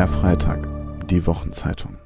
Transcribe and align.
Der 0.00 0.08
Freitag, 0.08 0.66
die 1.10 1.26
Wochenzeitung. 1.26 1.98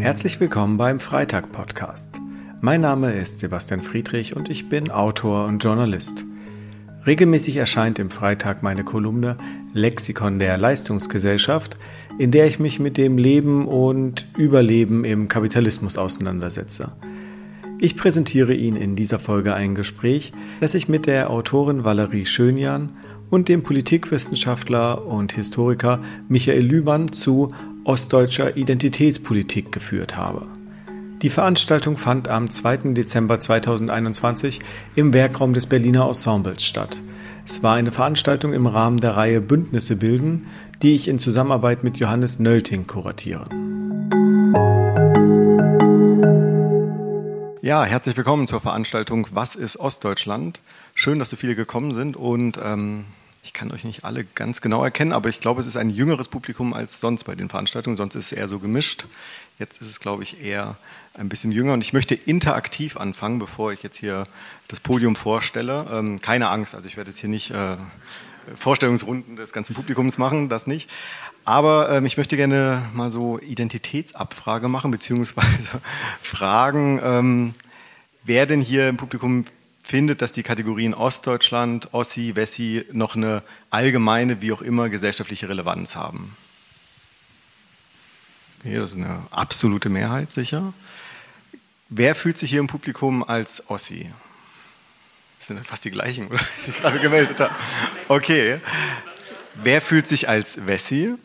Herzlich 0.00 0.40
willkommen 0.40 0.78
beim 0.78 0.98
Freitag-Podcast. 0.98 2.18
Mein 2.62 2.80
Name 2.80 3.12
ist 3.12 3.40
Sebastian 3.40 3.82
Friedrich 3.82 4.34
und 4.34 4.48
ich 4.48 4.70
bin 4.70 4.90
Autor 4.90 5.44
und 5.44 5.62
Journalist. 5.62 6.24
Regelmäßig 7.04 7.58
erscheint 7.58 7.98
im 7.98 8.08
Freitag 8.08 8.62
meine 8.62 8.82
Kolumne 8.82 9.36
Lexikon 9.74 10.38
der 10.38 10.56
Leistungsgesellschaft, 10.56 11.76
in 12.18 12.30
der 12.30 12.46
ich 12.46 12.58
mich 12.58 12.80
mit 12.80 12.96
dem 12.96 13.18
Leben 13.18 13.68
und 13.68 14.26
Überleben 14.38 15.04
im 15.04 15.28
Kapitalismus 15.28 15.98
auseinandersetze. 15.98 16.92
Ich 17.80 17.96
präsentiere 17.96 18.54
Ihnen 18.54 18.76
in 18.76 18.96
dieser 18.96 19.20
Folge 19.20 19.54
ein 19.54 19.76
Gespräch, 19.76 20.32
das 20.60 20.74
ich 20.74 20.88
mit 20.88 21.06
der 21.06 21.30
Autorin 21.30 21.84
Valerie 21.84 22.26
Schönjan 22.26 22.90
und 23.30 23.48
dem 23.48 23.62
Politikwissenschaftler 23.62 25.06
und 25.06 25.32
Historiker 25.32 26.00
Michael 26.28 26.64
Lühmann 26.64 27.12
zu 27.12 27.48
ostdeutscher 27.84 28.56
Identitätspolitik 28.56 29.70
geführt 29.70 30.16
habe. 30.16 30.46
Die 31.22 31.30
Veranstaltung 31.30 31.98
fand 31.98 32.26
am 32.26 32.50
2. 32.50 32.94
Dezember 32.94 33.38
2021 33.38 34.58
im 34.96 35.12
Werkraum 35.12 35.52
des 35.52 35.66
Berliner 35.66 36.08
Ensembles 36.08 36.64
statt. 36.64 37.00
Es 37.46 37.62
war 37.62 37.76
eine 37.76 37.92
Veranstaltung 37.92 38.54
im 38.54 38.66
Rahmen 38.66 38.98
der 38.98 39.16
Reihe 39.16 39.40
Bündnisse 39.40 39.94
bilden, 39.94 40.48
die 40.82 40.96
ich 40.96 41.06
in 41.06 41.20
Zusammenarbeit 41.20 41.84
mit 41.84 41.98
Johannes 41.98 42.40
Nölting 42.40 42.88
kuratiere. 42.88 43.46
Ja, 47.60 47.82
herzlich 47.82 48.16
willkommen 48.16 48.46
zur 48.46 48.60
Veranstaltung 48.60 49.26
Was 49.32 49.56
ist 49.56 49.78
Ostdeutschland? 49.78 50.60
Schön, 50.94 51.18
dass 51.18 51.30
so 51.30 51.34
viele 51.34 51.56
gekommen 51.56 51.92
sind 51.92 52.16
und 52.16 52.56
ähm, 52.62 53.04
ich 53.42 53.52
kann 53.52 53.72
euch 53.72 53.82
nicht 53.82 54.04
alle 54.04 54.22
ganz 54.22 54.60
genau 54.60 54.84
erkennen, 54.84 55.12
aber 55.12 55.28
ich 55.28 55.40
glaube, 55.40 55.60
es 55.60 55.66
ist 55.66 55.76
ein 55.76 55.90
jüngeres 55.90 56.28
Publikum 56.28 56.72
als 56.72 57.00
sonst 57.00 57.24
bei 57.24 57.34
den 57.34 57.48
Veranstaltungen. 57.48 57.96
Sonst 57.96 58.14
ist 58.14 58.26
es 58.26 58.32
eher 58.32 58.46
so 58.46 58.60
gemischt. 58.60 59.06
Jetzt 59.58 59.82
ist 59.82 59.88
es, 59.88 59.98
glaube 59.98 60.22
ich, 60.22 60.40
eher 60.40 60.76
ein 61.14 61.28
bisschen 61.28 61.50
jünger. 61.50 61.72
Und 61.72 61.80
ich 61.80 61.92
möchte 61.92 62.14
interaktiv 62.14 62.96
anfangen, 62.96 63.40
bevor 63.40 63.72
ich 63.72 63.82
jetzt 63.82 63.96
hier 63.96 64.28
das 64.68 64.78
Podium 64.78 65.16
vorstelle. 65.16 65.84
Ähm, 65.90 66.20
keine 66.20 66.50
Angst, 66.50 66.76
also 66.76 66.86
ich 66.86 66.96
werde 66.96 67.10
jetzt 67.10 67.18
hier 67.18 67.30
nicht 67.30 67.50
äh, 67.50 67.76
Vorstellungsrunden 68.56 69.34
des 69.34 69.52
ganzen 69.52 69.74
Publikums 69.74 70.16
machen, 70.16 70.48
das 70.48 70.68
nicht. 70.68 70.88
Aber 71.48 71.88
ähm, 71.90 72.04
ich 72.04 72.18
möchte 72.18 72.36
gerne 72.36 72.82
mal 72.92 73.08
so 73.08 73.38
Identitätsabfrage 73.38 74.68
machen, 74.68 74.90
beziehungsweise 74.90 75.80
fragen, 76.20 77.00
ähm, 77.02 77.54
wer 78.22 78.44
denn 78.44 78.60
hier 78.60 78.90
im 78.90 78.98
Publikum 78.98 79.46
findet, 79.82 80.20
dass 80.20 80.32
die 80.32 80.42
Kategorien 80.42 80.92
Ostdeutschland, 80.92 81.94
Ossi, 81.94 82.36
Wessi 82.36 82.84
noch 82.92 83.16
eine 83.16 83.42
allgemeine, 83.70 84.42
wie 84.42 84.52
auch 84.52 84.60
immer, 84.60 84.90
gesellschaftliche 84.90 85.48
Relevanz 85.48 85.96
haben. 85.96 86.36
Okay, 88.60 88.74
das 88.74 88.90
ist 88.92 88.98
eine 88.98 89.22
absolute 89.30 89.88
Mehrheit, 89.88 90.30
sicher. 90.30 90.74
Wer 91.88 92.14
fühlt 92.14 92.36
sich 92.36 92.50
hier 92.50 92.60
im 92.60 92.66
Publikum 92.66 93.24
als 93.24 93.70
Ossi? 93.70 94.12
Das 95.38 95.46
sind 95.46 95.66
fast 95.66 95.86
die 95.86 95.92
gleichen, 95.92 96.26
oder? 96.26 96.40
Die 96.66 96.72
ich 96.72 96.78
gerade 96.78 97.00
gemeldet 97.00 97.40
habe. 97.40 97.54
Okay. 98.08 98.60
Wer 99.54 99.80
fühlt 99.80 100.06
sich 100.06 100.28
als 100.28 100.66
Wessi? 100.66 101.16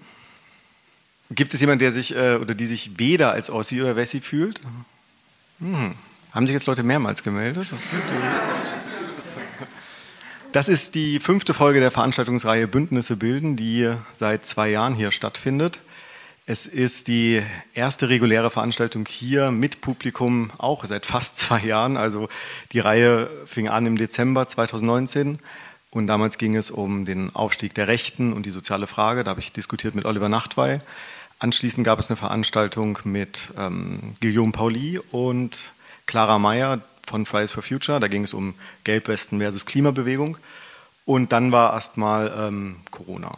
Gibt 1.32 1.54
es 1.54 1.62
jemanden, 1.62 1.80
der 1.80 1.92
sich 1.92 2.16
äh, 2.16 2.36
oder 2.36 2.54
die 2.54 2.66
sich 2.66 3.00
weder 3.00 3.32
als 3.32 3.50
Ossi 3.50 3.82
oder 3.82 3.96
Wessi 3.96 4.22
fühlt? 4.22 4.62
Hm. 5.60 5.94
Haben 6.32 6.48
sich 6.48 6.54
jetzt 6.54 6.68
Leute 6.68 6.84
mehrmals 6.84 7.24
gemeldet? 7.24 7.72
Das, 7.72 7.88
das 10.52 10.68
ist 10.68 10.96
die 10.96 11.20
fünfte 11.20 11.54
Folge 11.54 11.80
der 11.80 11.92
Veranstaltungsreihe 11.92 12.68
Bündnisse 12.68 13.16
bilden, 13.16 13.56
die 13.56 13.94
seit 14.12 14.46
zwei 14.46 14.70
Jahren 14.70 14.96
hier 14.96 15.12
stattfindet. 15.12 15.82
Es 16.46 16.66
ist 16.66 17.08
die 17.08 17.42
erste 17.74 18.10
reguläre 18.10 18.52
Veranstaltung 18.52 19.06
hier 19.08 19.52
mit 19.52 19.80
Publikum, 19.80 20.52
auch 20.58 20.83
seit 20.83 21.06
fast 21.06 21.38
zwei 21.38 21.60
Jahren. 21.60 21.95
Also 21.95 22.28
die 22.73 22.80
Reihe 22.80 23.30
fing 23.45 23.70
an 23.70 23.86
im 23.86 23.98
Dezember 23.98 24.48
2019 24.48 25.39
und 25.89 26.08
damals 26.08 26.38
ging 26.38 26.56
es 26.56 26.70
um 26.70 27.06
den 27.06 27.33
Aufstieg 27.33 27.73
der 27.76 27.88
Rechten 27.88 28.33
und 28.33 28.45
die 28.45 28.50
soziale 28.50 28.88
Frage. 28.88 29.23
Da 29.23 29.32
habe 29.32 29.39
ich 29.39 29.54
diskutiert 29.54 29.95
mit 29.95 30.06
Oliver 30.06 30.28
Nachtwey. 30.28 30.80
Anschließend 31.43 31.83
gab 31.86 31.99
es 31.99 32.09
eine 32.09 32.15
Veranstaltung 32.15 32.99
mit 33.04 33.49
ähm, 33.58 34.14
Guillaume 34.21 34.54
Pauli 34.54 34.98
und 35.11 35.73
Clara 36.05 36.39
Meyer 36.39 36.80
von 37.05 37.26
Fridays 37.26 37.52
for 37.52 37.61
Future. 37.61 37.99
Da 37.99 38.08
ging 38.08 38.23
es 38.23 38.33
um 38.33 38.54
Gelbwesten 38.86 39.39
versus 39.39 39.65
Klimabewegung. 39.65 40.37
Und 41.03 41.33
dann 41.33 41.52
war 41.52 41.73
erstmal 41.73 42.33
ähm, 42.37 42.77
Corona. 42.92 43.33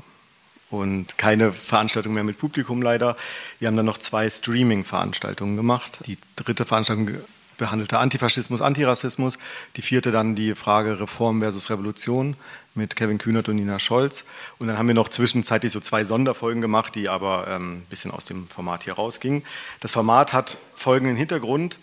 Und 0.69 1.17
keine 1.17 1.51
Veranstaltung 1.51 2.13
mehr 2.13 2.23
mit 2.23 2.37
Publikum 2.37 2.83
leider. 2.83 3.17
Wir 3.57 3.69
haben 3.69 3.75
dann 3.75 3.87
noch 3.87 3.97
zwei 3.97 4.29
Streaming-Veranstaltungen 4.29 5.55
gemacht. 5.55 6.01
Die 6.05 6.19
dritte 6.35 6.65
Veranstaltung 6.65 7.09
behandelte 7.57 7.99
Antifaschismus, 7.99 8.61
Antirassismus. 8.61 9.37
Die 9.75 9.81
vierte 9.81 10.11
dann 10.11 10.35
die 10.35 10.55
Frage 10.55 10.99
Reform 10.99 11.39
versus 11.41 11.69
Revolution 11.69 12.35
mit 12.75 12.95
Kevin 12.95 13.17
Kühnert 13.17 13.49
und 13.49 13.55
Nina 13.55 13.79
Scholz. 13.79 14.25
Und 14.59 14.67
dann 14.67 14.77
haben 14.77 14.87
wir 14.87 14.95
noch 14.95 15.09
zwischenzeitlich 15.09 15.71
so 15.71 15.79
zwei 15.79 16.03
Sonderfolgen 16.03 16.61
gemacht, 16.61 16.95
die 16.95 17.09
aber 17.09 17.47
ähm, 17.47 17.77
ein 17.77 17.85
bisschen 17.89 18.11
aus 18.11 18.25
dem 18.25 18.47
Format 18.47 18.83
hier 18.83 18.93
rausgingen. 18.93 19.43
Das 19.79 19.91
Format 19.91 20.33
hat 20.33 20.57
folgenden 20.75 21.15
Hintergrund. 21.15 21.79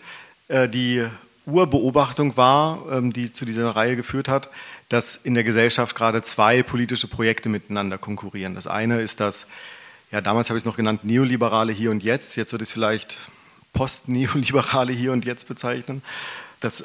Äh, 0.47 0.69
die 0.69 1.05
Urbeobachtung 1.45 2.37
war, 2.37 2.83
ähm, 2.91 3.11
die 3.11 3.33
zu 3.33 3.45
dieser 3.45 3.75
Reihe 3.75 3.95
geführt 3.95 4.27
hat, 4.27 4.49
dass 4.89 5.17
in 5.17 5.33
der 5.33 5.43
Gesellschaft 5.43 5.95
gerade 5.95 6.21
zwei 6.21 6.63
politische 6.63 7.07
Projekte 7.07 7.49
miteinander 7.49 7.97
konkurrieren. 7.97 8.55
Das 8.55 8.67
eine 8.67 9.01
ist 9.01 9.19
das, 9.19 9.47
ja, 10.11 10.21
damals 10.21 10.49
habe 10.49 10.57
ich 10.57 10.61
es 10.61 10.65
noch 10.65 10.77
genannt, 10.77 11.03
neoliberale 11.03 11.73
Hier 11.73 11.91
und 11.91 12.03
Jetzt. 12.03 12.35
Jetzt 12.35 12.51
wird 12.51 12.61
es 12.61 12.71
vielleicht 12.71 13.17
postneoliberale 13.73 14.93
Hier 14.93 15.11
und 15.11 15.25
Jetzt 15.25 15.47
bezeichnen. 15.47 16.01
Das 16.59 16.83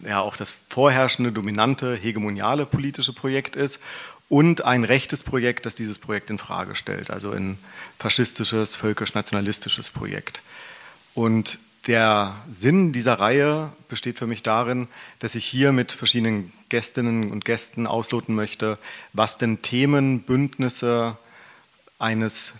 ja 0.00 0.20
auch 0.20 0.36
das 0.36 0.54
vorherrschende, 0.68 1.32
dominante, 1.32 1.94
hegemoniale 1.94 2.66
politische 2.66 3.12
Projekt 3.12 3.56
ist 3.56 3.80
und 4.28 4.64
ein 4.64 4.84
rechtes 4.84 5.22
Projekt, 5.22 5.66
das 5.66 5.74
dieses 5.74 5.98
Projekt 5.98 6.30
in 6.30 6.38
Frage 6.38 6.74
stellt, 6.74 7.10
also 7.10 7.30
ein 7.30 7.58
faschistisches, 7.98 8.76
völkisch-nationalistisches 8.76 9.90
Projekt. 9.90 10.42
Und 11.14 11.58
der 11.86 12.34
Sinn 12.48 12.92
dieser 12.92 13.14
Reihe 13.20 13.70
besteht 13.88 14.18
für 14.18 14.26
mich 14.26 14.42
darin, 14.42 14.88
dass 15.18 15.34
ich 15.34 15.44
hier 15.44 15.72
mit 15.72 15.92
verschiedenen 15.92 16.52
Gästinnen 16.70 17.30
und 17.30 17.44
Gästen 17.44 17.86
ausloten 17.86 18.34
möchte, 18.34 18.78
was 19.12 19.36
denn 19.36 19.60
Themen, 19.60 20.22
Bündnisse 20.22 21.16
eines 21.98 22.54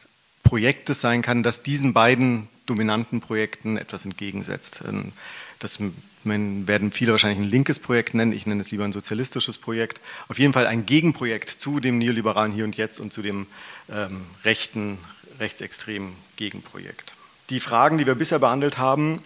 Projektes 0.45 1.01
sein 1.01 1.23
kann, 1.23 1.43
das 1.43 1.63
diesen 1.63 1.93
beiden 1.93 2.49
dominanten 2.67 3.21
Projekten 3.21 3.77
etwas 3.77 4.05
entgegensetzt. 4.05 4.83
Ähm, 4.87 5.13
das 5.59 5.79
werden 6.25 6.93
viele 6.93 7.13
wahrscheinlich 7.13 7.41
ein 7.41 7.51
linkes 7.51 7.79
Projekt 7.79 8.15
nennen, 8.15 8.33
ich 8.33 8.47
nenne 8.47 8.61
es 8.61 8.71
lieber 8.71 8.85
ein 8.85 8.93
sozialistisches 8.93 9.59
Projekt. 9.59 10.01
Auf 10.29 10.39
jeden 10.39 10.53
Fall 10.53 10.67
ein 10.67 10.87
Gegenprojekt 10.87 11.51
zu 11.51 11.81
dem 11.81 11.99
neoliberalen 11.99 12.53
Hier 12.53 12.65
und 12.65 12.77
Jetzt 12.77 13.01
und 13.01 13.13
zu 13.13 13.23
dem 13.23 13.47
ähm, 13.91 14.23
rechten, 14.45 14.99
rechtsextremen 15.39 16.13
Gegenprojekt. 16.37 17.15
Die 17.51 17.61
Fragen, 17.61 17.99
die 17.99 18.07
wir 18.07 18.15
bisher 18.15 18.39
behandelt 18.39 18.79
haben, 18.79 19.23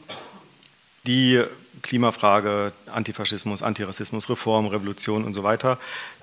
die 1.06 1.43
Klimafrage, 1.83 2.73
Antifaschismus, 2.87 3.62
Antirassismus, 3.62 4.29
Reform, 4.29 4.67
Revolution 4.67 5.25
und 5.25 5.35
so 5.35 5.43
weiter, 5.45 5.79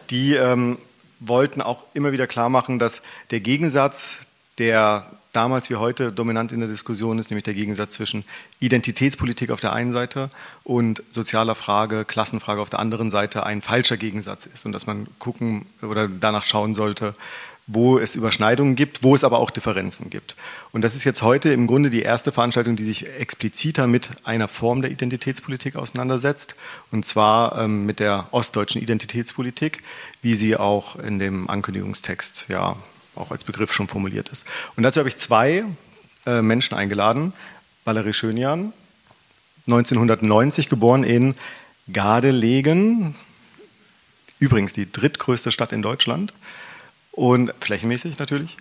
die 0.10 0.34
ähm, 0.34 0.78
wollten 1.20 1.62
auch 1.62 1.84
immer 1.94 2.12
wieder 2.12 2.28
klar 2.28 2.50
machen, 2.50 2.80
dass 2.80 3.02
der 3.32 3.40
Gegensatz, 3.40 4.20
der 4.58 5.06
damals 5.36 5.70
wie 5.70 5.76
heute 5.76 6.12
dominant 6.12 6.52
in 6.52 6.62
der 6.62 6.70
Diskussion 6.70 7.20
ist, 7.20 7.30
nämlich 7.30 7.44
der 7.44 7.54
Gegensatz 7.54 7.96
zwischen 7.96 8.24
Identitätspolitik 8.60 9.52
auf 9.52 9.60
der 9.60 9.74
einen 9.74 9.92
Seite 9.92 10.30
und 10.64 11.04
sozialer 11.12 11.56
Frage, 11.56 12.06
Klassenfrage 12.06 12.62
auf 12.62 12.70
der 12.70 12.80
anderen 12.80 13.12
Seite 13.12 13.46
ein 13.46 13.62
falscher 13.62 13.98
Gegensatz 13.98 14.46
ist 14.46 14.66
und 14.66 14.72
dass 14.72 14.88
man 14.88 15.08
gucken 15.20 15.66
oder 15.82 16.08
danach 16.08 16.46
schauen 16.46 16.74
sollte, 16.74 17.16
wo 17.68 17.98
es 17.98 18.16
Überschneidungen 18.16 18.76
gibt, 18.76 19.02
wo 19.02 19.16
es 19.16 19.24
aber 19.24 19.40
auch 19.40 19.50
Differenzen 19.50 20.10
gibt. 20.12 20.36
Und 20.72 20.84
das 20.84 20.96
ist 20.96 21.04
jetzt 21.04 21.24
heute 21.24 21.50
im 21.52 21.66
Grunde 21.66 21.90
die 21.90 22.04
erste 22.04 22.32
Veranstaltung, 22.32 22.76
die 22.76 22.84
sich 22.84 23.08
expliziter 23.08 23.88
mit 23.88 24.12
einer 24.24 24.48
Form 24.48 24.84
der 24.84 24.92
Identitätspolitik 24.92 25.76
auseinandersetzt, 25.76 26.56
und 26.92 27.06
zwar 27.06 27.58
ähm, 27.60 27.86
mit 27.86 28.00
der 28.00 28.28
ostdeutschen 28.32 28.82
Identitätspolitik, 28.82 29.82
wie 30.22 30.36
sie 30.36 30.56
auch 30.56 30.96
in 30.98 31.18
dem 31.18 31.50
Ankündigungstext 31.50 32.46
ja 32.50 32.78
auch 33.16 33.32
als 33.32 33.44
Begriff 33.44 33.74
schon 33.74 33.88
formuliert 33.88 34.30
ist. 34.30 34.46
Und 34.76 34.84
dazu 34.84 35.00
habe 35.00 35.10
ich 35.10 35.18
zwei 35.18 35.66
äh, 36.26 36.42
Menschen 36.42 36.76
eingeladen. 36.76 37.34
Valerie 37.84 38.14
Schönjan, 38.14 38.74
1990 39.68 40.70
geboren 40.70 41.04
in 41.04 41.36
Gardelegen, 41.92 43.16
übrigens 44.40 44.74
die 44.74 44.92
drittgrößte 44.92 45.52
Stadt 45.52 45.72
in 45.72 45.82
Deutschland 45.82 46.34
und 47.12 47.54
flächenmäßig 47.60 48.20
natürlich. 48.20 48.58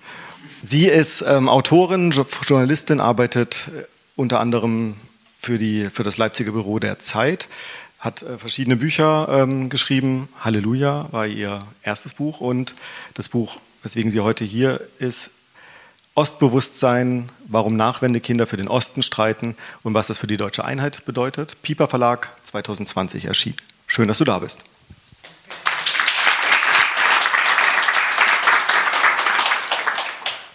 Sie 0.63 0.87
ist 0.87 1.23
ähm, 1.27 1.49
Autorin, 1.49 2.11
Journalistin, 2.11 3.01
arbeitet 3.01 3.69
äh, 3.69 3.85
unter 4.17 4.41
anderem 4.41 4.97
für, 5.39 5.59
die, 5.59 5.89
für 5.91 6.03
das 6.03 6.19
Leipziger 6.19 6.53
Büro 6.53 6.79
der 6.79 6.99
Zeit, 6.99 7.49
hat 7.99 8.23
äh, 8.23 8.39
verschiedene 8.39 8.77
Bücher 8.77 9.29
ähm, 9.31 9.69
geschrieben. 9.69 10.29
Halleluja 10.41 11.09
war 11.11 11.27
ihr 11.27 11.67
erstes 11.83 12.15
Buch 12.15 12.41
und 12.41 12.75
das 13.15 13.29
Buch 13.29 13.59
weswegen 13.85 14.11
sie 14.11 14.21
heute 14.21 14.45
hier 14.45 14.81
ist. 14.99 15.31
Ostbewusstsein, 16.17 17.29
warum 17.49 17.77
Nachwendekinder 17.77 18.47
für 18.47 18.57
den 18.57 18.69
Osten 18.69 19.03
streiten 19.03 19.57
und 19.83 19.95
was 19.95 20.07
das 20.07 20.19
für 20.19 20.29
die 20.29 20.37
deutsche 20.37 20.65
Einheit 20.65 21.05
bedeutet. 21.05 21.57
Pieper 21.63 21.89
Verlag 21.89 22.31
2020 22.45 23.25
erschienen. 23.25 23.57
Schön, 23.87 24.09
dass 24.09 24.19
du 24.19 24.25
da 24.25 24.39
bist. 24.39 24.61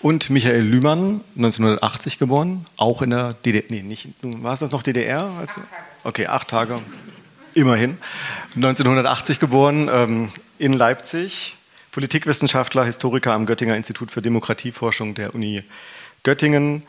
Und 0.02 0.30
Michael 0.30 0.62
Lühmann, 0.62 1.22
1980 1.36 2.20
geboren, 2.20 2.66
auch 2.78 3.02
in 3.02 3.10
der 3.10 3.34
DDR. 3.34 3.64
Nee, 3.68 3.82
nicht, 3.82 4.08
war 4.22 4.54
es 4.54 4.62
das 4.62 4.72
noch 4.72 4.82
DDR? 4.82 5.30
Tage. 5.46 5.68
Okay, 6.06 6.28
acht 6.28 6.48
Tage. 6.48 6.82
Immerhin. 7.54 7.98
1980 8.56 9.42
geboren, 9.42 9.90
ähm, 9.92 10.32
in 10.58 10.72
Leipzig. 10.72 11.58
Politikwissenschaftler, 12.00 12.86
Historiker 12.86 13.34
am 13.34 13.46
Göttinger 13.46 13.76
Institut 13.76 14.10
für 14.10 14.22
Demokratieforschung 14.22 15.16
der 15.16 15.36
Uni 15.36 15.64
Göttingen 16.24 16.84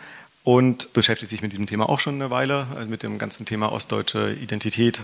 und 0.44 0.92
beschäftigt 0.92 1.30
sich 1.30 1.42
mit 1.42 1.50
diesem 1.50 1.66
Thema 1.66 1.88
auch 1.88 1.98
schon 1.98 2.14
eine 2.14 2.30
Weile, 2.30 2.68
also 2.76 2.88
mit 2.88 3.02
dem 3.02 3.18
ganzen 3.18 3.44
Thema 3.44 3.72
ostdeutsche 3.72 4.32
Identität 4.40 5.00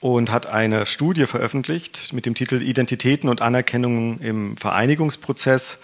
und 0.00 0.30
hat 0.30 0.44
eine 0.44 0.84
Studie 0.84 1.24
veröffentlicht 1.24 2.12
mit 2.12 2.26
dem 2.26 2.34
Titel 2.34 2.60
Identitäten 2.60 3.30
und 3.30 3.40
Anerkennung 3.40 4.20
im 4.20 4.58
Vereinigungsprozess 4.58 5.78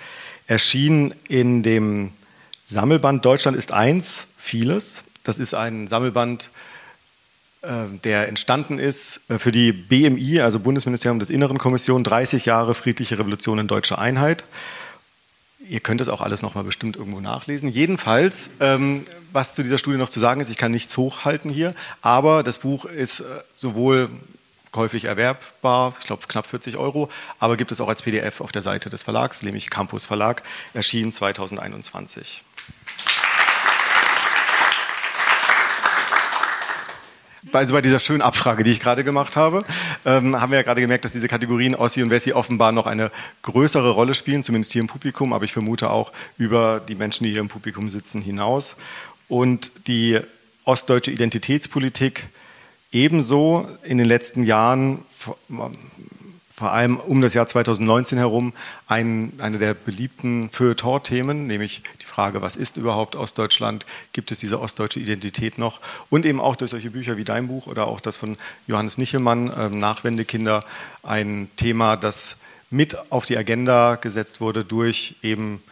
erschien 0.46 1.14
in 1.28 1.62
dem 1.62 2.12
Sammelband 2.64 3.24
Deutschland 3.24 3.56
ist 3.56 3.72
eins, 3.72 4.26
vieles. 4.36 5.04
Das 5.24 5.38
ist 5.38 5.54
ein 5.54 5.88
Sammelband, 5.88 6.50
äh, 6.52 6.77
der 8.04 8.28
entstanden 8.28 8.78
ist 8.78 9.22
äh, 9.28 9.38
für 9.38 9.52
die 9.52 9.72
BMI, 9.72 10.40
also 10.40 10.60
Bundesministerium 10.60 11.18
des 11.18 11.30
Inneren 11.30 11.58
Kommission, 11.58 12.04
30 12.04 12.46
Jahre 12.46 12.74
friedliche 12.74 13.18
Revolution 13.18 13.58
in 13.58 13.66
deutscher 13.66 13.98
Einheit. 13.98 14.44
Ihr 15.68 15.80
könnt 15.80 16.00
das 16.00 16.08
auch 16.08 16.20
alles 16.20 16.40
nochmal 16.40 16.64
bestimmt 16.64 16.96
irgendwo 16.96 17.20
nachlesen. 17.20 17.68
Jedenfalls, 17.68 18.50
ähm, 18.60 19.04
was 19.32 19.54
zu 19.54 19.62
dieser 19.62 19.78
Studie 19.78 19.98
noch 19.98 20.08
zu 20.08 20.20
sagen 20.20 20.40
ist, 20.40 20.50
ich 20.50 20.56
kann 20.56 20.70
nichts 20.70 20.96
hochhalten 20.96 21.50
hier, 21.50 21.74
aber 22.00 22.42
das 22.42 22.58
Buch 22.58 22.84
ist 22.84 23.20
äh, 23.20 23.24
sowohl 23.56 24.08
käuflich 24.70 25.06
erwerbbar, 25.06 25.94
ich 25.98 26.06
glaube 26.06 26.26
knapp 26.28 26.46
40 26.46 26.76
Euro, 26.76 27.10
aber 27.38 27.56
gibt 27.56 27.72
es 27.72 27.80
auch 27.80 27.88
als 27.88 28.02
PDF 28.02 28.40
auf 28.40 28.52
der 28.52 28.62
Seite 28.62 28.90
des 28.90 29.02
Verlags, 29.02 29.42
nämlich 29.42 29.70
Campus 29.70 30.06
Verlag, 30.06 30.42
erschienen 30.74 31.10
2021. 31.10 32.44
Also 37.52 37.74
bei 37.74 37.82
dieser 37.82 38.00
schönen 38.00 38.22
Abfrage, 38.22 38.64
die 38.64 38.70
ich 38.70 38.80
gerade 38.80 39.04
gemacht 39.04 39.36
habe, 39.36 39.64
ähm, 40.04 40.40
haben 40.40 40.50
wir 40.50 40.58
ja 40.58 40.62
gerade 40.62 40.80
gemerkt, 40.80 41.04
dass 41.04 41.12
diese 41.12 41.28
Kategorien 41.28 41.74
Ossi 41.74 42.02
und 42.02 42.10
Wessi 42.10 42.32
offenbar 42.32 42.72
noch 42.72 42.86
eine 42.86 43.10
größere 43.42 43.90
Rolle 43.90 44.14
spielen, 44.14 44.42
zumindest 44.42 44.72
hier 44.72 44.80
im 44.80 44.88
Publikum, 44.88 45.32
aber 45.32 45.44
ich 45.44 45.52
vermute 45.52 45.90
auch 45.90 46.12
über 46.36 46.80
die 46.80 46.94
Menschen, 46.94 47.24
die 47.24 47.30
hier 47.30 47.40
im 47.40 47.48
Publikum 47.48 47.88
sitzen, 47.88 48.22
hinaus. 48.22 48.76
Und 49.28 49.72
die 49.86 50.20
ostdeutsche 50.64 51.10
Identitätspolitik 51.10 52.28
ebenso 52.92 53.68
in 53.84 53.98
den 53.98 54.06
letzten 54.06 54.44
Jahren, 54.44 55.04
vor 56.54 56.72
allem 56.72 56.96
um 56.96 57.20
das 57.20 57.34
Jahr 57.34 57.46
2019 57.46 58.18
herum, 58.18 58.52
ein, 58.86 59.32
eine 59.38 59.58
der 59.58 59.74
beliebten 59.74 60.50
Feuilleton-Themen, 60.50 61.46
nämlich 61.46 61.82
Frage, 62.18 62.42
was 62.42 62.56
ist 62.56 62.76
überhaupt 62.76 63.14
Ostdeutschland? 63.14 63.86
Gibt 64.12 64.32
es 64.32 64.40
diese 64.40 64.60
ostdeutsche 64.60 64.98
Identität 64.98 65.56
noch? 65.56 65.80
Und 66.10 66.26
eben 66.26 66.40
auch 66.40 66.56
durch 66.56 66.72
solche 66.72 66.90
Bücher 66.90 67.16
wie 67.16 67.22
dein 67.22 67.46
Buch 67.46 67.68
oder 67.68 67.86
auch 67.86 68.00
das 68.00 68.16
von 68.16 68.36
Johannes 68.66 68.98
Nichelmann, 68.98 69.52
äh, 69.52 69.68
Nachwendekinder, 69.68 70.64
ein 71.04 71.48
Thema, 71.54 71.94
das 71.94 72.38
mit 72.70 72.96
auf 73.12 73.24
die 73.24 73.38
Agenda 73.38 73.94
gesetzt 73.94 74.40
wurde 74.40 74.64
durch 74.64 75.14
eben 75.22 75.62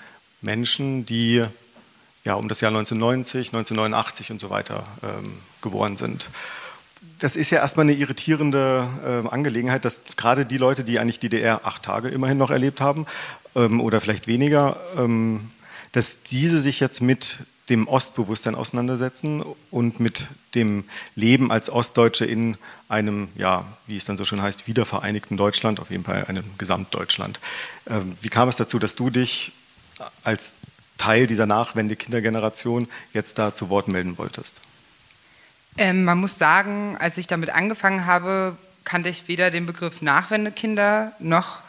Menschen, 0.41 1.05
die 1.05 1.45
ja, 2.23 2.35
um 2.35 2.47
das 2.47 2.61
Jahr 2.61 2.71
1990, 2.71 3.49
1989 3.49 4.31
und 4.31 4.39
so 4.39 4.49
weiter 4.49 4.85
ähm, 5.03 5.39
geboren 5.63 5.97
sind 5.97 6.31
das 7.19 7.37
ist 7.37 7.51
ja 7.51 7.61
erstmal 7.61 7.85
eine 7.85 7.95
irritierende 7.95 8.89
äh, 9.05 9.29
Angelegenheit, 9.29 9.85
dass 9.85 10.03
gerade 10.17 10.45
die 10.45 10.59
Leute, 10.59 10.85
die 10.85 10.99
eigentlich 10.99 11.19
DDR 11.21 11.65
acht 11.65 11.83
Tage 11.83 12.09
immerhin 12.09 12.37
noch 12.37 12.51
erlebt 12.51 12.81
haben 12.81 13.07
ähm, 13.55 13.81
oder 13.81 14.01
vielleicht 14.01 14.27
weniger, 14.27 14.77
ähm, 14.99 15.51
dass 15.97 16.21
diese 16.21 16.61
sich 16.61 16.79
jetzt 16.79 17.01
mit 17.01 17.39
dem 17.71 17.89
Ostbewusstsein 17.89 18.55
auseinandersetzen 18.55 19.43
und 19.71 19.99
mit 19.99 20.29
dem 20.55 20.85
Leben 21.15 21.51
als 21.51 21.71
Ostdeutsche 21.71 22.27
in 22.27 22.59
einem, 22.91 23.29
ja, 23.35 23.65
wie 23.87 23.97
es 23.97 24.05
dann 24.05 24.19
so 24.19 24.27
schön 24.27 24.43
heißt, 24.43 24.67
wiedervereinigten 24.67 25.39
Deutschland, 25.39 25.81
auf 25.81 25.91
jeden 25.91 26.05
Fall 26.05 26.27
einem 26.27 26.45
Gesamtdeutschland. 26.59 27.41
Ähm, 27.89 28.15
wie 28.21 28.29
kam 28.29 28.47
es 28.51 28.57
dazu, 28.57 28.79
dass 28.79 28.95
du 28.95 29.09
dich 29.09 29.53
als 30.23 30.53
Teil 30.99 31.27
dieser 31.27 31.47
Nachwende-Kindergeneration 31.47 32.89
jetzt 33.15 33.39
da 33.39 33.55
zu 33.55 33.71
Wort 33.71 33.89
melden 33.89 34.19
wolltest? 34.19 34.61
Ähm, 35.79 36.05
man 36.05 36.19
muss 36.19 36.37
sagen, 36.37 36.99
als 36.99 37.17
ich 37.17 37.27
damit 37.27 37.49
angefangen 37.49 38.05
habe, 38.05 38.59
kannte 38.85 39.09
ich 39.09 39.29
weder 39.29 39.51
den 39.51 39.65
Begriff 39.65 40.03
Nachwendekinder 40.03 41.13
noch 41.21 41.63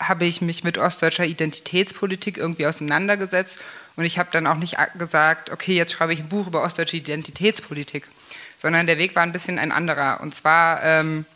habe 0.00 0.24
ich 0.24 0.40
mich 0.40 0.64
mit 0.64 0.78
ostdeutscher 0.78 1.24
Identitätspolitik 1.24 2.38
irgendwie 2.38 2.66
auseinandergesetzt 2.66 3.58
und 3.96 4.04
ich 4.04 4.18
habe 4.18 4.28
dann 4.32 4.46
auch 4.46 4.54
nicht 4.54 4.76
gesagt, 4.96 5.50
okay, 5.50 5.74
jetzt 5.74 5.92
schreibe 5.92 6.12
ich 6.12 6.20
ein 6.20 6.28
Buch 6.28 6.46
über 6.46 6.62
ostdeutsche 6.62 6.96
Identitätspolitik, 6.96 8.06
sondern 8.56 8.86
der 8.86 8.98
Weg 8.98 9.16
war 9.16 9.24
ein 9.24 9.32
bisschen 9.32 9.58
ein 9.58 9.72
anderer. 9.72 10.20
Und 10.20 10.34
zwar 10.36 10.82
ähm, 10.84 11.26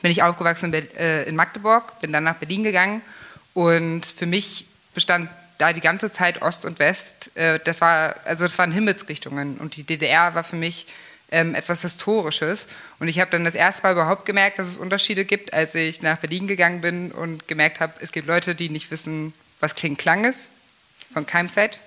bin 0.00 0.10
ich 0.10 0.22
aufgewachsen 0.22 0.72
in, 0.72 0.96
äh, 0.96 1.24
in 1.24 1.36
Magdeburg, 1.36 2.00
bin 2.00 2.12
dann 2.12 2.24
nach 2.24 2.36
Berlin 2.36 2.64
gegangen 2.64 3.02
und 3.52 4.06
für 4.06 4.26
mich 4.26 4.66
bestand 4.94 5.28
da 5.58 5.72
die 5.72 5.80
ganze 5.80 6.10
Zeit 6.10 6.40
Ost 6.40 6.64
und 6.64 6.78
West. 6.78 7.36
Äh, 7.36 7.60
das 7.62 7.82
war 7.82 8.14
also 8.24 8.44
das 8.44 8.58
waren 8.58 8.72
Himmelsrichtungen 8.72 9.58
und 9.58 9.76
die 9.76 9.82
DDR 9.82 10.34
war 10.34 10.44
für 10.44 10.56
mich 10.56 10.86
ähm, 11.30 11.54
etwas 11.54 11.82
Historisches. 11.82 12.68
Und 12.98 13.08
ich 13.08 13.20
habe 13.20 13.30
dann 13.30 13.44
das 13.44 13.54
erste 13.54 13.82
Mal 13.82 13.92
überhaupt 13.92 14.26
gemerkt, 14.26 14.58
dass 14.58 14.68
es 14.68 14.78
Unterschiede 14.78 15.24
gibt, 15.24 15.52
als 15.52 15.74
ich 15.74 16.02
nach 16.02 16.18
Berlin 16.18 16.46
gegangen 16.46 16.80
bin 16.80 17.12
und 17.12 17.48
gemerkt 17.48 17.80
habe, 17.80 17.94
es 18.00 18.12
gibt 18.12 18.26
Leute, 18.26 18.54
die 18.54 18.68
nicht 18.68 18.90
wissen, 18.90 19.34
was 19.60 19.74
Kling-Klang 19.74 20.24
ist, 20.24 20.48
von 21.12 21.26
Keimzeit. 21.26 21.78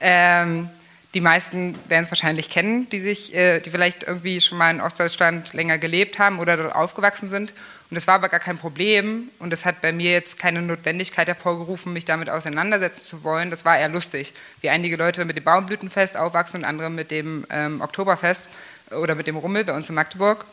Ähm, 0.00 0.70
die 1.14 1.20
meisten 1.20 1.78
werden 1.88 2.04
es 2.04 2.10
wahrscheinlich 2.10 2.50
kennen, 2.50 2.88
die 2.90 3.00
sich, 3.00 3.34
äh, 3.34 3.60
die 3.60 3.70
vielleicht 3.70 4.02
irgendwie 4.02 4.40
schon 4.40 4.58
mal 4.58 4.70
in 4.70 4.80
Ostdeutschland 4.80 5.54
länger 5.54 5.78
gelebt 5.78 6.18
haben 6.18 6.38
oder 6.38 6.56
dort 6.56 6.74
aufgewachsen 6.74 7.28
sind. 7.28 7.52
Und 7.90 7.94
das 7.94 8.06
war 8.06 8.16
aber 8.16 8.28
gar 8.28 8.40
kein 8.40 8.58
Problem 8.58 9.30
und 9.38 9.50
das 9.50 9.64
hat 9.64 9.80
bei 9.80 9.92
mir 9.92 10.12
jetzt 10.12 10.38
keine 10.38 10.60
Notwendigkeit 10.60 11.26
hervorgerufen, 11.26 11.94
mich 11.94 12.04
damit 12.04 12.28
auseinandersetzen 12.28 13.02
zu 13.02 13.24
wollen. 13.24 13.50
Das 13.50 13.64
war 13.64 13.78
eher 13.78 13.88
lustig, 13.88 14.34
wie 14.60 14.68
einige 14.68 14.96
Leute 14.96 15.24
mit 15.24 15.38
dem 15.38 15.44
Baumblütenfest 15.44 16.18
aufwachsen 16.18 16.60
und 16.60 16.64
andere 16.66 16.90
mit 16.90 17.10
dem 17.10 17.46
ähm, 17.48 17.80
Oktoberfest 17.80 18.50
oder 18.90 19.14
mit 19.14 19.26
dem 19.26 19.36
Rummel 19.36 19.64
bei 19.64 19.74
uns 19.74 19.88
in 19.88 19.94
Magdeburg. 19.94 20.44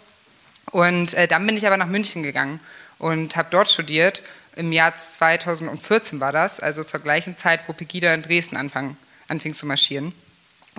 Und 0.71 1.13
äh, 1.15 1.27
dann 1.27 1.45
bin 1.45 1.57
ich 1.57 1.67
aber 1.67 1.75
nach 1.75 1.87
München 1.87 2.23
gegangen 2.23 2.61
und 2.97 3.35
habe 3.35 3.49
dort 3.51 3.69
studiert. 3.69 4.23
Im 4.55 4.71
Jahr 4.71 4.97
2014 4.97 6.21
war 6.21 6.31
das, 6.31 6.61
also 6.61 6.85
zur 6.85 7.01
gleichen 7.01 7.35
Zeit, 7.35 7.67
wo 7.67 7.73
Pegida 7.73 8.13
in 8.13 8.21
Dresden 8.21 8.55
anfang, 8.55 8.95
anfing 9.27 9.53
zu 9.53 9.65
marschieren. 9.65 10.13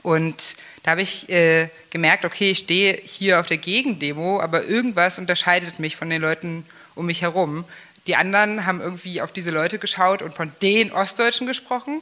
Und 0.03 0.57
da 0.83 0.93
habe 0.93 1.03
ich 1.03 1.29
äh, 1.29 1.69
gemerkt, 1.91 2.25
okay, 2.25 2.51
ich 2.51 2.59
stehe 2.59 3.01
hier 3.03 3.41
auf 3.41 3.47
der 3.47 3.57
Gegendemo, 3.57 4.41
aber 4.41 4.65
irgendwas 4.65 5.19
unterscheidet 5.19 5.79
mich 5.79 5.97
von 5.97 6.11
den 6.11 6.23
Leuten 6.23 6.67
um 6.95 7.07
mich 7.07 7.23
herum. 7.23 7.65
Die 8.07 8.17
anderen 8.17 8.67
haben 8.67 8.81
irgendwie 8.81 9.21
auf 9.21 9.33
diese 9.33 9.51
Leute 9.51 9.79
geschaut 9.79 10.23
und 10.23 10.35
von 10.35 10.53
den 10.63 10.93
Ostdeutschen 10.93 11.47
gesprochen. 11.47 12.01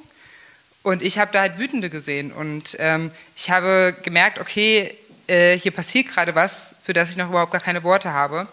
Und 0.83 1.03
ich 1.03 1.19
habe 1.19 1.33
da 1.33 1.41
halt 1.41 1.59
Wütende 1.59 1.89
gesehen. 1.89 2.31
Und 2.31 2.77
ähm, 2.79 3.11
ich 3.37 3.51
habe 3.51 3.97
gemerkt, 4.03 4.39
okay, 4.39 4.95
äh, 5.27 5.57
hier 5.57 5.73
passiert 5.73 6.09
gerade 6.09 6.35
was, 6.35 6.75
für 6.83 6.93
das 6.93 7.11
ich 7.11 7.17
noch 7.17 7.31
überhaupt 7.31 7.53
gar 7.53 7.61
keine 7.63 7.83
Worte 7.85 8.13
habe 8.13 8.47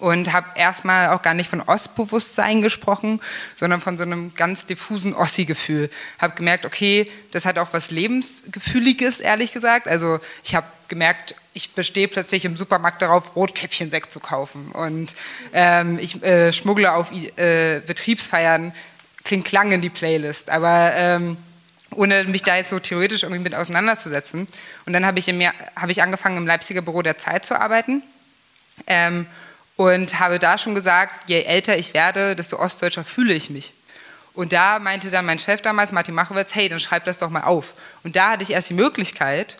und 0.00 0.32
habe 0.32 0.46
erstmal 0.54 1.10
auch 1.10 1.22
gar 1.22 1.34
nicht 1.34 1.50
von 1.50 1.60
Ostbewusstsein 1.60 2.62
gesprochen, 2.62 3.20
sondern 3.54 3.80
von 3.80 3.96
so 3.96 4.02
einem 4.02 4.34
ganz 4.34 4.66
diffusen 4.66 5.14
Ossi-Gefühl. 5.14 5.90
Habe 6.18 6.34
gemerkt, 6.34 6.64
okay, 6.64 7.10
das 7.32 7.44
hat 7.44 7.58
auch 7.58 7.68
was 7.72 7.90
Lebensgefühliges, 7.90 9.20
ehrlich 9.20 9.52
gesagt. 9.52 9.88
Also 9.88 10.20
ich 10.44 10.54
habe 10.54 10.66
gemerkt, 10.88 11.34
ich 11.54 11.72
bestehe 11.72 12.08
plötzlich 12.08 12.44
im 12.44 12.56
Supermarkt 12.56 13.02
darauf, 13.02 13.34
Rotkäppchen-Sekt 13.34 14.12
zu 14.12 14.20
kaufen. 14.20 14.70
Und 14.72 15.14
ähm, 15.52 15.98
ich 15.98 16.22
äh, 16.22 16.52
schmuggle 16.52 16.92
auf 16.92 17.10
äh, 17.12 17.80
Betriebsfeiern 17.80 18.72
klingt 19.24 19.44
klang 19.44 19.72
in 19.72 19.80
die 19.80 19.90
Playlist. 19.90 20.50
Aber 20.50 20.92
ähm, 20.94 21.36
ohne 21.90 22.24
mich 22.24 22.42
da 22.42 22.56
jetzt 22.56 22.70
so 22.70 22.78
theoretisch 22.78 23.22
irgendwie 23.22 23.42
mit 23.42 23.54
auseinanderzusetzen. 23.54 24.46
Und 24.84 24.92
dann 24.92 25.06
habe 25.06 25.18
ich, 25.18 25.28
hab 25.28 25.88
ich 25.88 26.02
angefangen, 26.02 26.36
im 26.36 26.46
Leipziger 26.46 26.82
Büro 26.82 27.02
der 27.02 27.18
Zeit 27.18 27.46
zu 27.46 27.58
arbeiten. 27.58 28.02
Ähm, 28.86 29.26
und 29.76 30.18
habe 30.18 30.38
da 30.38 30.58
schon 30.58 30.74
gesagt, 30.74 31.28
je 31.28 31.42
älter 31.42 31.76
ich 31.76 31.94
werde, 31.94 32.34
desto 32.34 32.58
ostdeutscher 32.58 33.04
fühle 33.04 33.34
ich 33.34 33.50
mich. 33.50 33.72
Und 34.34 34.52
da 34.52 34.78
meinte 34.78 35.10
dann 35.10 35.24
mein 35.24 35.38
Chef 35.38 35.62
damals, 35.62 35.92
Martin 35.92 36.14
Machowitz, 36.14 36.54
hey, 36.54 36.68
dann 36.68 36.80
schreib 36.80 37.04
das 37.04 37.18
doch 37.18 37.30
mal 37.30 37.44
auf. 37.44 37.74
Und 38.02 38.16
da 38.16 38.32
hatte 38.32 38.42
ich 38.42 38.50
erst 38.50 38.68
die 38.68 38.74
Möglichkeit, 38.74 39.58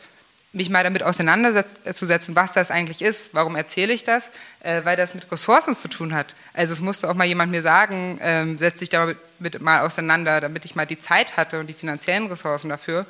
mich 0.52 0.70
mal 0.70 0.85
damit 0.85 1.02
auseinanderzusetzen, 1.02 2.35
was 2.35 2.52
das 2.52 2.70
eigentlich 2.70 3.02
ist. 3.02 3.35
Warum 3.35 3.56
erzähle 3.56 3.92
ich 3.92 4.04
das? 4.04 4.30
Äh, 4.61 4.85
weil 4.85 4.96
das 4.96 5.14
mit 5.14 5.30
Ressourcen 5.30 5.75
zu 5.75 5.88
tun 5.88 6.14
hat. 6.14 6.35
Also 6.54 6.73
es 6.73 6.80
musste 6.80 7.11
auch 7.11 7.14
mal 7.14 7.26
jemand 7.26 7.52
mir 7.52 7.62
sagen, 7.62 8.18
ähm, 8.23 8.58
setz 8.58 8.80
dich 8.80 8.88
damit 8.88 9.18
mal 9.61 9.80
auseinander, 9.80 10.40
damit 10.40 10.64
ich 10.64 10.75
mal 10.75 10.87
die 10.87 11.00
Zeit 11.00 11.37
hatte 11.37 11.61
und 11.61 11.66
die 11.66 11.75
finanziellen 11.75 12.26
Ressourcen 12.26 12.68
dafür. 12.68 13.06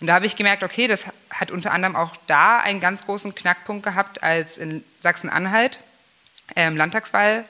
Und 0.00 0.06
da 0.06 0.14
habe 0.14 0.26
ich 0.26 0.36
gemerkt, 0.36 0.62
okay, 0.62 0.86
das 0.86 1.06
hat 1.30 1.50
unter 1.50 1.72
anderem 1.72 1.96
auch 1.96 2.14
da 2.26 2.58
einen 2.58 2.80
ganz 2.80 3.04
großen 3.04 3.34
Knackpunkt 3.34 3.84
gehabt, 3.84 4.22
als 4.22 4.58
in 4.58 4.84
Sachsen-Anhalt 5.00 5.80
ähm, 6.56 6.76
Landtagswahl, 6.76 7.44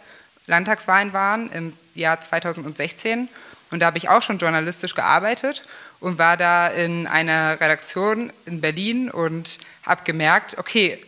Landtagswahlen 0.46 1.12
waren 1.12 1.50
im 1.52 1.72
Jahr 1.94 2.20
2016. 2.20 3.28
Und 3.70 3.80
da 3.80 3.86
habe 3.86 3.98
ich 3.98 4.08
auch 4.08 4.22
schon 4.22 4.38
journalistisch 4.38 4.94
gearbeitet 4.94 5.64
und 6.00 6.18
war 6.18 6.36
da 6.36 6.68
in 6.68 7.06
einer 7.06 7.60
Redaktion 7.60 8.32
in 8.46 8.60
Berlin 8.60 9.10
und 9.10 9.58
habe 9.84 10.04
gemerkt, 10.04 10.56
okay, 10.58 10.98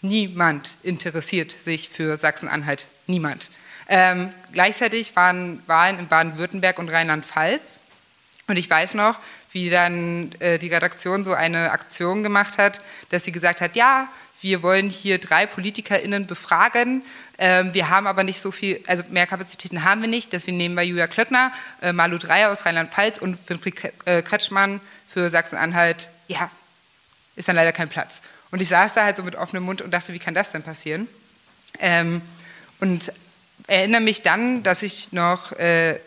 niemand 0.00 0.76
interessiert 0.82 1.52
sich 1.52 1.88
für 1.88 2.16
Sachsen-Anhalt, 2.16 2.86
niemand. 3.06 3.50
Ähm, 3.88 4.32
gleichzeitig 4.52 5.16
waren 5.16 5.62
Wahlen 5.66 5.98
in 5.98 6.08
Baden-Württemberg 6.08 6.78
und 6.78 6.88
Rheinland-Pfalz 6.88 7.80
und 8.46 8.56
ich 8.56 8.68
weiß 8.68 8.94
noch, 8.94 9.18
wie 9.52 9.70
dann 9.70 10.32
äh, 10.40 10.58
die 10.58 10.68
Redaktion 10.68 11.24
so 11.24 11.32
eine 11.32 11.70
Aktion 11.70 12.22
gemacht 12.22 12.58
hat, 12.58 12.78
dass 13.10 13.24
sie 13.24 13.32
gesagt 13.32 13.60
hat, 13.60 13.76
ja, 13.76 14.08
wir 14.40 14.62
wollen 14.62 14.90
hier 14.90 15.18
drei 15.18 15.46
PolitikerInnen 15.46 16.26
befragen. 16.26 17.02
Ähm, 17.38 17.74
wir 17.74 17.90
haben 17.90 18.06
aber 18.06 18.22
nicht 18.22 18.40
so 18.40 18.50
viel, 18.50 18.80
also 18.86 19.04
mehr 19.10 19.26
Kapazitäten 19.26 19.84
haben 19.84 20.00
wir 20.00 20.08
nicht. 20.08 20.32
Deswegen 20.32 20.56
nehmen 20.56 20.74
wir 20.74 20.82
Julia 20.82 21.06
Klöckner, 21.06 21.52
äh, 21.82 21.92
Malu 21.92 22.18
Dreyer 22.18 22.50
aus 22.50 22.64
Rheinland-Pfalz 22.64 23.18
und 23.18 23.48
Winfried 23.48 23.92
äh, 24.04 24.22
Kretschmann 24.22 24.80
für 25.08 25.28
Sachsen-Anhalt. 25.28 26.08
Ja, 26.28 26.50
ist 27.36 27.48
dann 27.48 27.56
leider 27.56 27.72
kein 27.72 27.88
Platz. 27.88 28.22
Und 28.50 28.62
ich 28.62 28.68
saß 28.68 28.94
da 28.94 29.04
halt 29.04 29.16
so 29.16 29.24
mit 29.24 29.34
offenem 29.34 29.64
Mund 29.64 29.82
und 29.82 29.90
dachte, 29.90 30.12
wie 30.12 30.18
kann 30.18 30.34
das 30.34 30.52
denn 30.52 30.62
passieren? 30.62 31.08
Ähm, 31.80 32.22
und 32.80 33.12
erinnere 33.66 34.00
mich 34.00 34.22
dann, 34.22 34.62
dass 34.62 34.82
ich 34.82 35.12
noch 35.12 35.52
äh, 35.52 35.98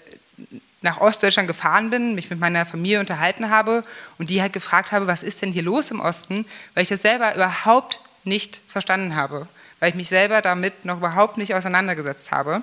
nach 0.82 1.02
Ostdeutschland 1.02 1.48
gefahren 1.48 1.90
bin, 1.90 2.16
mich 2.16 2.30
mit 2.30 2.40
meiner 2.40 2.66
Familie 2.66 3.00
unterhalten 3.00 3.50
habe 3.50 3.84
und 4.18 4.30
die 4.30 4.42
halt 4.42 4.54
gefragt 4.54 4.92
habe, 4.92 5.08
was 5.08 5.24
ist 5.24 5.42
denn 5.42 5.52
hier 5.52 5.64
los 5.64 5.92
im 5.92 6.00
Osten, 6.00 6.46
weil 6.74 6.84
ich 6.84 6.90
das 6.90 7.02
selber 7.02 7.36
überhaupt 7.36 8.00
nicht 8.24 8.62
verstanden 8.68 9.16
habe, 9.16 9.48
weil 9.80 9.90
ich 9.90 9.96
mich 9.96 10.10
selber 10.10 10.42
damit 10.42 10.86
noch 10.86 10.98
überhaupt 10.98 11.38
nicht 11.38 11.54
auseinandergesetzt 11.54 12.32
habe. 12.32 12.62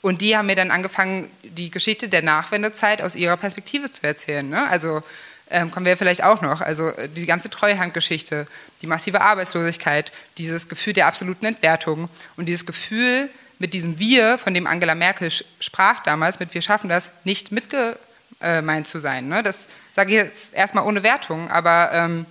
Und 0.00 0.22
die 0.22 0.36
haben 0.36 0.46
mir 0.46 0.56
dann 0.56 0.70
angefangen, 0.70 1.30
die 1.42 1.70
Geschichte 1.70 2.08
der 2.08 2.22
Nachwendezeit 2.22 3.02
aus 3.02 3.14
ihrer 3.14 3.36
Perspektive 3.36 3.90
zu 3.90 4.06
erzählen. 4.06 4.48
Ne? 4.48 4.68
Also 4.68 5.02
ähm, 5.50 5.70
kommen 5.70 5.86
wir 5.86 5.96
vielleicht 5.96 6.24
auch 6.24 6.42
noch. 6.42 6.60
Also 6.60 6.88
äh, 6.88 7.08
die 7.08 7.26
ganze 7.26 7.50
Treuhandgeschichte, 7.50 8.46
die 8.82 8.86
massive 8.86 9.20
Arbeitslosigkeit, 9.20 10.12
dieses 10.38 10.68
Gefühl 10.68 10.92
der 10.92 11.06
absoluten 11.06 11.46
Entwertung 11.46 12.08
und 12.36 12.46
dieses 12.46 12.66
Gefühl, 12.66 13.30
mit 13.58 13.72
diesem 13.72 13.98
Wir, 13.98 14.38
von 14.38 14.52
dem 14.54 14.66
Angela 14.66 14.94
Merkel 14.94 15.30
sprach 15.60 16.02
damals, 16.02 16.40
mit 16.40 16.52
Wir 16.52 16.62
schaffen 16.62 16.90
das, 16.90 17.10
nicht 17.24 17.52
mitgemeint 17.52 18.86
zu 18.86 18.98
sein. 18.98 19.28
Ne? 19.28 19.42
Das 19.42 19.68
sage 19.94 20.10
ich 20.10 20.16
jetzt 20.16 20.54
erstmal 20.54 20.84
ohne 20.84 21.02
Wertung, 21.02 21.50
aber 21.50 21.90
ähm, 21.92 22.26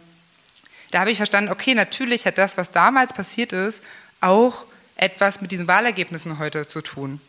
da 0.95 1.01
habe 1.01 1.11
ich 1.11 1.17
verstanden, 1.17 1.51
okay, 1.51 1.75
natürlich 1.75 2.25
hat 2.25 2.37
das, 2.37 2.55
was 2.55 2.71
damals 2.71 3.11
passiert 3.11 3.51
ist, 3.51 3.83
auch 4.21 4.63
etwas 4.95 5.41
mit 5.41 5.51
diesen 5.51 5.67
Wahlergebnissen 5.67 6.39
heute 6.39 6.67
zu 6.67 6.79
tun. 6.79 7.19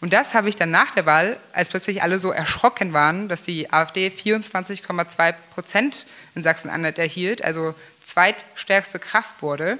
Und 0.00 0.14
das 0.14 0.32
habe 0.32 0.48
ich 0.48 0.56
dann 0.56 0.70
nach 0.70 0.94
der 0.94 1.04
Wahl, 1.04 1.36
als 1.52 1.68
plötzlich 1.68 2.02
alle 2.02 2.18
so 2.18 2.30
erschrocken 2.30 2.94
waren, 2.94 3.28
dass 3.28 3.42
die 3.42 3.70
AfD 3.70 4.08
24,2 4.08 5.34
Prozent 5.52 6.06
in 6.34 6.42
Sachsen-Anhalt 6.42 6.98
erhielt, 6.98 7.44
also 7.44 7.74
zweitstärkste 8.02 8.98
Kraft 8.98 9.42
wurde, 9.42 9.78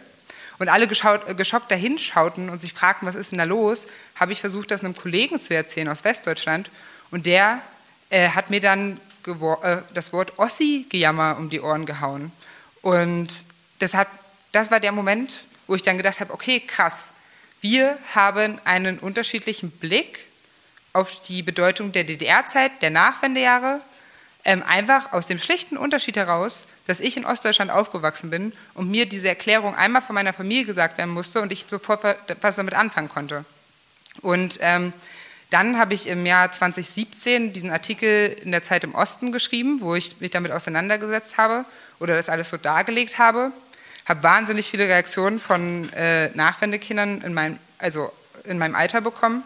und 0.59 0.69
alle 0.69 0.87
geschaut, 0.87 1.27
äh, 1.27 1.35
geschockt 1.35 1.71
dahin 1.71 1.99
schauten 1.99 2.51
und 2.51 2.61
sich 2.61 2.75
fragten, 2.75 3.09
was 3.09 3.15
ist 3.15 3.33
denn 3.33 3.39
da 3.39 3.45
los, 3.45 3.87
habe 4.17 4.33
ich 4.33 4.41
versucht, 4.41 4.71
das 4.71 4.85
einem 4.85 4.95
Kollegen 4.95 5.39
zu 5.39 5.55
erzählen 5.55 5.89
aus 5.89 6.05
Westdeutschland. 6.05 6.71
Und 7.11 7.25
der 7.25 7.61
äh, 8.11 8.29
hat 8.29 8.51
mir 8.51 8.61
dann 8.61 9.01
äh, 9.27 9.77
das 9.95 10.13
Wort 10.13 10.39
Ossi-Gejammer 10.39 11.39
um 11.39 11.49
die 11.49 11.63
Ohren 11.63 11.87
gehauen. 11.87 12.31
Und 12.85 13.29
das, 13.79 13.95
hat, 13.95 14.09
das 14.53 14.71
war 14.71 14.79
der 14.79 14.93
Moment, 14.93 15.49
wo 15.67 15.75
ich 15.75 15.83
dann 15.83 15.97
gedacht 15.97 16.21
habe, 16.21 16.35
okay, 16.35 16.61
krass, 16.61 17.13
wir 17.63 17.99
haben 18.15 18.59
einen 18.65 18.99
unterschiedlichen 18.99 19.71
Blick 19.71 20.19
auf 20.93 21.23
die 21.23 21.43
Bedeutung 21.43 21.93
der 21.93 22.05
DDR-Zeit, 22.05 22.83
der 22.83 22.91
Nachwendejahre, 22.91 23.81
ähm, 24.45 24.63
einfach 24.63 25.15
aus 25.15 25.27
dem 25.27 25.39
schlichten 25.39 25.79
Unterschied 25.79 26.17
heraus, 26.17 26.67
dass 26.87 27.01
ich 27.01 27.17
in 27.17 27.25
Ostdeutschland 27.25 27.71
aufgewachsen 27.71 28.29
bin 28.29 28.53
und 28.75 28.91
mir 28.91 29.07
diese 29.07 29.29
Erklärung 29.29 29.75
einmal 29.75 30.03
von 30.03 30.13
meiner 30.13 30.35
Familie 30.35 30.67
gesagt 30.67 30.99
werden 30.99 31.15
musste 31.15 31.41
und 31.41 31.53
ich 31.53 31.65
sofort 31.67 32.05
was 32.43 32.57
damit 32.57 32.75
anfangen 32.75 33.09
konnte. 33.09 33.47
Und 34.21 34.59
ähm, 34.61 34.93
dann 35.49 35.79
habe 35.79 35.95
ich 35.95 36.07
im 36.07 36.27
Jahr 36.27 36.53
2017 36.53 37.55
diesen 37.55 37.71
Artikel 37.71 38.37
in 38.43 38.53
der 38.53 38.63
Zeit 38.63 38.85
im 38.85 38.95
Osten 38.95 39.33
geschrieben, 39.33 39.81
wo 39.81 39.95
ich 39.95 40.21
mich 40.21 40.33
damit 40.33 40.53
auseinandergesetzt 40.53 41.39
habe 41.39 41.65
oder 41.99 42.17
das 42.17 42.29
alles 42.29 42.49
so 42.49 42.57
dargelegt 42.57 43.19
habe. 43.19 43.53
Habe 44.07 44.23
wahnsinnig 44.23 44.69
viele 44.69 44.85
Reaktionen 44.85 45.39
von 45.39 45.93
äh, 45.93 46.29
Nachwendekindern 46.35 47.23
in 47.23 47.35
meinem, 47.35 47.59
also 47.79 48.13
in 48.45 48.59
meinem 48.59 48.75
Alter 48.75 49.01
bekommen. 49.01 49.43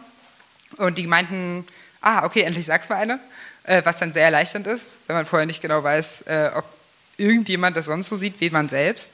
Und 0.77 0.97
die 0.97 1.07
meinten, 1.07 1.65
ah, 2.01 2.25
okay, 2.25 2.41
endlich 2.41 2.65
sag's 2.65 2.89
mal 2.89 2.97
eine. 2.97 3.19
Äh, 3.63 3.81
was 3.85 3.97
dann 3.97 4.13
sehr 4.13 4.23
erleichternd 4.23 4.67
ist, 4.67 4.99
wenn 5.07 5.15
man 5.15 5.25
vorher 5.25 5.45
nicht 5.45 5.61
genau 5.61 5.83
weiß, 5.83 6.23
äh, 6.23 6.51
ob 6.55 6.65
irgendjemand 7.17 7.77
das 7.77 7.85
sonst 7.85 8.07
so 8.07 8.15
sieht 8.15 8.39
wie 8.39 8.49
man 8.49 8.69
selbst. 8.69 9.13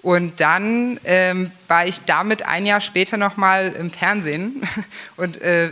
Und 0.00 0.40
dann 0.40 0.98
ähm, 1.04 1.52
war 1.68 1.86
ich 1.86 2.00
damit 2.00 2.44
ein 2.44 2.66
Jahr 2.66 2.80
später 2.80 3.16
nochmal 3.16 3.72
im 3.78 3.90
Fernsehen 3.90 4.66
und 5.16 5.40
äh, 5.40 5.66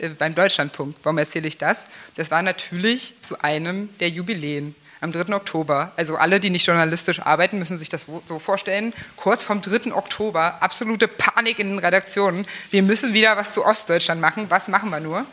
äh, 0.00 0.08
beim 0.18 0.34
Deutschlandfunk. 0.34 0.96
Warum 1.02 1.18
erzähle 1.18 1.46
ich 1.46 1.58
das? 1.58 1.86
Das 2.16 2.30
war 2.30 2.42
natürlich 2.42 3.14
zu 3.22 3.40
einem 3.40 3.88
der 4.00 4.08
Jubiläen 4.08 4.74
am 5.06 5.12
3. 5.12 5.34
Oktober. 5.34 5.92
Also 5.96 6.16
alle, 6.16 6.40
die 6.40 6.50
nicht 6.50 6.66
journalistisch 6.66 7.20
arbeiten, 7.20 7.58
müssen 7.58 7.78
sich 7.78 7.88
das 7.88 8.06
so 8.26 8.38
vorstellen. 8.38 8.92
Kurz 9.16 9.44
vom 9.44 9.62
3. 9.62 9.94
Oktober, 9.94 10.58
absolute 10.60 11.08
Panik 11.08 11.58
in 11.58 11.70
den 11.70 11.78
Redaktionen. 11.78 12.46
Wir 12.70 12.82
müssen 12.82 13.14
wieder 13.14 13.36
was 13.36 13.54
zu 13.54 13.64
Ostdeutschland 13.64 14.20
machen. 14.20 14.46
Was 14.50 14.68
machen 14.68 14.90
wir 14.90 15.00
nur? 15.00 15.24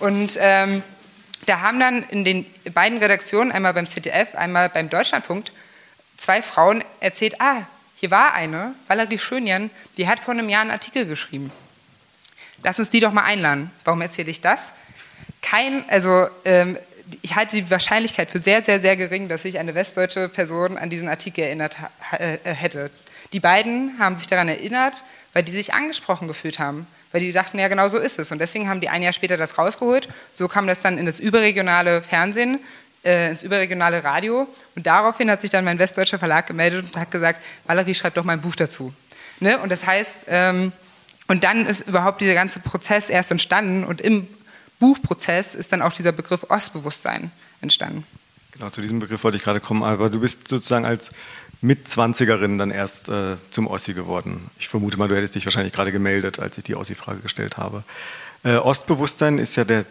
Und 0.00 0.38
ähm, 0.40 0.82
da 1.46 1.60
haben 1.60 1.78
dann 1.78 2.02
in 2.04 2.24
den 2.24 2.46
beiden 2.74 2.98
Redaktionen, 2.98 3.52
einmal 3.52 3.74
beim 3.74 3.86
ZDF, 3.86 4.34
einmal 4.34 4.68
beim 4.68 4.90
Deutschlandfunk, 4.90 5.46
zwei 6.16 6.42
Frauen 6.42 6.82
erzählt, 7.00 7.40
ah, 7.40 7.62
hier 7.94 8.10
war 8.10 8.32
eine, 8.32 8.74
Valerie 8.86 9.18
Schönjan, 9.18 9.70
die 9.96 10.08
hat 10.08 10.20
vor 10.20 10.34
einem 10.34 10.48
Jahr 10.48 10.62
einen 10.62 10.70
Artikel 10.70 11.06
geschrieben. 11.06 11.52
Lass 12.62 12.78
uns 12.78 12.90
die 12.90 13.00
doch 13.00 13.12
mal 13.12 13.24
einladen. 13.24 13.70
Warum 13.84 14.00
erzähle 14.00 14.30
ich 14.30 14.40
das? 14.40 14.72
Kein, 15.42 15.88
also 15.88 16.28
ähm, 16.44 16.76
ich 17.22 17.36
halte 17.36 17.56
die 17.56 17.70
Wahrscheinlichkeit 17.70 18.30
für 18.30 18.38
sehr, 18.38 18.62
sehr, 18.62 18.80
sehr 18.80 18.96
gering, 18.96 19.28
dass 19.28 19.42
sich 19.42 19.58
eine 19.58 19.74
westdeutsche 19.74 20.28
Person 20.28 20.76
an 20.78 20.90
diesen 20.90 21.08
Artikel 21.08 21.44
erinnert 21.44 21.76
äh, 22.18 22.38
hätte. 22.44 22.90
Die 23.32 23.40
beiden 23.40 23.98
haben 23.98 24.16
sich 24.16 24.26
daran 24.26 24.48
erinnert, 24.48 25.04
weil 25.32 25.42
die 25.42 25.52
sich 25.52 25.74
angesprochen 25.74 26.28
gefühlt 26.28 26.58
haben, 26.58 26.86
weil 27.12 27.20
die 27.20 27.32
dachten, 27.32 27.58
ja, 27.58 27.68
genau 27.68 27.88
so 27.88 27.98
ist 27.98 28.18
es. 28.18 28.32
Und 28.32 28.38
deswegen 28.38 28.68
haben 28.68 28.80
die 28.80 28.88
ein 28.88 29.02
Jahr 29.02 29.12
später 29.12 29.36
das 29.36 29.58
rausgeholt. 29.58 30.08
So 30.32 30.48
kam 30.48 30.66
das 30.66 30.80
dann 30.80 30.98
in 30.98 31.06
das 31.06 31.20
überregionale 31.20 32.02
Fernsehen, 32.02 32.60
äh, 33.04 33.30
ins 33.30 33.42
überregionale 33.42 34.04
Radio. 34.04 34.46
Und 34.74 34.86
daraufhin 34.86 35.30
hat 35.30 35.40
sich 35.40 35.50
dann 35.50 35.64
mein 35.64 35.78
westdeutscher 35.78 36.18
Verlag 36.18 36.46
gemeldet 36.46 36.86
und 36.86 37.00
hat 37.00 37.10
gesagt, 37.10 37.42
Valerie, 37.66 37.94
schreib 37.94 38.14
doch 38.14 38.24
mal 38.24 38.32
ein 38.34 38.40
Buch 38.40 38.56
dazu. 38.56 38.92
Ne? 39.40 39.58
Und 39.58 39.70
das 39.70 39.86
heißt, 39.86 40.20
ähm, 40.28 40.72
und 41.28 41.44
dann 41.44 41.66
ist 41.66 41.86
überhaupt 41.86 42.22
dieser 42.22 42.34
ganze 42.34 42.60
Prozess 42.60 43.10
erst 43.10 43.30
entstanden 43.30 43.84
und 43.84 44.00
im 44.00 44.26
Buchprozess 44.78 45.54
ist 45.54 45.72
dann 45.72 45.82
auch 45.82 45.92
dieser 45.92 46.12
Begriff 46.12 46.46
Ostbewusstsein 46.48 47.30
entstanden. 47.60 48.04
Genau, 48.52 48.70
zu 48.70 48.80
diesem 48.80 48.98
Begriff 48.98 49.22
wollte 49.24 49.36
ich 49.36 49.44
gerade 49.44 49.60
kommen, 49.60 49.82
aber 49.82 50.10
du 50.10 50.20
bist 50.20 50.48
sozusagen 50.48 50.84
als 50.84 51.12
Mitzwanzigerin 51.60 52.58
dann 52.58 52.70
erst 52.70 53.08
äh, 53.08 53.36
zum 53.50 53.66
Ossi 53.66 53.94
geworden. 53.94 54.50
Ich 54.58 54.68
vermute 54.68 54.96
mal, 54.96 55.08
du 55.08 55.16
hättest 55.16 55.34
dich 55.34 55.44
wahrscheinlich 55.44 55.72
gerade 55.72 55.92
gemeldet, 55.92 56.38
als 56.38 56.58
ich 56.58 56.64
die 56.64 56.76
Ossi-Frage 56.76 57.20
gestellt 57.20 57.56
habe. 57.56 57.82
Äh, 58.44 58.56
Ostbewusstsein 58.56 59.38
ist 59.38 59.56
ja 59.56 59.64
der 59.64 59.84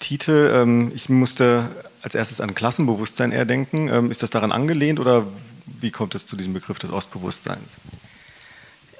Titel. 0.00 0.50
Ähm, 0.52 0.92
ich 0.94 1.08
musste 1.08 1.70
als 2.02 2.14
erstes 2.14 2.40
an 2.40 2.54
Klassenbewusstsein 2.54 3.32
eher 3.32 3.44
denken. 3.44 3.88
Ähm, 3.88 4.10
ist 4.10 4.22
das 4.22 4.30
daran 4.30 4.52
angelehnt 4.52 4.98
oder 4.98 5.26
wie 5.66 5.90
kommt 5.90 6.14
es 6.14 6.26
zu 6.26 6.36
diesem 6.36 6.52
Begriff 6.52 6.78
des 6.78 6.90
Ostbewusstseins? 6.90 7.78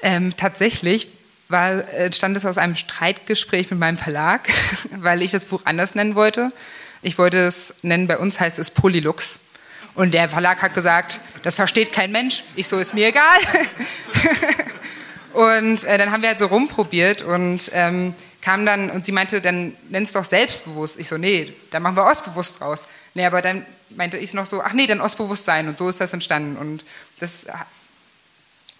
Ähm, 0.03 0.37
tatsächlich 0.37 1.09
war, 1.55 1.89
entstand 1.95 2.37
es 2.37 2.45
aus 2.45 2.59
einem 2.59 2.75
Streitgespräch 2.75 3.71
mit 3.71 3.79
meinem 3.79 3.97
Verlag, 3.97 4.49
weil 4.91 5.23
ich 5.23 5.31
das 5.31 5.47
Buch 5.47 5.63
anders 5.65 5.95
nennen 5.95 6.17
wollte. 6.17 6.53
Ich 7.01 7.17
wollte 7.17 7.39
es 7.39 7.77
nennen, 7.83 8.09
bei 8.09 8.19
uns 8.19 8.41
heißt 8.41 8.59
es 8.59 8.71
Polylux. 8.71 9.39
Und 9.95 10.13
der 10.13 10.29
Verlag 10.29 10.61
hat 10.63 10.75
gesagt, 10.75 11.21
das 11.45 11.55
versteht 11.55 11.93
kein 11.93 12.11
Mensch. 12.11 12.43
Ich 12.57 12.67
so, 12.67 12.81
ist 12.81 12.93
mir 12.93 13.07
egal. 13.07 13.39
und 15.33 15.85
äh, 15.85 15.97
dann 15.97 16.11
haben 16.11 16.23
wir 16.23 16.31
halt 16.31 16.41
so 16.41 16.47
rumprobiert 16.47 17.23
und 17.23 17.71
ähm, 17.73 18.15
kam 18.43 18.67
dann, 18.67 18.91
und 18.91 19.05
sie 19.05 19.13
meinte, 19.13 19.41
dann 19.41 19.77
nenn 19.91 20.03
es 20.03 20.11
doch 20.11 20.25
selbstbewusst. 20.25 20.99
Ich 20.99 21.07
so, 21.07 21.17
nee, 21.17 21.55
dann 21.71 21.85
machen 21.85 21.97
wir 21.97 22.05
ostbewusst 22.05 22.61
raus. 22.61 22.89
Nee, 23.15 23.25
aber 23.25 23.41
dann 23.43 23.65
meinte 23.91 24.19
ich 24.19 24.35
noch 24.35 24.47
so, 24.47 24.61
ach 24.61 24.73
nee, 24.73 24.89
dann 24.89 25.01
Ostbewusstsein 25.01 25.69
und 25.69 25.79
so 25.79 25.89
ist 25.89 26.01
das 26.01 26.13
entstanden. 26.13 26.57
Und 26.57 26.85
das 27.21 27.47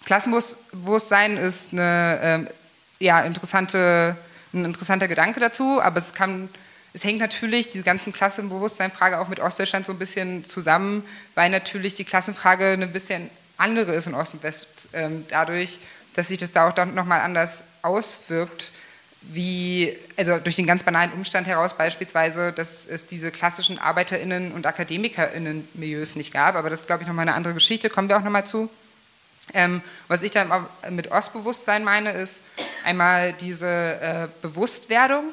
Klassenbewusstsein 0.05 1.37
ist 1.37 1.71
eine 1.71 2.47
äh, 2.49 2.64
ja, 2.99 3.21
interessante, 3.21 4.15
ein 4.53 4.65
interessanter 4.65 5.07
Gedanke 5.07 5.39
dazu, 5.39 5.81
aber 5.81 5.97
es 5.97 6.13
kann 6.13 6.49
es 6.95 7.03
hängt 7.03 7.19
natürlich 7.19 7.67
diese 7.67 7.83
ganzen 7.83 8.13
Klassenbewusstseinfrage 8.13 9.19
auch 9.19 9.27
mit 9.27 9.41
Ostdeutschland 9.41 9.85
so 9.85 9.91
ein 9.91 9.99
bisschen 9.99 10.45
zusammen, 10.45 11.03
weil 11.35 11.49
natürlich 11.49 11.93
die 11.93 12.05
Klassenfrage 12.05 12.71
ein 12.71 12.93
bisschen 12.93 13.29
andere 13.57 13.93
ist 13.93 14.07
in 14.07 14.15
Ost 14.15 14.33
und 14.33 14.43
West, 14.43 14.87
ähm, 14.93 15.25
dadurch, 15.29 15.79
dass 16.15 16.29
sich 16.29 16.37
das 16.37 16.53
da 16.53 16.69
auch 16.69 16.85
nochmal 16.85 17.19
anders 17.19 17.65
auswirkt, 17.81 18.71
wie, 19.21 19.93
also 20.15 20.37
durch 20.37 20.55
den 20.55 20.67
ganz 20.67 20.83
banalen 20.83 21.11
Umstand 21.11 21.47
heraus 21.47 21.75
beispielsweise, 21.75 22.53
dass 22.53 22.87
es 22.87 23.07
diese 23.07 23.29
klassischen 23.29 23.77
ArbeiterInnen 23.77 24.53
und 24.53 24.65
AkademikerInnen-Milieus 24.65 26.15
nicht 26.15 26.31
gab, 26.31 26.55
aber 26.55 26.69
das 26.69 26.81
ist, 26.81 26.87
glaube 26.87 27.03
ich, 27.03 27.07
nochmal 27.09 27.23
eine 27.23 27.33
andere 27.33 27.55
Geschichte, 27.55 27.89
kommen 27.89 28.07
wir 28.07 28.15
auch 28.15 28.23
nochmal 28.23 28.47
zu. 28.47 28.69
Ähm, 29.53 29.81
was 30.07 30.21
ich 30.21 30.31
dann 30.31 30.49
mit 30.89 31.11
Ostbewusstsein 31.11 31.83
meine, 31.83 32.11
ist 32.11 32.41
einmal 32.83 33.33
diese 33.33 33.67
äh, 33.67 34.27
Bewusstwerdung, 34.41 35.25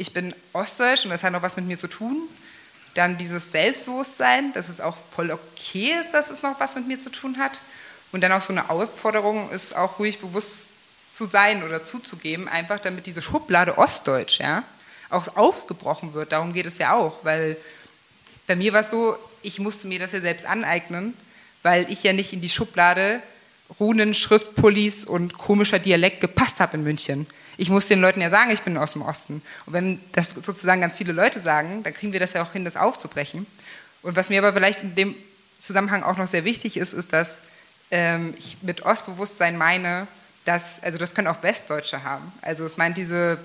ich 0.00 0.14
bin 0.14 0.34
ostdeutsch 0.54 1.04
und 1.04 1.10
das 1.10 1.22
hat 1.22 1.32
noch 1.32 1.42
was 1.42 1.56
mit 1.56 1.66
mir 1.66 1.78
zu 1.78 1.86
tun. 1.86 2.22
Dann 2.94 3.18
dieses 3.18 3.52
Selbstbewusstsein, 3.52 4.52
dass 4.54 4.70
es 4.70 4.80
auch 4.80 4.96
voll 5.14 5.30
okay 5.30 5.92
ist, 6.00 6.12
dass 6.12 6.30
es 6.30 6.42
noch 6.42 6.58
was 6.58 6.74
mit 6.74 6.88
mir 6.88 6.98
zu 6.98 7.10
tun 7.10 7.36
hat. 7.36 7.60
Und 8.10 8.22
dann 8.22 8.32
auch 8.32 8.40
so 8.40 8.52
eine 8.52 8.70
Aufforderung 8.70 9.50
ist 9.50 9.76
auch 9.76 9.98
ruhig 9.98 10.18
bewusst 10.18 10.70
zu 11.12 11.26
sein 11.26 11.62
oder 11.62 11.84
zuzugeben, 11.84 12.48
einfach 12.48 12.80
damit 12.80 13.06
diese 13.06 13.20
Schublade 13.20 13.76
Ostdeutsch 13.76 14.40
ja, 14.40 14.62
auch 15.10 15.36
aufgebrochen 15.36 16.14
wird. 16.14 16.32
Darum 16.32 16.54
geht 16.54 16.66
es 16.66 16.78
ja 16.78 16.94
auch, 16.94 17.18
weil 17.22 17.56
bei 18.46 18.56
mir 18.56 18.72
war 18.72 18.80
es 18.80 18.90
so, 18.90 19.16
ich 19.42 19.58
musste 19.58 19.86
mir 19.86 19.98
das 19.98 20.12
ja 20.12 20.20
selbst 20.20 20.46
aneignen, 20.46 21.14
weil 21.62 21.90
ich 21.92 22.02
ja 22.02 22.12
nicht 22.12 22.32
in 22.32 22.40
die 22.40 22.48
Schublade 22.48 23.22
Runen, 23.80 24.14
Schriftpullis 24.14 25.04
und 25.04 25.38
komischer 25.38 25.78
Dialekt 25.78 26.20
gepasst 26.20 26.60
habe 26.60 26.76
in 26.76 26.84
München 26.84 27.26
ich 27.60 27.68
muss 27.68 27.88
den 27.88 28.00
Leuten 28.00 28.22
ja 28.22 28.30
sagen, 28.30 28.50
ich 28.50 28.62
bin 28.62 28.78
aus 28.78 28.94
dem 28.94 29.02
Osten. 29.02 29.42
Und 29.66 29.74
wenn 29.74 30.00
das 30.12 30.30
sozusagen 30.30 30.80
ganz 30.80 30.96
viele 30.96 31.12
Leute 31.12 31.40
sagen, 31.40 31.82
dann 31.82 31.92
kriegen 31.92 32.14
wir 32.14 32.18
das 32.18 32.32
ja 32.32 32.42
auch 32.42 32.52
hin, 32.52 32.64
das 32.64 32.78
aufzubrechen. 32.78 33.46
Und 34.00 34.16
was 34.16 34.30
mir 34.30 34.38
aber 34.38 34.54
vielleicht 34.54 34.82
in 34.82 34.94
dem 34.94 35.14
Zusammenhang 35.58 36.02
auch 36.02 36.16
noch 36.16 36.26
sehr 36.26 36.46
wichtig 36.46 36.78
ist, 36.78 36.94
ist, 36.94 37.12
dass 37.12 37.42
ähm, 37.90 38.32
ich 38.38 38.56
mit 38.62 38.80
Ostbewusstsein 38.86 39.58
meine, 39.58 40.08
dass, 40.46 40.82
also 40.82 40.96
das 40.96 41.14
können 41.14 41.26
auch 41.26 41.42
Westdeutsche 41.42 42.02
haben. 42.02 42.32
Also 42.40 42.64
es 42.64 42.78
meint 42.78 42.96
dieses 42.96 43.36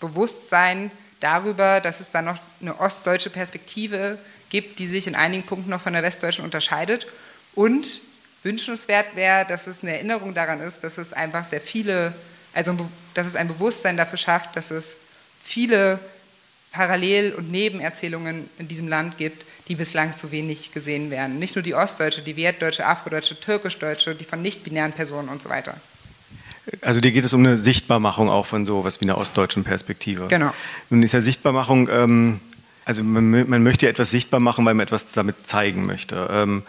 Bewusstsein 0.00 0.90
darüber, 1.20 1.80
dass 1.80 2.00
es 2.00 2.10
da 2.10 2.22
noch 2.22 2.38
eine 2.60 2.80
ostdeutsche 2.80 3.30
Perspektive 3.30 4.18
gibt, 4.48 4.80
die 4.80 4.88
sich 4.88 5.06
in 5.06 5.14
einigen 5.14 5.44
Punkten 5.44 5.70
noch 5.70 5.82
von 5.82 5.92
der 5.92 6.02
westdeutschen 6.02 6.44
unterscheidet. 6.44 7.06
Und 7.54 8.00
wünschenswert 8.42 9.16
wäre, 9.16 9.44
dass 9.46 9.66
es 9.66 9.82
eine 9.82 9.94
Erinnerung 9.94 10.34
daran 10.34 10.60
ist, 10.60 10.82
dass 10.84 10.98
es 10.98 11.12
einfach 11.12 11.44
sehr 11.44 11.60
viele 11.60 12.14
also, 12.52 12.76
dass 13.14 13.26
es 13.26 13.36
ein 13.36 13.48
Bewusstsein 13.48 13.96
dafür 13.96 14.18
schafft, 14.18 14.56
dass 14.56 14.70
es 14.70 14.96
viele 15.42 15.98
Parallel- 16.72 17.32
und 17.32 17.50
Nebenerzählungen 17.50 18.48
in 18.58 18.68
diesem 18.68 18.88
Land 18.88 19.18
gibt, 19.18 19.44
die 19.68 19.74
bislang 19.74 20.14
zu 20.14 20.30
wenig 20.30 20.72
gesehen 20.72 21.10
werden. 21.10 21.38
Nicht 21.38 21.56
nur 21.56 21.62
die 21.62 21.74
ostdeutsche, 21.74 22.22
die 22.22 22.36
wertdeutsche, 22.36 22.86
afrodeutsche, 22.86 23.38
türkischdeutsche, 23.38 24.14
die 24.14 24.24
von 24.24 24.42
nicht-binären 24.42 24.92
Personen 24.92 25.28
und 25.28 25.42
so 25.42 25.48
weiter. 25.48 25.74
Also 26.82 27.00
dir 27.00 27.10
geht 27.10 27.24
es 27.24 27.32
um 27.32 27.40
eine 27.40 27.56
Sichtbarmachung 27.56 28.28
auch 28.28 28.46
von 28.46 28.66
so 28.66 28.84
was 28.84 29.00
wie 29.00 29.04
einer 29.04 29.18
ostdeutschen 29.18 29.64
Perspektive. 29.64 30.28
Genau. 30.28 30.52
Nun 30.90 31.02
ist 31.02 31.12
ja 31.12 31.20
Sichtbarmachung, 31.20 31.88
ähm, 31.88 32.40
also 32.84 33.02
man, 33.02 33.48
man, 33.48 33.62
möchte 33.62 33.86
ja 33.86 33.90
etwas 33.90 34.10
sichtbar 34.10 34.40
machen, 34.40 34.64
weil 34.64 34.74
man 34.74 34.84
etwas 34.84 35.12
damit 35.12 35.46
zeigen 35.46 35.86
möchte. 35.86 36.28
Ähm, 36.30 36.62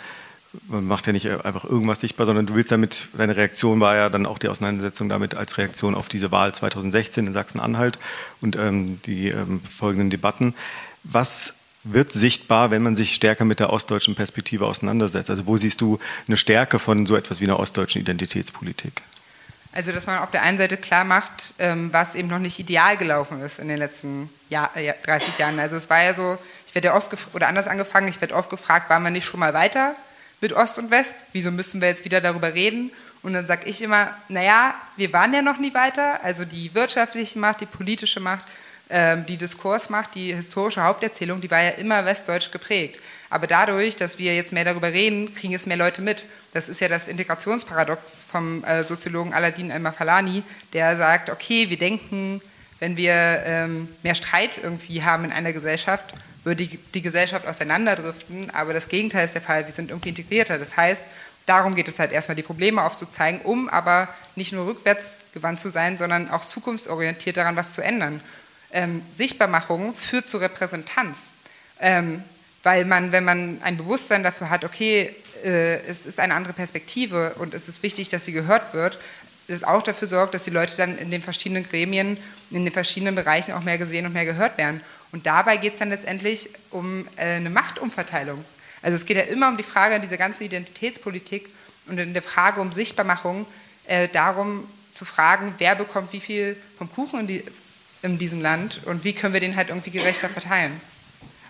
man 0.67 0.85
macht 0.85 1.07
ja 1.07 1.13
nicht 1.13 1.29
einfach 1.29 1.63
irgendwas 1.63 2.01
sichtbar, 2.01 2.25
sondern 2.25 2.45
du 2.45 2.55
willst 2.55 2.71
damit, 2.71 3.07
deine 3.13 3.37
Reaktion 3.37 3.79
war 3.79 3.95
ja 3.95 4.09
dann 4.09 4.25
auch 4.25 4.37
die 4.37 4.49
Auseinandersetzung 4.49 5.07
damit 5.07 5.37
als 5.37 5.57
Reaktion 5.57 5.95
auf 5.95 6.09
diese 6.09 6.31
Wahl 6.31 6.53
2016 6.53 7.27
in 7.27 7.33
Sachsen-Anhalt 7.33 7.99
und 8.41 8.57
ähm, 8.57 9.01
die 9.05 9.29
ähm, 9.29 9.61
folgenden 9.61 10.09
Debatten. 10.09 10.53
Was 11.03 11.53
wird 11.83 12.11
sichtbar, 12.11 12.69
wenn 12.69 12.83
man 12.83 12.95
sich 12.95 13.15
stärker 13.15 13.45
mit 13.45 13.59
der 13.59 13.71
ostdeutschen 13.71 14.15
Perspektive 14.15 14.65
auseinandersetzt? 14.65 15.29
Also 15.29 15.47
wo 15.47 15.57
siehst 15.57 15.81
du 15.81 15.99
eine 16.27 16.37
Stärke 16.37 16.79
von 16.79 17.05
so 17.05 17.15
etwas 17.15 17.39
wie 17.39 17.45
einer 17.45 17.59
ostdeutschen 17.59 18.01
Identitätspolitik? 18.01 19.01
Also, 19.73 19.93
dass 19.93 20.05
man 20.05 20.19
auf 20.19 20.31
der 20.31 20.41
einen 20.41 20.57
Seite 20.57 20.75
klar 20.75 21.05
macht, 21.05 21.53
ähm, 21.57 21.93
was 21.93 22.15
eben 22.15 22.27
noch 22.27 22.39
nicht 22.39 22.59
ideal 22.59 22.97
gelaufen 22.97 23.41
ist 23.41 23.57
in 23.57 23.69
den 23.69 23.77
letzten 23.77 24.29
Jahr, 24.49 24.69
30 24.75 25.37
Jahren. 25.37 25.59
Also 25.59 25.77
es 25.77 25.89
war 25.89 26.03
ja 26.03 26.13
so, 26.13 26.37
ich 26.67 26.75
werde 26.75 26.89
ja 26.89 26.95
oft, 26.95 27.15
oder 27.33 27.47
anders 27.47 27.69
angefangen, 27.69 28.09
ich 28.09 28.19
werde 28.19 28.35
oft 28.35 28.49
gefragt, 28.49 28.89
war 28.89 28.99
man 28.99 29.13
nicht 29.13 29.23
schon 29.23 29.39
mal 29.39 29.53
weiter? 29.53 29.95
Mit 30.41 30.53
Ost 30.53 30.79
und 30.79 30.91
West, 30.91 31.15
wieso 31.31 31.51
müssen 31.51 31.79
wir 31.79 31.87
jetzt 31.87 32.03
wieder 32.03 32.19
darüber 32.19 32.53
reden? 32.53 32.91
Und 33.23 33.33
dann 33.33 33.45
sage 33.45 33.69
ich 33.69 33.81
immer, 33.81 34.15
naja, 34.29 34.73
wir 34.97 35.13
waren 35.13 35.33
ja 35.33 35.41
noch 35.41 35.59
nie 35.59 35.73
weiter, 35.73 36.23
also 36.23 36.43
die 36.43 36.73
wirtschaftliche 36.73 37.37
Macht, 37.37 37.61
die 37.61 37.67
politische 37.67 38.19
Macht, 38.19 38.45
ähm, 38.89 39.25
die 39.25 39.37
Diskursmacht, 39.37 40.15
die 40.15 40.33
historische 40.33 40.83
Haupterzählung, 40.83 41.39
die 41.39 41.49
war 41.51 41.61
ja 41.61 41.69
immer 41.71 42.03
westdeutsch 42.03 42.51
geprägt. 42.51 42.99
Aber 43.29 43.47
dadurch, 43.47 43.95
dass 43.95 44.17
wir 44.17 44.35
jetzt 44.35 44.51
mehr 44.51 44.65
darüber 44.65 44.91
reden, 44.91 45.33
kriegen 45.33 45.53
es 45.53 45.65
mehr 45.65 45.77
Leute 45.77 46.01
mit. 46.01 46.25
Das 46.53 46.67
ist 46.67 46.81
ja 46.81 46.89
das 46.89 47.07
Integrationsparadox 47.07 48.27
vom 48.29 48.63
äh, 48.63 48.83
Soziologen 48.83 49.33
Aladin 49.33 49.69
El-Mafalani, 49.69 50.43
der 50.73 50.97
sagt, 50.97 51.29
okay, 51.29 51.69
wir 51.69 51.77
denken, 51.77 52.41
wenn 52.79 52.97
wir 52.97 53.13
ähm, 53.45 53.87
mehr 54.03 54.15
Streit 54.15 54.59
irgendwie 54.61 55.03
haben 55.03 55.23
in 55.23 55.31
einer 55.31 55.53
Gesellschaft, 55.53 56.13
würde 56.43 56.65
die, 56.65 57.01
Gesellschaft 57.01 57.47
auseinanderdriften, 57.47 58.49
aber 58.51 58.73
das 58.73 58.89
Gegenteil 58.89 59.25
ist 59.25 59.35
der 59.35 59.41
Fall, 59.41 59.65
wir 59.67 59.73
sind 59.73 59.91
irgendwie 59.91 60.09
integrierter. 60.09 60.57
Das 60.57 60.75
heißt, 60.75 61.07
darum 61.45 61.75
geht 61.75 61.87
es 61.87 61.99
halt 61.99 62.11
erstmal, 62.11 62.35
die 62.35 62.43
Probleme 62.43 62.83
aufzuzeigen, 62.83 63.41
um 63.41 63.69
aber 63.69 64.07
nicht 64.35 64.51
nur 64.51 64.65
rückwärts 64.65 65.19
gewandt 65.33 65.59
zu 65.59 65.69
sein, 65.69 65.97
sondern 65.97 66.29
auch 66.29 66.41
zukunftsorientiert 66.41 67.37
daran 67.37 67.55
was 67.55 67.73
zu 67.73 67.81
ändern. 67.81 68.21
Ähm, 68.71 69.03
Sichtbarmachung 69.13 69.93
führt 69.93 70.29
zu 70.29 70.37
Repräsentanz, 70.37 71.31
ähm, 71.79 72.23
weil 72.63 72.85
man, 72.85 73.11
wenn 73.11 73.25
man 73.25 73.59
ein 73.63 73.77
Bewusstsein 73.77 74.23
dafür 74.23 74.49
hat, 74.49 74.63
okay, 74.63 75.13
äh, 75.43 75.81
es 75.81 76.05
ist 76.05 76.19
eine 76.19 76.33
andere 76.33 76.53
Perspektive 76.53 77.35
und 77.37 77.53
es 77.53 77.67
ist 77.67 77.83
wichtig, 77.83 78.09
dass 78.09 78.25
sie 78.25 78.31
gehört 78.31 78.73
wird, 78.73 78.97
es 79.47 79.63
auch 79.63 79.81
dafür 79.83 80.07
sorgt, 80.07 80.33
dass 80.33 80.43
die 80.43 80.51
Leute 80.51 80.77
dann 80.77 80.97
in 80.97 81.11
den 81.11 81.21
verschiedenen 81.21 81.67
Gremien, 81.67 82.17
in 82.51 82.63
den 82.63 82.73
verschiedenen 82.73 83.15
Bereichen 83.15 83.53
auch 83.53 83.63
mehr 83.63 83.77
gesehen 83.77 84.05
und 84.05 84.13
mehr 84.13 84.25
gehört 84.25 84.57
werden. 84.57 84.81
Und 85.11 85.25
dabei 85.25 85.57
geht 85.57 85.73
es 85.73 85.79
dann 85.79 85.89
letztendlich 85.89 86.49
um 86.69 87.07
äh, 87.17 87.35
eine 87.35 87.49
Machtumverteilung. 87.49 88.43
Also 88.81 88.95
es 88.95 89.05
geht 89.05 89.17
ja 89.17 89.23
immer 89.23 89.49
um 89.49 89.57
die 89.57 89.63
Frage 89.63 89.99
dieser 89.99 90.17
ganzen 90.17 90.43
Identitätspolitik 90.43 91.49
und 91.87 91.97
in 91.97 92.13
der 92.13 92.21
Frage 92.21 92.61
um 92.61 92.71
Sichtbarmachung 92.71 93.45
äh, 93.85 94.07
darum 94.07 94.67
zu 94.93 95.05
fragen, 95.05 95.53
wer 95.57 95.75
bekommt 95.75 96.13
wie 96.13 96.19
viel 96.19 96.57
vom 96.77 96.91
Kuchen 96.91 97.21
in, 97.21 97.27
die, 97.27 97.43
in 98.01 98.17
diesem 98.17 98.41
Land 98.41 98.81
und 98.85 99.03
wie 99.03 99.13
können 99.13 99.33
wir 99.33 99.39
den 99.39 99.55
halt 99.55 99.69
irgendwie 99.69 99.91
gerechter 99.91 100.29
verteilen. 100.29 100.79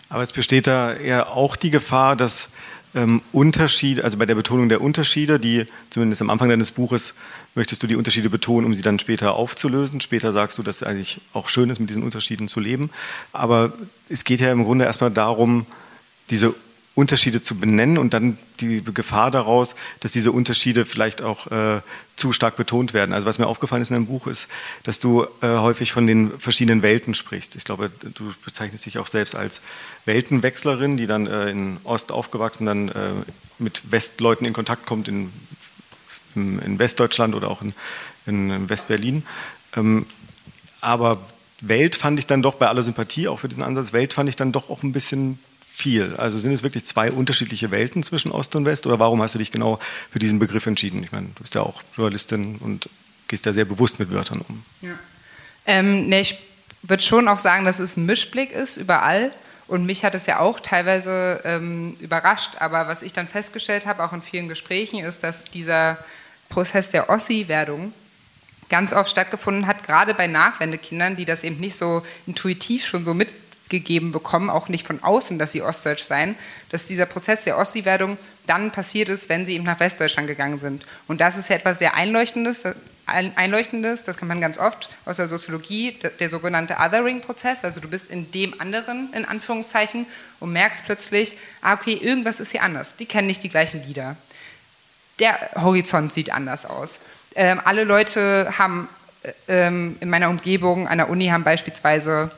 Aber 0.10 0.24
es 0.24 0.32
besteht 0.32 0.68
da 0.68 0.96
ja 0.98 1.28
auch 1.28 1.56
die 1.56 1.70
Gefahr, 1.70 2.16
dass 2.16 2.50
ähm, 2.94 3.22
Unterschiede, 3.32 4.04
also 4.04 4.18
bei 4.18 4.26
der 4.26 4.36
Betonung 4.36 4.68
der 4.68 4.82
Unterschiede, 4.82 5.40
die 5.40 5.68
zumindest 5.90 6.22
am 6.22 6.30
Anfang 6.30 6.50
deines 6.50 6.72
Buches 6.72 7.14
möchtest 7.56 7.84
du 7.84 7.88
die 7.88 7.96
Unterschiede 7.96 8.30
betonen, 8.30 8.66
um 8.66 8.74
sie 8.74 8.82
dann 8.82 9.00
später 9.00 9.34
aufzulösen. 9.34 10.02
Später 10.02 10.32
sagst 10.32 10.58
du, 10.58 10.64
dass 10.64 10.78
es 10.78 10.84
eigentlich 10.84 11.22
auch 11.34 11.50
schön 11.50 11.70
ist, 11.70 11.80
mit 11.80 11.90
diesen 11.90 12.04
Unterschieden 12.04 12.48
zu 12.48 12.60
leben. 12.60 12.90
Aber 13.34 13.74
es 14.10 14.24
geht 14.24 14.40
ja 14.40 14.52
im 14.52 14.64
Grunde 14.64 14.86
erstmal 14.86 15.12
darum, 15.12 15.66
diese 16.30 16.54
Unterschiede 16.94 17.42
zu 17.42 17.56
benennen 17.56 17.98
und 17.98 18.14
dann 18.14 18.38
die 18.60 18.84
Gefahr 18.84 19.32
daraus, 19.32 19.76
dass 20.02 20.12
diese 20.12 20.34
Unterschiede 20.34 20.86
vielleicht 20.86 21.22
auch 21.22 21.48
äh, 21.48 21.82
zu 22.18 22.34
stark 22.34 22.58
betont 22.58 22.94
werden. 22.94 23.14
Also 23.14 23.26
was 23.26 23.40
mir 23.40 23.48
aufgefallen 23.48 23.82
ist 23.82 23.92
in 23.92 23.96
deinem 23.96 24.08
Buch 24.08 24.28
ist, 24.28 24.50
dass 24.84 25.00
du 25.00 25.26
äh, 25.42 25.56
häufig 25.56 25.94
von 25.94 26.06
den 26.06 26.38
verschiedenen 26.38 26.82
Welten 26.82 27.14
sprichst. 27.14 27.56
Ich 27.56 27.64
glaube, 27.64 27.92
du 28.14 28.34
bezeichnest 28.44 28.86
dich 28.86 29.00
auch 29.00 29.08
selbst 29.08 29.36
als 29.36 29.62
Weltenwechslerin, 30.06 30.98
die 30.98 31.08
dann 31.08 31.28
äh, 31.28 31.50
in 31.50 31.78
Ost 31.86 32.12
aufgewachsen, 32.12 32.66
dann 32.66 32.90
äh, 32.90 33.12
mit 33.58 33.92
Westleuten 33.92 34.46
in 34.46 34.52
Kontakt 34.52 34.86
kommt, 34.86 35.08
in, 35.08 35.32
in, 36.36 36.80
Westdeutschland 36.80 37.36
oder 37.36 37.50
auch 37.50 37.62
in, 37.62 37.74
in 38.26 38.70
Westberlin. 38.70 39.24
Ähm, 39.76 40.06
aber 40.82 41.20
Welt 41.62 41.96
fand 41.96 42.20
ich 42.20 42.28
dann 42.28 42.42
doch 42.42 42.56
bei 42.56 42.68
aller 42.68 42.84
Sympathie 42.84 43.28
auch 43.28 43.40
für 43.40 43.50
diesen 43.50 43.64
Ansatz, 43.64 43.94
Welt 43.94 44.14
fand 44.14 44.30
ich 44.30 44.36
dann 44.36 44.52
doch 44.52 44.70
auch 44.70 44.84
ein 44.84 44.94
bisschen 44.94 45.40
viel? 45.72 46.16
Also 46.16 46.38
sind 46.38 46.52
es 46.52 46.64
wirklich 46.64 46.86
zwei 46.86 47.12
unterschiedliche 47.12 47.72
Welten 47.72 48.04
zwischen 48.04 48.32
Ost 48.32 48.56
und 48.56 48.66
West 48.66 48.86
oder 48.86 49.00
warum 49.00 49.22
hast 49.22 49.36
du 49.36 49.40
dich 49.40 49.52
genau 49.52 49.80
für 50.12 50.20
diesen 50.20 50.40
Begriff 50.40 50.66
entschieden? 50.66 51.04
Ich 51.04 51.12
meine, 51.12 51.28
du 51.28 51.42
bist 51.42 51.56
ja 51.56 51.62
auch 51.62 51.82
Journalistin 51.96 52.58
und 52.58 52.90
gehst 53.28 53.46
ja 53.46 53.54
sehr 53.54 53.66
bewusst 53.66 54.00
mit 54.00 54.12
Wörtern 54.12 54.42
um. 54.48 54.64
Ja. 54.82 54.92
Ähm, 55.66 56.08
nee, 56.08 56.22
ich 56.22 56.38
würde 56.84 57.04
schon 57.04 57.28
auch 57.28 57.40
sagen, 57.40 57.66
dass 57.66 57.80
es 57.80 57.98
ein 57.98 58.06
Mischblick 58.06 58.52
ist 58.52 58.78
überall. 58.78 59.32
Und 59.68 59.86
mich 59.86 60.04
hat 60.04 60.16
es 60.16 60.26
ja 60.26 60.40
auch 60.40 60.60
teilweise 60.60 61.40
ähm, 61.46 61.96
überrascht. 62.02 62.56
Aber 62.60 62.90
was 62.90 63.02
ich 63.04 63.14
dann 63.14 63.28
festgestellt 63.28 63.86
habe, 63.86 64.04
auch 64.04 64.12
in 64.12 64.22
vielen 64.22 64.50
Gesprächen, 64.50 65.00
ist, 65.00 65.24
dass 65.24 65.46
dieser 65.46 65.98
Prozess 66.52 66.92
der 66.92 67.10
Ossi-Werdung 67.10 67.94
ganz 68.70 68.94
oft 68.94 69.10
stattgefunden 69.10 69.66
hat, 69.66 69.84
gerade 69.84 70.14
bei 70.14 70.28
Nachwendekindern, 70.28 71.16
die 71.16 71.26
das 71.26 71.44
eben 71.44 71.60
nicht 71.60 71.76
so 71.76 72.06
intuitiv 72.28 72.86
schon 72.86 73.04
so 73.04 73.14
mit 73.14 73.30
mitgegeben 73.72 74.12
bekommen, 74.12 74.50
auch 74.50 74.68
nicht 74.68 74.86
von 74.86 75.02
außen, 75.02 75.40
dass 75.40 75.54
sie 75.54 75.62
ostdeutsch 75.62 76.04
seien, 76.04 76.36
dass 76.70 76.88
dieser 76.88 77.06
Prozess 77.06 77.46
der 77.46 77.58
Ossi-Werdung 77.58 78.18
dann 78.48 78.72
passiert 78.72 79.10
ist, 79.10 79.30
wenn 79.30 79.46
sie 79.46 79.56
eben 79.56 79.64
nach 79.64 79.80
Westdeutschland 79.80 80.28
gegangen 80.28 80.60
sind. 80.60 80.86
Und 81.08 81.22
das 81.22 81.38
ist 81.38 81.50
ja 81.50 81.56
etwas 81.56 81.80
sehr 81.80 81.96
Einleuchtendes, 81.96 82.64
Einleuchtendes, 83.06 84.04
das 84.04 84.18
kann 84.18 84.28
man 84.28 84.42
ganz 84.42 84.58
oft 84.58 84.90
aus 85.06 85.18
der 85.18 85.28
Soziologie, 85.28 85.98
der 86.20 86.30
sogenannte 86.30 86.78
Othering-Prozess, 86.80 87.64
also 87.64 87.82
du 87.82 87.90
bist 87.90 88.10
in 88.12 88.32
dem 88.32 88.60
anderen, 88.60 89.12
in 89.14 89.26
Anführungszeichen, 89.26 90.06
und 90.40 90.54
merkst 90.54 90.86
plötzlich, 90.86 91.38
ah, 91.62 91.74
okay, 91.74 91.94
irgendwas 91.94 92.40
ist 92.40 92.52
hier 92.52 92.64
anders, 92.64 92.96
die 92.96 93.06
kennen 93.06 93.28
nicht 93.28 93.44
die 93.44 93.50
gleichen 93.50 93.84
Lieder. 93.86 94.18
Der 95.22 95.52
Horizont 95.56 96.12
sieht 96.12 96.34
anders 96.34 96.66
aus. 96.66 97.00
Ähm, 97.36 97.62
alle 97.64 97.86
Leute 97.86 98.54
haben 98.58 98.90
äh, 99.24 99.68
ähm, 99.68 99.96
in 100.02 100.10
meiner 100.10 100.30
Umgebung 100.30 100.90
an 100.90 100.98
der 100.98 101.10
Uni 101.10 101.28
haben 101.28 101.46
beispielsweise, 101.46 102.32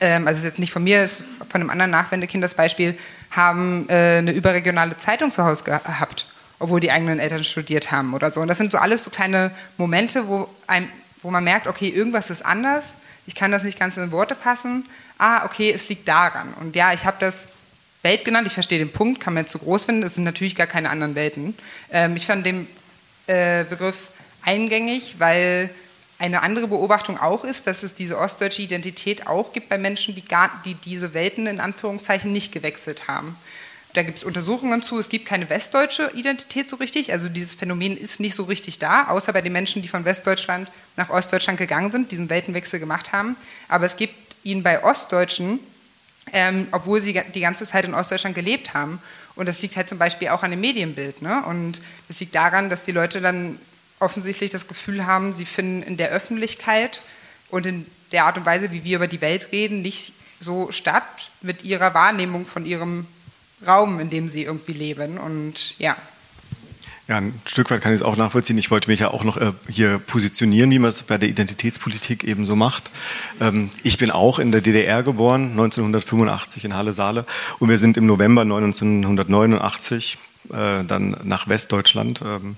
ähm, 0.00 0.26
also 0.26 0.38
es 0.38 0.44
ist 0.44 0.50
jetzt 0.50 0.58
nicht 0.58 0.72
von 0.72 0.82
mir, 0.82 1.00
es 1.00 1.20
ist 1.20 1.28
von 1.50 1.60
einem 1.60 1.68
anderen 1.68 1.90
Nachwendekind 1.90 2.42
das 2.42 2.54
Beispiel, 2.54 2.96
haben 3.30 3.86
äh, 3.90 4.18
eine 4.18 4.32
überregionale 4.32 4.96
Zeitung 4.96 5.30
zu 5.30 5.44
Hause 5.44 5.64
gehabt 5.64 6.26
obwohl 6.58 6.80
die 6.80 6.90
eigenen 6.90 7.18
Eltern 7.18 7.44
studiert 7.44 7.90
haben 7.92 8.14
oder 8.14 8.30
so. 8.30 8.40
Und 8.40 8.48
das 8.48 8.58
sind 8.58 8.72
so 8.72 8.78
alles 8.78 9.04
so 9.04 9.10
kleine 9.10 9.50
Momente, 9.76 10.26
wo, 10.26 10.48
einem, 10.66 10.88
wo 11.22 11.30
man 11.30 11.44
merkt, 11.44 11.66
okay, 11.66 11.88
irgendwas 11.88 12.30
ist 12.30 12.44
anders, 12.44 12.94
ich 13.26 13.34
kann 13.34 13.52
das 13.52 13.64
nicht 13.64 13.78
ganz 13.78 13.96
in 13.96 14.10
Worte 14.12 14.34
fassen. 14.34 14.86
Ah, 15.18 15.44
okay, 15.44 15.72
es 15.72 15.88
liegt 15.88 16.06
daran. 16.06 16.54
Und 16.60 16.76
ja, 16.76 16.92
ich 16.92 17.04
habe 17.04 17.16
das 17.20 17.48
Welt 18.06 18.24
genannt, 18.24 18.46
ich 18.46 18.52
verstehe 18.52 18.78
den 18.78 18.92
Punkt, 18.92 19.20
kann 19.20 19.34
man 19.34 19.42
jetzt 19.42 19.50
zu 19.50 19.58
groß 19.58 19.86
finden, 19.86 20.04
es 20.04 20.14
sind 20.14 20.22
natürlich 20.22 20.54
gar 20.54 20.68
keine 20.68 20.90
anderen 20.90 21.16
Welten. 21.16 21.58
Ähm, 21.90 22.14
ich 22.14 22.24
fand 22.24 22.46
den 22.46 22.68
äh, 23.26 23.64
Begriff 23.64 24.12
eingängig, 24.42 25.16
weil 25.18 25.70
eine 26.20 26.42
andere 26.42 26.68
Beobachtung 26.68 27.18
auch 27.18 27.42
ist, 27.42 27.66
dass 27.66 27.82
es 27.82 27.94
diese 27.94 28.16
ostdeutsche 28.16 28.62
Identität 28.62 29.26
auch 29.26 29.52
gibt 29.52 29.68
bei 29.68 29.76
Menschen, 29.76 30.14
die, 30.14 30.24
gar, 30.24 30.50
die 30.64 30.74
diese 30.74 31.14
Welten 31.14 31.48
in 31.48 31.58
Anführungszeichen 31.58 32.32
nicht 32.32 32.52
gewechselt 32.52 33.08
haben. 33.08 33.36
Da 33.94 34.04
gibt 34.04 34.18
es 34.18 34.24
Untersuchungen 34.24 34.84
zu, 34.84 35.00
es 35.00 35.08
gibt 35.08 35.26
keine 35.26 35.50
westdeutsche 35.50 36.12
Identität 36.14 36.68
so 36.68 36.76
richtig, 36.76 37.10
also 37.10 37.28
dieses 37.28 37.56
Phänomen 37.56 37.96
ist 37.96 38.20
nicht 38.20 38.36
so 38.36 38.44
richtig 38.44 38.78
da, 38.78 39.08
außer 39.08 39.32
bei 39.32 39.42
den 39.42 39.52
Menschen, 39.52 39.82
die 39.82 39.88
von 39.88 40.04
Westdeutschland 40.04 40.70
nach 40.96 41.10
Ostdeutschland 41.10 41.58
gegangen 41.58 41.90
sind, 41.90 42.12
diesen 42.12 42.30
Weltenwechsel 42.30 42.78
gemacht 42.78 43.12
haben. 43.12 43.34
Aber 43.66 43.84
es 43.84 43.96
gibt 43.96 44.14
ihn 44.44 44.62
bei 44.62 44.84
Ostdeutschen, 44.84 45.58
ähm, 46.32 46.68
obwohl 46.72 47.00
sie 47.00 47.20
die 47.34 47.40
ganze 47.40 47.66
Zeit 47.66 47.84
in 47.84 47.94
Ostdeutschland 47.94 48.34
gelebt 48.34 48.74
haben. 48.74 49.00
Und 49.34 49.46
das 49.46 49.60
liegt 49.62 49.76
halt 49.76 49.88
zum 49.88 49.98
Beispiel 49.98 50.28
auch 50.28 50.42
an 50.42 50.50
dem 50.50 50.60
Medienbild. 50.60 51.22
Ne? 51.22 51.42
Und 51.44 51.82
das 52.08 52.20
liegt 52.20 52.34
daran, 52.34 52.70
dass 52.70 52.84
die 52.84 52.92
Leute 52.92 53.20
dann 53.20 53.58
offensichtlich 54.00 54.50
das 54.50 54.68
Gefühl 54.68 55.06
haben, 55.06 55.32
sie 55.32 55.46
finden 55.46 55.82
in 55.82 55.96
der 55.96 56.10
Öffentlichkeit 56.10 57.02
und 57.50 57.66
in 57.66 57.86
der 58.12 58.24
Art 58.24 58.36
und 58.36 58.46
Weise, 58.46 58.72
wie 58.72 58.84
wir 58.84 58.96
über 58.96 59.08
die 59.08 59.20
Welt 59.20 59.48
reden, 59.52 59.82
nicht 59.82 60.12
so 60.40 60.70
statt 60.70 61.30
mit 61.42 61.64
ihrer 61.64 61.94
Wahrnehmung 61.94 62.44
von 62.44 62.66
ihrem 62.66 63.06
Raum, 63.66 64.00
in 64.00 64.10
dem 64.10 64.28
sie 64.28 64.44
irgendwie 64.44 64.72
leben. 64.72 65.18
Und 65.18 65.78
ja. 65.78 65.96
Ja, 67.08 67.18
ein 67.18 67.40
Stück 67.46 67.70
weit 67.70 67.82
kann 67.82 67.92
ich 67.92 68.00
es 68.00 68.04
auch 68.04 68.16
nachvollziehen. 68.16 68.58
Ich 68.58 68.72
wollte 68.72 68.90
mich 68.90 68.98
ja 68.98 69.12
auch 69.12 69.22
noch 69.22 69.36
äh, 69.36 69.52
hier 69.68 69.98
positionieren, 69.98 70.72
wie 70.72 70.80
man 70.80 70.88
es 70.88 71.04
bei 71.04 71.18
der 71.18 71.28
Identitätspolitik 71.28 72.24
eben 72.24 72.46
so 72.46 72.56
macht. 72.56 72.90
Ähm, 73.40 73.70
ich 73.84 73.96
bin 73.96 74.10
auch 74.10 74.40
in 74.40 74.50
der 74.50 74.60
DDR 74.60 75.04
geboren, 75.04 75.52
1985 75.52 76.64
in 76.64 76.74
Halle-Saale. 76.74 77.24
Und 77.60 77.68
wir 77.68 77.78
sind 77.78 77.96
im 77.96 78.06
November 78.06 78.42
1989 78.42 80.18
äh, 80.48 80.84
dann 80.84 81.16
nach 81.22 81.46
Westdeutschland. 81.46 82.22
Ähm, 82.22 82.56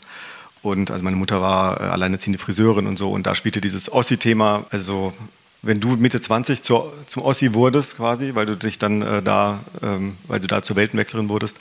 und 0.63 0.91
also 0.91 1.05
meine 1.05 1.17
Mutter 1.17 1.43
war 1.43 1.81
äh, 1.81 1.85
alleinerziehende 1.85 2.39
Friseurin 2.39 2.87
und 2.87 2.99
so. 2.99 3.11
Und 3.11 3.27
da 3.27 3.35
spielte 3.35 3.61
dieses 3.61 3.93
Ossi-Thema, 3.93 4.65
also 4.71 5.13
wenn 5.63 5.81
du 5.81 5.97
Mitte 5.97 6.21
20 6.21 6.63
zur, 6.63 6.93
zum 7.07 7.23
Ossi 7.23 7.53
wurdest, 7.55 7.97
quasi, 7.97 8.35
weil 8.35 8.47
du 8.47 8.57
dich 8.57 8.79
dann 8.79 9.03
äh, 9.03 9.23
da, 9.23 9.61
ähm, 9.83 10.17
weil 10.29 10.41
du 10.41 10.47
da 10.47 10.63
zur 10.63 10.77
Weltenwechselin 10.77 11.29
wurdest, 11.29 11.59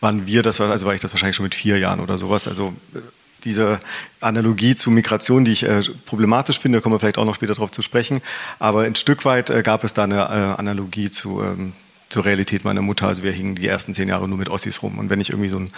waren 0.00 0.26
wir, 0.26 0.42
das 0.42 0.60
war, 0.60 0.70
also 0.70 0.86
war 0.86 0.94
ich 0.94 1.00
das 1.00 1.12
wahrscheinlich 1.12 1.36
schon 1.36 1.44
mit 1.44 1.54
vier 1.54 1.78
Jahren 1.78 2.00
oder 2.00 2.16
sowas. 2.16 2.46
Also 2.46 2.72
äh, 2.94 3.00
diese 3.44 3.80
Analogie 4.20 4.76
zu 4.76 4.90
Migration, 4.90 5.44
die 5.44 5.52
ich 5.52 5.64
äh, 5.64 5.82
problematisch 6.06 6.60
finde, 6.60 6.80
kommen 6.80 6.94
wir 6.94 7.00
vielleicht 7.00 7.18
auch 7.18 7.24
noch 7.24 7.34
später 7.34 7.54
darauf 7.54 7.70
zu 7.70 7.82
sprechen. 7.82 8.20
Aber 8.58 8.82
ein 8.82 8.94
Stück 8.94 9.24
weit 9.24 9.50
äh, 9.50 9.62
gab 9.62 9.82
es 9.82 9.94
da 9.94 10.04
eine 10.04 10.20
äh, 10.20 10.58
Analogie 10.58 11.10
zu, 11.10 11.42
ähm, 11.42 11.72
zur 12.08 12.24
Realität 12.24 12.64
meiner 12.64 12.82
Mutter. 12.82 13.08
Also 13.08 13.22
wir 13.22 13.32
hingen 13.32 13.56
die 13.56 13.66
ersten 13.66 13.94
zehn 13.94 14.08
Jahre 14.08 14.28
nur 14.28 14.38
mit 14.38 14.48
Ossis 14.48 14.82
rum. 14.82 14.98
Und 14.98 15.10
wenn 15.10 15.20
ich 15.20 15.30
irgendwie 15.30 15.48
so 15.48 15.58
einen 15.58 15.72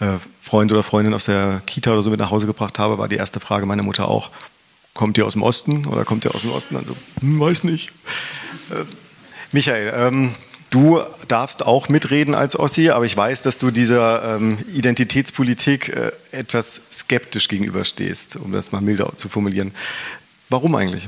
äh, 0.00 0.18
Freund 0.42 0.72
oder 0.72 0.82
Freundin 0.82 1.14
aus 1.14 1.26
der 1.26 1.62
Kita 1.66 1.92
oder 1.92 2.02
so 2.02 2.10
mit 2.10 2.20
nach 2.20 2.30
Hause 2.30 2.46
gebracht 2.46 2.78
habe, 2.78 2.98
war 2.98 3.08
die 3.08 3.16
erste 3.16 3.40
Frage 3.40 3.64
meiner 3.64 3.82
Mutter 3.82 4.08
auch, 4.08 4.30
kommt 4.94 5.18
ihr 5.18 5.26
aus 5.26 5.34
dem 5.34 5.42
Osten 5.42 5.86
oder 5.86 6.04
kommt 6.04 6.24
ihr 6.24 6.34
aus 6.34 6.42
dem 6.42 6.52
Osten? 6.52 6.76
Also, 6.76 6.96
hm, 7.20 7.40
weiß 7.40 7.64
nicht. 7.64 7.90
Äh, 8.70 8.84
Michael, 9.52 9.92
ähm, 9.94 10.34
du 10.70 11.00
darfst 11.28 11.64
auch 11.64 11.88
mitreden 11.88 12.34
als 12.34 12.58
Ossi, 12.58 12.90
aber 12.90 13.04
ich 13.04 13.16
weiß, 13.16 13.42
dass 13.42 13.58
du 13.58 13.70
dieser 13.70 14.36
ähm, 14.36 14.58
Identitätspolitik 14.72 15.88
äh, 15.90 16.12
etwas 16.32 16.80
skeptisch 16.92 17.48
gegenüberstehst, 17.48 18.36
um 18.36 18.52
das 18.52 18.72
mal 18.72 18.80
milder 18.80 19.12
zu 19.16 19.28
formulieren. 19.28 19.72
Warum 20.48 20.74
eigentlich? 20.74 21.06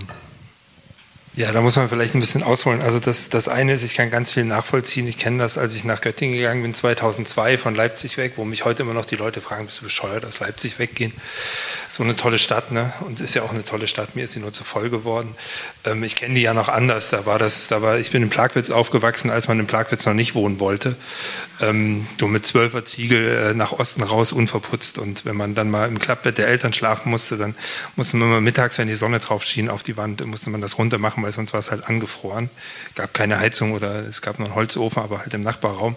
Ja, 1.37 1.53
da 1.53 1.61
muss 1.61 1.77
man 1.77 1.91
vielleicht 1.91 2.15
ein 2.15 2.21
bisschen 2.21 2.43
ausholen. 2.43 2.81
Also 2.81 2.99
das, 2.99 3.29
das 3.29 3.47
eine 3.47 3.75
ist, 3.75 3.83
ich 3.83 3.95
kann 3.95 4.09
ganz 4.09 4.33
viel 4.33 4.45
nachvollziehen. 4.45 5.07
Ich 5.07 5.19
kenne 5.19 5.37
das, 5.37 5.59
als 5.59 5.77
ich 5.77 5.85
nach 5.85 6.01
Göttingen 6.01 6.35
gegangen 6.35 6.63
bin, 6.63 6.73
2002 6.73 7.59
von 7.59 7.75
Leipzig 7.75 8.17
weg, 8.17 8.33
wo 8.37 8.47
mich 8.47 8.65
heute 8.65 8.85
immer 8.85 8.95
noch 8.95 9.05
die 9.05 9.17
Leute 9.17 9.43
fragen, 9.43 9.67
bist 9.67 9.81
du 9.81 9.85
bescheuert, 9.85 10.25
aus 10.25 10.41
Leipzig 10.41 10.79
weggehen? 10.79 11.13
So 11.91 12.03
eine 12.05 12.17
tolle 12.17 12.39
Stadt, 12.39 12.73
ne? 12.73 12.91
Und 13.01 13.13
es 13.13 13.21
ist 13.21 13.35
ja 13.35 13.43
auch 13.43 13.53
eine 13.53 13.67
tolle 13.67 13.87
Stadt, 13.87 14.17
mir 14.17 14.25
ist 14.25 14.33
sie 14.33 14.41
nur 14.41 14.55
zu 14.55 14.65
voll 14.65 14.89
geworden. 14.89 15.35
Ähm, 15.85 16.03
ich 16.05 16.17
kenne 16.17 16.33
die 16.33 16.41
ja 16.41 16.55
noch 16.55 16.71
anders. 16.71 17.11
Da 17.11 17.27
war 17.27 17.39
das, 17.39 17.69
da 17.69 17.83
war, 17.83 17.99
ich 17.99 18.13
bin 18.13 18.23
in 18.23 18.31
Plagwitz 18.31 18.71
aufgewachsen, 18.71 19.29
als 19.29 19.47
man 19.47 19.61
in 19.61 19.67
Plagwitz 19.67 20.07
noch 20.07 20.15
nicht 20.15 20.35
wohnen 20.35 20.59
wollte. 20.59 20.97
Ähm, 21.61 22.07
so 22.19 22.29
mit 22.29 22.47
zwölfer 22.47 22.87
Ziegel 22.87 23.51
äh, 23.51 23.53
nach 23.53 23.73
Osten 23.73 24.03
raus, 24.03 24.33
unverputzt. 24.33 24.99
Und 24.99 25.27
wenn 25.27 25.37
man 25.37 25.55
dann 25.55 25.71
mal 25.71 25.87
im 25.87 25.99
Klappbett 25.99 26.39
der 26.39 26.49
Eltern 26.49 26.73
schlafen 26.73 27.11
musste, 27.11 27.37
dann 27.37 27.55
musste 27.95 28.17
man 28.17 28.31
mal 28.31 28.41
mittags, 28.41 28.79
wenn 28.79 28.89
die 28.89 28.95
Sonne 28.95 29.21
drauf 29.21 29.45
schien, 29.45 29.69
auf 29.69 29.83
die 29.83 29.99
Wand, 29.99 30.25
musste 30.25 30.49
man 30.49 30.63
das 30.63 30.79
runter 30.79 30.97
machen, 30.97 31.26
weil 31.27 31.33
sonst 31.33 31.53
war 31.53 31.59
es 31.59 31.73
halt 31.73 31.89
angefroren. 31.89 32.51
Gab 32.95 33.13
keine 33.13 33.41
Heizung 33.41 33.73
oder 33.73 34.07
es 34.07 34.23
gab 34.23 34.39
nur 34.39 34.47
einen 34.47 34.55
Holzofen, 34.55 35.03
aber 35.03 35.19
halt 35.19 35.35
im 35.35 35.41
Nachbarraum. 35.41 35.97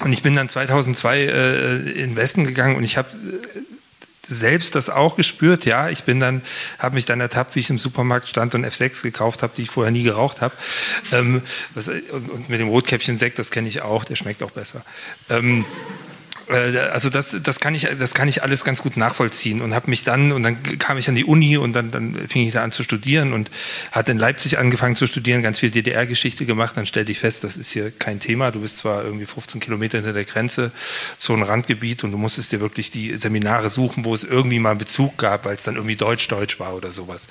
Und 0.00 0.14
ich 0.14 0.22
bin 0.22 0.34
dann 0.34 0.48
2002 0.48 1.18
äh, 1.18 1.76
in 1.76 2.10
den 2.10 2.16
Westen 2.16 2.44
gegangen 2.44 2.76
und 2.76 2.82
ich 2.82 2.96
habe 2.96 3.10
äh, 3.10 3.60
selbst 4.26 4.74
das 4.74 4.88
auch 4.88 5.16
gespürt. 5.16 5.66
Ja, 5.66 5.90
ich 5.90 6.04
bin 6.04 6.18
dann, 6.18 6.40
habe 6.78 6.94
mich 6.94 7.04
dann 7.04 7.20
ertappt, 7.20 7.56
wie 7.56 7.60
ich 7.60 7.68
im 7.68 7.78
Supermarkt 7.78 8.26
stand 8.26 8.54
und 8.54 8.64
F6 8.64 9.02
gekauft 9.02 9.42
habe, 9.42 9.52
die 9.54 9.64
ich 9.64 9.70
vorher 9.70 9.90
nie 9.90 10.02
geraucht 10.02 10.40
habe. 10.40 10.54
Ähm, 11.12 11.42
und, 11.74 12.30
und, 12.30 12.48
mit 12.48 12.58
dem 12.58 12.68
Rotkäppchen 12.68 13.18
Sekt, 13.18 13.38
das 13.38 13.50
kenne 13.50 13.68
ich 13.68 13.82
auch, 13.82 14.06
der 14.06 14.16
schmeckt 14.16 14.42
auch 14.42 14.52
besser. 14.52 14.82
Ähm, 15.28 15.66
äh, 15.66 16.09
also 16.50 17.10
das, 17.10 17.36
das 17.42 17.60
kann 17.60 17.74
ich, 17.74 17.88
das 17.98 18.14
kann 18.14 18.28
ich 18.28 18.42
alles 18.42 18.64
ganz 18.64 18.82
gut 18.82 18.96
nachvollziehen 18.96 19.60
und 19.60 19.74
habe 19.74 19.88
mich 19.88 20.04
dann 20.04 20.32
und 20.32 20.42
dann 20.42 20.62
kam 20.78 20.98
ich 20.98 21.08
an 21.08 21.14
die 21.14 21.24
Uni 21.24 21.56
und 21.56 21.72
dann, 21.72 21.90
dann 21.90 22.16
fing 22.28 22.46
ich 22.46 22.52
da 22.52 22.62
an 22.62 22.72
zu 22.72 22.82
studieren 22.82 23.32
und 23.32 23.50
hatte 23.92 24.12
in 24.12 24.18
Leipzig 24.18 24.58
angefangen 24.58 24.96
zu 24.96 25.06
studieren, 25.06 25.42
ganz 25.42 25.58
viel 25.58 25.70
DDR-Geschichte 25.70 26.46
gemacht. 26.46 26.76
Dann 26.76 26.86
stellte 26.86 27.12
ich 27.12 27.20
fest, 27.20 27.44
das 27.44 27.56
ist 27.56 27.70
hier 27.70 27.90
kein 27.90 28.20
Thema. 28.20 28.50
Du 28.50 28.60
bist 28.60 28.78
zwar 28.78 29.04
irgendwie 29.04 29.26
15 29.26 29.60
Kilometer 29.60 29.98
hinter 29.98 30.12
der 30.12 30.24
Grenze, 30.24 30.72
so 31.18 31.34
ein 31.34 31.42
Randgebiet 31.42 32.04
und 32.04 32.12
du 32.12 32.18
musstest 32.18 32.52
dir 32.52 32.60
wirklich 32.60 32.90
die 32.90 33.16
Seminare 33.16 33.70
suchen, 33.70 34.04
wo 34.04 34.14
es 34.14 34.24
irgendwie 34.24 34.58
mal 34.58 34.70
einen 34.70 34.78
Bezug 34.78 35.18
gab, 35.18 35.44
weil 35.44 35.54
es 35.54 35.62
dann 35.62 35.76
irgendwie 35.76 35.96
Deutsch-Deutsch 35.96 36.58
war 36.58 36.74
oder 36.74 36.92
sowas. 36.92 37.28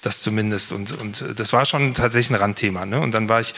Das 0.00 0.22
zumindest 0.22 0.72
und 0.72 0.92
und 0.92 1.24
das 1.36 1.52
war 1.52 1.66
schon 1.66 1.94
tatsächlich 1.94 2.30
ein 2.30 2.40
Randthema. 2.40 2.86
Ne? 2.86 3.00
Und 3.00 3.12
dann 3.12 3.28
war 3.28 3.40
ich 3.40 3.54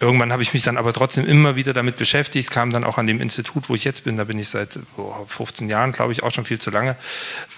Irgendwann 0.00 0.32
habe 0.32 0.42
ich 0.42 0.54
mich 0.54 0.62
dann 0.62 0.78
aber 0.78 0.94
trotzdem 0.94 1.26
immer 1.26 1.56
wieder 1.56 1.74
damit 1.74 1.96
beschäftigt, 1.96 2.50
kam 2.50 2.70
dann 2.70 2.84
auch 2.84 2.96
an 2.96 3.06
dem 3.06 3.20
Institut, 3.20 3.68
wo 3.68 3.74
ich 3.74 3.84
jetzt 3.84 4.04
bin, 4.04 4.16
da 4.16 4.24
bin 4.24 4.38
ich 4.38 4.48
seit 4.48 4.78
oh, 4.96 5.14
15 5.26 5.68
Jahren, 5.68 5.92
glaube 5.92 6.12
ich, 6.12 6.22
auch 6.22 6.30
schon 6.30 6.46
viel 6.46 6.58
zu 6.58 6.70
lange. 6.70 6.96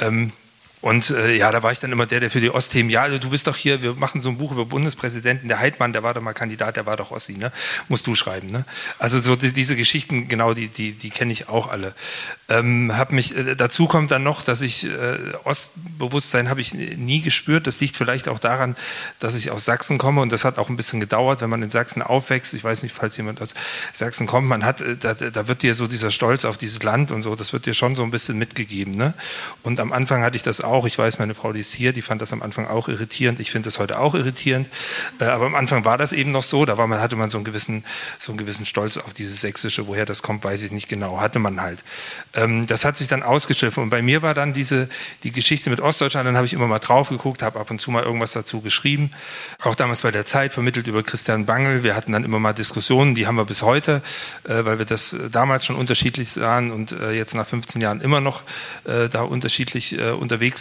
Ähm, 0.00 0.32
und 0.82 1.10
äh, 1.10 1.36
ja, 1.36 1.52
da 1.52 1.62
war 1.62 1.70
ich 1.70 1.78
dann 1.78 1.92
immer 1.92 2.06
der, 2.06 2.18
der 2.18 2.30
für 2.30 2.40
die 2.40 2.50
Ostthemen, 2.50 2.90
ja, 2.90 3.08
du 3.08 3.30
bist 3.30 3.46
doch 3.46 3.56
hier, 3.56 3.82
wir 3.82 3.94
machen 3.94 4.20
so 4.20 4.28
ein 4.28 4.36
Buch 4.36 4.50
über 4.50 4.66
Bundespräsidenten, 4.66 5.46
der 5.46 5.60
Heidmann, 5.60 5.92
der 5.92 6.02
war 6.02 6.12
doch 6.12 6.20
mal 6.20 6.32
Kandidat, 6.32 6.76
der 6.76 6.86
war 6.86 6.96
doch 6.96 7.12
Ossi, 7.12 7.34
ne? 7.34 7.52
Musst 7.88 8.08
du 8.08 8.16
schreiben, 8.16 8.48
ne? 8.48 8.64
Also 8.98 9.20
so 9.20 9.36
die, 9.36 9.52
diese 9.52 9.76
Geschichten, 9.76 10.26
genau, 10.26 10.54
die, 10.54 10.66
die, 10.66 10.90
die 10.90 11.10
kenne 11.10 11.32
ich 11.32 11.48
auch 11.48 11.70
alle. 11.70 11.94
Ähm, 12.48 12.92
hab 12.96 13.12
mich, 13.12 13.36
äh, 13.36 13.54
dazu 13.54 13.86
kommt 13.86 14.10
dann 14.10 14.24
noch, 14.24 14.42
dass 14.42 14.60
ich 14.60 14.84
äh, 14.84 15.18
Ostbewusstsein 15.44 16.50
habe 16.50 16.60
ich 16.60 16.74
nie 16.74 17.22
gespürt. 17.22 17.68
Das 17.68 17.80
liegt 17.80 17.96
vielleicht 17.96 18.28
auch 18.28 18.40
daran, 18.40 18.74
dass 19.20 19.36
ich 19.36 19.52
aus 19.52 19.64
Sachsen 19.64 19.98
komme 19.98 20.20
und 20.20 20.32
das 20.32 20.44
hat 20.44 20.58
auch 20.58 20.68
ein 20.68 20.76
bisschen 20.76 20.98
gedauert, 20.98 21.42
wenn 21.42 21.50
man 21.50 21.62
in 21.62 21.70
Sachsen 21.70 22.02
aufwächst. 22.02 22.54
Ich 22.54 22.64
weiß 22.64 22.82
nicht, 22.82 22.92
falls 22.92 23.16
jemand 23.16 23.40
aus 23.40 23.54
Sachsen 23.92 24.26
kommt, 24.26 24.48
man 24.48 24.64
hat, 24.64 24.80
äh, 24.80 24.96
da, 24.96 25.14
da 25.14 25.46
wird 25.46 25.62
dir 25.62 25.76
so 25.76 25.86
dieser 25.86 26.10
Stolz 26.10 26.44
auf 26.44 26.58
dieses 26.58 26.82
Land 26.82 27.12
und 27.12 27.22
so, 27.22 27.36
das 27.36 27.52
wird 27.52 27.66
dir 27.66 27.74
schon 27.74 27.94
so 27.94 28.02
ein 28.02 28.10
bisschen 28.10 28.36
mitgegeben, 28.36 28.96
ne? 28.96 29.14
Und 29.62 29.78
am 29.78 29.92
Anfang 29.92 30.24
hatte 30.24 30.34
ich 30.34 30.42
das 30.42 30.60
auch 30.60 30.71
auch. 30.72 30.86
Ich 30.86 30.98
weiß, 30.98 31.18
meine 31.18 31.34
Frau, 31.34 31.52
die 31.52 31.60
ist 31.60 31.72
hier, 31.72 31.92
die 31.92 32.02
fand 32.02 32.22
das 32.22 32.32
am 32.32 32.42
Anfang 32.42 32.66
auch 32.66 32.88
irritierend. 32.88 33.38
Ich 33.38 33.50
finde 33.50 33.66
das 33.66 33.78
heute 33.78 33.98
auch 33.98 34.14
irritierend. 34.14 34.68
Äh, 35.20 35.26
aber 35.26 35.46
am 35.46 35.54
Anfang 35.54 35.84
war 35.84 35.98
das 35.98 36.12
eben 36.12 36.32
noch 36.32 36.42
so. 36.42 36.64
Da 36.64 36.78
war 36.78 36.86
man, 36.86 37.00
hatte 37.00 37.16
man 37.16 37.30
so 37.30 37.38
einen 37.38 37.44
gewissen, 37.44 37.84
so 38.18 38.32
einen 38.32 38.38
gewissen 38.38 38.66
Stolz 38.66 38.96
auf 38.96 39.12
dieses 39.12 39.40
Sächsische. 39.40 39.86
Woher 39.86 40.06
das 40.06 40.22
kommt, 40.22 40.42
weiß 40.44 40.62
ich 40.62 40.72
nicht 40.72 40.88
genau. 40.88 41.20
Hatte 41.20 41.38
man 41.38 41.60
halt. 41.60 41.84
Ähm, 42.34 42.66
das 42.66 42.84
hat 42.84 42.96
sich 42.96 43.08
dann 43.08 43.22
ausgeschliffen. 43.22 43.82
Und 43.82 43.90
bei 43.90 44.02
mir 44.02 44.22
war 44.22 44.34
dann 44.34 44.52
diese, 44.52 44.88
die 45.22 45.30
Geschichte 45.30 45.70
mit 45.70 45.80
Ostdeutschland. 45.80 46.26
Dann 46.26 46.36
habe 46.36 46.46
ich 46.46 46.54
immer 46.54 46.66
mal 46.66 46.78
drauf 46.78 47.10
geguckt, 47.10 47.42
habe 47.42 47.60
ab 47.60 47.70
und 47.70 47.80
zu 47.80 47.90
mal 47.90 48.02
irgendwas 48.02 48.32
dazu 48.32 48.62
geschrieben. 48.62 49.10
Auch 49.62 49.74
damals 49.74 50.02
bei 50.02 50.10
der 50.10 50.24
Zeit 50.24 50.54
vermittelt 50.54 50.86
über 50.86 51.02
Christian 51.02 51.46
Bangel. 51.46 51.84
Wir 51.84 51.94
hatten 51.94 52.12
dann 52.12 52.24
immer 52.24 52.38
mal 52.38 52.52
Diskussionen, 52.52 53.14
die 53.14 53.26
haben 53.26 53.36
wir 53.36 53.44
bis 53.44 53.62
heute, 53.62 54.02
äh, 54.44 54.64
weil 54.64 54.78
wir 54.78 54.86
das 54.86 55.16
damals 55.30 55.66
schon 55.66 55.76
unterschiedlich 55.76 56.30
sahen 56.30 56.70
und 56.70 56.92
äh, 56.92 57.12
jetzt 57.12 57.34
nach 57.34 57.46
15 57.46 57.80
Jahren 57.80 58.00
immer 58.00 58.20
noch 58.20 58.42
äh, 58.84 59.08
da 59.08 59.22
unterschiedlich 59.22 59.98
äh, 59.98 60.10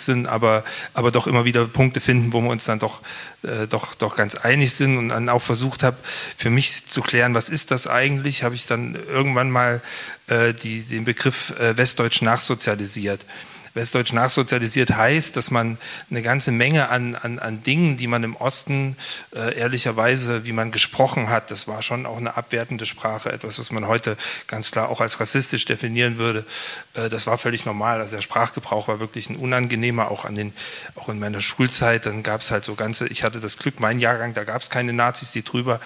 sind, 0.06 0.28
aber, 0.28 0.64
aber 0.94 1.12
doch 1.12 1.28
immer 1.28 1.46
wieder 1.46 1.66
Punkte 1.66 2.02
finden, 2.02 2.34
wo 2.34 2.42
wir 2.42 2.50
uns 2.50 2.66
dann 2.66 2.80
doch, 2.80 3.02
äh, 3.44 3.68
doch, 3.68 3.96
doch 3.96 4.16
ganz 4.16 4.36
einig 4.36 4.74
sind 4.74 4.98
und 4.98 5.10
dann 5.10 5.30
auch 5.30 5.42
versucht 5.42 5.84
habe, 5.84 5.98
für 6.38 6.50
mich 6.50 6.88
zu 6.88 7.02
klären, 7.02 7.34
was 7.34 7.50
ist 7.50 7.72
das 7.72 7.88
eigentlich, 7.88 8.44
habe 8.44 8.56
ich 8.56 8.66
dann 8.66 8.96
irgendwann 9.10 9.52
mal 9.52 9.82
äh, 10.28 10.54
die, 10.54 10.82
den 10.82 11.06
Begriff 11.06 11.52
äh, 11.60 11.78
Westdeutsch 11.78 12.22
nachsozialisiert. 12.22 13.26
Westdeutsch 13.74 14.14
nachsozialisiert 14.14 14.96
heißt, 14.96 15.38
dass 15.38 15.52
man 15.52 15.78
eine 16.10 16.22
ganze 16.22 16.52
Menge 16.52 16.90
an, 16.90 17.16
an, 17.16 17.40
an 17.40 17.64
Dingen, 17.64 17.98
die 17.98 18.08
man 18.08 18.24
im 18.24 18.36
Osten 18.36 18.98
äh, 19.36 19.58
ehrlicherweise, 19.58 20.46
wie 20.46 20.52
man 20.52 20.72
gesprochen 20.72 21.30
hat, 21.30 21.52
das 21.52 21.68
war 21.68 21.82
schon 21.82 22.06
auch 22.06 22.18
eine 22.18 22.36
abwertende 22.36 22.86
Sprache, 22.86 23.32
etwas, 23.32 23.60
was 23.60 23.72
man 23.72 23.88
heute 23.88 24.18
ganz 24.48 24.72
klar 24.72 24.90
auch 24.90 25.02
als 25.02 25.20
rassistisch 25.20 25.66
definieren 25.66 26.18
würde. 26.18 26.46
Äh, 26.94 27.10
das 27.10 27.28
war 27.28 27.38
völlig 27.38 27.66
normal. 27.66 28.02
Also 28.02 28.16
der 28.16 28.22
Sprachgebrauch 28.22 28.88
war 28.88 29.00
wirklich 29.00 29.30
ein 29.30 29.36
unangenehmer, 29.38 30.12
auch 30.12 30.26
an 30.26 30.36
den, 30.36 30.54
auch 30.96 31.10
in 31.10 31.20
meiner 31.20 31.42
Schulzeit. 31.42 32.06
Dann 32.06 32.24
gab 32.24 32.42
es 32.42 32.52
halt 32.52 32.66
so 32.66 32.76
ganze, 32.76 33.08
ich 33.08 33.24
hatte 33.24 33.40
das 33.40 33.58
Glück, 33.58 33.80
mein 33.80 34.00
Jahrgang, 34.00 34.34
da 34.34 34.44
gab 34.44 34.62
es 34.62 34.70
keine 34.70 34.94
Nazis, 34.94 35.32
die 35.32 35.44
drüber, 35.44 35.80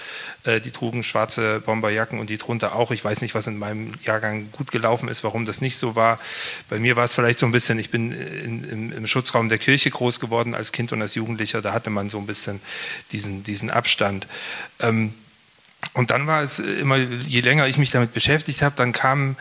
äh, 0.44 0.60
die 0.60 0.72
trugen 0.72 1.04
schwarze 1.04 1.60
Bomberjacken 1.60 2.20
und 2.20 2.30
die 2.30 2.38
drunter 2.38 2.76
auch. 2.76 2.92
Ich 2.92 3.04
weiß 3.04 3.22
nicht, 3.22 3.36
was 3.36 3.48
in 3.48 3.58
meinem 3.58 3.94
Jahrgang 4.04 4.52
gut 4.52 4.72
gelaufen 4.72 5.10
ist, 5.10 5.24
warum 5.24 5.46
das 5.46 5.62
nicht 5.62 5.78
so 5.78 5.96
war. 5.96 6.20
Bei 6.70 6.80
mir 6.80 6.96
war 6.96 7.04
es 7.04 7.14
vielleicht 7.14 7.40
so 7.40 7.46
ein 7.46 7.52
bisschen 7.52 7.75
bisschen, 7.76 7.80
ich 7.80 7.90
bin 7.90 8.12
in, 8.12 8.64
im, 8.64 8.92
im, 8.94 9.08
Schutzraum 9.08 9.50
der 9.50 9.58
Kirche 9.58 9.90
groß 9.90 10.20
geworden 10.20 10.56
als 10.56 10.72
Kind 10.72 10.92
und 10.92 11.02
als 11.02 11.16
Jugendlicher, 11.16 11.62
da 11.62 11.74
hatte 11.74 11.90
man 11.90 12.10
so 12.10 12.18
ein 12.18 12.26
bisschen 12.26 12.62
diesen, 13.12 13.44
diesen 13.44 13.70
Abstand. 13.70 14.28
Ähm, 14.80 15.14
und 15.94 16.12
dann 16.12 16.28
war 16.28 16.42
es 16.42 16.60
immer, 16.60 16.98
je 16.98 17.42
länger 17.42 17.68
ich 17.68 17.78
mich 17.78 17.92
damit 17.92 18.14
beschäftigt 18.14 18.62
habe, 18.62 18.76
dann 18.76 18.92
kam 18.92 19.36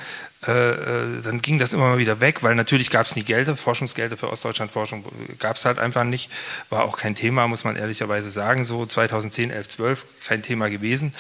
äh, 0.47 0.73
äh, 0.73 1.23
dann 1.23 1.41
ging 1.41 1.59
das 1.59 1.73
immer 1.73 1.89
mal 1.89 1.99
wieder 1.99 2.21
weg, 2.21 2.43
weil 2.43 2.55
natürlich 2.55 2.91
gab 2.91 3.07
es 3.07 3.17
nie 3.17 3.23
Gelder, 3.23 3.57
Forschungsgelder 3.57 4.17
für 4.17 4.31
Ostdeutschlandforschung 4.31 5.05
gab 5.39 5.57
es 5.57 5.65
halt 5.65 5.79
einfach 5.79 6.05
nicht, 6.05 6.31
war 6.71 6.85
auch 6.85 6.97
kein 6.97 7.15
Thema, 7.15 7.49
muss 7.49 7.65
man 7.65 7.77
ehrlicherweise 7.77 8.31
sagen, 8.31 8.65
so 8.65 8.85
2010, 8.85 9.51
11, 9.51 9.69
12 9.69 10.05
kein 10.27 10.43
Thema 10.43 10.69
gewesen. 10.69 11.15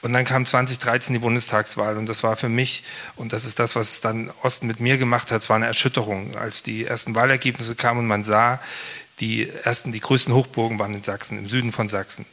Und 0.00 0.12
dann 0.12 0.24
kam 0.24 0.46
2013 0.46 1.12
die 1.12 1.18
Bundestagswahl 1.18 1.96
und 1.96 2.06
das 2.06 2.22
war 2.22 2.36
für 2.36 2.48
mich, 2.48 2.84
und 3.16 3.32
das 3.32 3.44
ist 3.44 3.58
das, 3.58 3.76
was 3.76 4.00
dann 4.00 4.30
Osten 4.42 4.66
mit 4.66 4.80
mir 4.80 4.98
gemacht 4.98 5.30
hat, 5.30 5.42
es 5.42 5.48
war 5.48 5.56
eine 5.56 5.66
Erschütterung, 5.66 6.36
als 6.36 6.62
die 6.62 6.84
ersten 6.84 7.14
Wahlergebnisse 7.14 7.74
kamen 7.74 8.00
und 8.00 8.06
man 8.06 8.24
sah, 8.24 8.60
die 9.20 9.48
ersten, 9.48 9.92
die 9.92 10.00
größten 10.00 10.34
Hochburgen 10.34 10.78
waren 10.78 10.94
in 10.94 11.02
Sachsen, 11.02 11.38
im 11.38 11.48
Süden 11.48 11.72
von 11.72 11.88
Sachsen. 11.88 12.24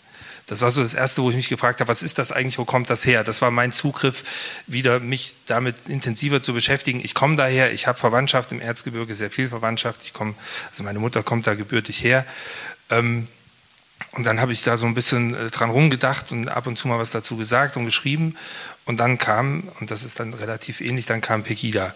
Das 0.50 0.62
war 0.62 0.72
so 0.72 0.82
das 0.82 0.96
Erste, 0.96 1.22
wo 1.22 1.30
ich 1.30 1.36
mich 1.36 1.48
gefragt 1.48 1.80
habe, 1.80 1.90
was 1.90 2.02
ist 2.02 2.18
das 2.18 2.32
eigentlich, 2.32 2.58
wo 2.58 2.66
kommt 2.66 2.90
das 2.90 3.06
her? 3.06 3.24
Das 3.24 3.40
war 3.44 3.52
mein 3.52 3.72
Zugriff, 3.72 4.24
wieder 4.66 5.00
mich 5.00 5.36
damit 5.46 5.76
intensiver 5.88 6.42
zu 6.42 6.56
beschäftigen. 6.56 7.02
Ich 7.04 7.14
komme 7.14 7.36
daher, 7.36 7.72
ich 7.72 7.86
habe 7.86 8.00
Verwandtschaft 8.00 8.52
im 8.52 8.60
Erzgebirge, 8.60 9.14
sehr 9.14 9.30
viel 9.30 9.48
Verwandtschaft. 9.48 10.02
Ich 10.04 10.12
komme, 10.12 10.34
also 10.72 10.82
meine 10.82 10.98
Mutter 10.98 11.22
kommt 11.22 11.46
da 11.46 11.54
gebürtig 11.54 12.04
her. 12.04 12.26
Ähm, 12.90 13.28
und 14.14 14.24
dann 14.24 14.42
habe 14.42 14.52
ich 14.52 14.64
da 14.64 14.76
so 14.76 14.88
ein 14.88 14.96
bisschen 14.96 15.36
äh, 15.36 15.52
dran 15.52 15.70
rumgedacht 15.70 16.32
und 16.32 16.48
ab 16.48 16.66
und 16.66 16.78
zu 16.78 16.88
mal 16.88 16.98
was 16.98 17.12
dazu 17.12 17.38
gesagt 17.38 17.78
und 17.78 17.86
geschrieben. 17.86 18.36
Und 18.86 19.00
dann 19.00 19.20
kam, 19.20 19.70
und 19.80 19.92
das 19.92 20.04
ist 20.04 20.20
dann 20.20 20.34
relativ 20.34 20.82
ähnlich, 20.82 21.06
dann 21.06 21.22
kam 21.22 21.44
Pegida. 21.44 21.94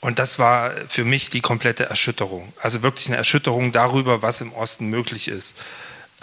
Und 0.00 0.18
das 0.18 0.40
war 0.40 0.72
für 0.88 1.04
mich 1.04 1.30
die 1.30 1.42
komplette 1.42 1.84
Erschütterung. 1.84 2.52
Also 2.60 2.82
wirklich 2.82 3.06
eine 3.06 3.18
Erschütterung 3.18 3.70
darüber, 3.70 4.20
was 4.20 4.40
im 4.40 4.52
Osten 4.52 4.90
möglich 4.90 5.28
ist 5.28 5.54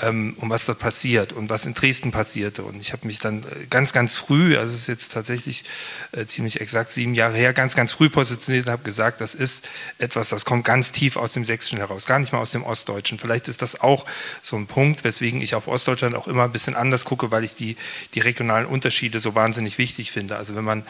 ähm, 0.02 0.36
um 0.38 0.50
was 0.50 0.66
dort 0.66 0.80
passiert 0.80 1.34
und 1.34 1.50
was 1.50 1.66
in 1.66 1.74
Dresden 1.74 2.12
passierte. 2.12 2.64
Und 2.64 2.80
ich 2.82 2.94
habe 2.94 3.08
mich 3.08 3.20
dann 3.20 3.44
äh, 3.44 3.66
ganz, 3.70 3.94
ganz 3.94 4.16
früh, 4.16 4.58
also 4.58 4.74
es 4.74 4.82
ist 4.82 4.88
jetzt 4.88 5.14
tatsächlich 5.14 5.64
äh, 6.12 6.26
ziemlich 6.26 6.62
exakt 6.62 6.92
sieben 6.92 7.16
Jahre 7.16 7.36
her, 7.36 7.54
ganz, 7.54 7.76
ganz 7.76 7.92
früh 7.92 8.10
positioniert 8.10 8.68
und 8.68 8.72
habe 8.72 8.84
gesagt, 8.84 9.22
das 9.22 9.36
ist 9.36 9.68
etwas, 9.98 10.30
das 10.30 10.46
kommt 10.46 10.66
ganz 10.66 10.92
tief 10.92 11.18
aus 11.18 11.34
dem 11.34 11.46
Sächsischen 11.46 11.78
heraus, 11.78 12.06
gar 12.06 12.20
nicht 12.20 12.34
mal 12.34 12.40
aus 12.40 12.52
dem 12.52 12.64
Ostdeutschen. 12.64 13.20
Vielleicht 13.20 13.48
ist 13.48 13.62
das 13.62 13.82
auch 13.82 14.06
so 14.42 14.56
ein 14.56 14.68
Punkt, 14.68 15.04
weswegen 15.04 15.42
ich 15.42 15.56
auf 15.56 15.68
Ostdeutschland 15.68 16.16
auch 16.16 16.28
immer 16.28 16.44
ein 16.44 16.52
bisschen 16.52 16.76
anders 16.76 17.06
gucke, 17.06 17.32
weil 17.32 17.44
ich 17.44 17.54
die, 17.54 17.78
die 18.14 18.20
regionalen 18.20 18.66
Unterschiede 18.66 19.20
so 19.20 19.36
wahnsinnig 19.36 19.78
wichtig 19.78 20.12
finde. 20.12 20.38
Also 20.38 20.56
wenn 20.56 20.64
man 20.64 20.84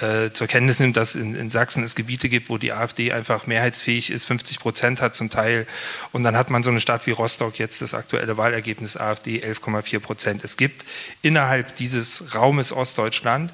äh, 0.00 0.32
zur 0.32 0.46
Kenntnis 0.46 0.80
nimmt, 0.80 0.96
dass 0.96 1.14
in, 1.14 1.34
in, 1.34 1.50
Sachsen 1.50 1.84
es 1.84 1.94
Gebiete 1.94 2.28
gibt, 2.28 2.48
wo 2.48 2.58
die 2.58 2.72
AfD 2.72 3.12
einfach 3.12 3.46
mehrheitsfähig 3.46 4.10
ist, 4.10 4.24
50 4.24 4.58
Prozent 4.58 5.00
hat 5.00 5.14
zum 5.14 5.30
Teil. 5.30 5.66
Und 6.12 6.22
dann 6.22 6.36
hat 6.36 6.50
man 6.50 6.62
so 6.62 6.70
eine 6.70 6.80
Stadt 6.80 7.06
wie 7.06 7.10
Rostock 7.10 7.58
jetzt 7.58 7.82
das 7.82 7.94
aktuelle 7.94 8.36
Wahlergebnis 8.36 8.96
AfD 8.96 9.42
11,4 9.42 9.98
Prozent. 10.00 10.44
Es 10.44 10.56
gibt 10.56 10.84
innerhalb 11.22 11.76
dieses 11.76 12.34
Raumes 12.34 12.72
Ostdeutschland 12.72 13.52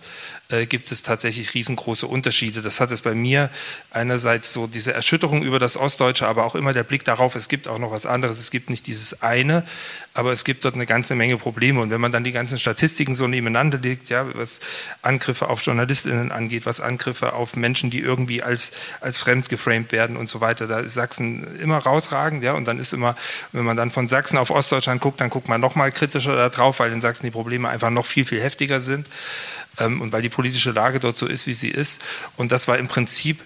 äh, 0.49 0.67
gibt 0.67 0.93
es 0.93 1.03
tatsächlich 1.03 1.55
riesengroße 1.55 2.07
Unterschiede. 2.07 2.63
Das 2.63 2.79
hat 2.79 2.93
es 2.93 3.03
bei 3.03 3.15
mir 3.15 3.51
einerseits 3.91 4.53
so 4.53 4.69
diese 4.69 4.93
Erschütterung 4.93 5.43
über 5.43 5.59
das 5.59 5.77
Ostdeutsche, 5.77 6.29
aber 6.29 6.45
auch 6.45 6.55
immer 6.55 6.73
der 6.73 6.85
Blick 6.85 7.05
darauf, 7.05 7.35
es 7.35 7.49
gibt 7.49 7.67
auch 7.67 7.79
noch 7.79 7.91
was 7.91 8.07
anderes. 8.07 8.39
Es 8.39 8.53
gibt 8.53 8.71
nicht 8.71 8.87
dieses 8.87 9.23
eine, 9.23 9.65
aber 10.15 10.31
es 10.31 10.45
gibt 10.45 10.65
dort 10.65 10.77
eine 10.77 10.87
ganze 10.87 11.17
Menge 11.17 11.37
Probleme. 11.37 11.81
Und 11.81 11.91
wenn 11.91 12.01
man 12.01 12.13
dann 12.13 12.23
die 12.23 12.31
ganzen 12.31 12.61
Statistiken 12.61 13.17
so 13.17 13.27
nebeneinander 13.27 13.79
legt, 13.79 14.09
ja, 14.09 14.25
was 14.35 14.61
Angriffe 15.03 15.49
auf 15.49 15.63
JournalistInnen 15.63 16.31
angeht, 16.31 16.65
was 16.65 16.81
Angriffe 16.81 17.33
auf 17.33 17.57
Menschen, 17.57 17.91
die 17.91 17.99
irgendwie 17.99 18.43
als, 18.45 18.71
als 19.01 19.19
fremd 19.19 19.49
geframed 19.49 19.91
werden 19.91 20.17
und 20.17 20.29
so 20.29 20.41
weiter, 20.41 20.69
da 20.69 20.79
ist 20.79 20.95
Sachsen 20.95 21.59
immer 21.59 21.79
rausragend, 21.79 22.45
ja, 22.45 22.53
und 22.53 22.67
dann 22.67 22.79
ist 22.79 22.93
immer, 22.93 23.17
wenn 23.51 23.65
man 23.65 23.77
dann 23.77 23.91
von 23.91 24.07
Sachsen 24.07 24.39
auf 24.39 24.51
Ostdeutschland 24.51 25.01
guckt, 25.01 25.21
dann 25.21 25.31
guckt 25.31 25.49
man 25.49 25.61
noch 25.61 25.75
mal 25.75 25.91
kritischer 25.91 26.37
da 26.37 26.51
drauf, 26.51 26.79
weil 26.79 26.93
in 26.93 27.01
Sachsen 27.01 27.27
die 27.27 27.33
Probleme 27.33 27.69
einfach 27.69 27.91
noch 27.91 28.07
viel, 28.07 28.25
viel 28.25 28.41
heftiger 28.41 28.79
sind 28.79 29.09
ähm, 29.79 30.01
und 30.01 30.13
weil 30.13 30.23
die 30.23 30.29
politische 30.29 30.73
Lage 30.73 31.01
dort 31.01 31.17
so 31.17 31.27
ist, 31.27 31.47
wie 31.47 31.55
sie 31.55 31.69
ist. 31.69 32.03
Und 32.37 32.53
das 32.53 32.69
war 32.69 32.79
im 32.79 32.89
Prinzip 32.89 33.41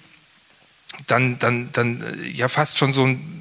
dann, 1.06 1.38
dann, 1.38 1.70
dann 1.72 2.02
äh, 2.02 2.28
ja 2.28 2.48
fast 2.48 2.78
schon 2.78 2.92
so 2.92 3.04
ein 3.04 3.40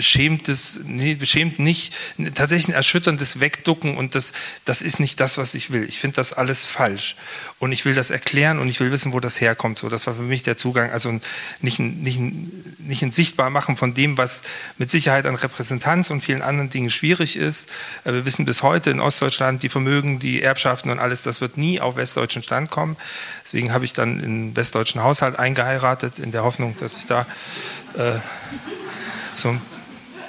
beschämtes, 0.00 0.80
nee, 0.84 1.14
beschämt 1.14 1.58
nicht, 1.58 1.92
tatsächlich 2.34 2.68
ein 2.68 2.74
erschütterndes 2.74 3.38
Wegducken 3.38 3.98
und 3.98 4.14
das, 4.14 4.32
das 4.64 4.80
ist 4.80 4.98
nicht 4.98 5.20
das, 5.20 5.36
was 5.36 5.52
ich 5.52 5.72
will. 5.72 5.84
Ich 5.84 5.98
finde 5.98 6.16
das 6.16 6.32
alles 6.32 6.64
falsch 6.64 7.16
und 7.58 7.70
ich 7.72 7.84
will 7.84 7.92
das 7.92 8.10
erklären 8.10 8.58
und 8.60 8.70
ich 8.70 8.80
will 8.80 8.90
wissen, 8.92 9.12
wo 9.12 9.20
das 9.20 9.42
herkommt. 9.42 9.78
So, 9.78 9.90
das 9.90 10.06
war 10.06 10.14
für 10.14 10.22
mich 10.22 10.42
der 10.42 10.56
Zugang, 10.56 10.90
also 10.90 11.20
nicht 11.60 11.80
ein, 11.80 12.00
nicht 12.00 12.18
ein, 12.18 12.50
nicht 12.78 13.02
ein 13.02 13.12
Sichtbarmachen 13.12 13.76
von 13.76 13.92
dem, 13.92 14.16
was 14.16 14.40
mit 14.78 14.88
Sicherheit 14.88 15.26
an 15.26 15.34
Repräsentanz 15.34 16.08
und 16.08 16.22
vielen 16.22 16.40
anderen 16.40 16.70
Dingen 16.70 16.88
schwierig 16.88 17.36
ist. 17.36 17.68
Äh, 18.04 18.14
wir 18.14 18.24
wissen 18.24 18.46
bis 18.46 18.62
heute 18.62 18.88
in 18.88 19.00
Ostdeutschland, 19.00 19.62
die 19.62 19.68
Vermögen, 19.68 20.18
die 20.18 20.40
Erbschaften 20.40 20.90
und 20.90 20.98
alles, 20.98 21.20
das 21.20 21.42
wird 21.42 21.58
nie 21.58 21.78
auf 21.78 21.96
westdeutschen 21.96 22.42
Stand 22.42 22.70
kommen. 22.70 22.96
Deswegen 23.44 23.74
habe 23.74 23.84
ich 23.84 23.92
dann 23.92 24.18
in 24.18 24.56
westdeutschen 24.56 25.02
Haushalt 25.02 25.38
eingeheiratet, 25.38 26.18
in 26.18 26.32
der 26.32 26.42
Hoffnung, 26.42 26.74
dass 26.80 26.96
ich 26.96 27.04
da 27.04 27.26
äh, 27.98 28.12
so 29.34 29.50
ein 29.50 29.60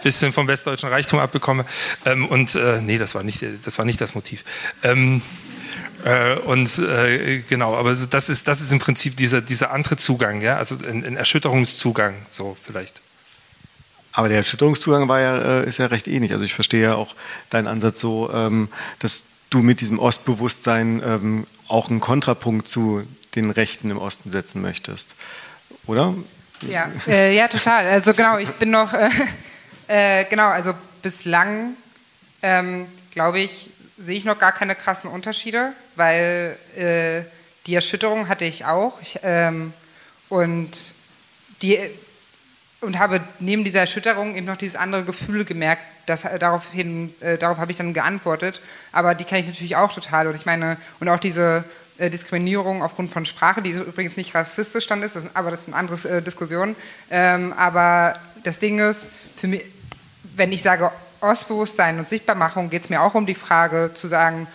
bisschen 0.03 0.31
vom 0.31 0.47
westdeutschen 0.47 0.89
Reichtum 0.89 1.19
abbekomme. 1.19 1.65
Ähm, 2.05 2.25
und 2.27 2.55
äh, 2.55 2.81
nee, 2.81 2.97
das 2.97 3.15
war 3.15 3.23
nicht, 3.23 3.43
das 3.63 3.77
war 3.77 3.85
nicht 3.85 4.01
das 4.01 4.15
Motiv. 4.15 4.43
Ähm, 4.83 5.21
äh, 6.03 6.35
und 6.35 6.79
äh, 6.79 7.39
genau, 7.47 7.75
aber 7.75 7.93
das 7.93 8.29
ist, 8.29 8.47
das 8.47 8.61
ist 8.61 8.71
im 8.71 8.79
Prinzip 8.79 9.15
dieser, 9.17 9.41
dieser 9.41 9.71
andere 9.71 9.97
Zugang, 9.97 10.41
ja, 10.41 10.57
also 10.57 10.75
ein, 10.75 11.05
ein 11.05 11.17
Erschütterungszugang, 11.17 12.15
so 12.29 12.57
vielleicht. 12.63 13.01
Aber 14.13 14.27
der 14.27 14.37
Erschütterungszugang 14.37 15.07
war 15.07 15.21
ja, 15.21 15.61
äh, 15.61 15.67
ist 15.67 15.77
ja 15.77 15.85
recht 15.85 16.07
ähnlich. 16.07 16.33
Also 16.33 16.43
ich 16.43 16.53
verstehe 16.53 16.81
ja 16.81 16.95
auch 16.95 17.15
deinen 17.49 17.67
Ansatz 17.67 17.99
so, 17.99 18.31
ähm, 18.33 18.67
dass 18.99 19.23
du 19.49 19.59
mit 19.59 19.81
diesem 19.81 19.99
Ostbewusstsein 19.99 21.01
ähm, 21.05 21.45
auch 21.67 21.89
einen 21.89 21.99
Kontrapunkt 21.99 22.67
zu 22.67 23.05
den 23.35 23.51
Rechten 23.51 23.89
im 23.89 23.97
Osten 23.97 24.29
setzen 24.31 24.61
möchtest, 24.61 25.15
oder? 25.85 26.13
Ja, 26.67 26.89
äh, 27.07 27.35
ja, 27.35 27.47
total. 27.47 27.87
Also 27.87 28.13
genau, 28.13 28.37
ich 28.37 28.49
bin 28.51 28.71
noch 28.71 28.93
äh, 28.93 29.09
äh, 29.91 30.25
genau, 30.25 30.47
also 30.47 30.73
bislang 31.01 31.75
ähm, 32.41 32.87
glaube 33.11 33.39
ich, 33.39 33.69
sehe 33.97 34.17
ich 34.17 34.25
noch 34.25 34.39
gar 34.39 34.51
keine 34.51 34.75
krassen 34.75 35.09
Unterschiede, 35.09 35.73
weil 35.95 36.57
äh, 36.75 37.21
die 37.67 37.75
Erschütterung 37.75 38.27
hatte 38.29 38.45
ich 38.45 38.65
auch. 38.65 38.99
Ich, 39.01 39.19
ähm, 39.23 39.73
und, 40.29 40.95
die, 41.61 41.77
und 42.79 42.97
habe 42.97 43.21
neben 43.39 43.63
dieser 43.63 43.81
Erschütterung 43.81 44.35
eben 44.35 44.47
noch 44.47 44.57
dieses 44.57 44.75
andere 44.75 45.03
Gefühl 45.03 45.45
gemerkt, 45.45 45.83
das, 46.05 46.23
äh, 46.23 46.39
daraufhin, 46.39 47.13
äh, 47.19 47.37
darauf 47.37 47.57
habe 47.57 47.71
ich 47.71 47.77
dann 47.77 47.93
geantwortet. 47.93 48.61
Aber 48.91 49.13
die 49.13 49.25
kenne 49.25 49.41
ich 49.41 49.47
natürlich 49.47 49.75
auch 49.75 49.93
total. 49.93 50.27
Und 50.27 50.35
ich 50.35 50.45
meine, 50.45 50.77
und 50.99 51.09
auch 51.09 51.19
diese 51.19 51.63
äh, 51.97 52.09
Diskriminierung 52.09 52.81
aufgrund 52.81 53.11
von 53.11 53.25
Sprache, 53.25 53.61
die 53.61 53.71
übrigens 53.71 54.17
nicht 54.17 54.33
rassistisch 54.33 54.87
dann 54.87 55.03
ist, 55.03 55.15
das, 55.15 55.35
aber 55.35 55.51
das 55.51 55.61
ist 55.61 55.67
eine 55.67 55.75
andere 55.75 56.09
äh, 56.09 56.21
Diskussion. 56.21 56.75
Ähm, 57.11 57.53
aber 57.53 58.15
das 58.43 58.57
Ding 58.57 58.79
ist, 58.79 59.11
für 59.37 59.47
mich, 59.47 59.63
wenn 60.35 60.51
ich 60.51 60.61
sage 60.61 60.91
Ostbewusstsein 61.19 61.99
und 61.99 62.07
Sichtbarmachung, 62.07 62.69
geht 62.69 62.83
es 62.83 62.89
mir 62.89 63.01
auch 63.01 63.15
um 63.15 63.25
die 63.25 63.35
Frage 63.35 63.91
zu 63.93 64.07
sagen, 64.07 64.47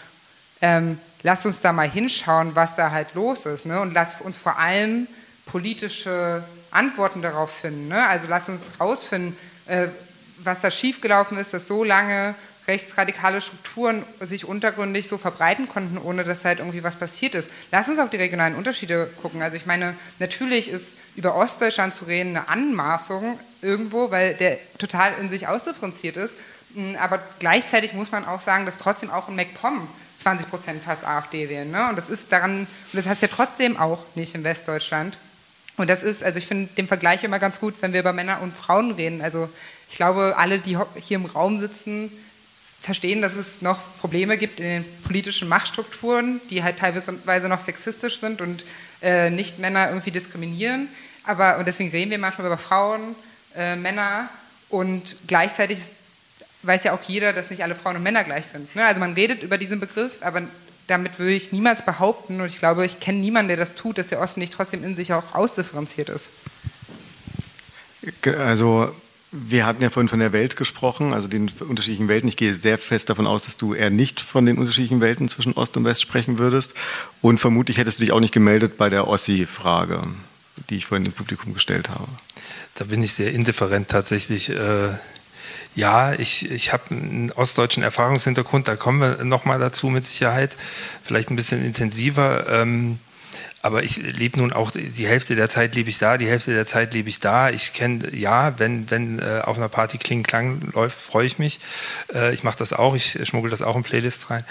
ähm, 0.60 0.98
lasst 1.22 1.46
uns 1.46 1.60
da 1.60 1.72
mal 1.72 1.88
hinschauen, 1.88 2.54
was 2.54 2.76
da 2.76 2.90
halt 2.90 3.14
los 3.14 3.46
ist. 3.46 3.66
Ne? 3.66 3.80
Und 3.80 3.94
lasst 3.94 4.20
uns 4.20 4.36
vor 4.36 4.58
allem 4.58 5.06
politische 5.46 6.42
Antworten 6.70 7.22
darauf 7.22 7.50
finden. 7.50 7.88
Ne? 7.88 8.06
Also 8.08 8.26
lasst 8.28 8.48
uns 8.48 8.70
rausfinden, 8.80 9.36
äh, 9.66 9.88
was 10.38 10.60
da 10.60 10.70
schiefgelaufen 10.70 11.38
ist, 11.38 11.54
dass 11.54 11.66
so 11.66 11.84
lange 11.84 12.34
rechtsradikale 12.68 13.40
Strukturen 13.40 14.04
sich 14.20 14.44
untergründig 14.44 15.08
so 15.08 15.18
verbreiten 15.18 15.68
konnten, 15.68 15.98
ohne 15.98 16.24
dass 16.24 16.44
halt 16.44 16.58
irgendwie 16.58 16.82
was 16.82 16.96
passiert 16.96 17.34
ist. 17.34 17.50
Lass 17.70 17.88
uns 17.88 17.98
auf 17.98 18.10
die 18.10 18.16
regionalen 18.16 18.54
Unterschiede 18.54 19.10
gucken. 19.22 19.42
Also 19.42 19.56
ich 19.56 19.66
meine, 19.66 19.94
natürlich 20.18 20.68
ist 20.68 20.96
über 21.14 21.34
Ostdeutschland 21.36 21.94
zu 21.94 22.04
reden 22.06 22.36
eine 22.36 22.48
Anmaßung 22.48 23.38
irgendwo, 23.62 24.10
weil 24.10 24.34
der 24.34 24.58
total 24.78 25.12
in 25.20 25.30
sich 25.30 25.48
ausdifferenziert 25.48 26.16
ist. 26.16 26.36
Hm, 26.74 26.96
aber 27.00 27.20
gleichzeitig 27.38 27.94
muss 27.94 28.10
man 28.10 28.24
auch 28.24 28.40
sagen, 28.40 28.66
dass 28.66 28.78
trotzdem 28.78 29.10
auch 29.10 29.28
in 29.28 29.36
MacPom 29.36 29.88
20 30.16 30.50
Prozent 30.50 30.82
fast 30.82 31.06
AfD 31.06 31.48
wählen. 31.48 31.70
Ne? 31.70 31.88
Und 31.88 31.96
das 31.96 32.10
ist 32.10 32.32
daran, 32.32 32.60
und 32.60 32.68
das 32.92 33.06
heißt 33.06 33.22
ja 33.22 33.28
trotzdem 33.28 33.76
auch 33.76 34.04
nicht 34.14 34.34
in 34.34 34.44
Westdeutschland. 34.44 35.18
Und 35.76 35.90
das 35.90 36.02
ist, 36.02 36.24
also 36.24 36.38
ich 36.38 36.46
finde 36.46 36.72
den 36.74 36.88
Vergleich 36.88 37.22
immer 37.22 37.38
ganz 37.38 37.60
gut, 37.60 37.74
wenn 37.80 37.92
wir 37.92 38.00
über 38.00 38.14
Männer 38.14 38.40
und 38.40 38.54
Frauen 38.54 38.92
reden. 38.92 39.20
Also 39.20 39.50
ich 39.88 39.96
glaube, 39.96 40.34
alle, 40.36 40.58
die 40.58 40.78
hier 40.96 41.16
im 41.16 41.26
Raum 41.26 41.58
sitzen, 41.58 42.10
verstehen, 42.82 43.20
dass 43.20 43.34
es 43.36 43.62
noch 43.62 43.78
Probleme 44.00 44.38
gibt 44.38 44.60
in 44.60 44.66
den 44.66 44.84
politischen 45.02 45.48
Machtstrukturen, 45.48 46.40
die 46.50 46.62
halt 46.62 46.78
teilweise 46.78 47.48
noch 47.48 47.60
sexistisch 47.60 48.18
sind 48.18 48.40
und 48.40 48.64
äh, 49.02 49.30
nicht 49.30 49.58
Männer 49.58 49.88
irgendwie 49.88 50.12
diskriminieren. 50.12 50.88
Aber, 51.24 51.58
und 51.58 51.66
deswegen 51.66 51.90
reden 51.90 52.10
wir 52.10 52.18
manchmal 52.18 52.46
über 52.46 52.58
Frauen, 52.58 53.16
äh, 53.56 53.74
Männer 53.76 54.28
und 54.68 55.16
gleichzeitig 55.26 55.80
weiß 56.62 56.84
ja 56.84 56.92
auch 56.92 57.02
jeder, 57.02 57.32
dass 57.32 57.50
nicht 57.50 57.62
alle 57.62 57.74
Frauen 57.74 57.96
und 57.96 58.02
Männer 58.02 58.24
gleich 58.24 58.46
sind. 58.46 58.74
Ne? 58.74 58.84
Also 58.84 59.00
man 59.00 59.14
redet 59.14 59.42
über 59.42 59.58
diesen 59.58 59.80
Begriff, 59.80 60.14
aber 60.20 60.42
damit 60.86 61.18
würde 61.18 61.32
ich 61.32 61.52
niemals 61.52 61.84
behaupten, 61.84 62.40
und 62.40 62.46
ich 62.46 62.58
glaube, 62.58 62.86
ich 62.86 63.00
kenne 63.00 63.18
niemanden, 63.18 63.48
der 63.48 63.56
das 63.56 63.74
tut, 63.74 63.98
dass 63.98 64.08
der 64.08 64.20
Osten 64.20 64.40
nicht 64.40 64.52
trotzdem 64.52 64.84
in 64.84 64.94
sich 64.94 65.12
auch 65.12 65.34
ausdifferenziert 65.34 66.08
ist. 66.08 66.30
Also 68.36 68.94
wir 69.32 69.66
hatten 69.66 69.82
ja 69.82 69.90
vorhin 69.90 70.08
von 70.08 70.20
der 70.20 70.32
Welt 70.32 70.56
gesprochen, 70.56 71.12
also 71.12 71.28
den 71.28 71.50
unterschiedlichen 71.68 72.08
Welten. 72.08 72.28
Ich 72.28 72.36
gehe 72.36 72.54
sehr 72.54 72.78
fest 72.78 73.10
davon 73.10 73.26
aus, 73.26 73.44
dass 73.44 73.56
du 73.56 73.74
eher 73.74 73.90
nicht 73.90 74.20
von 74.20 74.46
den 74.46 74.58
unterschiedlichen 74.58 75.00
Welten 75.00 75.28
zwischen 75.28 75.52
Ost 75.52 75.76
und 75.76 75.84
West 75.84 76.02
sprechen 76.02 76.38
würdest. 76.38 76.74
Und 77.22 77.38
vermutlich 77.38 77.78
hättest 77.78 77.98
du 77.98 78.04
dich 78.04 78.12
auch 78.12 78.20
nicht 78.20 78.34
gemeldet 78.34 78.76
bei 78.78 78.88
der 78.88 79.08
Ossi-Frage, 79.08 80.02
die 80.70 80.76
ich 80.76 80.86
vorhin 80.86 81.06
im 81.06 81.12
Publikum 81.12 81.54
gestellt 81.54 81.88
habe. 81.90 82.08
Da 82.76 82.84
bin 82.84 83.02
ich 83.02 83.12
sehr 83.14 83.32
indifferent 83.32 83.88
tatsächlich. 83.88 84.50
Äh 84.50 84.90
ja, 85.76 86.14
ich, 86.14 86.50
ich 86.50 86.72
habe 86.72 86.84
einen 86.90 87.30
ostdeutschen 87.32 87.82
Erfahrungshintergrund, 87.82 88.66
da 88.66 88.76
kommen 88.76 89.00
wir 89.00 89.24
nochmal 89.24 89.58
dazu 89.58 89.88
mit 89.88 90.06
Sicherheit, 90.06 90.56
vielleicht 91.02 91.30
ein 91.30 91.36
bisschen 91.36 91.62
intensiver. 91.62 92.46
Ähm, 92.48 92.98
aber 93.66 93.82
ich 93.82 93.96
lebe 93.96 94.38
nun 94.38 94.52
auch, 94.52 94.70
die 94.70 95.08
Hälfte 95.08 95.34
der 95.34 95.48
Zeit 95.48 95.74
lebe 95.74 95.90
ich 95.90 95.98
da, 95.98 96.18
die 96.18 96.28
Hälfte 96.28 96.54
der 96.54 96.66
Zeit 96.66 96.94
lebe 96.94 97.08
ich 97.08 97.18
da. 97.18 97.50
Ich 97.50 97.72
kenne, 97.72 98.14
ja, 98.14 98.56
wenn, 98.60 98.88
wenn 98.92 99.18
äh, 99.18 99.40
auf 99.42 99.56
einer 99.56 99.68
Party 99.68 99.98
Kling 99.98 100.22
Klang 100.22 100.60
läuft, 100.72 100.96
freue 100.96 101.26
ich 101.26 101.40
mich. 101.40 101.58
Äh, 102.14 102.32
ich 102.32 102.44
mache 102.44 102.56
das 102.56 102.72
auch, 102.72 102.94
ich 102.94 103.18
schmuggel 103.24 103.50
das 103.50 103.62
auch 103.62 103.74
in 103.74 103.82
Playlists 103.82 104.30
rein. 104.30 104.44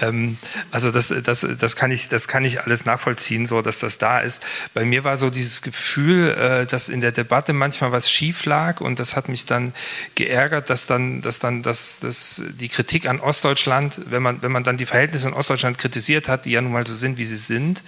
Ähm, 0.00 0.38
also 0.70 0.90
das, 0.90 1.12
das, 1.22 1.46
das, 1.58 1.76
kann 1.76 1.90
ich, 1.90 2.08
das 2.08 2.28
kann 2.28 2.46
ich 2.46 2.62
alles 2.62 2.86
nachvollziehen, 2.86 3.44
so 3.44 3.60
dass 3.60 3.78
das 3.78 3.98
da 3.98 4.20
ist. 4.20 4.42
Bei 4.72 4.86
mir 4.86 5.04
war 5.04 5.18
so 5.18 5.28
dieses 5.28 5.60
Gefühl, 5.60 6.30
äh, 6.30 6.64
dass 6.64 6.88
in 6.88 7.02
der 7.02 7.12
Debatte 7.12 7.52
manchmal 7.52 7.92
was 7.92 8.10
schief 8.10 8.46
lag 8.46 8.80
und 8.80 8.98
das 8.98 9.16
hat 9.16 9.28
mich 9.28 9.44
dann 9.44 9.74
geärgert, 10.14 10.70
dass 10.70 10.86
dann, 10.86 11.20
dass 11.20 11.40
dann 11.40 11.62
dass, 11.62 12.00
dass 12.00 12.42
die 12.58 12.70
Kritik 12.70 13.06
an 13.06 13.20
Ostdeutschland, 13.20 14.00
wenn 14.06 14.22
man, 14.22 14.40
wenn 14.40 14.50
man 14.50 14.64
dann 14.64 14.78
die 14.78 14.86
Verhältnisse 14.86 15.28
in 15.28 15.34
Ostdeutschland 15.34 15.76
kritisiert 15.76 16.26
hat, 16.26 16.46
die 16.46 16.52
ja 16.52 16.62
nun 16.62 16.72
mal 16.72 16.86
so 16.86 16.94
sind, 16.94 17.18
wie 17.18 17.26
sie 17.26 17.36
sind, 17.36 17.82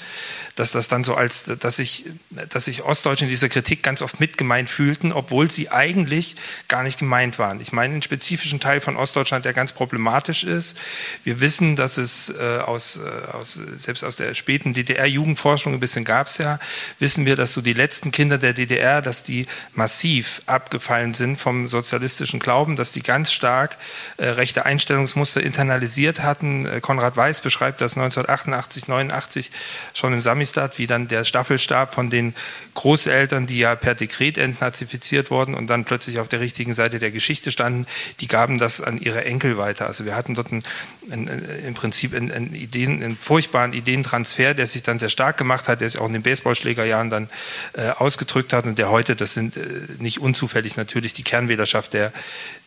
dass 0.57 0.71
das 0.71 0.89
dann 0.89 1.03
so 1.03 1.15
als, 1.15 1.45
dass 1.59 1.77
sich, 1.77 2.05
dass 2.51 2.67
sich 2.67 2.83
Ostdeutsche 2.83 3.25
in 3.25 3.31
dieser 3.31 3.49
Kritik 3.49 3.83
ganz 3.83 4.03
oft 4.03 4.21
mitgemeint 4.21 4.71
fühlten, 4.71 5.13
obwohl 5.13 5.51
sie 5.51 5.71
eigentlich 5.71 6.37
gar 6.69 6.85
nicht 6.85 6.99
gemeint 6.99 7.39
waren. 7.39 7.61
Ich 7.61 7.73
meine 7.73 7.95
einen 7.95 8.03
spezifischen 8.03 8.61
Teil 8.61 8.81
von 8.81 8.97
Ostdeutschland, 8.97 9.45
der 9.45 9.53
ganz 9.53 9.73
problematisch 9.73 10.45
ist. 10.45 10.77
Wir 11.25 11.41
wissen, 11.41 11.75
dass 11.75 11.97
es 11.97 12.31
äh, 12.31 12.59
aus, 12.59 12.99
äh, 12.99 13.33
aus, 13.33 13.59
selbst 13.75 14.05
aus 14.05 14.17
der 14.17 14.35
späten 14.35 14.73
DDR-Jugendforschung, 14.73 15.75
ein 15.75 15.81
bisschen 15.81 16.05
gab 16.05 16.29
es 16.29 16.39
ja, 16.39 16.61
wissen 17.01 17.27
wir, 17.27 17.35
dass 17.35 17.53
so 17.53 17.61
die 17.61 17.73
letzten 17.73 18.13
Kinder 18.13 18.39
der 18.39 18.53
DDR, 18.53 19.03
dass 19.03 19.25
die 19.25 19.47
massiv 19.75 20.43
abgefallen 20.47 21.15
sind 21.15 21.37
vom 21.37 21.67
sozialistischen 21.67 22.39
Glauben, 22.39 22.77
dass 22.77 22.93
die 22.93 23.03
ganz 23.03 23.33
stark 23.33 23.77
äh, 24.19 24.27
rechte 24.27 24.65
Einstellungsmuster 24.65 25.43
internalisiert 25.43 26.23
hatten. 26.23 26.67
Äh, 26.67 26.81
Konrad 26.81 27.17
Weiß 27.17 27.41
beschreibt 27.41 27.81
das 27.81 27.97
1988, 27.97 28.87
89 28.87 29.51
schon 29.93 30.13
im 30.13 30.21
Sami 30.21 30.44
Amistad, 30.45 30.79
wie 30.79 30.87
dann 30.87 31.09
der 31.09 31.25
Staffelstab 31.25 31.95
von 31.95 32.11
den 32.11 32.35
Großeltern, 32.75 33.47
die 33.47 33.61
ja 33.61 33.75
per 33.77 33.95
Dekret 33.95 34.37
entnazifiziert 34.37 35.31
wurden 35.31 35.55
und 35.55 35.69
dann 35.69 35.87
plötzlich 35.87 36.19
auf 36.19 36.29
der 36.29 36.41
richtigen 36.41 36.75
Seite 36.75 36.99
der 36.99 37.11
Geschichte 37.11 37.51
standen, 37.51 37.87
die 38.21 38.29
gaben 38.29 38.59
das 38.59 38.83
an 38.83 39.01
ihre 39.01 39.25
Enkel 39.25 39.57
weiter. 39.57 39.87
Also 39.87 40.05
wir 40.05 40.15
hatten 40.15 40.35
dort 40.35 40.53
einen, 40.53 40.63
einen, 41.11 41.29
im 41.67 41.73
Prinzip 41.73 42.15
einen, 42.15 42.31
einen, 42.31 42.55
Ideen, 42.55 43.03
einen 43.03 43.17
furchtbaren 43.17 43.73
Ideentransfer, 43.73 44.53
der 44.53 44.67
sich 44.67 44.83
dann 44.83 44.99
sehr 44.99 45.09
stark 45.09 45.39
gemacht 45.39 45.67
hat, 45.67 45.81
der 45.81 45.89
sich 45.89 45.99
auch 45.99 46.09
in 46.09 46.13
den 46.13 46.23
Baseballschlägerjahren 46.23 47.09
dann 47.09 47.31
äh, 47.73 47.89
ausgedrückt 47.89 48.53
hat 48.53 48.67
und 48.67 48.77
der 48.77 48.91
heute, 48.91 49.17
das 49.17 49.33
sind 49.33 49.57
äh, 49.57 49.63
nicht 49.99 50.21
unzufällig 50.21 50.77
natürlich 50.77 51.15
die 51.15 51.23
Kernwählerschaft 51.23 51.95
der, 51.95 52.13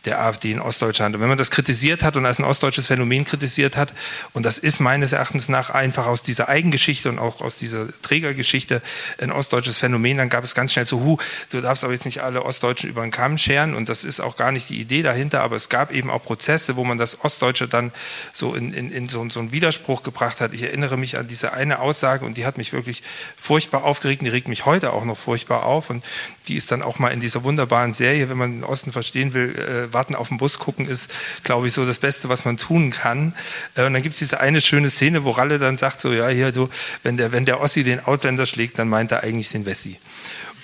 der 0.08 0.20
AfD 0.22 0.52
in 0.52 0.60
Ostdeutschland. 0.60 1.14
Und 1.14 1.20
wenn 1.20 1.28
man 1.28 1.38
das 1.38 1.50
kritisiert 1.50 2.02
hat 2.02 2.16
und 2.16 2.24
als 2.24 2.38
ein 2.38 2.44
ostdeutsches 2.44 2.86
Phänomen 2.86 3.24
kritisiert 3.24 3.76
hat, 3.76 3.92
und 4.32 4.44
das 4.44 4.58
ist 4.58 4.80
meines 4.80 5.12
Erachtens 5.12 5.48
nach 5.48 5.70
einfach 5.70 6.06
aus 6.06 6.22
dieser 6.22 6.48
Eigengeschichte 6.48 7.08
und 7.08 7.18
auch 7.18 7.42
aus 7.42 7.56
dieser 7.56 7.86
Trägergeschichte 8.02 8.82
ein 9.20 9.30
ostdeutsches 9.30 9.78
Phänomen, 9.78 10.16
dann 10.16 10.28
gab 10.30 10.44
es 10.44 10.54
ganz 10.54 10.72
schnell 10.72 10.86
so, 10.86 11.00
hu, 11.00 11.18
du 11.50 11.60
darfst 11.60 11.84
aber 11.84 11.92
jetzt 11.92 12.06
nicht 12.06 12.22
alle 12.22 12.44
Ostdeutschen 12.44 12.88
über 12.88 13.02
den 13.02 13.10
Kamm 13.10 13.36
scheren 13.36 13.74
und 13.74 13.88
das 13.88 14.04
ist 14.04 14.20
auch 14.20 14.36
gar 14.36 14.50
nicht 14.50 14.70
die 14.70 14.80
Idee 14.80 15.02
dahinter, 15.02 15.42
aber 15.42 15.56
es 15.56 15.68
gab 15.68 15.92
eben 15.92 16.10
auch 16.10 16.24
Prozesse, 16.24 16.76
wo 16.76 16.84
man 16.84 16.96
das 16.96 17.22
Ostdeutsche 17.24 17.68
dann 17.68 17.92
so 18.32 18.54
in, 18.54 18.72
in, 18.72 18.90
in 18.90 19.08
so, 19.08 19.28
so 19.28 19.40
einen 19.40 19.52
Widerspruch 19.52 20.02
gebracht 20.02 20.40
hat. 20.40 20.54
Ich 20.54 20.62
erinnere 20.62 20.96
mich 20.96 21.18
an 21.18 21.28
diese 21.28 21.52
eine 21.52 21.80
Aussage 21.80 22.24
und 22.24 22.38
die 22.38 22.46
hat 22.46 22.56
mich 22.56 22.72
wirklich 22.72 23.02
furchtbar 23.36 23.84
aufgeregt 23.84 24.22
und 24.22 24.24
die 24.24 24.30
regt 24.30 24.48
mich 24.48 24.64
heute 24.64 24.92
auch 24.92 25.04
noch 25.04 25.18
furchtbar 25.18 25.64
auf 25.64 25.90
und 25.90 26.04
die 26.48 26.56
ist 26.56 26.72
dann 26.72 26.82
auch 26.82 26.98
mal 26.98 27.10
in 27.10 27.20
dieser 27.20 27.44
wunderbaren 27.44 27.92
Serie, 27.92 28.30
wenn 28.30 28.38
man 28.38 28.60
den 28.60 28.64
Osten 28.64 28.92
verstehen 28.92 29.34
will, 29.34 29.54
äh, 29.54 29.92
warten 29.98 30.14
auf 30.14 30.28
den 30.28 30.38
Bus 30.38 30.60
gucken 30.60 30.86
ist, 30.86 31.10
glaube 31.42 31.66
ich, 31.66 31.72
so 31.72 31.84
das 31.84 31.98
Beste, 31.98 32.28
was 32.28 32.44
man 32.44 32.56
tun 32.56 32.90
kann. 32.90 33.34
Äh, 33.74 33.84
und 33.84 33.94
dann 33.94 34.02
gibt 34.02 34.12
es 34.14 34.20
diese 34.20 34.38
eine 34.38 34.60
schöne 34.60 34.90
Szene, 34.90 35.24
wo 35.24 35.30
Ralle 35.30 35.58
dann 35.58 35.76
sagt 35.76 36.00
so, 36.00 36.12
ja, 36.12 36.28
hier, 36.28 36.52
du, 36.52 36.68
wenn 37.02 37.16
der, 37.16 37.32
wenn 37.32 37.44
der 37.44 37.60
Ossi 37.60 37.82
den 37.82 37.98
Ausländer 37.98 38.46
schlägt, 38.46 38.78
dann 38.78 38.88
meint 38.88 39.10
er 39.10 39.24
eigentlich 39.24 39.50
den 39.50 39.66
Wessi. 39.66 39.98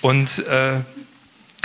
Und 0.01 0.45
äh, 0.47 0.79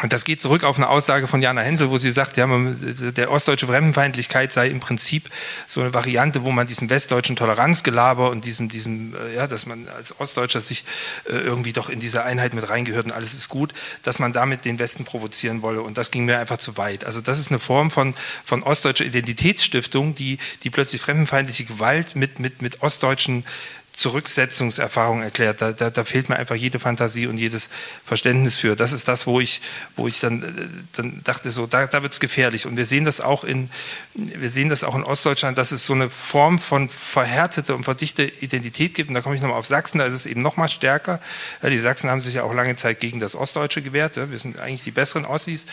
und 0.02 0.12
das 0.12 0.24
geht 0.24 0.40
zurück 0.40 0.64
auf 0.64 0.76
eine 0.76 0.88
Aussage 0.88 1.26
von 1.26 1.42
Jana 1.42 1.60
Hensel, 1.60 1.90
wo 1.90 1.98
sie 1.98 2.12
sagt, 2.12 2.36
ja, 2.36 2.46
der 2.46 3.30
ostdeutsche 3.30 3.66
Fremdenfeindlichkeit 3.66 4.52
sei 4.52 4.68
im 4.68 4.80
Prinzip 4.80 5.30
so 5.66 5.80
eine 5.80 5.92
Variante, 5.92 6.44
wo 6.44 6.50
man 6.50 6.66
diesen 6.66 6.90
westdeutschen 6.90 7.36
Toleranzgelaber 7.36 8.30
und 8.30 8.44
diesem, 8.44 8.68
diesem 8.68 9.14
äh, 9.14 9.36
ja, 9.36 9.46
dass 9.46 9.66
man 9.66 9.88
als 9.88 10.18
Ostdeutscher 10.18 10.60
sich 10.60 10.84
äh, 11.28 11.32
irgendwie 11.32 11.72
doch 11.72 11.90
in 11.90 12.00
diese 12.00 12.24
Einheit 12.24 12.54
mit 12.54 12.68
reingehört 12.68 13.06
und 13.06 13.12
alles 13.12 13.34
ist 13.34 13.48
gut, 13.48 13.74
dass 14.02 14.18
man 14.18 14.32
damit 14.32 14.64
den 14.64 14.78
Westen 14.78 15.04
provozieren 15.04 15.62
wolle. 15.62 15.82
Und 15.82 15.98
das 15.98 16.10
ging 16.10 16.24
mir 16.24 16.38
einfach 16.38 16.58
zu 16.58 16.76
weit. 16.76 17.04
Also 17.04 17.20
das 17.20 17.38
ist 17.38 17.50
eine 17.50 17.58
Form 17.58 17.90
von, 17.90 18.14
von 18.44 18.62
ostdeutscher 18.62 19.04
Identitätsstiftung, 19.04 20.14
die, 20.14 20.38
die 20.62 20.70
plötzlich 20.70 21.00
fremdenfeindliche 21.00 21.64
Gewalt 21.64 22.16
mit, 22.16 22.38
mit, 22.38 22.62
mit 22.62 22.82
ostdeutschen 22.82 23.44
Zurücksetzungserfahrung 24.00 25.22
erklärt. 25.22 25.60
Da, 25.60 25.72
da, 25.72 25.90
da, 25.90 26.04
fehlt 26.04 26.30
mir 26.30 26.36
einfach 26.36 26.54
jede 26.54 26.78
Fantasie 26.78 27.26
und 27.26 27.36
jedes 27.36 27.68
Verständnis 28.02 28.56
für. 28.56 28.74
Das 28.74 28.92
ist 28.92 29.08
das, 29.08 29.26
wo 29.26 29.40
ich, 29.40 29.60
wo 29.94 30.08
ich 30.08 30.20
dann, 30.20 30.86
dann 30.94 31.20
dachte, 31.22 31.50
so, 31.50 31.66
da, 31.66 31.86
da 31.86 32.02
wird 32.02 32.14
es 32.14 32.18
gefährlich. 32.18 32.64
Und 32.66 32.78
wir 32.78 32.86
sehen 32.86 33.04
das 33.04 33.20
auch 33.20 33.44
in, 33.44 33.68
wir 34.14 34.48
sehen 34.48 34.70
das 34.70 34.84
auch 34.84 34.96
in 34.96 35.04
Ostdeutschland, 35.04 35.58
dass 35.58 35.70
es 35.70 35.84
so 35.84 35.92
eine 35.92 36.08
Form 36.08 36.58
von 36.58 36.88
verhärtete 36.88 37.74
und 37.74 37.84
verdichte 37.84 38.22
Identität 38.22 38.94
gibt. 38.94 39.10
Und 39.10 39.14
da 39.14 39.20
komme 39.20 39.36
ich 39.36 39.42
nochmal 39.42 39.58
auf 39.58 39.66
Sachsen, 39.66 39.98
da 39.98 40.06
ist 40.06 40.14
es 40.14 40.24
eben 40.24 40.40
noch 40.40 40.56
mal 40.56 40.68
stärker. 40.68 41.20
Ja, 41.62 41.68
die 41.68 41.78
Sachsen 41.78 42.08
haben 42.08 42.22
sich 42.22 42.32
ja 42.32 42.42
auch 42.44 42.54
lange 42.54 42.76
Zeit 42.76 43.00
gegen 43.00 43.20
das 43.20 43.36
Ostdeutsche 43.36 43.82
gewehrt. 43.82 44.16
Ja, 44.16 44.30
wir 44.30 44.38
sind 44.38 44.58
eigentlich 44.58 44.82
die 44.82 44.92
besseren 44.92 45.26
Ossis. 45.26 45.66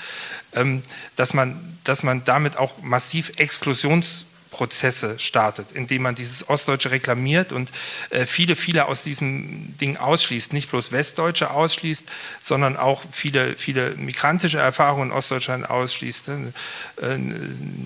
Ähm, 0.53 0.83
dass 1.15 1.33
man, 1.33 1.77
dass 1.85 2.03
man 2.03 2.25
damit 2.25 2.57
auch 2.57 2.81
massiv 2.81 3.31
Exklusions 3.37 4.25
Prozesse 4.57 5.19
startet, 5.19 5.71
indem 5.71 6.01
man 6.01 6.15
dieses 6.15 6.49
Ostdeutsche 6.49 6.89
reklamiert 6.89 7.53
und 7.53 7.71
äh, 8.09 8.25
viele, 8.25 8.55
viele 8.55 8.87
aus 8.87 9.03
diesem 9.03 9.77
Ding 9.77 9.97
ausschließt, 9.97 10.51
nicht 10.51 10.71
bloß 10.71 10.91
Westdeutsche 10.91 11.51
ausschließt, 11.51 12.05
sondern 12.41 12.75
auch 12.75 13.03
viele, 13.11 13.53
viele 13.55 13.91
migrantische 13.91 14.57
Erfahrungen 14.57 15.11
in 15.11 15.15
Ostdeutschland 15.15 15.69
ausschließt. 15.69 16.29
Äh, 16.29 16.33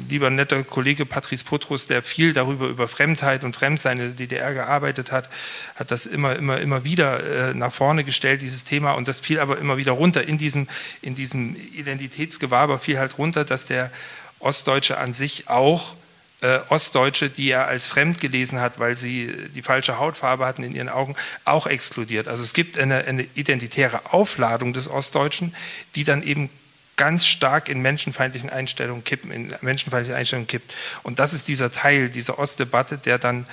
lieber 0.10 0.30
netter 0.30 0.64
Kollege 0.64 1.06
Patrice 1.06 1.44
Potrus, 1.44 1.88
der 1.88 2.04
viel 2.04 2.32
darüber 2.32 2.68
über 2.68 2.88
Fremdheit 2.88 3.44
und 3.44 3.54
Fremdsein 3.54 3.98
in 3.98 4.04
der 4.04 4.28
DDR 4.28 4.54
gearbeitet 4.54 5.12
hat, 5.12 5.30
hat 5.76 5.92
das 5.92 6.06
immer, 6.06 6.38
immer, 6.38 6.62
immer 6.62 6.86
wieder 6.86 7.50
äh, 7.50 7.54
nach 7.54 7.74
vorne 7.74 8.06
gestellt, 8.06 8.42
dieses 8.42 8.64
Thema, 8.64 8.94
und 8.94 9.10
das 9.10 9.20
fiel 9.20 9.42
aber 9.42 9.58
immer 9.58 9.76
wieder 9.76 9.92
runter 9.92 10.26
in 10.26 10.38
diesem, 10.38 10.70
in 11.02 11.16
diesem 11.16 11.58
Identitätsgewaber 11.74 12.80
fiel 12.80 12.98
halt 12.98 13.18
runter, 13.18 13.44
dass 13.44 13.66
der 13.66 13.92
Ostdeutsche 14.40 14.98
an 14.98 15.12
sich 15.12 15.50
auch 15.50 15.96
äh, 16.42 16.60
Ostdeutsche, 16.70 17.30
die 17.30 17.52
er 17.52 17.68
als 17.68 17.88
fremd 17.88 18.20
gelesen 18.20 18.60
hat, 18.60 18.80
weil 18.80 18.98
sie 18.98 19.32
die 19.56 19.62
falsche 19.62 20.00
Hautfarbe 20.00 20.46
hatten 20.46 20.64
in 20.64 20.74
ihren 20.74 20.90
Augen, 20.90 21.16
auch 21.46 21.68
exkludiert. 21.68 22.28
Also 22.28 22.44
es 22.44 22.54
gibt 22.54 22.78
eine, 22.78 23.06
eine 23.06 23.28
identitäre 23.36 24.14
Aufladung 24.14 24.74
des 24.74 24.90
Ostdeutschen, 24.90 25.56
die 25.96 26.04
dann 26.04 26.24
eben 26.24 26.50
ganz 26.98 27.26
stark 27.26 27.70
in 27.70 27.82
menschenfeindlichen 27.82 28.50
Einstellungen 28.50 29.04
kippen, 29.04 29.32
in 29.32 29.56
menschenfeindliche 29.62 30.16
Einstellungen 30.16 30.48
kippt. 30.48 30.76
Und 31.04 31.20
das 31.20 31.34
ist 31.34 31.48
dieser 31.48 31.72
Teil 31.72 32.10
dieser 32.10 32.38
Ostdebatte, 32.38 32.98
der 32.98 33.18
dann 33.18 33.48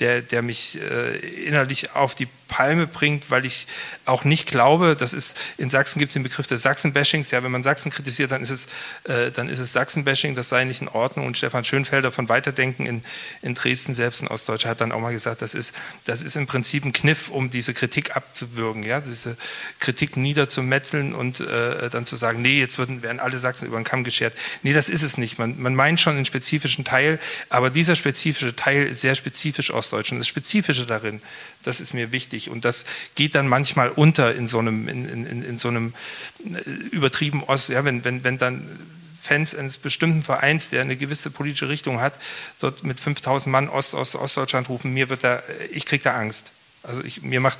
der, 0.00 0.22
der 0.22 0.42
mich 0.42 0.78
äh, 0.80 1.16
innerlich 1.46 1.94
auf 1.94 2.14
die 2.14 2.28
Palme 2.48 2.86
bringt, 2.86 3.30
weil 3.30 3.44
ich 3.44 3.66
auch 4.06 4.24
nicht 4.24 4.50
glaube, 4.50 4.96
das 4.96 5.12
ist, 5.12 5.36
in 5.58 5.70
Sachsen 5.70 5.98
gibt 5.98 6.10
es 6.10 6.14
den 6.14 6.22
Begriff 6.22 6.46
des 6.46 6.62
Sachsen-Bashings, 6.62 7.30
ja, 7.30 7.42
wenn 7.42 7.52
man 7.52 7.62
Sachsen 7.62 7.90
kritisiert, 7.90 8.32
dann 8.32 8.42
ist 8.42 8.50
es, 8.50 8.66
äh, 9.04 9.30
dann 9.30 9.48
ist 9.48 9.58
es 9.58 9.72
Sachsen-Bashing, 9.74 10.34
das 10.34 10.48
sei 10.48 10.64
nicht 10.64 10.80
in 10.80 10.88
Ordnung 10.88 11.26
und 11.26 11.36
Stefan 11.36 11.64
Schönfelder 11.64 12.10
von 12.10 12.28
Weiterdenken 12.28 12.86
in, 12.86 13.04
in 13.42 13.54
Dresden, 13.54 13.92
selbst 13.92 14.22
in 14.22 14.28
Ostdeutscher, 14.28 14.70
hat 14.70 14.80
dann 14.80 14.92
auch 14.92 15.00
mal 15.00 15.12
gesagt, 15.12 15.42
das 15.42 15.54
ist, 15.54 15.74
das 16.06 16.22
ist 16.22 16.36
im 16.36 16.46
Prinzip 16.46 16.84
ein 16.84 16.92
Kniff, 16.92 17.28
um 17.28 17.50
diese 17.50 17.74
Kritik 17.74 18.16
abzuwürgen, 18.16 18.82
ja, 18.82 19.00
diese 19.00 19.36
Kritik 19.78 20.16
niederzumetzeln 20.16 21.14
und 21.14 21.40
äh, 21.40 21.90
dann 21.90 22.06
zu 22.06 22.16
sagen, 22.16 22.40
nee, 22.40 22.58
jetzt 22.58 22.78
würden, 22.78 23.02
werden 23.02 23.20
alle 23.20 23.38
Sachsen 23.38 23.66
über 23.66 23.76
den 23.76 23.84
Kamm 23.84 24.04
geschert. 24.04 24.32
Nee, 24.62 24.72
das 24.72 24.88
ist 24.88 25.02
es 25.02 25.18
nicht. 25.18 25.38
Man, 25.38 25.60
man 25.60 25.74
meint 25.74 26.00
schon 26.00 26.16
einen 26.16 26.24
spezifischen 26.24 26.84
Teil, 26.84 27.20
aber 27.50 27.68
dieser 27.68 27.94
spezifische 27.94 28.56
Teil 28.56 28.84
ist 28.84 29.02
sehr 29.02 29.14
spezifisch 29.14 29.70
Ostdeutsch 29.70 29.87
und 29.92 30.18
das 30.18 30.28
Spezifische 30.28 30.86
darin, 30.86 31.20
das 31.62 31.80
ist 31.80 31.94
mir 31.94 32.12
wichtig. 32.12 32.50
Und 32.50 32.64
das 32.64 32.84
geht 33.14 33.34
dann 33.34 33.48
manchmal 33.48 33.90
unter 33.90 34.34
in 34.34 34.46
so 34.46 34.58
einem, 34.58 34.88
in, 34.88 35.08
in, 35.08 35.42
in 35.42 35.58
so 35.58 35.68
einem 35.68 35.94
äh, 36.44 36.70
übertrieben 36.90 37.42
Ost, 37.44 37.68
ja, 37.68 37.84
wenn, 37.84 38.04
wenn, 38.04 38.24
wenn 38.24 38.38
dann 38.38 38.66
Fans 39.20 39.54
eines 39.54 39.78
bestimmten 39.78 40.22
Vereins, 40.22 40.70
der 40.70 40.80
eine 40.82 40.96
gewisse 40.96 41.30
politische 41.30 41.68
Richtung 41.68 42.00
hat, 42.00 42.14
dort 42.60 42.84
mit 42.84 43.00
5000 43.00 43.50
Mann 43.52 43.68
Ost, 43.68 43.94
Ost, 43.94 44.14
Ostdeutschland 44.14 44.68
rufen, 44.68 44.92
mir 44.94 45.08
wird 45.08 45.24
da, 45.24 45.42
ich 45.70 45.84
kriege 45.84 46.04
da 46.04 46.14
Angst. 46.14 46.52
Also 46.82 47.02
ich, 47.02 47.22
mir 47.22 47.40
macht, 47.40 47.58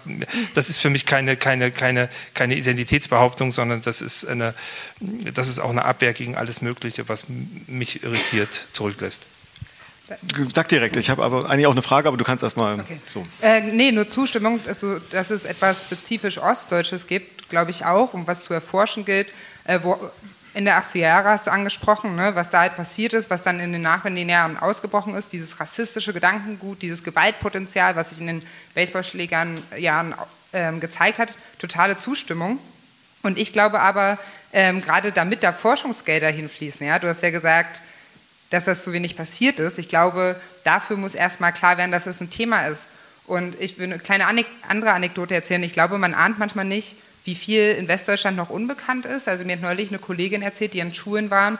das 0.54 0.70
ist 0.70 0.78
für 0.78 0.90
mich 0.90 1.04
keine, 1.04 1.36
keine, 1.36 1.70
keine, 1.70 2.08
keine 2.34 2.56
Identitätsbehauptung, 2.56 3.52
sondern 3.52 3.82
das 3.82 4.00
ist, 4.00 4.24
eine, 4.24 4.54
das 5.34 5.48
ist 5.48 5.58
auch 5.58 5.70
eine 5.70 5.84
Abwehr 5.84 6.14
gegen 6.14 6.36
alles 6.36 6.62
Mögliche, 6.62 7.08
was 7.08 7.26
mich 7.66 8.02
irritiert 8.04 8.68
zurücklässt. 8.72 9.22
Sag 10.54 10.68
direkt, 10.68 10.96
ich 10.96 11.10
habe 11.10 11.22
aber 11.22 11.48
eigentlich 11.48 11.66
auch 11.66 11.72
eine 11.72 11.82
Frage, 11.82 12.08
aber 12.08 12.16
du 12.16 12.24
kannst 12.24 12.42
erstmal 12.42 12.80
okay. 12.80 13.00
so. 13.06 13.26
Äh, 13.42 13.60
nee, 13.60 13.92
nur 13.92 14.08
Zustimmung, 14.08 14.60
also, 14.66 14.98
dass 14.98 15.30
es 15.30 15.44
etwas 15.44 15.82
spezifisch 15.82 16.38
Ostdeutsches 16.38 17.06
gibt, 17.06 17.48
glaube 17.48 17.70
ich 17.70 17.84
auch, 17.84 18.14
um 18.14 18.26
was 18.26 18.44
zu 18.44 18.54
erforschen 18.54 19.04
gilt. 19.04 19.28
Äh, 19.64 19.80
wo, 19.82 19.98
in 20.54 20.64
der 20.64 20.82
80er 20.82 20.98
Jahre 20.98 21.28
hast 21.28 21.46
du 21.46 21.52
angesprochen, 21.52 22.16
ne, 22.16 22.34
was 22.34 22.50
da 22.50 22.60
halt 22.60 22.76
passiert 22.76 23.12
ist, 23.12 23.30
was 23.30 23.42
dann 23.42 23.60
in 23.60 23.72
den 23.72 23.82
nachwendenden 23.82 24.30
Jahren 24.30 24.56
ausgebrochen 24.56 25.14
ist, 25.14 25.32
dieses 25.32 25.60
rassistische 25.60 26.12
Gedankengut, 26.12 26.82
dieses 26.82 27.04
Gewaltpotenzial, 27.04 27.94
was 27.96 28.10
sich 28.10 28.20
in 28.20 28.26
den 28.26 28.42
Baseballschlägern 28.74 29.60
Jahren 29.76 30.14
ähm, 30.52 30.80
gezeigt 30.80 31.18
hat, 31.18 31.34
totale 31.58 31.96
Zustimmung. 31.96 32.58
Und 33.22 33.38
ich 33.38 33.52
glaube 33.52 33.80
aber, 33.80 34.18
ähm, 34.52 34.80
gerade 34.80 35.12
damit 35.12 35.42
da 35.42 35.52
Forschungsgelder 35.52 36.28
hinfließen, 36.28 36.86
ja, 36.86 36.98
du 36.98 37.08
hast 37.08 37.22
ja 37.22 37.30
gesagt, 37.30 37.82
dass 38.50 38.64
das 38.64 38.84
so 38.84 38.92
wenig 38.92 39.16
passiert 39.16 39.58
ist. 39.58 39.78
Ich 39.78 39.88
glaube, 39.88 40.40
dafür 40.64 40.96
muss 40.96 41.14
erstmal 41.14 41.52
klar 41.52 41.76
werden, 41.76 41.92
dass 41.92 42.06
es 42.06 42.20
ein 42.20 42.30
Thema 42.30 42.66
ist. 42.66 42.88
Und 43.26 43.60
ich 43.60 43.78
will 43.78 43.84
eine 43.84 43.98
kleine 43.98 44.26
Anek 44.26 44.46
andere 44.66 44.92
Anekdote 44.92 45.34
erzählen. 45.34 45.62
Ich 45.62 45.74
glaube, 45.74 45.98
man 45.98 46.14
ahnt 46.14 46.38
manchmal 46.38 46.64
nicht, 46.64 46.96
wie 47.24 47.34
viel 47.34 47.72
in 47.72 47.88
Westdeutschland 47.88 48.36
noch 48.36 48.48
unbekannt 48.48 49.04
ist. 49.04 49.28
Also 49.28 49.44
mir 49.44 49.52
hat 49.52 49.62
neulich 49.62 49.90
eine 49.90 49.98
Kollegin 49.98 50.40
erzählt, 50.40 50.72
die 50.72 50.80
an 50.80 50.94
Schulen 50.94 51.30
war 51.30 51.58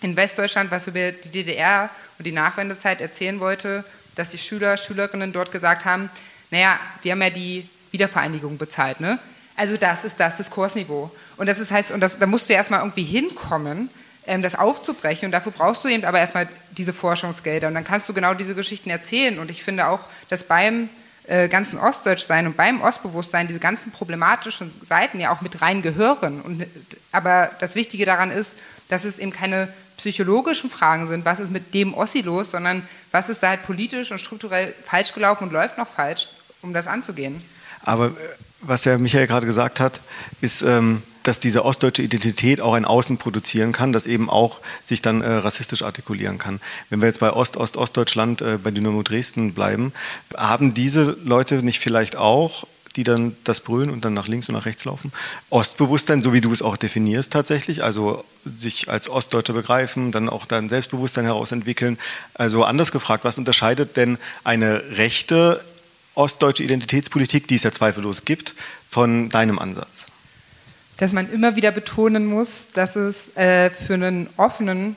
in 0.00 0.16
Westdeutschland, 0.16 0.70
was 0.70 0.86
über 0.86 1.12
die 1.12 1.28
DDR 1.28 1.90
und 2.18 2.26
die 2.26 2.32
Nachwendezeit 2.32 3.00
erzählen 3.00 3.40
wollte, 3.40 3.84
dass 4.14 4.30
die 4.30 4.38
Schüler, 4.38 4.76
Schülerinnen 4.76 5.32
dort 5.32 5.52
gesagt 5.52 5.84
haben, 5.84 6.08
naja, 6.50 6.78
wir 7.02 7.12
haben 7.12 7.22
ja 7.22 7.30
die 7.30 7.68
Wiedervereinigung 7.90 8.58
bezahlt. 8.58 9.00
Ne? 9.00 9.18
Also 9.56 9.76
das 9.76 10.04
ist 10.04 10.20
das 10.20 10.36
Diskursniveau. 10.36 11.10
Und 11.36 11.48
das 11.48 11.58
ist 11.58 11.70
heißt, 11.70 11.92
und 11.92 12.00
das, 12.00 12.18
da 12.18 12.26
musst 12.26 12.48
du 12.48 12.54
erstmal 12.54 12.80
irgendwie 12.80 13.04
hinkommen, 13.04 13.90
das 14.26 14.54
aufzubrechen. 14.54 15.26
Und 15.26 15.32
dafür 15.32 15.52
brauchst 15.52 15.84
du 15.84 15.88
eben 15.88 16.04
aber 16.04 16.18
erstmal 16.18 16.48
diese 16.72 16.92
Forschungsgelder. 16.92 17.68
Und 17.68 17.74
dann 17.74 17.84
kannst 17.84 18.08
du 18.08 18.14
genau 18.14 18.34
diese 18.34 18.54
Geschichten 18.54 18.90
erzählen. 18.90 19.38
Und 19.38 19.50
ich 19.50 19.62
finde 19.62 19.86
auch, 19.86 20.00
dass 20.28 20.44
beim 20.44 20.88
äh, 21.26 21.48
ganzen 21.48 21.78
Ostdeutschsein 21.78 22.46
und 22.46 22.56
beim 22.56 22.82
Ostbewusstsein 22.82 23.46
diese 23.46 23.60
ganzen 23.60 23.92
problematischen 23.92 24.70
Seiten 24.70 25.20
ja 25.20 25.32
auch 25.32 25.40
mit 25.40 25.62
rein 25.62 25.82
gehören. 25.82 26.40
Und, 26.40 26.66
aber 27.12 27.50
das 27.60 27.74
Wichtige 27.74 28.04
daran 28.04 28.30
ist, 28.30 28.58
dass 28.88 29.04
es 29.04 29.18
eben 29.18 29.32
keine 29.32 29.68
psychologischen 29.96 30.68
Fragen 30.68 31.06
sind, 31.06 31.24
was 31.24 31.40
ist 31.40 31.50
mit 31.50 31.72
dem 31.72 31.94
Ossi 31.94 32.20
los, 32.20 32.50
sondern 32.50 32.86
was 33.12 33.28
ist 33.28 33.42
da 33.42 33.48
halt 33.48 33.62
politisch 33.62 34.10
und 34.10 34.20
strukturell 34.20 34.74
falsch 34.84 35.12
gelaufen 35.14 35.44
und 35.44 35.52
läuft 35.52 35.78
noch 35.78 35.88
falsch, 35.88 36.28
um 36.62 36.74
das 36.74 36.86
anzugehen. 36.86 37.42
Aber 37.82 38.08
äh, 38.08 38.10
was 38.60 38.84
ja 38.84 38.98
Michael 38.98 39.26
gerade 39.26 39.46
gesagt 39.46 39.80
hat, 39.80 40.02
ist, 40.40 40.62
ähm, 40.62 41.02
dass 41.24 41.40
diese 41.40 41.64
ostdeutsche 41.64 42.02
Identität 42.02 42.60
auch 42.60 42.74
ein 42.74 42.84
Außen 42.84 43.18
produzieren 43.18 43.72
kann, 43.72 43.92
das 43.92 44.06
eben 44.06 44.30
auch 44.30 44.60
sich 44.84 45.02
dann 45.02 45.22
äh, 45.22 45.28
rassistisch 45.28 45.82
artikulieren 45.82 46.38
kann. 46.38 46.60
Wenn 46.90 47.00
wir 47.00 47.08
jetzt 47.08 47.20
bei 47.20 47.32
Ost-Ost-Ostdeutschland 47.32 48.42
äh, 48.42 48.58
bei 48.62 48.70
Dynamo 48.70 49.02
Dresden 49.02 49.54
bleiben, 49.54 49.92
haben 50.36 50.74
diese 50.74 51.16
Leute 51.24 51.64
nicht 51.64 51.80
vielleicht 51.80 52.16
auch 52.16 52.66
die 52.96 53.02
dann 53.02 53.36
das 53.42 53.60
brüllen 53.60 53.90
und 53.90 54.04
dann 54.04 54.14
nach 54.14 54.28
links 54.28 54.48
und 54.48 54.54
nach 54.54 54.66
rechts 54.66 54.84
laufen. 54.84 55.12
Ostbewusstsein, 55.50 56.22
so 56.22 56.32
wie 56.32 56.40
du 56.40 56.52
es 56.52 56.62
auch 56.62 56.76
definierst 56.76 57.32
tatsächlich, 57.32 57.82
also 57.82 58.24
sich 58.44 58.88
als 58.88 59.08
Ostdeutscher 59.08 59.52
begreifen, 59.52 60.12
dann 60.12 60.28
auch 60.28 60.46
dein 60.46 60.68
Selbstbewusstsein 60.68 61.24
herausentwickeln. 61.24 61.98
Also 62.34 62.62
anders 62.64 62.92
gefragt, 62.92 63.24
was 63.24 63.38
unterscheidet 63.38 63.96
denn 63.96 64.18
eine 64.44 64.96
rechte 64.96 65.64
ostdeutsche 66.14 66.62
Identitätspolitik, 66.62 67.48
die 67.48 67.56
es 67.56 67.64
ja 67.64 67.72
zweifellos 67.72 68.24
gibt, 68.24 68.54
von 68.88 69.28
deinem 69.28 69.58
Ansatz? 69.58 70.06
Dass 70.98 71.12
man 71.12 71.30
immer 71.32 71.56
wieder 71.56 71.72
betonen 71.72 72.26
muss, 72.26 72.70
dass 72.72 72.96
es 72.96 73.36
äh, 73.36 73.70
für 73.70 73.94
einen 73.94 74.28
offenen 74.36 74.96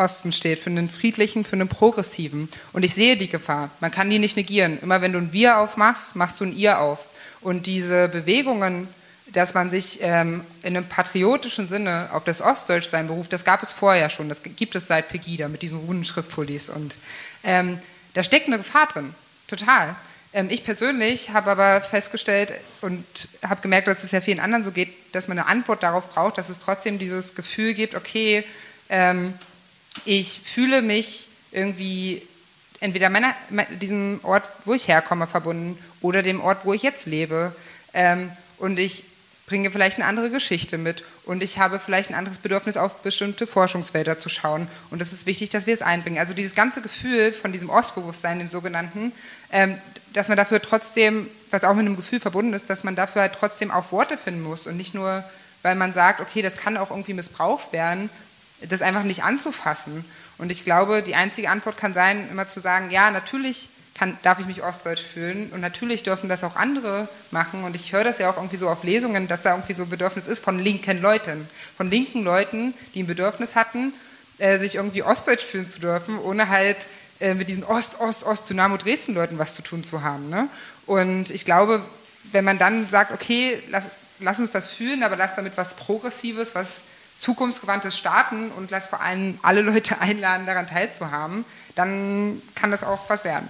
Osten 0.00 0.32
steht, 0.32 0.58
für 0.58 0.70
einen 0.70 0.88
friedlichen, 0.88 1.44
für 1.44 1.56
einen 1.56 1.68
progressiven. 1.68 2.48
Und 2.72 2.84
ich 2.84 2.94
sehe 2.94 3.16
die 3.16 3.28
Gefahr. 3.28 3.70
Man 3.80 3.90
kann 3.90 4.10
die 4.10 4.18
nicht 4.18 4.36
negieren. 4.36 4.78
Immer 4.80 5.02
wenn 5.02 5.12
du 5.12 5.18
ein 5.18 5.32
Wir 5.32 5.58
aufmachst, 5.58 6.16
machst 6.16 6.40
du 6.40 6.44
ein 6.44 6.56
Ihr 6.56 6.80
auf. 6.80 7.06
Und 7.42 7.66
diese 7.66 8.08
Bewegungen, 8.08 8.88
dass 9.26 9.54
man 9.54 9.70
sich 9.70 9.98
ähm, 10.02 10.42
in 10.62 10.76
einem 10.76 10.86
patriotischen 10.86 11.66
Sinne 11.66 12.08
auf 12.12 12.24
das 12.24 12.40
Ostdeutschsein 12.40 13.06
beruft, 13.06 13.32
das 13.32 13.44
gab 13.44 13.62
es 13.62 13.72
vorher 13.72 14.10
schon. 14.10 14.28
Das 14.28 14.42
gibt 14.42 14.74
es 14.74 14.86
seit 14.86 15.08
Pegida 15.08 15.48
mit 15.48 15.62
diesen 15.62 15.78
Runenschriftpullis. 15.78 16.70
Und 16.70 16.94
ähm, 17.44 17.78
da 18.14 18.24
steckt 18.24 18.46
eine 18.46 18.58
Gefahr 18.58 18.86
drin. 18.86 19.14
Total. 19.46 19.94
Ähm, 20.32 20.48
ich 20.50 20.64
persönlich 20.64 21.30
habe 21.30 21.50
aber 21.50 21.80
festgestellt 21.80 22.52
und 22.80 23.04
habe 23.46 23.60
gemerkt, 23.60 23.88
dass 23.88 24.02
es 24.02 24.12
ja 24.12 24.20
vielen 24.20 24.40
anderen 24.40 24.64
so 24.64 24.72
geht, 24.72 24.92
dass 25.12 25.28
man 25.28 25.38
eine 25.38 25.48
Antwort 25.48 25.82
darauf 25.82 26.10
braucht, 26.10 26.38
dass 26.38 26.48
es 26.48 26.58
trotzdem 26.58 26.98
dieses 26.98 27.34
Gefühl 27.34 27.74
gibt, 27.74 27.94
okay, 27.94 28.44
ähm, 28.88 29.34
ich 30.04 30.40
fühle 30.44 30.82
mich 30.82 31.28
irgendwie 31.52 32.22
entweder 32.80 33.10
meiner, 33.10 33.34
diesem 33.80 34.20
Ort, 34.22 34.48
wo 34.64 34.74
ich 34.74 34.88
herkomme, 34.88 35.26
verbunden 35.26 35.78
oder 36.00 36.22
dem 36.22 36.40
Ort, 36.40 36.64
wo 36.64 36.72
ich 36.72 36.82
jetzt 36.82 37.06
lebe. 37.06 37.54
Ähm, 37.92 38.30
und 38.58 38.78
ich 38.78 39.04
bringe 39.46 39.70
vielleicht 39.72 39.98
eine 39.98 40.06
andere 40.06 40.30
Geschichte 40.30 40.78
mit 40.78 41.02
und 41.24 41.42
ich 41.42 41.58
habe 41.58 41.80
vielleicht 41.80 42.08
ein 42.10 42.14
anderes 42.14 42.38
Bedürfnis, 42.38 42.76
auf 42.76 43.02
bestimmte 43.02 43.48
Forschungsfelder 43.48 44.18
zu 44.18 44.28
schauen. 44.28 44.68
Und 44.90 45.02
es 45.02 45.12
ist 45.12 45.26
wichtig, 45.26 45.50
dass 45.50 45.66
wir 45.66 45.74
es 45.74 45.82
einbringen. 45.82 46.18
Also 46.18 46.34
dieses 46.34 46.54
ganze 46.54 46.80
Gefühl 46.82 47.32
von 47.32 47.50
diesem 47.50 47.68
Ostbewusstsein, 47.68 48.38
dem 48.38 48.48
sogenannten, 48.48 49.12
ähm, 49.50 49.76
dass 50.12 50.28
man 50.28 50.36
dafür 50.36 50.60
trotzdem, 50.60 51.28
was 51.50 51.64
auch 51.64 51.74
mit 51.74 51.86
einem 51.86 51.96
Gefühl 51.96 52.20
verbunden 52.20 52.52
ist, 52.52 52.70
dass 52.70 52.84
man 52.84 52.96
dafür 52.96 53.22
halt 53.22 53.34
trotzdem 53.38 53.70
auch 53.70 53.92
Worte 53.92 54.16
finden 54.16 54.42
muss 54.42 54.66
und 54.66 54.76
nicht 54.76 54.94
nur, 54.94 55.24
weil 55.62 55.74
man 55.74 55.92
sagt, 55.92 56.20
okay, 56.20 56.42
das 56.42 56.56
kann 56.56 56.76
auch 56.76 56.90
irgendwie 56.90 57.14
missbraucht 57.14 57.72
werden, 57.72 58.10
das 58.68 58.82
einfach 58.82 59.04
nicht 59.04 59.24
anzufassen. 59.24 60.04
Und 60.38 60.50
ich 60.50 60.64
glaube, 60.64 61.02
die 61.02 61.14
einzige 61.14 61.50
Antwort 61.50 61.76
kann 61.76 61.94
sein, 61.94 62.28
immer 62.30 62.46
zu 62.46 62.60
sagen, 62.60 62.90
ja, 62.90 63.10
natürlich 63.10 63.68
kann, 63.94 64.16
darf 64.22 64.38
ich 64.38 64.46
mich 64.46 64.62
ostdeutsch 64.62 65.02
fühlen. 65.02 65.50
Und 65.52 65.60
natürlich 65.60 66.02
dürfen 66.02 66.28
das 66.28 66.42
auch 66.44 66.56
andere 66.56 67.08
machen. 67.30 67.64
Und 67.64 67.76
ich 67.76 67.92
höre 67.92 68.04
das 68.04 68.18
ja 68.18 68.30
auch 68.30 68.36
irgendwie 68.36 68.56
so 68.56 68.68
auf 68.68 68.82
Lesungen, 68.82 69.28
dass 69.28 69.42
da 69.42 69.50
irgendwie 69.50 69.74
so 69.74 69.82
ein 69.82 69.90
Bedürfnis 69.90 70.26
ist 70.26 70.42
von 70.42 70.58
linken 70.58 71.02
Leuten. 71.02 71.48
Von 71.76 71.90
linken 71.90 72.24
Leuten, 72.24 72.72
die 72.94 73.02
ein 73.02 73.06
Bedürfnis 73.06 73.56
hatten, 73.56 73.92
äh, 74.38 74.58
sich 74.58 74.76
irgendwie 74.76 75.02
ostdeutsch 75.02 75.44
fühlen 75.44 75.68
zu 75.68 75.80
dürfen, 75.80 76.18
ohne 76.18 76.48
halt 76.48 76.78
äh, 77.20 77.34
mit 77.34 77.48
diesen 77.48 77.64
Ost, 77.64 78.00
Ost, 78.00 78.24
Ost, 78.24 78.48
Dynamo 78.48 78.76
Dresden-Leuten 78.76 79.38
was 79.38 79.54
zu 79.54 79.62
tun 79.62 79.84
zu 79.84 80.02
haben. 80.02 80.28
Ne? 80.28 80.48
Und 80.86 81.30
ich 81.30 81.44
glaube, 81.44 81.82
wenn 82.32 82.44
man 82.44 82.58
dann 82.58 82.88
sagt, 82.88 83.12
okay, 83.12 83.62
lass, 83.68 83.88
lass 84.18 84.40
uns 84.40 84.50
das 84.50 84.68
fühlen, 84.68 85.02
aber 85.02 85.16
lass 85.16 85.36
damit 85.36 85.56
was 85.56 85.74
Progressives, 85.74 86.54
was 86.54 86.84
zukunftsgewandtes 87.16 87.98
starten 87.98 88.50
und 88.56 88.70
lass 88.70 88.86
vor 88.86 89.00
allem 89.00 89.38
alle 89.42 89.60
Leute 89.60 90.00
einladen, 90.00 90.46
daran 90.46 90.66
teilzuhaben, 90.66 91.44
dann 91.74 92.40
kann 92.54 92.70
das 92.70 92.84
auch 92.84 93.08
was 93.08 93.24
werden. 93.24 93.48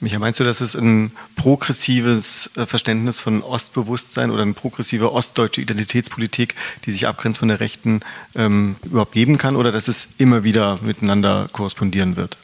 Micha, 0.00 0.18
meinst 0.18 0.40
du, 0.40 0.44
dass 0.44 0.60
es 0.60 0.74
ein 0.74 1.12
progressives 1.36 2.50
äh, 2.56 2.66
Verständnis 2.66 3.20
von 3.20 3.42
Ostbewusstsein 3.42 4.30
oder 4.30 4.42
eine 4.42 4.52
progressive 4.52 5.12
ostdeutsche 5.12 5.60
Identitätspolitik, 5.60 6.54
die 6.84 6.90
sich 6.90 7.06
abgrenzt 7.06 7.38
von 7.38 7.48
der 7.48 7.60
Rechten, 7.60 8.00
ähm, 8.34 8.76
überhaupt 8.82 9.12
geben 9.12 9.38
kann 9.38 9.56
oder 9.56 9.72
dass 9.72 9.88
es 9.88 10.08
immer 10.18 10.42
wieder 10.42 10.78
miteinander 10.82 11.48
korrespondieren 11.52 12.16
wird? 12.16 12.36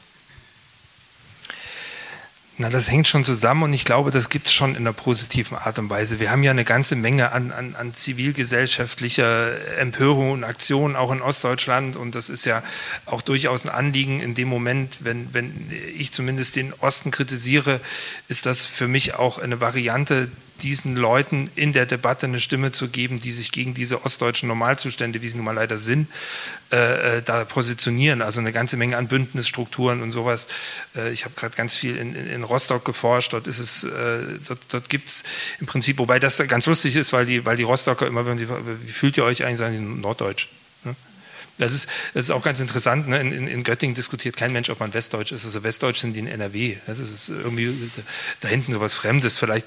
Na, 2.60 2.68
das 2.68 2.90
hängt 2.90 3.08
schon 3.08 3.24
zusammen 3.24 3.62
und 3.62 3.72
ich 3.72 3.86
glaube, 3.86 4.10
das 4.10 4.28
gibt 4.28 4.48
es 4.48 4.52
schon 4.52 4.72
in 4.72 4.82
einer 4.82 4.92
positiven 4.92 5.56
Art 5.56 5.78
und 5.78 5.88
Weise. 5.88 6.20
Wir 6.20 6.30
haben 6.30 6.42
ja 6.42 6.50
eine 6.50 6.66
ganze 6.66 6.94
Menge 6.94 7.32
an, 7.32 7.52
an, 7.52 7.74
an 7.74 7.94
zivilgesellschaftlicher 7.94 9.78
Empörung 9.78 10.32
und 10.32 10.44
Aktionen 10.44 10.94
auch 10.94 11.10
in 11.10 11.22
Ostdeutschland 11.22 11.96
und 11.96 12.14
das 12.14 12.28
ist 12.28 12.44
ja 12.44 12.62
auch 13.06 13.22
durchaus 13.22 13.64
ein 13.64 13.70
Anliegen 13.70 14.20
in 14.20 14.34
dem 14.34 14.48
Moment, 14.48 14.98
wenn, 15.04 15.32
wenn 15.32 15.72
ich 15.96 16.12
zumindest 16.12 16.54
den 16.54 16.74
Osten 16.80 17.10
kritisiere, 17.10 17.80
ist 18.28 18.44
das 18.44 18.66
für 18.66 18.88
mich 18.88 19.14
auch 19.14 19.38
eine 19.38 19.62
Variante, 19.62 20.28
diesen 20.60 20.96
Leuten 20.96 21.50
in 21.56 21.72
der 21.72 21.86
Debatte 21.86 22.26
eine 22.26 22.38
Stimme 22.38 22.72
zu 22.72 22.88
geben, 22.88 23.20
die 23.20 23.32
sich 23.32 23.50
gegen 23.50 23.74
diese 23.74 24.04
ostdeutschen 24.04 24.48
Normalzustände, 24.48 25.22
wie 25.22 25.28
sie 25.28 25.36
nun 25.36 25.46
mal 25.46 25.54
leider 25.54 25.78
sind, 25.78 26.08
äh, 26.72 27.18
äh 27.18 27.22
da 27.22 27.44
positionieren. 27.44 28.22
Also 28.22 28.40
eine 28.40 28.52
ganze 28.52 28.76
Menge 28.76 28.96
an 28.96 29.08
Bündnisstrukturen 29.08 30.02
und 30.02 30.12
sowas. 30.12 30.48
Äh, 30.94 31.12
ich 31.12 31.24
habe 31.24 31.34
gerade 31.34 31.56
ganz 31.56 31.74
viel 31.74 31.96
in, 31.96 32.14
in, 32.14 32.44
Rostock 32.44 32.84
geforscht. 32.84 33.32
Dort 33.32 33.46
ist 33.46 33.58
es, 33.58 33.84
äh, 33.84 34.38
dort, 34.46 34.60
dort 34.68 34.88
gibt 34.88 35.08
es 35.08 35.24
im 35.60 35.66
Prinzip, 35.66 35.98
wobei 35.98 36.18
das 36.18 36.38
ganz 36.48 36.66
lustig 36.66 36.96
ist, 36.96 37.12
weil 37.12 37.26
die, 37.26 37.44
weil 37.44 37.56
die 37.56 37.64
Rostocker 37.64 38.06
immer, 38.06 38.24
wie 38.38 38.92
fühlt 38.92 39.16
ihr 39.16 39.24
euch 39.24 39.44
eigentlich, 39.44 39.58
sagen 39.58 39.74
die 39.74 40.00
Norddeutsch. 40.00 40.48
Das 41.60 41.72
ist, 41.72 41.88
das 42.14 42.24
ist 42.24 42.30
auch 42.30 42.42
ganz 42.42 42.58
interessant. 42.58 43.06
Ne? 43.06 43.20
In, 43.20 43.32
in, 43.32 43.46
in, 43.46 43.62
Göttingen 43.62 43.94
diskutiert 43.94 44.34
kein 44.36 44.52
Mensch, 44.52 44.70
ob 44.70 44.80
man 44.80 44.94
Westdeutsch 44.94 45.30
ist. 45.30 45.44
Also 45.44 45.62
Westdeutsch 45.62 46.00
sind 46.00 46.14
die 46.14 46.20
in 46.20 46.26
NRW. 46.26 46.76
Das 46.86 46.98
ist 46.98 47.28
irgendwie 47.28 47.90
da 48.40 48.48
hinten 48.48 48.72
so 48.72 48.80
was 48.80 48.94
Fremdes. 48.94 49.36
Vielleicht 49.36 49.66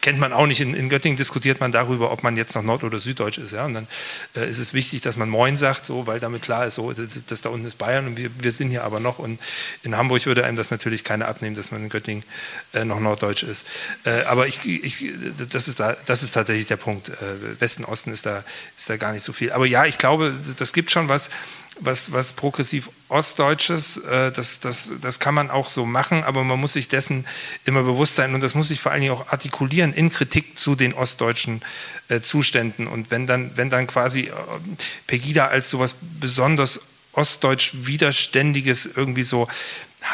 kennt 0.00 0.18
man 0.18 0.32
auch 0.32 0.46
nicht. 0.46 0.60
In, 0.60 0.74
in, 0.74 0.88
Göttingen 0.88 1.16
diskutiert 1.16 1.60
man 1.60 1.72
darüber, 1.72 2.10
ob 2.12 2.22
man 2.22 2.36
jetzt 2.36 2.54
noch 2.54 2.62
Nord- 2.62 2.84
oder 2.84 2.98
Süddeutsch 2.98 3.38
ist. 3.38 3.52
Ja? 3.52 3.64
Und 3.64 3.74
dann 3.74 3.88
äh, 4.34 4.48
ist 4.48 4.58
es 4.58 4.74
wichtig, 4.74 5.02
dass 5.02 5.16
man 5.16 5.28
Moin 5.28 5.56
sagt, 5.56 5.86
so, 5.86 6.06
weil 6.06 6.20
damit 6.20 6.42
klar 6.42 6.66
ist, 6.66 6.74
so, 6.74 6.92
das, 6.92 7.08
das 7.26 7.40
da 7.40 7.48
unten 7.48 7.66
ist 7.66 7.78
Bayern 7.78 8.06
und 8.06 8.16
wir, 8.16 8.30
wir, 8.40 8.52
sind 8.52 8.70
hier 8.70 8.84
aber 8.84 9.00
noch. 9.00 9.18
Und 9.18 9.40
in 9.82 9.96
Hamburg 9.96 10.26
würde 10.26 10.44
einem 10.44 10.56
das 10.56 10.70
natürlich 10.70 11.04
keiner 11.04 11.28
abnehmen, 11.28 11.56
dass 11.56 11.70
man 11.70 11.82
in 11.82 11.88
Göttingen 11.88 12.24
äh, 12.72 12.84
noch 12.84 13.00
Norddeutsch 13.00 13.42
ist. 13.42 13.66
Äh, 14.04 14.22
aber 14.22 14.46
ich, 14.46 14.64
ich, 14.66 15.12
das, 15.50 15.68
ist 15.68 15.80
da, 15.80 15.96
das 16.06 16.22
ist 16.22 16.32
tatsächlich 16.32 16.66
der 16.66 16.76
Punkt. 16.76 17.08
Äh, 17.08 17.60
Westen, 17.60 17.84
Osten 17.84 18.12
ist 18.12 18.26
da, 18.26 18.44
ist 18.76 18.88
da 18.88 18.96
gar 18.96 19.12
nicht 19.12 19.22
so 19.22 19.32
viel. 19.32 19.52
Aber 19.52 19.66
ja, 19.66 19.84
ich 19.86 19.98
glaube, 19.98 20.34
das 20.58 20.72
gibt 20.72 20.90
schon 20.90 21.08
was 21.08 21.30
was, 21.80 22.12
was 22.12 22.32
progressiv 22.32 22.90
Ostdeutsches, 23.08 23.98
äh, 23.98 24.32
das, 24.32 24.60
das, 24.60 24.92
das 25.00 25.20
kann 25.20 25.34
man 25.34 25.50
auch 25.50 25.68
so 25.68 25.86
machen, 25.86 26.24
aber 26.24 26.42
man 26.42 26.58
muss 26.58 26.72
sich 26.72 26.88
dessen 26.88 27.24
immer 27.64 27.82
bewusst 27.82 28.16
sein 28.16 28.34
und 28.34 28.40
das 28.40 28.54
muss 28.54 28.68
sich 28.68 28.80
vor 28.80 28.92
allen 28.92 29.02
Dingen 29.02 29.12
auch 29.12 29.28
artikulieren 29.28 29.92
in 29.92 30.10
Kritik 30.10 30.58
zu 30.58 30.74
den 30.74 30.92
ostdeutschen 30.92 31.62
äh, 32.08 32.20
Zuständen. 32.20 32.86
Und 32.86 33.10
wenn 33.10 33.26
dann, 33.26 33.52
wenn 33.56 33.70
dann 33.70 33.86
quasi 33.86 34.22
äh, 34.22 34.32
Pegida 35.06 35.46
als 35.46 35.70
sowas 35.70 35.94
besonders 36.00 36.80
ostdeutsch 37.12 37.72
Widerständiges 37.74 38.86
irgendwie 38.86 39.22
so 39.22 39.48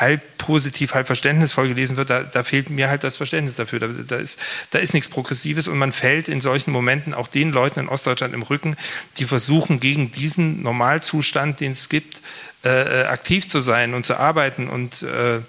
halb 0.00 0.38
positiv, 0.38 0.94
halb 0.94 1.06
verständnisvoll 1.06 1.68
gelesen 1.68 1.96
wird, 1.96 2.10
da, 2.10 2.22
da 2.22 2.42
fehlt 2.42 2.70
mir 2.70 2.88
halt 2.88 3.04
das 3.04 3.16
Verständnis 3.16 3.56
dafür. 3.56 3.80
Da, 3.80 3.88
da, 3.88 4.16
ist, 4.16 4.38
da 4.70 4.78
ist 4.78 4.94
nichts 4.94 5.08
Progressives 5.08 5.68
und 5.68 5.78
man 5.78 5.92
fällt 5.92 6.28
in 6.28 6.40
solchen 6.40 6.72
Momenten 6.72 7.14
auch 7.14 7.28
den 7.28 7.52
Leuten 7.52 7.80
in 7.80 7.88
Ostdeutschland 7.88 8.34
im 8.34 8.42
Rücken, 8.42 8.76
die 9.18 9.26
versuchen, 9.26 9.80
gegen 9.80 10.10
diesen 10.12 10.62
Normalzustand, 10.62 11.60
den 11.60 11.72
es 11.72 11.88
gibt, 11.88 12.20
äh, 12.64 13.02
äh 13.02 13.04
aktiv 13.06 13.48
zu 13.48 13.60
sein 13.60 13.94
und 13.94 14.06
zu 14.06 14.16
arbeiten 14.16 14.68
und 14.68 15.02
äh, 15.02 15.40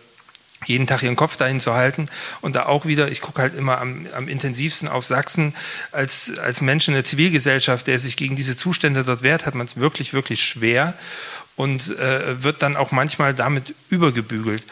jeden 0.65 0.87
Tag 0.87 1.03
ihren 1.03 1.15
Kopf 1.15 1.37
dahin 1.37 1.59
zu 1.59 1.73
halten 1.73 2.05
und 2.41 2.55
da 2.55 2.65
auch 2.65 2.85
wieder, 2.85 3.09
ich 3.11 3.21
gucke 3.21 3.41
halt 3.41 3.55
immer 3.55 3.79
am, 3.79 4.07
am, 4.15 4.27
intensivsten 4.27 4.87
auf 4.87 5.05
Sachsen, 5.05 5.55
als, 5.91 6.37
als 6.37 6.61
Mensch 6.61 6.87
in 6.87 6.93
der 6.93 7.03
Zivilgesellschaft, 7.03 7.87
der 7.87 7.99
sich 7.99 8.17
gegen 8.17 8.35
diese 8.35 8.55
Zustände 8.55 9.03
dort 9.03 9.23
wehrt, 9.23 9.45
hat 9.45 9.55
man 9.55 9.67
es 9.67 9.77
wirklich, 9.77 10.13
wirklich 10.13 10.43
schwer 10.43 10.93
und 11.55 11.97
äh, 11.97 12.43
wird 12.43 12.61
dann 12.61 12.75
auch 12.75 12.91
manchmal 12.91 13.33
damit 13.33 13.75
übergebügelt. 13.89 14.63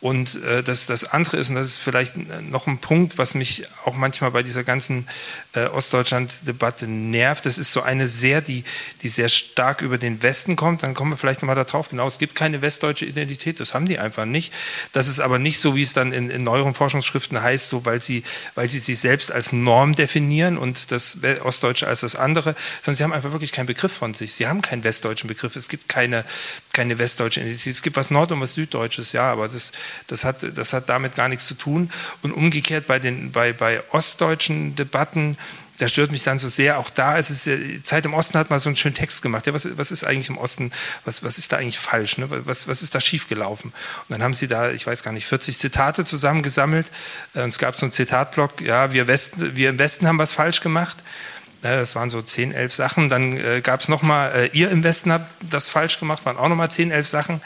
Und 0.00 0.42
äh, 0.44 0.62
das, 0.62 0.86
das 0.86 1.04
andere 1.04 1.38
ist, 1.38 1.48
und 1.48 1.54
das 1.54 1.68
ist 1.68 1.78
vielleicht 1.78 2.14
noch 2.42 2.66
ein 2.66 2.78
Punkt, 2.78 3.16
was 3.18 3.34
mich 3.34 3.66
auch 3.84 3.94
manchmal 3.94 4.30
bei 4.30 4.42
dieser 4.42 4.62
ganzen 4.62 5.08
äh, 5.56 5.66
Ostdeutschland-Debatte 5.66 6.86
nervt, 6.86 7.46
das 7.46 7.58
ist 7.58 7.72
so 7.72 7.82
eine 7.82 8.08
sehr, 8.08 8.40
die, 8.40 8.64
die 9.02 9.08
sehr 9.08 9.28
stark 9.28 9.82
über 9.82 9.98
den 9.98 10.22
Westen 10.22 10.56
kommt. 10.56 10.82
Dann 10.82 10.94
kommen 10.94 11.12
wir 11.12 11.16
vielleicht 11.16 11.42
nochmal 11.42 11.56
darauf, 11.56 11.88
genau, 11.88 12.06
es 12.06 12.18
gibt 12.18 12.34
keine 12.34 12.62
westdeutsche 12.62 13.04
Identität, 13.04 13.60
das 13.60 13.74
haben 13.74 13.86
die 13.86 13.98
einfach 13.98 14.24
nicht. 14.24 14.52
Das 14.92 15.08
ist 15.08 15.20
aber 15.20 15.38
nicht 15.38 15.58
so, 15.58 15.74
wie 15.74 15.82
es 15.82 15.92
dann 15.92 16.12
in, 16.12 16.30
in 16.30 16.44
neueren 16.44 16.74
Forschungsschriften 16.74 17.42
heißt, 17.42 17.68
so 17.68 17.84
weil 17.84 18.02
sie, 18.02 18.22
weil 18.54 18.70
sie 18.70 18.78
sich 18.78 18.98
selbst 18.98 19.32
als 19.32 19.52
Norm 19.52 19.94
definieren 19.94 20.58
und 20.58 20.92
das 20.92 21.18
Ostdeutsche 21.42 21.86
als 21.86 22.00
das 22.00 22.16
andere, 22.16 22.54
sondern 22.82 22.96
sie 22.96 23.04
haben 23.04 23.12
einfach 23.12 23.32
wirklich 23.32 23.52
keinen 23.52 23.66
Begriff 23.66 23.92
von 23.92 24.14
sich. 24.14 24.34
Sie 24.34 24.46
haben 24.46 24.62
keinen 24.62 24.84
westdeutschen 24.84 25.28
Begriff, 25.28 25.56
es 25.56 25.68
gibt 25.68 25.88
keine, 25.88 26.24
keine 26.72 26.98
westdeutsche 26.98 27.40
Identität. 27.40 27.74
Es 27.74 27.82
gibt 27.82 27.96
was 27.96 28.10
Nord- 28.10 28.32
und 28.32 28.40
was 28.40 28.54
Süddeutsches, 28.54 29.12
ja, 29.12 29.30
aber 29.30 29.48
das, 29.48 29.72
das, 30.06 30.24
hat, 30.24 30.44
das 30.56 30.72
hat 30.72 30.88
damit 30.88 31.14
gar 31.14 31.28
nichts 31.28 31.46
zu 31.46 31.54
tun. 31.54 31.90
Und 32.22 32.32
umgekehrt 32.32 32.86
bei, 32.86 32.98
den, 32.98 33.32
bei, 33.32 33.52
bei 33.52 33.82
ostdeutschen 33.92 34.76
Debatten, 34.76 35.36
da 35.78 35.88
stört 35.88 36.10
mich 36.10 36.22
dann 36.22 36.38
so 36.38 36.48
sehr, 36.48 36.78
auch 36.78 36.90
da 36.90 37.16
ist 37.16 37.30
es, 37.30 37.48
Zeit 37.84 38.04
im 38.04 38.14
Osten 38.14 38.38
hat 38.38 38.50
mal 38.50 38.58
so 38.58 38.68
einen 38.68 38.76
schönen 38.76 38.94
Text 38.94 39.22
gemacht, 39.22 39.46
ja, 39.46 39.54
was, 39.54 39.68
was 39.76 39.90
ist 39.90 40.04
eigentlich 40.04 40.28
im 40.28 40.38
Osten, 40.38 40.72
was, 41.04 41.22
was 41.22 41.38
ist 41.38 41.52
da 41.52 41.58
eigentlich 41.58 41.78
falsch, 41.78 42.18
ne? 42.18 42.28
was, 42.30 42.68
was 42.68 42.82
ist 42.82 42.94
da 42.94 43.00
schiefgelaufen? 43.00 43.72
Und 43.72 44.12
dann 44.12 44.22
haben 44.22 44.34
sie 44.34 44.48
da, 44.48 44.70
ich 44.70 44.86
weiß 44.86 45.02
gar 45.02 45.12
nicht, 45.12 45.26
40 45.26 45.58
Zitate 45.58 46.04
zusammengesammelt 46.04 46.90
äh, 47.34 47.42
und 47.42 47.50
es 47.50 47.58
gab 47.58 47.76
so 47.76 47.86
einen 47.86 47.92
Zitatblock, 47.92 48.60
ja, 48.60 48.92
wir, 48.92 49.06
Westen, 49.06 49.56
wir 49.56 49.70
im 49.70 49.78
Westen 49.78 50.06
haben 50.06 50.18
was 50.18 50.32
falsch 50.32 50.60
gemacht, 50.60 51.02
das 51.62 51.96
waren 51.96 52.10
so 52.10 52.22
10, 52.22 52.52
11 52.52 52.74
Sachen. 52.74 53.08
Dann 53.08 53.36
äh, 53.36 53.60
gab 53.60 53.80
es 53.80 53.88
nochmal, 53.88 54.32
äh, 54.32 54.46
ihr 54.52 54.70
im 54.70 54.84
Westen 54.84 55.10
habt 55.10 55.30
das 55.40 55.68
falsch 55.68 55.98
gemacht, 55.98 56.24
waren 56.24 56.36
auch 56.36 56.48
nochmal 56.48 56.70
10, 56.70 56.90
11 56.90 57.08
Sachen. 57.08 57.40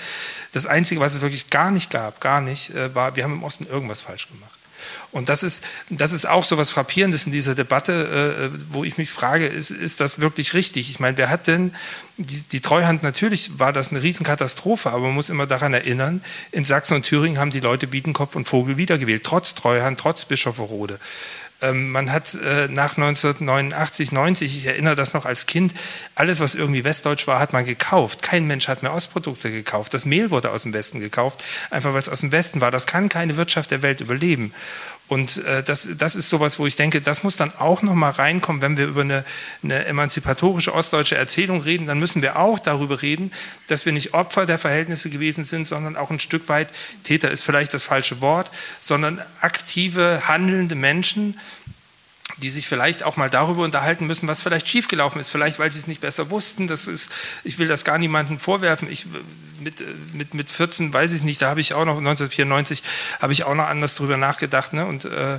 Das 0.53 0.67
Einzige, 0.67 1.01
was 1.01 1.15
es 1.15 1.21
wirklich 1.21 1.49
gar 1.51 1.71
nicht 1.71 1.91
gab, 1.91 2.21
gar 2.21 2.41
nicht, 2.41 2.75
äh, 2.75 2.95
war, 2.95 3.17
wir 3.17 3.25
haben 3.25 3.35
im 3.35 3.45
Osten 3.45 3.67
irgendwas 3.67 4.03
falsch 4.03 4.29
gemacht. 4.29 4.60
Und 5.13 5.29
das 5.29 5.43
ist, 5.43 5.65
das 5.89 6.13
ist 6.13 6.27
auch 6.27 6.45
so 6.45 6.57
was 6.57 6.71
Frappierendes 6.71 7.27
in 7.27 7.33
dieser 7.33 7.55
Debatte, 7.55 8.51
äh, 8.53 8.59
wo 8.71 8.85
ich 8.85 8.97
mich 8.97 9.11
frage, 9.11 9.47
ist, 9.47 9.71
ist 9.71 10.01
das 10.01 10.21
wirklich 10.21 10.55
richtig? 10.55 10.89
Ich 10.89 11.01
meine, 11.01 11.17
wer 11.17 11.31
hat 11.31 11.49
denn 11.49 11.75
die, 12.17 12.41
die 12.41 12.61
Treuhand, 12.61 13.03
natürlich 13.03 13.59
war 13.59 13.73
das 13.73 13.91
eine 13.91 14.03
Riesenkatastrophe, 14.03 14.91
aber 14.91 15.07
man 15.07 15.15
muss 15.15 15.31
immer 15.31 15.47
daran 15.47 15.75
erinnern, 15.75 16.23
in 16.53 16.65
Sachsen 16.65 16.95
und 16.95 17.03
Thüringen 17.03 17.39
haben 17.39 17.51
die 17.51 17.61
Leute 17.61 17.89
Biedenkopf 17.89 18.37
und 18.37 18.47
Vogel 18.47 18.77
wiedergewählt, 18.77 19.25
trotz 19.25 19.55
Treuhand, 19.55 19.99
trotz 19.99 20.27
Bischofferode. 20.27 21.01
Ähm, 21.63 21.91
man 21.91 22.11
hat 22.11 22.35
äh, 22.35 22.69
nach 22.69 22.97
1989, 22.97 24.13
90, 24.13 24.57
ich 24.57 24.67
erinnere 24.67 24.97
das 24.97 25.13
noch 25.13 25.27
als 25.27 25.47
Kind, 25.47 25.75
alles, 26.15 26.41
was 26.41 26.55
irgendwie 26.55 26.85
westdeutsch 26.85 27.27
war, 27.27 27.39
hat 27.39 27.53
man 27.53 27.65
gekauft. 27.65 28.23
Kein 28.23 28.47
Mensch 28.47 28.69
hat 28.69 28.83
mehr 28.83 28.95
Ostprodukte 28.95 29.51
gekauft. 29.51 29.93
Das 29.93 30.05
Mehl 30.05 30.31
wurde 30.31 30.51
aus 30.51 30.63
dem 30.63 30.73
Westen 30.73 31.01
gekauft, 31.01 31.45
einfach 31.71 31.93
weil 31.93 32.01
es 32.01 32.09
aus 32.09 32.21
dem 32.21 32.33
Westen 32.33 32.61
war. 32.61 32.71
Das 32.71 32.87
kann 32.87 33.09
keine 33.09 33.37
Wirtschaft 33.37 33.71
der 33.71 33.83
Welt 33.83 34.01
überleben. 34.01 34.55
Und 35.11 35.39
äh, 35.39 35.65
das, 35.65 35.89
das 35.99 36.15
ist 36.15 36.29
sowas, 36.29 36.61
wo 36.61 36.69
ich 36.69 36.77
denke, 36.77 37.01
das 37.01 37.25
muss 37.25 37.37
dann 37.37 37.53
auch 37.59 37.83
noch 37.83 37.95
mal 37.95 38.11
reinkommen, 38.11 38.63
wenn 38.63 38.77
wir 38.77 38.87
über 38.87 39.01
eine, 39.01 39.25
eine 39.61 39.85
emanzipatorische 39.87 40.73
ostdeutsche 40.73 41.17
Erzählung 41.17 41.63
reden, 41.63 41.87
dann 41.87 41.99
müssen 41.99 42.23
wir 42.23 42.39
auch 42.39 42.61
darüber 42.61 43.03
reden, 43.03 43.33
dass 43.67 43.85
wir 43.87 43.93
nicht 43.93 44.15
Opfer 44.15 44.47
der 44.47 44.57
Verhältnisse 44.57 45.11
gewesen 45.11 45.43
sind, 45.43 45.67
sondern 45.67 45.97
auch 45.97 46.13
ein 46.13 46.21
Stück 46.21 46.49
weit, 46.49 46.69
Täter 47.03 47.29
ist 47.33 47.43
vielleicht 47.43 47.75
das 47.75 47.83
falsche 47.83 48.21
Wort, 48.21 48.53
sondern 48.81 49.21
aktive, 49.41 50.29
handelnde 50.29 50.77
Menschen, 50.77 51.41
die 52.37 52.49
sich 52.49 52.69
vielleicht 52.69 53.03
auch 53.03 53.17
mal 53.17 53.31
darüber 53.31 53.65
unterhalten 53.65 54.07
müssen, 54.07 54.29
was 54.29 54.41
vielleicht 54.41 54.69
schiefgelaufen 54.69 55.21
ist. 55.21 55.31
Vielleicht, 55.31 55.59
weil 55.59 55.73
sie 55.73 55.81
es 55.81 55.89
nicht 55.89 56.01
besser 56.01 56.31
wussten. 56.31 56.69
Das 56.69 56.87
ist, 56.87 57.11
ich 57.43 57.59
will 57.59 57.67
das 57.67 57.85
gar 57.85 57.99
niemandem 57.99 58.39
vorwerfen. 58.39 58.89
Ich, 58.89 59.07
mit, 59.61 60.15
mit, 60.15 60.35
mit 60.35 60.51
14 60.51 60.93
weiß 60.93 61.13
ich 61.13 61.23
nicht, 61.23 61.43
da 61.43 61.51
habe 61.51 61.61
ich 61.61 61.75
auch 61.75 61.85
noch, 61.85 61.99
1994, 61.99 62.83
habe 63.21 63.33
ich 63.33 63.45
auch 63.45 63.55
noch 63.55 63.67
anders 63.67 63.95
drüber 63.95 64.17
nachgedacht. 64.17 64.73
Ne? 64.73 64.87
Und, 64.87 65.05
äh, 65.05 65.35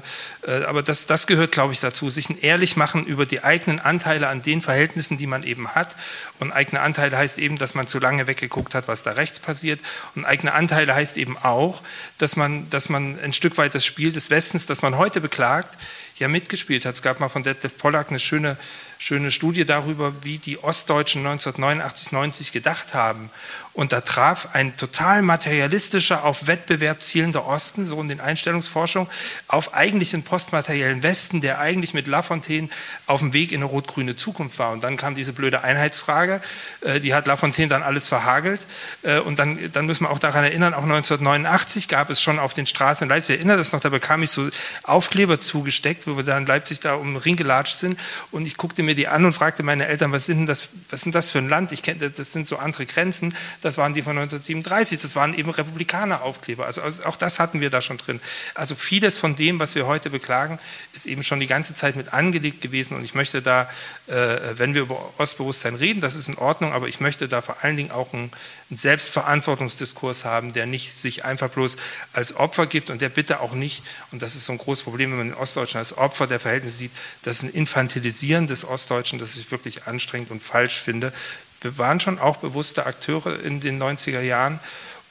äh, 0.48 0.64
aber 0.66 0.84
das, 0.84 1.06
das 1.06 1.28
gehört, 1.28 1.52
glaube 1.52 1.74
ich, 1.74 1.80
dazu, 1.80 2.10
sich 2.10 2.30
ein 2.30 2.40
ehrlich 2.40 2.76
machen 2.76 3.06
über 3.06 3.26
die 3.26 3.44
eigenen 3.44 3.80
Anteile 3.80 4.28
an 4.28 4.42
den 4.42 4.62
Verhältnissen, 4.62 5.18
die 5.18 5.28
man 5.28 5.44
eben 5.44 5.70
hat. 5.70 5.96
Und 6.40 6.52
eigene 6.52 6.82
Anteile 6.82 7.18
heißt 7.18 7.38
eben, 7.40 7.58
dass 7.58 7.74
man 7.74 7.88
zu 7.88 8.00
lange 8.00 8.28
weggeguckt 8.28 8.76
hat, 8.76 8.88
was 8.88 9.04
da 9.04 9.12
rechts 9.12 9.40
passiert. 9.40 9.80
Und 10.16 10.26
eigene 10.26 10.54
Anteile 10.54 10.96
heißt 10.96 11.18
eben 11.18 11.38
auch, 11.38 11.82
dass 12.18 12.36
man, 12.36 12.70
dass 12.70 12.90
man 12.90 13.20
ein 13.20 13.34
Stück 13.34 13.58
weit 13.58 13.76
das 13.76 13.86
Spiel 13.86 14.12
des 14.12 14.30
Westens, 14.30 14.66
das 14.66 14.82
man 14.82 14.98
heute 14.98 15.22
beklagt, 15.22 15.78
ja 16.22 16.28
mitgespielt 16.28 16.86
hat. 16.86 16.96
Es 16.96 17.02
gab 17.02 17.20
mal 17.20 17.30
von 17.30 17.44
Detlef 17.44 17.78
Pollack 17.78 18.10
eine 18.10 18.20
schöne 18.20 18.58
schöne 19.02 19.32
Studie 19.32 19.66
darüber, 19.66 20.14
wie 20.22 20.38
die 20.38 20.64
Ostdeutschen 20.64 21.26
1989, 21.26 22.12
90 22.12 22.52
gedacht 22.52 22.94
haben. 22.94 23.32
Und 23.74 23.94
da 23.94 24.02
traf 24.02 24.50
ein 24.54 24.76
total 24.78 25.22
materialistischer, 25.22 26.24
auf 26.24 26.46
Wettbewerb 26.48 27.02
zielender 27.02 27.48
Osten, 27.48 27.86
so 27.86 28.00
in 28.00 28.10
den 28.10 28.20
Einstellungsforschungen, 28.20 29.10
auf 29.48 29.74
eigentlich 29.74 30.14
einen 30.14 30.24
postmateriellen 30.24 31.04
Westen, 31.04 31.40
der 31.40 31.60
eigentlich 31.60 31.94
mit 31.94 32.08
Lafontaine 32.08 32.70
auf 33.08 33.22
dem 33.22 33.34
Weg 33.34 33.54
in 33.54 33.62
eine 33.62 33.66
rot-grüne 33.66 34.18
Zukunft 34.18 34.60
war. 34.60 34.72
Und 34.72 34.84
dann 34.84 34.98
kam 34.98 35.16
diese 35.16 35.32
blöde 35.32 35.64
Einheitsfrage, 35.64 36.42
äh, 36.82 37.00
die 37.00 37.16
hat 37.16 37.28
Lafontaine 37.28 37.70
dann 37.70 37.82
alles 37.82 38.08
verhagelt. 38.08 38.68
Äh, 39.04 39.20
und 39.20 39.40
dann, 39.40 39.72
dann 39.72 39.86
müssen 39.88 40.04
wir 40.04 40.12
auch 40.12 40.20
daran 40.20 40.44
erinnern, 40.44 40.74
auch 40.74 40.84
1989 40.84 41.88
gab 41.88 42.10
es 42.10 42.22
schon 42.22 42.38
auf 42.38 42.54
den 42.54 42.68
Straßen 42.68 43.06
in 43.06 43.10
Leipzig, 43.10 43.36
ich 43.36 43.40
erinnere 43.40 43.58
das 43.58 43.72
noch, 43.72 43.80
da 43.80 43.90
bekam 43.90 44.22
ich 44.22 44.30
so 44.30 44.50
Aufkleber 44.84 45.40
zugesteckt, 45.40 46.08
wo 46.08 46.18
wir 46.18 46.24
da 46.24 46.38
in 46.38 46.46
Leipzig 46.46 46.82
da 46.82 46.96
um 46.96 47.14
den 47.14 47.18
Ring 47.18 47.38
gelatscht 47.38 47.80
sind. 47.80 47.98
Und 48.32 48.46
ich 48.46 48.58
guckte 48.58 48.84
mir 48.84 48.91
die 48.96 49.08
an 49.08 49.26
und 49.26 49.34
fragte 49.34 49.64
meine 49.64 49.88
Eltern, 49.88 50.12
was 50.12 50.26
sind 50.26 50.46
das, 50.46 50.70
was 50.90 51.02
sind 51.02 51.16
das 51.16 51.30
für 51.30 51.40
ein 51.40 51.50
Land? 51.50 51.72
Ich 51.72 51.84
kenne, 51.84 52.10
das 52.10 52.34
sind 52.34 52.48
so 52.48 52.58
andere 52.58 52.86
Grenzen 52.86 53.34
das 53.62 53.78
waren 53.78 53.94
die 53.94 54.02
von 54.02 54.18
1937, 54.18 55.02
das 55.02 55.16
waren 55.16 55.38
eben 55.38 55.50
Republikaneraufkleber. 55.50 56.66
Also 56.66 56.82
auch 57.06 57.16
das 57.16 57.40
hatten 57.40 57.62
wir 57.62 57.70
da 57.70 57.82
schon 57.82 57.98
drin. 57.98 58.20
Also 58.56 58.76
vieles 58.76 59.18
von 59.18 59.36
dem, 59.36 59.60
was 59.60 59.76
wir 59.76 59.88
heute 59.88 60.10
beklagen, 60.10 60.60
ist 60.94 61.06
eben 61.06 61.24
schon 61.24 61.40
die 61.40 61.48
ganze 61.48 61.74
Zeit 61.74 61.96
mit 61.96 62.14
angelegt 62.14 62.62
gewesen. 62.62 62.96
Und 62.96 63.04
ich 63.04 63.14
möchte 63.14 63.42
da, 63.42 63.70
äh, 64.08 64.14
wenn 64.56 64.74
wir 64.74 64.82
über 64.82 65.14
Ostbewusstsein 65.18 65.76
reden, 65.76 66.02
das 66.02 66.16
ist 66.16 66.30
in 66.30 66.38
Ordnung, 66.38 66.74
aber 66.74 66.88
ich 66.88 67.00
möchte 67.00 67.28
da 67.28 67.42
vor 67.42 67.58
allen 67.62 67.78
Dingen 67.78 67.92
auch 67.92 68.14
einen, 68.14 68.32
einen 68.72 68.78
Selbstverantwortungsdiskurs 68.78 70.26
haben, 70.26 70.54
der 70.54 70.66
nicht 70.66 70.96
sich 70.96 71.24
einfach 71.24 71.50
bloß 71.50 71.78
als 72.14 72.36
Opfer 72.36 72.66
gibt 72.66 72.90
und 72.90 73.02
der 73.02 73.10
bitte 73.10 73.42
auch 73.42 73.54
nicht, 73.54 73.84
und 74.12 74.24
das 74.24 74.36
ist 74.36 74.46
so 74.46 74.54
ein 74.54 74.58
großes 74.58 74.84
Problem, 74.84 75.12
wenn 75.12 75.18
man 75.20 75.30
den 75.30 75.38
Ostdeutschen 75.38 75.78
als 75.78 75.96
Opfer 75.96 76.26
der 76.26 76.40
Verhältnisse 76.40 76.78
sieht, 76.78 76.92
das 77.22 77.38
ist 77.38 77.44
ein 77.44 77.52
Infantilisieren 77.52 78.48
des 78.48 78.66
Ostdeutschen, 78.66 79.20
das 79.20 79.38
ich 79.38 79.52
wirklich 79.52 79.86
anstrengend 79.86 80.32
und 80.32 80.42
falsch 80.42 80.80
finde 80.80 81.14
wir 81.62 81.78
waren 81.78 82.00
schon 82.00 82.20
auch 82.20 82.38
bewusste 82.38 82.86
Akteure 82.86 83.40
in 83.40 83.62
den 83.62 83.82
90er 83.82 84.22
Jahren 84.22 84.60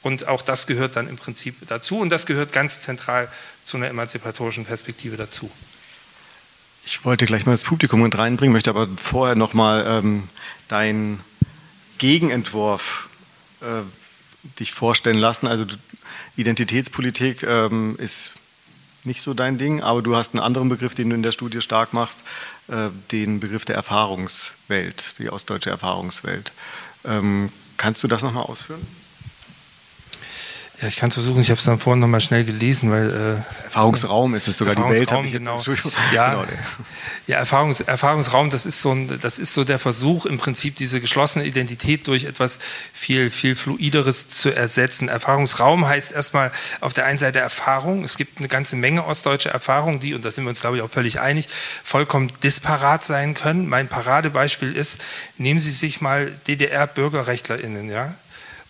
und 0.01 0.27
auch 0.27 0.41
das 0.41 0.67
gehört 0.67 0.95
dann 0.95 1.07
im 1.07 1.15
Prinzip 1.15 1.55
dazu 1.67 1.99
und 1.99 2.09
das 2.09 2.25
gehört 2.25 2.51
ganz 2.51 2.81
zentral 2.81 3.29
zu 3.63 3.77
einer 3.77 3.87
emanzipatorischen 3.87 4.65
Perspektive 4.65 5.15
dazu. 5.15 5.49
Ich 6.83 7.05
wollte 7.05 7.25
gleich 7.25 7.45
mal 7.45 7.53
das 7.53 7.63
Publikum 7.63 8.01
mit 8.01 8.17
reinbringen, 8.17 8.53
möchte 8.53 8.69
aber 8.69 8.87
vorher 8.97 9.35
nochmal 9.35 9.85
ähm, 9.87 10.27
deinen 10.67 11.21
Gegenentwurf 11.99 13.07
äh, 13.61 13.83
dich 14.59 14.71
vorstellen 14.73 15.17
lassen. 15.17 15.47
Also 15.47 15.65
Identitätspolitik 16.35 17.43
ähm, 17.43 17.95
ist 17.97 18.33
nicht 19.03 19.21
so 19.21 19.33
dein 19.33 19.57
Ding, 19.57 19.81
aber 19.81 20.01
du 20.01 20.15
hast 20.15 20.33
einen 20.33 20.43
anderen 20.43 20.69
Begriff, 20.69 20.93
den 20.93 21.09
du 21.09 21.15
in 21.15 21.23
der 21.23 21.31
Studie 21.31 21.61
stark 21.61 21.93
machst, 21.93 22.19
äh, 22.67 22.89
den 23.11 23.39
Begriff 23.39 23.65
der 23.65 23.75
Erfahrungswelt, 23.75 25.17
die 25.19 25.29
ostdeutsche 25.29 25.69
Erfahrungswelt. 25.69 26.51
Ähm, 27.03 27.51
kannst 27.77 28.03
du 28.03 28.07
das 28.07 28.21
nochmal 28.21 28.43
ausführen? 28.43 28.85
Ja, 30.81 30.87
ich 30.87 30.95
kann 30.95 31.09
es 31.09 31.13
versuchen. 31.13 31.39
Ich 31.41 31.51
habe 31.51 31.59
es 31.59 31.65
dann 31.65 31.77
vorhin 31.77 31.99
nochmal 31.99 32.21
schnell 32.21 32.43
gelesen, 32.43 32.89
weil 32.89 33.09
äh, 33.11 33.65
Erfahrungsraum 33.65 34.33
ist 34.33 34.47
es 34.47 34.57
sogar 34.57 34.73
die 34.73 34.81
Welt. 34.81 35.11
Ich 35.25 35.31
genau. 35.31 35.61
Ja, 36.13 36.31
genau. 36.31 36.45
ja 37.27 37.37
Erfahrungs, 37.37 37.81
Erfahrungsraum. 37.81 38.49
Das 38.49 38.65
ist 38.65 38.81
so 38.81 38.91
ein, 38.91 39.19
das 39.21 39.37
ist 39.37 39.53
so 39.53 39.63
der 39.63 39.77
Versuch 39.77 40.25
im 40.25 40.39
Prinzip 40.39 40.77
diese 40.77 40.99
geschlossene 40.99 41.45
Identität 41.45 42.07
durch 42.07 42.23
etwas 42.23 42.59
viel 42.93 43.29
viel 43.29 43.55
fluideres 43.55 44.27
zu 44.29 44.49
ersetzen. 44.49 45.07
Erfahrungsraum 45.07 45.87
heißt 45.87 46.13
erstmal 46.13 46.51
auf 46.79 46.95
der 46.95 47.05
einen 47.05 47.19
Seite 47.19 47.37
Erfahrung. 47.37 48.03
Es 48.03 48.17
gibt 48.17 48.39
eine 48.39 48.47
ganze 48.47 48.75
Menge 48.75 49.05
ostdeutsche 49.05 49.49
Erfahrungen, 49.49 49.99
die 49.99 50.15
und 50.15 50.25
da 50.25 50.31
sind 50.31 50.45
wir 50.45 50.49
uns 50.49 50.61
glaube 50.61 50.77
ich 50.77 50.81
auch 50.81 50.89
völlig 50.89 51.19
einig, 51.19 51.47
vollkommen 51.83 52.31
disparat 52.41 53.03
sein 53.03 53.35
können. 53.35 53.69
Mein 53.69 53.87
Paradebeispiel 53.87 54.75
ist: 54.75 54.99
Nehmen 55.37 55.59
Sie 55.59 55.71
sich 55.71 56.01
mal 56.01 56.31
DDR-BürgerrechtlerInnen, 56.47 57.91
ja 57.91 58.15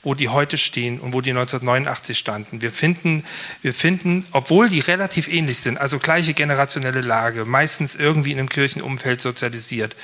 wo 0.03 0.15
die 0.15 0.29
heute 0.29 0.57
stehen 0.57 0.99
und 0.99 1.13
wo 1.13 1.21
die 1.21 1.29
1989 1.31 2.17
standen. 2.17 2.61
Wir 2.61 2.71
finden, 2.71 3.23
wir 3.61 3.73
finden, 3.73 4.25
obwohl 4.31 4.69
die 4.69 4.79
relativ 4.79 5.27
ähnlich 5.27 5.59
sind, 5.59 5.77
also 5.77 5.99
gleiche 5.99 6.33
generationelle 6.33 7.01
Lage, 7.01 7.45
meistens 7.45 7.95
irgendwie 7.95 8.31
in 8.31 8.39
einem 8.39 8.49
Kirchenumfeld 8.49 9.21
sozialisiert, 9.21 9.95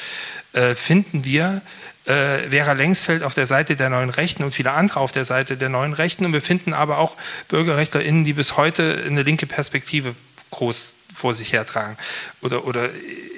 äh, 0.53 0.75
finden 0.75 1.25
wir 1.25 1.61
äh, 2.05 2.49
Vera 2.49 2.73
Lengsfeld 2.73 3.23
auf 3.23 3.33
der 3.33 3.45
Seite 3.45 3.75
der 3.75 3.89
neuen 3.89 4.09
Rechten 4.09 4.43
und 4.43 4.53
viele 4.53 4.71
andere 4.71 4.99
auf 4.99 5.11
der 5.11 5.25
Seite 5.25 5.57
der 5.57 5.69
neuen 5.69 5.93
Rechten. 5.93 6.25
Und 6.25 6.33
wir 6.33 6.41
finden 6.41 6.73
aber 6.73 6.99
auch 6.99 7.17
BürgerrechtlerInnen, 7.47 8.23
die 8.23 8.33
bis 8.33 8.57
heute 8.57 9.03
eine 9.05 9.23
linke 9.23 9.47
Perspektive 9.47 10.15
groß 10.51 10.96
vor 11.17 11.33
sich 11.33 11.51
hertragen 11.51 11.97
oder, 12.41 12.65
oder 12.65 12.89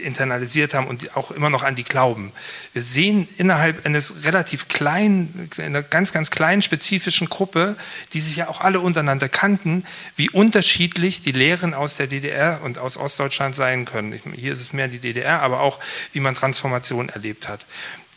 internalisiert 0.03 0.73
haben 0.73 0.87
und 0.87 1.15
auch 1.15 1.31
immer 1.31 1.49
noch 1.49 1.63
an 1.63 1.75
die 1.75 1.83
glauben. 1.83 2.33
Wir 2.73 2.83
sehen 2.83 3.27
innerhalb 3.37 3.85
eines 3.85 4.25
relativ 4.25 4.67
kleinen, 4.67 5.49
einer 5.57 5.81
ganz, 5.81 6.11
ganz 6.11 6.29
kleinen 6.29 6.61
spezifischen 6.61 7.29
Gruppe, 7.29 7.77
die 8.13 8.19
sich 8.19 8.35
ja 8.35 8.49
auch 8.49 8.61
alle 8.61 8.81
untereinander 8.81 9.29
kannten, 9.29 9.85
wie 10.17 10.29
unterschiedlich 10.29 11.21
die 11.21 11.31
Lehren 11.31 11.73
aus 11.73 11.95
der 11.95 12.07
DDR 12.07 12.59
und 12.63 12.77
aus 12.77 12.97
Ostdeutschland 12.97 13.55
sein 13.55 13.85
können. 13.85 14.19
Hier 14.35 14.53
ist 14.53 14.61
es 14.61 14.73
mehr 14.73 14.89
die 14.89 14.99
DDR, 14.99 15.41
aber 15.41 15.61
auch, 15.61 15.79
wie 16.11 16.19
man 16.19 16.35
Transformation 16.35 17.07
erlebt 17.09 17.47
hat. 17.47 17.65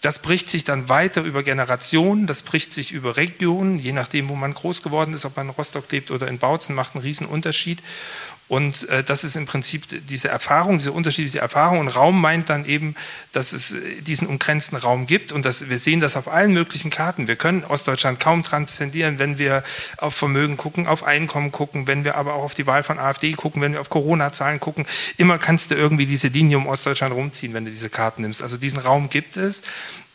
Das 0.02 0.18
bricht 0.18 0.50
sich 0.50 0.64
dann 0.64 0.88
weiter 0.88 1.22
über 1.22 1.44
Generationen, 1.44 2.26
das 2.26 2.42
bricht 2.42 2.72
sich 2.72 2.90
über 2.90 3.16
Regionen, 3.16 3.78
je 3.78 3.92
nachdem, 3.92 4.28
wo 4.28 4.34
man 4.34 4.52
groß 4.52 4.82
geworden 4.82 5.14
ist, 5.14 5.24
ob 5.24 5.36
man 5.36 5.46
in 5.46 5.54
Rostock 5.54 5.90
lebt 5.92 6.10
oder 6.10 6.26
in 6.26 6.38
Bautzen, 6.38 6.74
macht 6.74 6.96
einen 6.96 7.04
riesen 7.04 7.24
Unterschied. 7.24 7.78
Und 8.48 8.86
äh, 8.90 9.02
das 9.02 9.24
ist 9.24 9.34
im 9.34 9.46
Prinzip 9.46 9.84
diese 10.08 10.28
Erfahrung, 10.28 10.76
diese 10.76 10.92
unterschiedliche 10.92 11.38
Erfahrung. 11.38 11.78
Und 11.78 11.88
Raum 11.88 12.20
meint 12.20 12.50
dann 12.50 12.66
eben, 12.66 12.96
dass 13.32 13.54
es 13.54 13.72
äh, 13.72 14.02
diesen 14.02 14.28
umgrenzten 14.28 14.76
Raum 14.76 15.06
gibt. 15.06 15.32
Und 15.32 15.46
das, 15.46 15.70
wir 15.70 15.78
sehen 15.78 16.00
das 16.00 16.16
auf 16.16 16.28
allen 16.28 16.52
möglichen 16.52 16.90
Karten. 16.90 17.28
Wir 17.28 17.36
können 17.36 17.64
Ostdeutschland 17.64 18.20
kaum 18.20 18.42
transzendieren, 18.42 19.18
wenn 19.18 19.38
wir 19.38 19.64
auf 19.96 20.14
Vermögen 20.14 20.58
gucken, 20.58 20.86
auf 20.86 21.04
Einkommen 21.04 21.50
gucken, 21.50 21.86
wenn 21.86 22.04
wir 22.04 22.16
aber 22.16 22.34
auch 22.34 22.42
auf 22.42 22.54
die 22.54 22.66
Wahl 22.66 22.82
von 22.82 22.98
AfD 22.98 23.32
gucken, 23.32 23.62
wenn 23.62 23.72
wir 23.72 23.80
auf 23.80 23.88
Corona-Zahlen 23.88 24.60
gucken. 24.60 24.86
Immer 25.16 25.38
kannst 25.38 25.70
du 25.70 25.74
irgendwie 25.74 26.04
diese 26.04 26.28
Linie 26.28 26.58
um 26.58 26.66
Ostdeutschland 26.66 27.14
rumziehen, 27.14 27.54
wenn 27.54 27.64
du 27.64 27.70
diese 27.70 27.88
Karten 27.88 28.20
nimmst. 28.20 28.42
Also 28.42 28.58
diesen 28.58 28.80
Raum 28.80 29.08
gibt 29.08 29.38
es. 29.38 29.62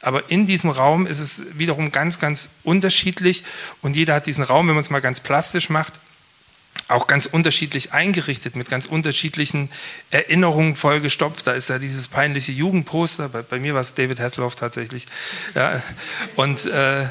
Aber 0.02 0.30
in 0.30 0.46
diesem 0.46 0.70
Raum 0.70 1.08
ist 1.08 1.20
es 1.20 1.44
wiederum 1.54 1.92
ganz, 1.92 2.20
ganz 2.20 2.50
unterschiedlich. 2.64 3.44
Und 3.82 3.96
jeder 3.96 4.14
hat 4.14 4.28
diesen 4.28 4.44
Raum, 4.44 4.68
wenn 4.68 4.76
man 4.76 4.84
es 4.84 4.92
mal 4.92 5.02
ganz 5.02 5.22
plastisch 5.22 5.70
macht, 5.70 5.94
auch 6.88 7.08
ganz 7.08 7.26
unterschiedlich 7.26 7.94
eingerichtet, 7.94 8.56
mit 8.56 8.70
ganz 8.70 8.86
unterschiedlichen 8.86 9.70
Erinnerungen 10.12 10.76
vollgestopft. 10.76 11.48
Da 11.48 11.52
ist 11.52 11.70
ja 11.70 11.80
dieses 11.80 12.08
peinliche 12.08 12.52
Jugendposter, 12.52 13.30
bei, 13.30 13.42
bei 13.42 13.60
mir 13.60 13.74
war 13.74 13.82
es 13.82 13.94
David 13.94 14.20
Hasselhoff 14.20 14.56
tatsächlich. 14.56 15.06
Ja, 15.56 15.82
und 16.36 16.66
äh, 16.66 17.04
äh, 17.04 17.08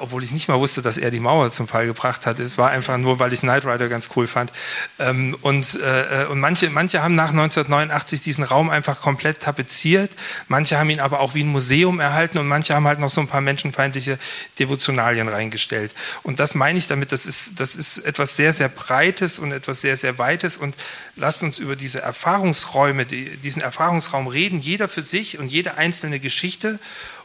obwohl 0.00 0.24
ich 0.24 0.30
nicht 0.30 0.48
mal 0.48 0.58
wusste, 0.58 0.82
dass 0.82 0.98
er 0.98 1.10
die 1.10 1.20
Mauer 1.20 1.50
zum 1.50 1.68
Fall 1.68 1.86
gebracht 1.86 2.26
hat, 2.26 2.40
es 2.40 2.58
war 2.58 2.70
einfach 2.70 2.96
nur, 2.98 3.18
weil 3.18 3.32
ich 3.32 3.40
Knight 3.40 3.64
Rider 3.66 3.88
ganz 3.88 4.10
cool 4.16 4.26
fand. 4.26 4.50
Ähm, 4.98 5.36
und 5.42 5.74
äh, 5.74 6.26
und 6.30 6.40
manche, 6.40 6.70
manche 6.70 7.02
haben 7.02 7.14
nach 7.14 7.30
1989 7.30 8.20
diesen 8.20 8.44
Raum 8.44 8.70
einfach 8.70 9.00
komplett 9.00 9.40
tapeziert, 9.40 10.10
manche 10.48 10.78
haben 10.78 10.90
ihn 10.90 11.00
aber 11.00 11.20
auch 11.20 11.34
wie 11.34 11.42
ein 11.42 11.48
Museum 11.48 12.00
erhalten 12.00 12.38
und 12.38 12.48
manche 12.48 12.74
haben 12.74 12.86
halt 12.86 12.98
noch 12.98 13.10
so 13.10 13.20
ein 13.20 13.28
paar 13.28 13.40
menschenfeindliche 13.40 14.18
Devotionalien 14.58 15.28
reingestellt. 15.28 15.94
Und 16.22 16.40
das 16.40 16.54
meine 16.54 16.78
ich 16.78 16.86
damit, 16.86 17.12
das 17.12 17.26
ist, 17.26 17.60
das 17.60 17.76
ist 17.76 17.98
etwas 17.98 18.36
sehr, 18.36 18.52
sehr 18.52 18.68
Breites 18.86 19.40
und 19.40 19.50
etwas 19.50 19.80
sehr, 19.80 19.96
sehr 19.96 20.16
Weites 20.18 20.56
und 20.56 20.76
lasst 21.16 21.42
uns 21.42 21.58
über 21.58 21.74
diese 21.74 22.00
Erfahrungsräume, 22.00 23.04
diesen 23.04 23.60
Erfahrungsraum 23.60 24.28
reden, 24.28 24.60
jeder 24.60 24.88
für 24.88 25.02
sich 25.02 25.40
und 25.40 25.48
jede 25.48 25.76
einzelne 25.76 26.20
Geschichte. 26.20 26.78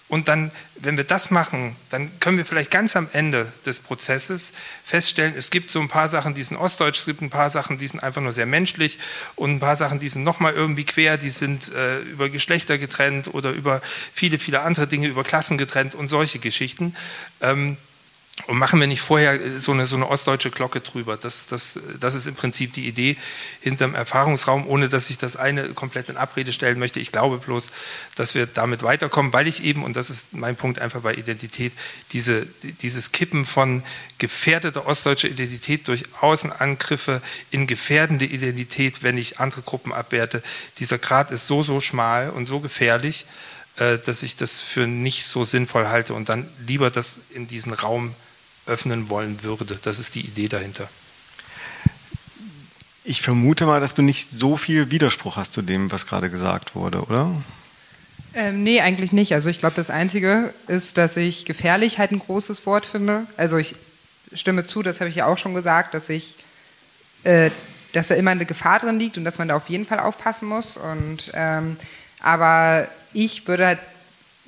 Und 0.07 0.27
dann, 0.27 0.51
wenn 0.75 0.97
wir 0.97 1.05
das 1.05 1.31
machen, 1.31 1.75
dann 1.89 2.11
können 2.19 2.37
wir 2.37 2.45
vielleicht 2.45 2.71
ganz 2.71 2.95
am 2.97 3.07
Ende 3.13 3.47
des 3.65 3.79
Prozesses 3.79 4.51
feststellen, 4.83 5.35
es 5.37 5.51
gibt 5.51 5.71
so 5.71 5.79
ein 5.79 5.87
paar 5.87 6.09
Sachen, 6.09 6.33
die 6.33 6.43
sind 6.43 6.57
ostdeutsch, 6.57 6.97
es 6.97 7.05
gibt 7.05 7.21
ein 7.21 7.29
paar 7.29 7.49
Sachen, 7.49 7.77
die 7.77 7.87
sind 7.87 8.01
einfach 8.01 8.21
nur 8.21 8.33
sehr 8.33 8.47
menschlich 8.47 8.99
und 9.35 9.51
ein 9.51 9.59
paar 9.59 9.77
Sachen, 9.77 10.01
die 10.01 10.09
sind 10.09 10.23
nochmal 10.23 10.53
irgendwie 10.53 10.83
quer, 10.83 11.17
die 11.17 11.29
sind 11.29 11.71
äh, 11.73 11.99
über 11.99 12.27
Geschlechter 12.27 12.77
getrennt 12.77 13.33
oder 13.33 13.51
über 13.51 13.81
viele, 14.13 14.37
viele 14.39 14.61
andere 14.63 14.87
Dinge, 14.87 15.07
über 15.07 15.23
Klassen 15.23 15.57
getrennt 15.57 15.95
und 15.95 16.09
solche 16.09 16.39
Geschichten. 16.39 16.93
Ähm, 17.39 17.77
und 18.47 18.57
machen 18.57 18.79
wir 18.79 18.87
nicht 18.87 19.01
vorher 19.01 19.59
so 19.59 19.71
eine, 19.71 19.85
so 19.85 19.95
eine 19.95 20.07
ostdeutsche 20.07 20.51
Glocke 20.51 20.81
drüber. 20.81 21.17
Das, 21.17 21.47
das, 21.47 21.79
das 21.99 22.15
ist 22.15 22.27
im 22.27 22.35
Prinzip 22.35 22.73
die 22.73 22.87
Idee 22.87 23.17
hinterm 23.61 23.95
Erfahrungsraum, 23.95 24.67
ohne 24.67 24.89
dass 24.89 25.09
ich 25.09 25.17
das 25.17 25.35
eine 25.35 25.69
komplett 25.69 26.09
in 26.09 26.17
Abrede 26.17 26.53
stellen 26.53 26.79
möchte. 26.79 26.99
Ich 26.99 27.11
glaube 27.11 27.37
bloß, 27.37 27.71
dass 28.15 28.35
wir 28.35 28.45
damit 28.45 28.83
weiterkommen, 28.83 29.33
weil 29.33 29.47
ich 29.47 29.63
eben, 29.63 29.83
und 29.83 29.95
das 29.95 30.09
ist 30.09 30.33
mein 30.33 30.55
Punkt 30.55 30.79
einfach 30.79 31.01
bei 31.01 31.13
Identität, 31.13 31.73
diese, 32.11 32.47
dieses 32.81 33.11
Kippen 33.11 33.45
von 33.45 33.83
gefährdeter 34.17 34.87
ostdeutscher 34.87 35.29
Identität 35.29 35.87
durch 35.87 36.05
Außenangriffe 36.21 37.21
in 37.49 37.67
gefährdende 37.67 38.25
Identität, 38.25 39.03
wenn 39.03 39.17
ich 39.17 39.39
andere 39.39 39.61
Gruppen 39.61 39.93
abwerte, 39.93 40.43
dieser 40.79 40.97
Grad 40.97 41.31
ist 41.31 41.47
so, 41.47 41.63
so 41.63 41.81
schmal 41.81 42.29
und 42.29 42.45
so 42.45 42.59
gefährlich, 42.59 43.25
äh, 43.77 43.97
dass 43.97 44.23
ich 44.23 44.35
das 44.35 44.59
für 44.59 44.85
nicht 44.87 45.25
so 45.25 45.45
sinnvoll 45.45 45.87
halte 45.87 46.13
und 46.13 46.29
dann 46.29 46.47
lieber 46.67 46.91
das 46.91 47.21
in 47.31 47.47
diesen 47.47 47.73
Raum 47.73 48.13
öffnen 48.65 49.09
wollen 49.09 49.43
würde. 49.43 49.79
Das 49.81 49.99
ist 49.99 50.15
die 50.15 50.21
Idee 50.21 50.47
dahinter. 50.47 50.89
Ich 53.03 53.21
vermute 53.21 53.65
mal, 53.65 53.79
dass 53.79 53.95
du 53.95 54.01
nicht 54.01 54.29
so 54.29 54.57
viel 54.57 54.91
Widerspruch 54.91 55.35
hast 55.35 55.53
zu 55.53 55.61
dem, 55.61 55.91
was 55.91 56.05
gerade 56.05 56.29
gesagt 56.29 56.75
wurde, 56.75 57.01
oder? 57.01 57.31
Ähm, 58.33 58.63
nee, 58.63 58.79
eigentlich 58.79 59.11
nicht. 59.11 59.33
Also 59.33 59.49
ich 59.49 59.59
glaube, 59.59 59.75
das 59.75 59.89
Einzige 59.89 60.53
ist, 60.67 60.97
dass 60.97 61.17
ich 61.17 61.45
gefährlich 61.45 61.97
halt 61.97 62.11
ein 62.11 62.19
großes 62.19 62.65
Wort 62.65 62.85
finde. 62.85 63.25
Also 63.37 63.57
ich 63.57 63.75
stimme 64.33 64.65
zu, 64.65 64.83
das 64.83 65.01
habe 65.01 65.09
ich 65.09 65.17
ja 65.17 65.25
auch 65.25 65.37
schon 65.37 65.53
gesagt, 65.53 65.93
dass 65.93 66.09
ich, 66.09 66.37
äh, 67.23 67.49
dass 67.91 68.07
da 68.07 68.15
immer 68.15 68.31
eine 68.31 68.45
Gefahr 68.45 68.79
drin 68.79 68.99
liegt 68.99 69.17
und 69.17 69.25
dass 69.25 69.37
man 69.37 69.49
da 69.49 69.55
auf 69.55 69.69
jeden 69.69 69.85
Fall 69.85 69.99
aufpassen 69.99 70.47
muss. 70.47 70.77
Und 70.77 71.31
ähm, 71.33 71.75
aber 72.21 72.87
ich 73.13 73.47
würde 73.47 73.65
halt 73.65 73.79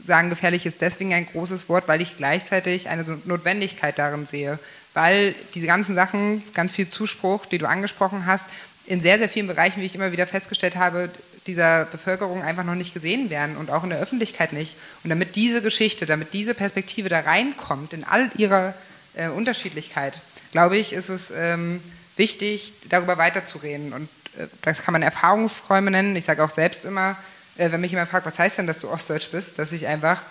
sagen, 0.04 0.30
gefährlich 0.30 0.66
ist 0.66 0.82
deswegen 0.82 1.14
ein 1.14 1.28
großes 1.28 1.70
Wort, 1.70 1.88
weil 1.88 2.02
ich 2.02 2.18
gleichzeitig 2.18 2.90
eine 2.90 3.06
Notwendigkeit 3.26 3.98
darin 3.98 4.26
sehe. 4.26 4.60
Weil 4.94 5.34
diese 5.56 5.68
ganzen 5.68 5.96
Sachen, 5.96 6.44
ganz 6.54 6.74
viel 6.74 6.88
Zuspruch, 6.88 7.46
die 7.46 7.58
du 7.58 7.68
angesprochen 7.68 8.26
hast, 8.26 8.50
in 8.86 9.02
sehr, 9.02 9.18
sehr 9.18 9.30
vielen 9.30 9.48
Bereichen, 9.48 9.82
wie 9.82 9.86
ich 9.86 9.96
immer 9.96 10.12
wieder 10.12 10.28
festgestellt 10.28 10.76
habe, 10.76 11.10
dieser 11.48 11.86
Bevölkerung 11.86 12.42
einfach 12.42 12.64
noch 12.64 12.76
nicht 12.76 12.94
gesehen 12.94 13.30
werden 13.30 13.58
und 13.58 13.72
auch 13.72 13.84
in 13.84 13.90
der 13.90 14.00
Öffentlichkeit 14.00 14.54
nicht. 14.54 14.76
Und 15.04 15.10
damit 15.10 15.36
diese 15.36 15.62
Geschichte, 15.62 16.06
damit 16.06 16.34
diese 16.34 16.54
Perspektive 16.54 17.10
da 17.10 17.22
reinkommt, 17.22 17.94
in 17.94 18.04
all 18.04 18.30
ihrer 18.38 18.74
äh, 19.16 19.28
Unterschiedlichkeit, 19.28 20.22
glaube 20.52 20.78
ich, 20.78 20.94
ist 20.94 21.10
es 21.10 21.32
ähm, 21.32 21.82
wichtig, 22.16 22.74
darüber 22.90 23.18
weiterzureden. 23.18 23.94
Und 23.94 24.10
äh, 24.38 24.48
das 24.62 24.84
kann 24.84 24.94
man 24.94 25.02
Erfahrungsräume 25.02 25.92
nennen. 25.92 26.16
Ich 26.16 26.26
sage 26.26 26.44
auch 26.44 26.50
selbst 26.50 26.86
immer, 26.86 27.18
äh, 27.58 27.72
wenn 27.72 27.82
mich 27.82 27.92
jemand 27.92 28.10
fragt, 28.10 28.26
was 28.26 28.40
heißt 28.40 28.58
denn, 28.58 28.68
dass 28.68 28.80
du 28.80 28.90
Ostdeutsch 28.90 29.30
bist, 29.32 29.60
dass 29.60 29.72
ich 29.72 29.88
einfach 29.88 30.22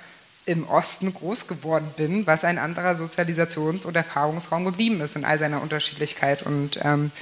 im 0.45 0.67
Osten 0.69 1.15
groß 1.15 1.47
geworden 1.47 1.93
bin, 1.97 2.27
was 2.27 2.45
ein 2.45 2.59
anderer 2.59 2.95
Sozialisations- 2.95 3.85
und 3.85 3.95
Erfahrungsraum 3.95 4.65
geblieben 4.65 5.01
ist 5.01 5.15
in 5.15 5.25
all 5.25 5.39
seiner 5.39 5.63
Unterschiedlichkeit. 5.63 6.43
Und 6.43 6.81
ähm, 6.83 7.13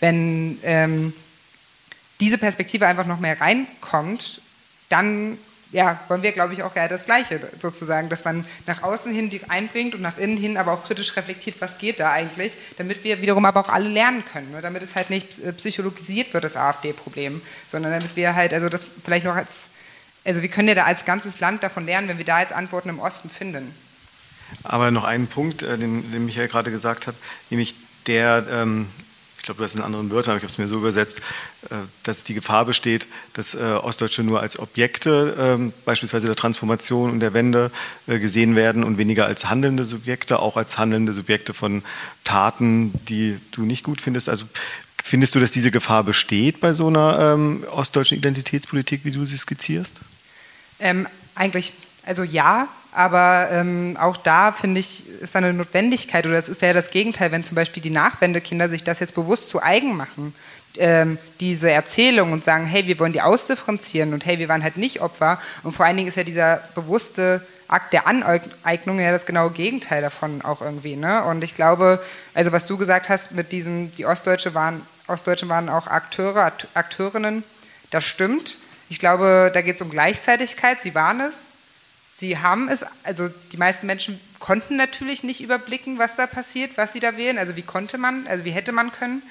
wenn 0.00 0.58
ähm, 0.62 1.12
diese 2.20 2.38
Perspektive 2.38 2.86
einfach 2.86 3.06
noch 3.06 3.18
mehr 3.18 3.40
reinkommt, 3.40 4.40
dann 4.88 5.38
ja, 5.70 6.00
wollen 6.08 6.22
wir, 6.22 6.32
glaube 6.32 6.54
ich, 6.54 6.62
auch 6.62 6.74
ja 6.74 6.88
das 6.88 7.04
Gleiche 7.04 7.40
sozusagen, 7.60 8.08
dass 8.08 8.24
man 8.24 8.46
nach 8.66 8.82
außen 8.82 9.12
hin 9.12 9.28
die 9.28 9.42
einbringt 9.48 9.94
und 9.94 10.00
nach 10.00 10.16
innen 10.16 10.36
hin 10.36 10.56
aber 10.56 10.72
auch 10.72 10.84
kritisch 10.84 11.14
reflektiert, 11.16 11.56
was 11.60 11.78
geht 11.78 12.00
da 12.00 12.10
eigentlich, 12.10 12.56
damit 12.78 13.04
wir 13.04 13.20
wiederum 13.20 13.44
aber 13.44 13.60
auch 13.60 13.68
alle 13.68 13.88
lernen 13.88 14.24
können, 14.24 14.50
ne? 14.50 14.62
damit 14.62 14.82
es 14.82 14.96
halt 14.96 15.10
nicht 15.10 15.40
psychologisiert 15.58 16.32
wird, 16.32 16.44
das 16.44 16.56
AfD-Problem, 16.56 17.42
sondern 17.66 17.92
damit 17.92 18.16
wir 18.16 18.34
halt, 18.34 18.54
also 18.54 18.68
das 18.68 18.86
vielleicht 19.04 19.26
noch 19.26 19.36
als, 19.36 19.70
also 20.24 20.40
wir 20.40 20.48
können 20.48 20.68
ja 20.68 20.74
da 20.74 20.84
als 20.84 21.04
ganzes 21.04 21.40
Land 21.40 21.62
davon 21.62 21.84
lernen, 21.84 22.08
wenn 22.08 22.18
wir 22.18 22.24
da 22.24 22.40
jetzt 22.40 22.52
Antworten 22.52 22.88
im 22.88 22.98
Osten 22.98 23.28
finden. 23.28 23.74
Aber 24.62 24.90
noch 24.90 25.04
einen 25.04 25.26
Punkt, 25.26 25.62
äh, 25.62 25.76
den, 25.76 26.10
den 26.10 26.24
Michael 26.24 26.48
gerade 26.48 26.70
gesagt 26.70 27.06
hat, 27.06 27.14
nämlich 27.50 27.74
der, 28.06 28.46
ähm, 28.50 28.88
glaube, 29.42 29.58
du 29.58 29.64
hast 29.64 29.72
es 29.72 29.78
in 29.78 29.84
anderen 29.84 30.10
Wörtern, 30.10 30.32
aber 30.32 30.38
ich 30.38 30.42
habe 30.44 30.52
es 30.52 30.58
mir 30.58 30.68
so 30.68 30.76
übersetzt, 30.76 31.18
äh, 31.70 31.74
dass 32.02 32.24
die 32.24 32.34
Gefahr 32.34 32.64
besteht, 32.64 33.06
dass 33.34 33.54
äh, 33.54 33.58
Ostdeutsche 33.58 34.22
nur 34.22 34.40
als 34.40 34.58
Objekte 34.58 35.36
ähm, 35.38 35.72
beispielsweise 35.84 36.26
der 36.26 36.36
Transformation 36.36 37.10
und 37.10 37.20
der 37.20 37.34
Wende 37.34 37.70
äh, 38.06 38.18
gesehen 38.18 38.56
werden 38.56 38.84
und 38.84 38.98
weniger 38.98 39.26
als 39.26 39.48
handelnde 39.48 39.84
Subjekte, 39.84 40.38
auch 40.38 40.56
als 40.56 40.78
handelnde 40.78 41.12
Subjekte 41.12 41.54
von 41.54 41.82
Taten, 42.24 42.92
die 43.08 43.38
du 43.52 43.62
nicht 43.62 43.84
gut 43.84 44.00
findest. 44.00 44.28
Also 44.28 44.44
findest 45.02 45.34
du, 45.34 45.40
dass 45.40 45.50
diese 45.50 45.70
Gefahr 45.70 46.04
besteht 46.04 46.60
bei 46.60 46.74
so 46.74 46.88
einer 46.88 47.34
ähm, 47.34 47.64
ostdeutschen 47.70 48.18
Identitätspolitik, 48.18 49.04
wie 49.04 49.10
du 49.10 49.24
sie 49.24 49.38
skizzierst? 49.38 49.96
Ähm, 50.80 51.06
eigentlich, 51.34 51.72
also 52.04 52.22
ja, 52.22 52.68
aber 52.98 53.46
ähm, 53.52 53.96
auch 54.00 54.16
da 54.16 54.50
finde 54.50 54.80
ich, 54.80 55.08
ist 55.20 55.32
da 55.32 55.38
eine 55.38 55.52
Notwendigkeit 55.52 56.26
oder 56.26 56.36
es 56.36 56.48
ist 56.48 56.62
ja 56.62 56.72
das 56.72 56.90
Gegenteil, 56.90 57.30
wenn 57.30 57.44
zum 57.44 57.54
Beispiel 57.54 57.80
die 57.80 57.90
Nachwendekinder 57.90 58.68
sich 58.68 58.82
das 58.82 58.98
jetzt 58.98 59.14
bewusst 59.14 59.50
zu 59.50 59.62
eigen 59.62 59.96
machen, 59.96 60.34
ähm, 60.78 61.16
diese 61.38 61.70
Erzählung 61.70 62.32
und 62.32 62.42
sagen, 62.42 62.66
hey, 62.66 62.88
wir 62.88 62.98
wollen 62.98 63.12
die 63.12 63.22
ausdifferenzieren 63.22 64.14
und 64.14 64.26
hey, 64.26 64.40
wir 64.40 64.48
waren 64.48 64.64
halt 64.64 64.76
nicht 64.78 65.00
Opfer. 65.00 65.40
Und 65.62 65.76
vor 65.76 65.86
allen 65.86 65.96
Dingen 65.96 66.08
ist 66.08 66.16
ja 66.16 66.24
dieser 66.24 66.60
bewusste 66.74 67.40
Akt 67.68 67.92
der 67.92 68.08
Aneignung 68.08 68.98
ja 68.98 69.12
das 69.12 69.26
genaue 69.26 69.52
Gegenteil 69.52 70.02
davon 70.02 70.42
auch 70.42 70.60
irgendwie. 70.60 70.96
Ne? 70.96 71.22
Und 71.22 71.44
ich 71.44 71.54
glaube, 71.54 72.02
also 72.34 72.50
was 72.50 72.66
du 72.66 72.76
gesagt 72.78 73.08
hast 73.08 73.30
mit 73.30 73.52
diesem, 73.52 73.94
die 73.94 74.06
Ostdeutsche 74.06 74.54
waren, 74.54 74.84
Ostdeutschen 75.06 75.48
waren 75.48 75.68
auch 75.68 75.86
Akteure, 75.86 76.52
Akteurinnen, 76.74 77.44
das 77.92 78.04
stimmt. 78.04 78.56
Ich 78.88 78.98
glaube, 78.98 79.52
da 79.54 79.62
geht 79.62 79.76
es 79.76 79.82
um 79.82 79.90
Gleichzeitigkeit, 79.90 80.82
sie 80.82 80.96
waren 80.96 81.20
es. 81.20 81.50
Sie 82.18 82.36
haben 82.38 82.68
es, 82.68 82.84
also 83.04 83.28
die 83.52 83.58
meisten 83.58 83.86
Menschen 83.86 84.18
konnten 84.40 84.74
natürlich 84.74 85.22
nicht 85.22 85.40
überblicken, 85.40 86.00
was 86.00 86.16
da 86.16 86.26
passiert, 86.26 86.72
was 86.74 86.92
sie 86.92 86.98
da 86.98 87.16
wählen. 87.16 87.38
Also 87.38 87.54
wie 87.54 87.62
konnte 87.62 87.96
man, 87.96 88.26
also 88.26 88.44
wie 88.44 88.50
hätte 88.50 88.72
man 88.72 88.90
können. 88.90 89.22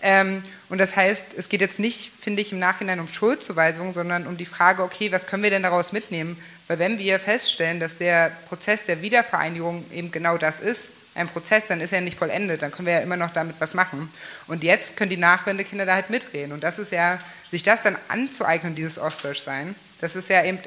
Ähm, 0.00 0.44
und 0.68 0.78
das 0.78 0.94
heißt, 0.94 1.34
es 1.36 1.48
geht 1.48 1.60
jetzt 1.60 1.80
nicht, 1.80 2.12
finde 2.20 2.42
ich, 2.42 2.52
im 2.52 2.60
Nachhinein 2.60 3.00
um 3.00 3.08
Schuldzuweisung, 3.08 3.92
sondern 3.94 4.28
um 4.28 4.36
die 4.36 4.46
Frage, 4.46 4.84
okay, 4.84 5.10
was 5.10 5.26
können 5.26 5.42
wir 5.42 5.50
denn 5.50 5.64
daraus 5.64 5.90
mitnehmen? 5.90 6.40
Weil 6.68 6.78
wenn 6.78 7.00
wir 7.00 7.18
feststellen, 7.18 7.80
dass 7.80 7.98
der 7.98 8.30
Prozess 8.48 8.84
der 8.84 9.02
Wiedervereinigung 9.02 9.84
eben 9.92 10.12
genau 10.12 10.38
das 10.38 10.60
ist, 10.60 10.90
ein 11.16 11.26
Prozess, 11.26 11.66
dann 11.66 11.80
ist 11.80 11.92
er 11.92 12.00
nicht 12.00 12.16
vollendet, 12.16 12.62
dann 12.62 12.70
können 12.70 12.86
wir 12.86 12.92
ja 12.92 13.00
immer 13.00 13.16
noch 13.16 13.32
damit 13.32 13.56
was 13.58 13.74
machen. 13.74 14.08
Und 14.46 14.62
jetzt 14.62 14.96
können 14.96 15.10
die 15.10 15.16
Nachwendekinder 15.16 15.84
da 15.84 15.94
halt 15.94 16.10
mitreden. 16.10 16.52
Und 16.52 16.62
das 16.62 16.78
ist 16.78 16.92
ja, 16.92 17.18
sich 17.50 17.64
das 17.64 17.82
dann 17.82 17.96
anzueignen, 18.06 18.76
dieses 18.76 18.98
Ostdeutschsein, 19.00 19.74
das 20.00 20.14
ist 20.14 20.28
ja 20.28 20.44
eben 20.44 20.58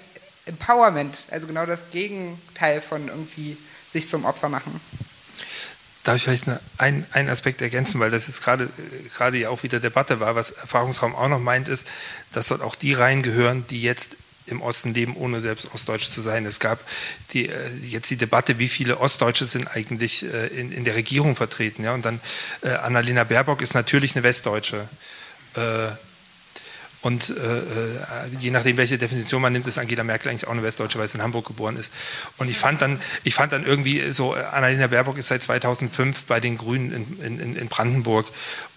Empowerment, 0.49 1.17
also 1.31 1.47
genau 1.47 1.65
das 1.65 1.91
Gegenteil 1.91 2.81
von 2.81 3.07
irgendwie 3.07 3.57
sich 3.91 4.09
zum 4.09 4.25
Opfer 4.25 4.49
machen. 4.49 4.79
Darf 6.03 6.15
ich 6.15 6.23
vielleicht 6.23 6.45
einen, 6.77 7.05
einen 7.11 7.29
Aspekt 7.29 7.61
ergänzen, 7.61 7.99
weil 7.99 8.11
das 8.11 8.27
jetzt 8.27 8.41
gerade 8.41 8.69
gerade 9.13 9.37
ja 9.37 9.49
auch 9.49 9.63
wieder 9.63 9.79
Debatte 9.79 10.19
war, 10.19 10.35
was 10.35 10.51
Erfahrungsraum 10.51 11.15
auch 11.15 11.27
noch 11.27 11.39
meint, 11.39 11.67
ist, 11.67 11.87
dass 12.31 12.47
dort 12.47 12.61
auch 12.61 12.75
die 12.75 12.93
reingehören, 12.93 13.65
die 13.69 13.81
jetzt 13.81 14.17
im 14.47 14.61
Osten 14.61 14.93
leben, 14.93 15.15
ohne 15.15 15.41
selbst 15.41 15.73
Ostdeutsch 15.73 16.09
zu 16.09 16.21
sein. 16.21 16.45
Es 16.45 16.59
gab 16.59 16.79
die, 17.33 17.49
äh, 17.49 17.69
jetzt 17.83 18.09
die 18.09 18.17
Debatte, 18.17 18.59
wie 18.59 18.67
viele 18.67 18.99
Ostdeutsche 18.99 19.45
sind 19.45 19.67
eigentlich 19.67 20.23
äh, 20.23 20.47
in, 20.47 20.71
in 20.71 20.85
der 20.85 20.95
Regierung 20.95 21.35
vertreten. 21.35 21.83
Ja? 21.83 21.93
Und 21.93 22.05
dann 22.05 22.19
äh, 22.61 22.69
Annalena 22.71 23.23
Baerbock 23.23 23.61
ist 23.61 23.75
natürlich 23.75 24.15
eine 24.15 24.23
Westdeutsche. 24.23 24.87
Äh, 25.55 25.91
und 27.01 27.29
äh, 27.29 27.33
äh, 27.33 27.63
je 28.39 28.51
nachdem, 28.51 28.75
welche 28.75 28.97
Definition 28.97 29.41
man 29.41 29.53
nimmt, 29.53 29.67
ist 29.67 29.77
Angela 29.77 30.03
Merkel 30.03 30.29
eigentlich 30.29 30.47
auch 30.47 30.51
eine 30.51 30.63
Westdeutsche, 30.63 30.99
weil 30.99 31.07
sie 31.07 31.17
in 31.17 31.23
Hamburg 31.23 31.47
geboren 31.47 31.77
ist. 31.77 31.93
Und 32.37 32.49
ich 32.49 32.57
fand 32.57 32.81
dann, 32.81 32.99
ich 33.23 33.35
fand 33.35 33.53
dann 33.53 33.65
irgendwie 33.65 34.11
so, 34.11 34.33
Annalena 34.33 34.87
Baerbock 34.87 35.17
ist 35.17 35.27
seit 35.27 35.41
2005 35.41 36.25
bei 36.25 36.41
den 36.41 36.57
Grünen 36.57 36.91
in, 37.21 37.39
in, 37.39 37.55
in 37.55 37.67
Brandenburg. 37.69 38.27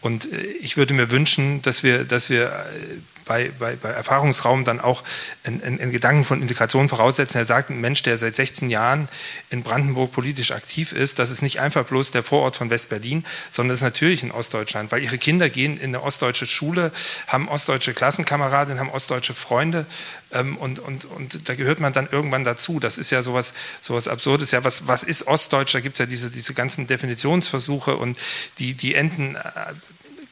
Und 0.01 0.33
äh, 0.33 0.41
ich 0.61 0.77
würde 0.77 0.95
mir 0.95 1.11
wünschen, 1.11 1.63
dass 1.63 1.83
wir, 1.83 2.05
dass 2.05 2.31
wir 2.31 2.47
äh, 2.47 3.22
bei, 3.33 3.51
bei, 3.59 3.77
bei 3.77 3.89
Erfahrungsraum 3.89 4.65
dann 4.65 4.79
auch 4.79 5.03
einen, 5.45 5.91
Gedanken 5.91 6.25
von 6.25 6.43
Integration 6.43 6.91
voraussetzen. 6.91 7.39
Er 7.39 7.47
sagt, 7.47 7.71
ein 7.71 7.81
Mensch, 7.81 8.03
der 8.03 8.19
seit 8.19 8.35
16 8.35 8.69
Jahren 8.69 9.09
in 9.49 9.63
Brandenburg 9.63 10.13
politisch 10.13 10.51
aktiv 10.51 10.93
ist, 10.93 11.19
das 11.19 11.31
ist 11.31 11.41
nicht 11.41 11.59
einfach 11.59 11.85
bloß 11.87 12.11
der 12.11 12.25
Vorort 12.25 12.57
von 12.57 12.69
West-Berlin, 12.69 13.25
sondern 13.51 13.75
ist 13.75 13.81
natürlich 13.81 14.23
in 14.23 14.33
Ostdeutschland, 14.33 14.93
weil 14.93 15.03
ihre 15.03 15.17
Kinder 15.17 15.49
gehen 15.49 15.79
in 15.79 15.95
eine 15.95 16.03
ostdeutsche 16.03 16.45
Schule, 16.45 16.93
haben 17.27 17.49
ostdeutsche 17.49 17.95
Klassenkameradinnen, 17.95 18.79
haben 18.79 18.91
ostdeutsche 18.91 19.33
Freunde 19.33 19.87
ähm, 20.33 20.59
und, 20.59 20.79
und, 20.79 21.07
und 21.07 21.49
da 21.49 21.55
gehört 21.55 21.81
man 21.81 21.95
dann 21.95 22.09
irgendwann 22.13 22.45
dazu. 22.45 22.81
Das 22.81 22.99
ist 22.99 23.11
ja 23.11 23.23
sowas, 23.23 23.55
sowas 23.81 24.09
Absurdes. 24.09 24.51
Ja, 24.51 24.63
was, 24.63 24.87
was 24.87 25.05
ist 25.05 25.27
Ostdeutsch? 25.27 25.75
Da 25.75 25.81
gibt 25.81 25.95
es 25.95 26.01
ja 26.01 26.07
diese, 26.07 26.31
diese 26.31 26.53
ganzen 26.53 26.87
Definitionsversuche 26.87 27.97
und 27.97 28.19
die, 28.59 28.75
die 28.75 28.95
enden 28.95 29.37
äh, 29.37 29.41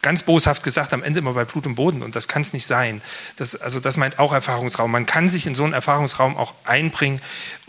ganz 0.02 0.22
boshaft 0.22 0.62
gesagt, 0.62 0.92
am 0.92 1.02
Ende 1.02 1.18
immer 1.18 1.34
bei 1.34 1.44
Blut 1.44 1.66
und 1.66 1.74
Boden 1.74 2.02
und 2.02 2.16
das 2.16 2.26
kann 2.26 2.42
es 2.42 2.52
nicht 2.52 2.66
sein. 2.66 3.02
Das, 3.36 3.54
also 3.54 3.80
das 3.80 3.96
meint 3.96 4.18
auch 4.18 4.32
Erfahrungsraum. 4.32 4.90
Man 4.90 5.06
kann 5.06 5.28
sich 5.28 5.46
in 5.46 5.54
so 5.54 5.64
einen 5.64 5.74
Erfahrungsraum 5.74 6.36
auch 6.36 6.54
einbringen 6.64 7.20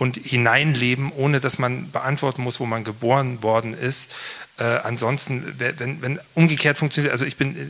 und 0.02 0.18
hineinleben, 0.18 1.12
ohne 1.12 1.39
dass 1.39 1.60
man 1.60 1.91
beantworten 1.91 2.41
muss, 2.41 2.60
wo 2.60 2.66
man 2.66 2.84
geboren 2.84 3.43
worden 3.43 3.76
ist. 3.76 4.12
Äh, 4.58 4.64
ansonsten, 4.64 5.56
wenn, 5.60 6.02
wenn 6.02 6.20
umgekehrt 6.34 6.80
funktioniert, 6.80 7.12
also 7.12 7.24
ich 7.24 7.38
bin, 7.38 7.56
äh, 7.56 7.62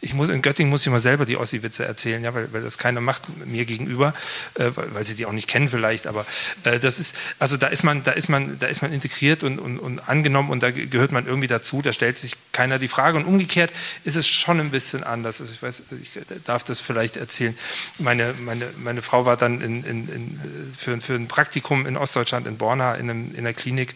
ich 0.00 0.14
muss 0.14 0.28
in 0.28 0.42
Göttingen 0.42 0.70
muss 0.70 0.84
ich 0.84 0.90
mal 0.90 0.98
selber 0.98 1.24
die 1.24 1.36
Ossi-Witze 1.36 1.84
erzählen, 1.84 2.22
ja, 2.22 2.34
weil, 2.34 2.52
weil 2.52 2.62
das 2.62 2.78
keiner 2.78 3.00
macht 3.00 3.22
mir 3.46 3.64
gegenüber, 3.64 4.12
äh, 4.54 4.70
weil, 4.74 5.04
sie 5.04 5.14
die 5.14 5.26
auch 5.26 5.32
nicht 5.32 5.48
kennen 5.48 5.68
vielleicht, 5.68 6.08
aber 6.08 6.26
äh, 6.64 6.80
das 6.80 6.98
ist, 6.98 7.16
also 7.38 7.56
da 7.56 7.68
ist 7.68 7.84
man, 7.84 8.02
da 8.02 8.10
ist 8.10 8.28
man, 8.28 8.58
da 8.58 8.66
ist 8.66 8.82
man 8.82 8.92
integriert 8.92 9.44
und, 9.44 9.60
und, 9.60 9.78
und 9.78 10.00
angenommen 10.00 10.50
und 10.50 10.62
da 10.62 10.70
gehört 10.72 11.12
man 11.12 11.26
irgendwie 11.26 11.48
dazu, 11.48 11.80
da 11.80 11.92
stellt 11.92 12.18
sich 12.18 12.34
keiner 12.52 12.78
die 12.78 12.88
Frage. 12.88 13.18
Und 13.18 13.24
umgekehrt 13.24 13.72
ist 14.04 14.16
es 14.16 14.26
schon 14.26 14.60
ein 14.60 14.70
bisschen 14.70 15.04
anders. 15.04 15.40
Also 15.40 15.52
ich 15.52 15.62
weiß, 15.62 15.82
ich 16.02 16.10
darf 16.44 16.64
das 16.64 16.80
vielleicht 16.80 17.16
erzählen. 17.16 17.56
Meine, 17.98 18.34
meine, 18.40 18.68
meine 18.76 19.02
Frau 19.02 19.26
war 19.26 19.36
dann 19.36 19.60
in, 19.60 19.84
in, 19.84 20.08
in, 20.08 20.40
für, 20.76 21.00
für 21.00 21.14
ein 21.14 21.28
Praktikum 21.28 21.67
in 21.70 21.96
Ostdeutschland 21.96 22.46
in 22.46 22.58
Borna 22.58 22.94
in, 22.94 23.10
einem, 23.10 23.30
in 23.32 23.40
einer 23.40 23.52
Klinik 23.52 23.94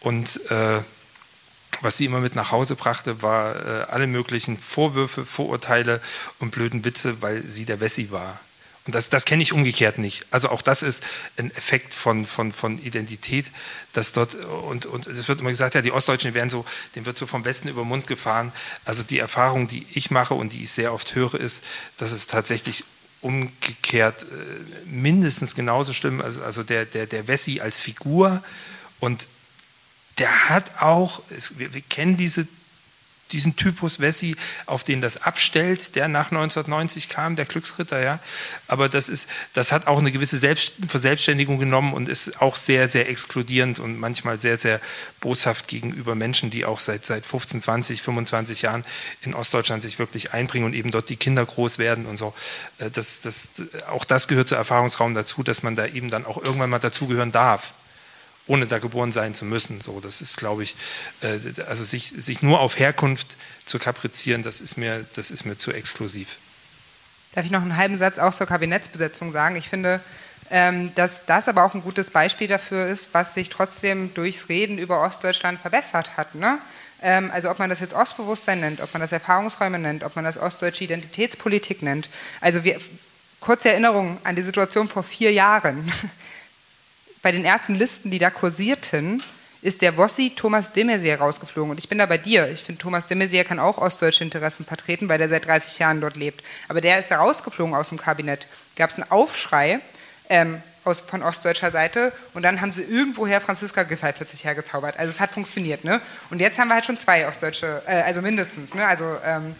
und 0.00 0.40
äh, 0.50 0.80
was 1.80 1.98
sie 1.98 2.04
immer 2.04 2.20
mit 2.20 2.34
nach 2.34 2.50
Hause 2.52 2.76
brachte, 2.76 3.22
war 3.22 3.56
äh, 3.56 3.84
alle 3.90 4.06
möglichen 4.06 4.56
Vorwürfe, 4.56 5.26
Vorurteile 5.26 6.00
und 6.38 6.50
blöden 6.50 6.84
Witze, 6.84 7.20
weil 7.20 7.42
sie 7.48 7.64
der 7.64 7.80
Wessi 7.80 8.10
war. 8.10 8.38
Und 8.86 8.94
das, 8.94 9.08
das 9.08 9.24
kenne 9.24 9.42
ich 9.42 9.54
umgekehrt 9.54 9.96
nicht. 9.96 10.26
Also 10.30 10.50
auch 10.50 10.60
das 10.60 10.82
ist 10.82 11.02
ein 11.38 11.50
Effekt 11.54 11.94
von, 11.94 12.26
von, 12.26 12.52
von 12.52 12.78
Identität, 12.78 13.50
dass 13.94 14.12
dort, 14.12 14.34
und, 14.34 14.84
und 14.84 15.06
es 15.06 15.26
wird 15.26 15.40
immer 15.40 15.50
gesagt, 15.50 15.74
ja, 15.74 15.80
die 15.80 15.92
Ostdeutschen 15.92 16.34
werden 16.34 16.50
so, 16.50 16.66
dem 16.94 17.06
wird 17.06 17.16
so 17.16 17.26
vom 17.26 17.46
Westen 17.46 17.68
über 17.68 17.82
den 17.82 17.88
Mund 17.88 18.06
gefahren. 18.06 18.52
Also 18.84 19.02
die 19.02 19.18
Erfahrung, 19.18 19.68
die 19.68 19.86
ich 19.94 20.10
mache 20.10 20.34
und 20.34 20.52
die 20.52 20.64
ich 20.64 20.70
sehr 20.70 20.92
oft 20.92 21.14
höre, 21.14 21.34
ist, 21.34 21.64
dass 21.96 22.12
es 22.12 22.26
tatsächlich 22.26 22.84
umgekehrt 23.24 24.22
äh, 24.22 24.86
mindestens 24.86 25.54
genauso 25.54 25.92
schlimm, 25.92 26.20
also, 26.20 26.42
also 26.42 26.62
der, 26.62 26.84
der, 26.84 27.06
der 27.06 27.26
Wessi 27.26 27.60
als 27.60 27.80
Figur. 27.80 28.44
Und 29.00 29.26
der 30.18 30.50
hat 30.50 30.82
auch, 30.82 31.22
es, 31.30 31.58
wir, 31.58 31.72
wir 31.72 31.80
kennen 31.80 32.16
diese 32.16 32.46
diesen 33.34 33.56
Typus 33.56 34.00
Wessi, 34.00 34.36
auf 34.64 34.84
den 34.84 35.02
das 35.02 35.20
abstellt, 35.20 35.96
der 35.96 36.08
nach 36.08 36.30
1990 36.30 37.08
kam, 37.08 37.36
der 37.36 37.44
Glücksritter, 37.44 38.00
ja. 38.00 38.20
Aber 38.68 38.88
das 38.88 39.08
ist, 39.08 39.28
das 39.52 39.72
hat 39.72 39.86
auch 39.86 39.98
eine 39.98 40.12
gewisse 40.12 40.38
Selbst 40.38 40.74
Verselbstständigung 40.86 41.58
genommen 41.58 41.92
und 41.92 42.08
ist 42.08 42.40
auch 42.40 42.56
sehr, 42.56 42.88
sehr 42.88 43.08
exkludierend 43.08 43.80
und 43.80 43.98
manchmal 43.98 44.40
sehr, 44.40 44.56
sehr 44.56 44.80
boshaft 45.20 45.68
gegenüber 45.68 46.14
Menschen, 46.14 46.50
die 46.50 46.64
auch 46.64 46.80
seit, 46.80 47.04
seit 47.04 47.26
15, 47.26 47.60
20, 47.60 48.02
25 48.02 48.62
Jahren 48.62 48.84
in 49.22 49.34
Ostdeutschland 49.34 49.82
sich 49.82 49.98
wirklich 49.98 50.32
einbringen 50.32 50.66
und 50.66 50.74
eben 50.74 50.90
dort 50.90 51.08
die 51.08 51.16
Kinder 51.16 51.44
groß 51.44 51.78
werden 51.78 52.06
und 52.06 52.16
so. 52.16 52.32
Äh, 52.78 52.90
das, 52.90 53.20
das, 53.20 53.48
auch 53.90 54.04
das 54.04 54.28
gehört 54.28 54.48
zu 54.48 54.54
Erfahrungsraum 54.54 55.14
dazu, 55.14 55.42
dass 55.42 55.62
man 55.62 55.76
da 55.76 55.86
eben 55.86 56.08
dann 56.08 56.24
auch 56.24 56.42
irgendwann 56.42 56.70
mal 56.70 56.78
dazugehören 56.78 57.32
darf 57.32 57.72
ohne 58.46 58.66
da 58.66 58.78
geboren 58.78 59.12
sein 59.12 59.34
zu 59.34 59.44
müssen. 59.44 59.80
So, 59.80 60.00
das 60.00 60.20
ist, 60.20 60.36
glaube 60.36 60.62
ich, 60.62 60.76
äh, 61.22 61.38
also 61.66 61.84
sich, 61.84 62.12
sich 62.16 62.42
nur 62.42 62.60
auf 62.60 62.78
Herkunft 62.78 63.36
zu 63.64 63.78
kaprizieren, 63.78 64.42
das 64.42 64.60
ist, 64.60 64.76
mir, 64.76 65.04
das 65.14 65.30
ist 65.30 65.44
mir 65.44 65.56
zu 65.56 65.72
exklusiv. 65.72 66.36
Darf 67.34 67.44
ich 67.44 67.50
noch 67.50 67.62
einen 67.62 67.76
halben 67.76 67.96
Satz 67.96 68.18
auch 68.18 68.34
zur 68.34 68.46
Kabinettsbesetzung 68.46 69.32
sagen? 69.32 69.56
Ich 69.56 69.68
finde, 69.68 70.00
ähm, 70.50 70.94
dass 70.94 71.26
das 71.26 71.48
aber 71.48 71.64
auch 71.64 71.74
ein 71.74 71.82
gutes 71.82 72.10
Beispiel 72.10 72.46
dafür 72.46 72.86
ist, 72.86 73.14
was 73.14 73.34
sich 73.34 73.48
trotzdem 73.48 74.12
durchs 74.14 74.48
Reden 74.48 74.78
über 74.78 75.00
Ostdeutschland 75.00 75.58
verbessert 75.58 76.16
hat. 76.16 76.34
Ne? 76.34 76.58
Ähm, 77.02 77.30
also 77.32 77.50
ob 77.50 77.58
man 77.58 77.70
das 77.70 77.80
jetzt 77.80 77.94
Ostbewusstsein 77.94 78.60
nennt, 78.60 78.80
ob 78.80 78.92
man 78.92 79.00
das 79.00 79.10
Erfahrungsräume 79.10 79.78
nennt, 79.78 80.04
ob 80.04 80.16
man 80.16 80.24
das 80.24 80.38
ostdeutsche 80.38 80.84
Identitätspolitik 80.84 81.82
nennt. 81.82 82.08
Also 82.40 82.62
wir, 82.62 82.78
kurze 83.40 83.70
Erinnerung 83.70 84.18
an 84.24 84.36
die 84.36 84.42
Situation 84.42 84.86
vor 84.86 85.02
vier 85.02 85.32
Jahren 85.32 85.90
bei 87.24 87.32
den 87.32 87.46
ersten 87.46 87.74
Listen, 87.74 88.10
die 88.10 88.18
da 88.18 88.28
kursierten, 88.28 89.20
ist 89.62 89.80
der 89.80 89.96
Wossi 89.96 90.34
Thomas 90.36 90.74
de 90.74 90.84
Maizière 90.84 91.16
rausgeflogen. 91.16 91.70
Und 91.70 91.78
ich 91.78 91.88
bin 91.88 91.96
da 91.96 92.04
bei 92.04 92.18
dir. 92.18 92.50
Ich 92.50 92.62
finde, 92.62 92.82
Thomas 92.82 93.06
de 93.06 93.16
Maizière 93.16 93.44
kann 93.44 93.58
auch 93.58 93.78
ostdeutsche 93.78 94.22
Interessen 94.22 94.66
vertreten, 94.66 95.08
weil 95.08 95.16
der 95.16 95.30
seit 95.30 95.46
30 95.46 95.78
Jahren 95.78 96.02
dort 96.02 96.16
lebt. 96.16 96.44
Aber 96.68 96.82
der 96.82 96.98
ist 96.98 97.10
da 97.10 97.16
rausgeflogen 97.16 97.74
aus 97.74 97.88
dem 97.88 97.96
Kabinett. 97.96 98.46
Gab 98.76 98.90
es 98.90 98.98
einen 98.98 99.10
Aufschrei 99.10 99.80
ähm, 100.28 100.62
aus, 100.84 101.00
von 101.00 101.22
ostdeutscher 101.22 101.70
Seite 101.70 102.12
und 102.34 102.42
dann 102.42 102.60
haben 102.60 102.74
sie 102.74 102.82
irgendwoher 102.82 103.40
Franziska 103.40 103.84
Giffey 103.84 104.12
plötzlich 104.12 104.44
hergezaubert. 104.44 104.98
Also 104.98 105.08
es 105.08 105.18
hat 105.18 105.30
funktioniert. 105.30 105.82
Ne? 105.82 106.02
Und 106.28 106.40
jetzt 106.40 106.58
haben 106.58 106.68
wir 106.68 106.74
halt 106.74 106.84
schon 106.84 106.98
zwei 106.98 107.26
ostdeutsche, 107.26 107.80
äh, 107.86 108.02
also 108.02 108.20
mindestens, 108.20 108.74
ne? 108.74 108.86
also, 108.86 109.16
ähm, 109.24 109.56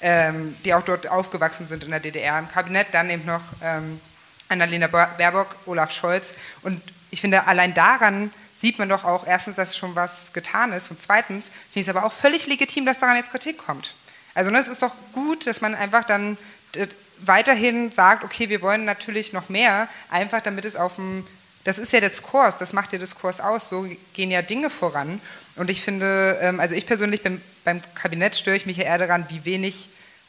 ähm, 0.00 0.54
die 0.64 0.72
auch 0.72 0.82
dort 0.82 1.08
aufgewachsen 1.08 1.66
sind 1.66 1.82
in 1.82 1.90
der 1.90 1.98
DDR 1.98 2.38
im 2.38 2.48
Kabinett. 2.48 2.86
Dann 2.92 3.10
eben 3.10 3.26
noch 3.26 3.42
ähm, 3.60 4.00
Annalena 4.48 4.86
Baerbock, 4.86 5.56
Olaf 5.66 5.90
Scholz. 5.90 6.34
Und 6.62 6.80
ich 7.10 7.20
finde, 7.20 7.46
allein 7.46 7.74
daran 7.74 8.32
sieht 8.56 8.78
man 8.78 8.88
doch 8.88 9.04
auch 9.04 9.26
erstens, 9.26 9.54
dass 9.54 9.76
schon 9.76 9.94
was 9.94 10.32
getan 10.32 10.72
ist 10.72 10.90
und 10.90 11.00
zweitens 11.00 11.46
finde 11.48 11.80
ich 11.80 11.82
es 11.82 11.88
aber 11.88 12.04
auch 12.04 12.12
völlig 12.12 12.46
legitim, 12.46 12.84
dass 12.86 12.98
daran 12.98 13.16
jetzt 13.16 13.30
Kritik 13.30 13.58
kommt. 13.58 13.94
Also 14.34 14.50
ne, 14.50 14.58
es 14.58 14.68
ist 14.68 14.82
doch 14.82 14.94
gut, 15.12 15.46
dass 15.46 15.60
man 15.60 15.74
einfach 15.74 16.04
dann 16.04 16.36
äh, 16.74 16.86
weiterhin 17.20 17.90
sagt, 17.90 18.24
okay, 18.24 18.48
wir 18.48 18.62
wollen 18.62 18.84
natürlich 18.84 19.32
noch 19.32 19.48
mehr, 19.48 19.88
einfach 20.10 20.42
damit 20.42 20.64
es 20.64 20.76
auf 20.76 20.96
dem, 20.96 21.26
das 21.64 21.78
ist 21.78 21.92
ja 21.92 22.00
der 22.00 22.10
Diskurs, 22.10 22.56
das 22.56 22.72
macht 22.72 22.92
der 22.92 22.98
Diskurs 22.98 23.40
aus, 23.40 23.68
so 23.68 23.88
gehen 24.14 24.30
ja 24.30 24.42
Dinge 24.42 24.70
voran. 24.70 25.20
Und 25.56 25.70
ich 25.70 25.82
finde, 25.82 26.38
ähm, 26.40 26.60
also 26.60 26.74
ich 26.74 26.86
persönlich 26.86 27.22
bin, 27.22 27.40
beim 27.64 27.80
Kabinett 27.94 28.36
störe 28.36 28.56
ich 28.56 28.66
mich 28.66 28.76
ja 28.76 28.84
eher 28.84 28.98
daran, 28.98 29.26
wie 29.28 29.44
wenig 29.44 29.88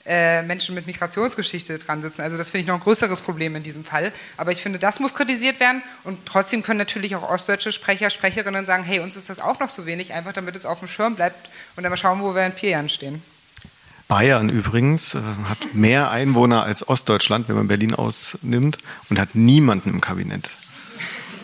äh, 0.09 0.41
Menschen 0.41 0.73
mit 0.73 0.87
Migrationsgeschichte 0.87 1.77
dran 1.77 2.01
sitzen. 2.01 2.21
Also 2.21 2.35
das 2.35 2.49
finde 2.49 2.63
ich 2.63 2.67
noch 2.67 2.75
ein 2.75 2.81
größeres 2.81 3.21
Problem 3.21 3.55
in 3.55 3.61
diesem 3.61 3.85
Fall. 3.85 4.11
Aber 4.37 4.51
ich 4.51 4.61
finde, 4.61 4.79
das 4.79 4.99
muss 4.99 5.13
kritisiert 5.13 5.59
werden 5.59 5.83
und 6.03 6.25
trotzdem 6.25 6.63
können 6.63 6.79
natürlich 6.79 7.15
auch 7.15 7.29
ostdeutsche 7.29 7.71
Sprecher, 7.71 8.09
Sprecherinnen 8.09 8.65
sagen, 8.65 8.83
hey, 8.83 8.99
uns 8.99 9.15
ist 9.15 9.29
das 9.29 9.39
auch 9.39 9.59
noch 9.59 9.69
so 9.69 9.85
wenig, 9.85 10.13
einfach 10.13 10.33
damit 10.33 10.55
es 10.55 10.65
auf 10.65 10.79
dem 10.79 10.87
Schirm 10.87 11.15
bleibt 11.15 11.49
und 11.75 11.83
dann 11.83 11.91
mal 11.91 11.97
schauen, 11.97 12.21
wo 12.21 12.33
wir 12.33 12.45
in 12.45 12.53
vier 12.53 12.71
Jahren 12.71 12.89
stehen. 12.89 13.21
Bayern 14.07 14.49
übrigens 14.49 15.13
äh, 15.13 15.19
hat 15.47 15.75
mehr 15.75 16.09
Einwohner 16.09 16.63
als 16.63 16.87
Ostdeutschland, 16.89 17.47
wenn 17.47 17.55
man 17.55 17.67
Berlin 17.67 17.93
ausnimmt, 17.93 18.79
und 19.11 19.19
hat 19.19 19.35
niemanden 19.35 19.91
im 19.91 20.01
Kabinett 20.01 20.49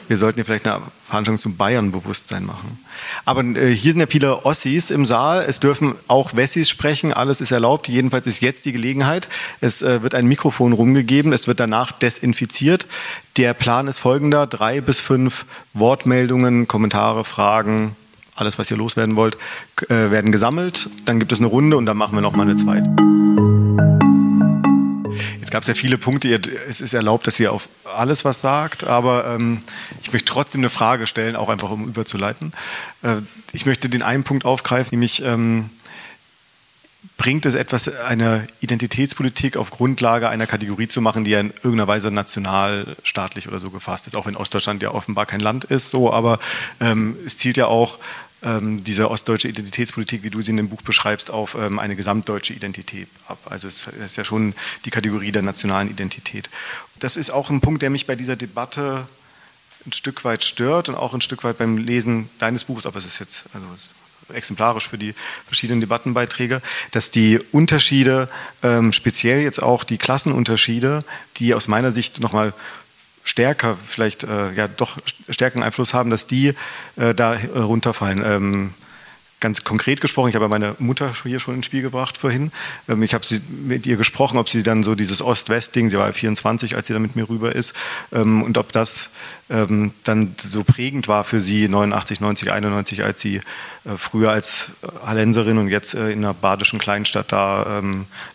wir 0.07 0.17
sollten 0.17 0.37
hier 0.37 0.45
vielleicht 0.45 0.67
eine 0.67 0.81
Veranstaltung 1.05 1.39
zum 1.39 1.57
Bayern-Bewusstsein 1.57 2.45
machen. 2.45 2.79
Aber 3.25 3.43
äh, 3.43 3.73
hier 3.73 3.91
sind 3.91 4.01
ja 4.01 4.07
viele 4.07 4.45
Ossis 4.45 4.91
im 4.91 5.05
Saal. 5.05 5.45
Es 5.47 5.59
dürfen 5.59 5.95
auch 6.07 6.35
Wessis 6.35 6.69
sprechen. 6.69 7.13
Alles 7.13 7.41
ist 7.41 7.51
erlaubt. 7.51 7.87
Jedenfalls 7.87 8.27
ist 8.27 8.41
jetzt 8.41 8.65
die 8.65 8.71
Gelegenheit. 8.71 9.27
Es 9.61 9.81
äh, 9.81 10.03
wird 10.03 10.15
ein 10.15 10.25
Mikrofon 10.25 10.73
rumgegeben. 10.73 11.33
Es 11.33 11.47
wird 11.47 11.59
danach 11.59 11.91
desinfiziert. 11.91 12.87
Der 13.37 13.53
Plan 13.53 13.87
ist 13.87 13.99
folgender. 13.99 14.47
Drei 14.47 14.81
bis 14.81 15.01
fünf 15.01 15.45
Wortmeldungen, 15.73 16.67
Kommentare, 16.67 17.23
Fragen, 17.23 17.95
alles, 18.35 18.59
was 18.59 18.69
ihr 18.71 18.77
loswerden 18.77 19.15
wollt, 19.15 19.37
äh, 19.89 20.11
werden 20.11 20.31
gesammelt. 20.31 20.89
Dann 21.05 21.19
gibt 21.19 21.31
es 21.31 21.39
eine 21.39 21.47
Runde 21.47 21.77
und 21.77 21.85
dann 21.85 21.97
machen 21.97 22.15
wir 22.15 22.21
noch 22.21 22.35
mal 22.35 22.43
eine 22.43 22.55
zweite 22.55 22.89
gab 25.51 25.61
es 25.61 25.67
ja 25.67 25.73
viele 25.73 25.97
Punkte. 25.97 26.39
Es 26.67 26.81
ist 26.81 26.93
erlaubt, 26.93 27.27
dass 27.27 27.39
ihr 27.39 27.51
auf 27.51 27.69
alles 27.83 28.25
was 28.25 28.41
sagt, 28.41 28.83
aber 28.83 29.25
ähm, 29.27 29.61
ich 30.01 30.11
möchte 30.13 30.31
trotzdem 30.31 30.61
eine 30.61 30.69
Frage 30.69 31.07
stellen, 31.07 31.35
auch 31.35 31.49
einfach 31.49 31.69
um 31.69 31.85
überzuleiten. 31.85 32.53
Äh, 33.01 33.17
ich 33.51 33.65
möchte 33.65 33.89
den 33.89 34.01
einen 34.01 34.23
Punkt 34.23 34.45
aufgreifen, 34.45 34.89
nämlich 34.91 35.23
ähm, 35.23 35.69
bringt 37.17 37.45
es 37.45 37.55
etwas, 37.55 37.87
eine 37.87 38.45
Identitätspolitik 38.59 39.57
auf 39.57 39.71
Grundlage 39.71 40.29
einer 40.29 40.47
Kategorie 40.47 40.87
zu 40.87 41.01
machen, 41.01 41.23
die 41.23 41.31
ja 41.31 41.39
in 41.39 41.51
irgendeiner 41.51 41.87
Weise 41.87 42.11
nationalstaatlich 42.11 43.47
oder 43.47 43.59
so 43.59 43.69
gefasst 43.69 44.07
ist, 44.07 44.15
auch 44.15 44.25
wenn 44.25 44.35
Ostdeutschland 44.35 44.83
ja 44.83 44.91
offenbar 44.91 45.25
kein 45.25 45.39
Land 45.39 45.65
ist, 45.65 45.89
so, 45.89 46.11
aber 46.11 46.39
ähm, 46.81 47.15
es 47.25 47.37
zielt 47.37 47.57
ja 47.57 47.67
auch 47.67 47.99
diese 48.45 49.09
ostdeutsche 49.09 49.47
Identitätspolitik, 49.47 50.21
wie 50.21 50.29
du 50.29 50.41
sie 50.41 50.51
in 50.51 50.57
dem 50.57 50.69
Buch 50.69 50.83
beschreibst, 50.83 51.31
auf 51.31 51.55
ähm, 51.55 51.79
eine 51.79 51.95
gesamtdeutsche 51.95 52.53
Identität 52.53 53.07
ab. 53.27 53.39
Also 53.45 53.67
es 53.67 53.87
ist 53.87 54.17
ja 54.17 54.23
schon 54.23 54.53
die 54.85 54.91
Kategorie 54.91 55.31
der 55.31 55.41
nationalen 55.41 55.89
Identität. 55.89 56.49
Das 56.99 57.17
ist 57.17 57.31
auch 57.31 57.49
ein 57.49 57.61
Punkt, 57.61 57.81
der 57.81 57.89
mich 57.89 58.05
bei 58.05 58.15
dieser 58.15 58.35
Debatte 58.35 59.07
ein 59.85 59.93
Stück 59.93 60.23
weit 60.25 60.43
stört 60.43 60.89
und 60.89 60.95
auch 60.95 61.13
ein 61.13 61.21
Stück 61.21 61.43
weit 61.43 61.57
beim 61.57 61.77
Lesen 61.77 62.29
deines 62.37 62.65
Buches, 62.65 62.85
aber 62.85 62.97
es 62.97 63.05
ist 63.05 63.19
jetzt 63.19 63.47
also 63.53 63.65
exemplarisch 64.33 64.87
für 64.87 64.97
die 64.97 65.13
verschiedenen 65.45 65.81
Debattenbeiträge, 65.81 66.61
dass 66.91 67.11
die 67.11 67.39
Unterschiede, 67.51 68.29
ähm, 68.63 68.91
speziell 68.93 69.41
jetzt 69.41 69.61
auch 69.61 69.83
die 69.83 69.97
Klassenunterschiede, 69.97 71.03
die 71.37 71.53
aus 71.53 71.67
meiner 71.67 71.91
Sicht 71.91 72.19
nochmal 72.19 72.53
stärker, 73.25 73.77
vielleicht 73.85 74.23
äh, 74.23 74.53
ja 74.53 74.69
doch 74.69 74.97
stärkeren 75.29 75.63
Einfluss 75.63 75.93
haben, 75.93 76.09
dass 76.09 76.27
die 76.27 76.53
äh, 76.95 77.13
da 77.13 77.33
äh, 77.33 77.59
runterfallen. 77.59 78.23
Ähm, 78.25 78.73
ganz 79.41 79.63
konkret 79.63 80.01
gesprochen, 80.01 80.29
ich 80.29 80.35
habe 80.35 80.47
meine 80.47 80.75
Mutter 80.79 81.13
hier 81.23 81.39
schon 81.39 81.55
ins 81.55 81.65
Spiel 81.65 81.81
gebracht 81.81 82.17
vorhin. 82.17 82.51
Ähm, 82.87 83.03
ich 83.03 83.13
habe 83.13 83.25
mit 83.65 83.85
ihr 83.85 83.97
gesprochen, 83.97 84.37
ob 84.37 84.49
sie 84.49 84.63
dann 84.63 84.81
so 84.81 84.95
dieses 84.95 85.21
Ost-West-Ding, 85.21 85.89
sie 85.89 85.97
war 85.97 86.11
24, 86.11 86.75
als 86.75 86.87
sie 86.87 86.93
da 86.93 86.99
mit 86.99 87.15
mir 87.15 87.27
rüber 87.29 87.53
ist, 87.53 87.75
ähm, 88.13 88.41
und 88.43 88.57
ob 88.57 88.71
das 88.71 89.11
ähm, 89.49 89.91
dann 90.03 90.35
so 90.41 90.63
prägend 90.63 91.07
war 91.07 91.23
für 91.23 91.39
sie 91.39 91.67
89, 91.67 92.21
90, 92.21 92.51
91, 92.51 93.03
als 93.03 93.21
sie 93.21 93.35
äh, 93.35 93.41
früher 93.97 94.31
als 94.31 94.71
Hallenserin 95.05 95.57
und 95.57 95.67
jetzt 95.67 95.93
äh, 95.93 96.11
in 96.11 96.19
einer 96.19 96.33
badischen 96.33 96.79
Kleinstadt 96.79 97.31
da, 97.31 97.81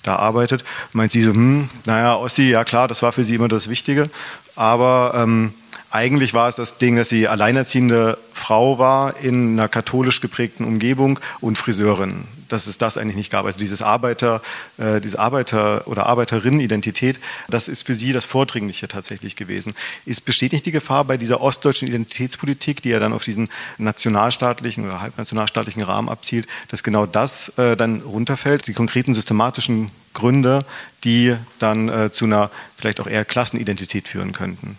da 0.03 0.16
arbeitet. 0.16 0.64
Meint 0.93 1.12
sie 1.12 1.22
so, 1.22 1.32
hm, 1.32 1.70
naja, 1.86 2.14
Ossi, 2.16 2.51
ja 2.51 2.64
klar, 2.64 2.88
das 2.88 3.03
war 3.03 3.12
für 3.12 3.24
sie 3.24 3.34
immer 3.34 3.49
das 3.49 3.68
Wichtige 3.68 4.11
aber 4.57 5.13
ähm, 5.17 5.53
eigentlich 5.91 6.35
war 6.35 6.49
es 6.49 6.57
das 6.57 6.79
Ding, 6.79 6.97
dass 6.97 7.09
sie 7.09 7.29
alleinerziehende 7.29 8.19
Frau 8.33 8.79
war 8.79 9.17
in 9.19 9.53
einer 9.53 9.69
katholisch 9.69 10.21
geprägten 10.21 10.65
Umgebung 10.65 11.19
und 11.41 11.59
Friseurin. 11.59 12.25
Dass 12.51 12.67
es 12.67 12.77
das 12.77 12.99
eigentlich 12.99 13.17
nicht 13.17 13.33
gab. 13.33 13.47
Also 13.47 13.59
dieses 13.59 13.81
Arbeiter, 13.81 14.43
äh, 14.77 15.01
diese 15.01 15.19
Arbeiter- 15.19 15.87
oder 15.87 16.05
Arbeiterinnen-Identität, 16.07 17.19
das 17.49 17.69
ist 17.69 17.87
für 17.87 17.95
sie 17.95 18.13
das 18.13 18.27
Vordringliche 18.27 18.89
tatsächlich 18.89 19.37
gewesen. 19.37 19.75
Ist, 20.05 20.27
besteht 20.27 20.53
nicht 20.53 20.67
die 20.67 20.73
Gefahr 20.73 21.05
bei 21.05 21.17
dieser 21.17 21.41
ostdeutschen 21.41 21.89
Identitätspolitik, 21.89 22.83
die 22.83 22.91
ja 22.91 22.99
dann 22.99 23.15
auf 23.15 23.25
diesen 23.25 23.49
nationalstaatlichen 23.79 24.85
oder 24.85 25.01
halbnationalstaatlichen 25.01 25.83
Rahmen 25.83 26.09
abzielt, 26.09 26.47
dass 26.69 26.83
genau 26.83 27.07
das 27.07 27.51
äh, 27.57 27.77
dann 27.77 28.03
runterfällt, 28.03 28.67
die 28.67 28.75
konkreten 28.75 29.15
systematischen 29.15 29.91
Gründe, 30.13 30.67
die 31.05 31.37
dann 31.59 31.89
äh, 31.89 32.13
zu 32.13 32.25
einer 32.25 32.51
vielleicht 32.77 33.01
auch 33.01 33.07
eher 33.07 33.25
Klassenidentität 33.25 34.09
führen 34.09 34.33
könnten? 34.33 34.77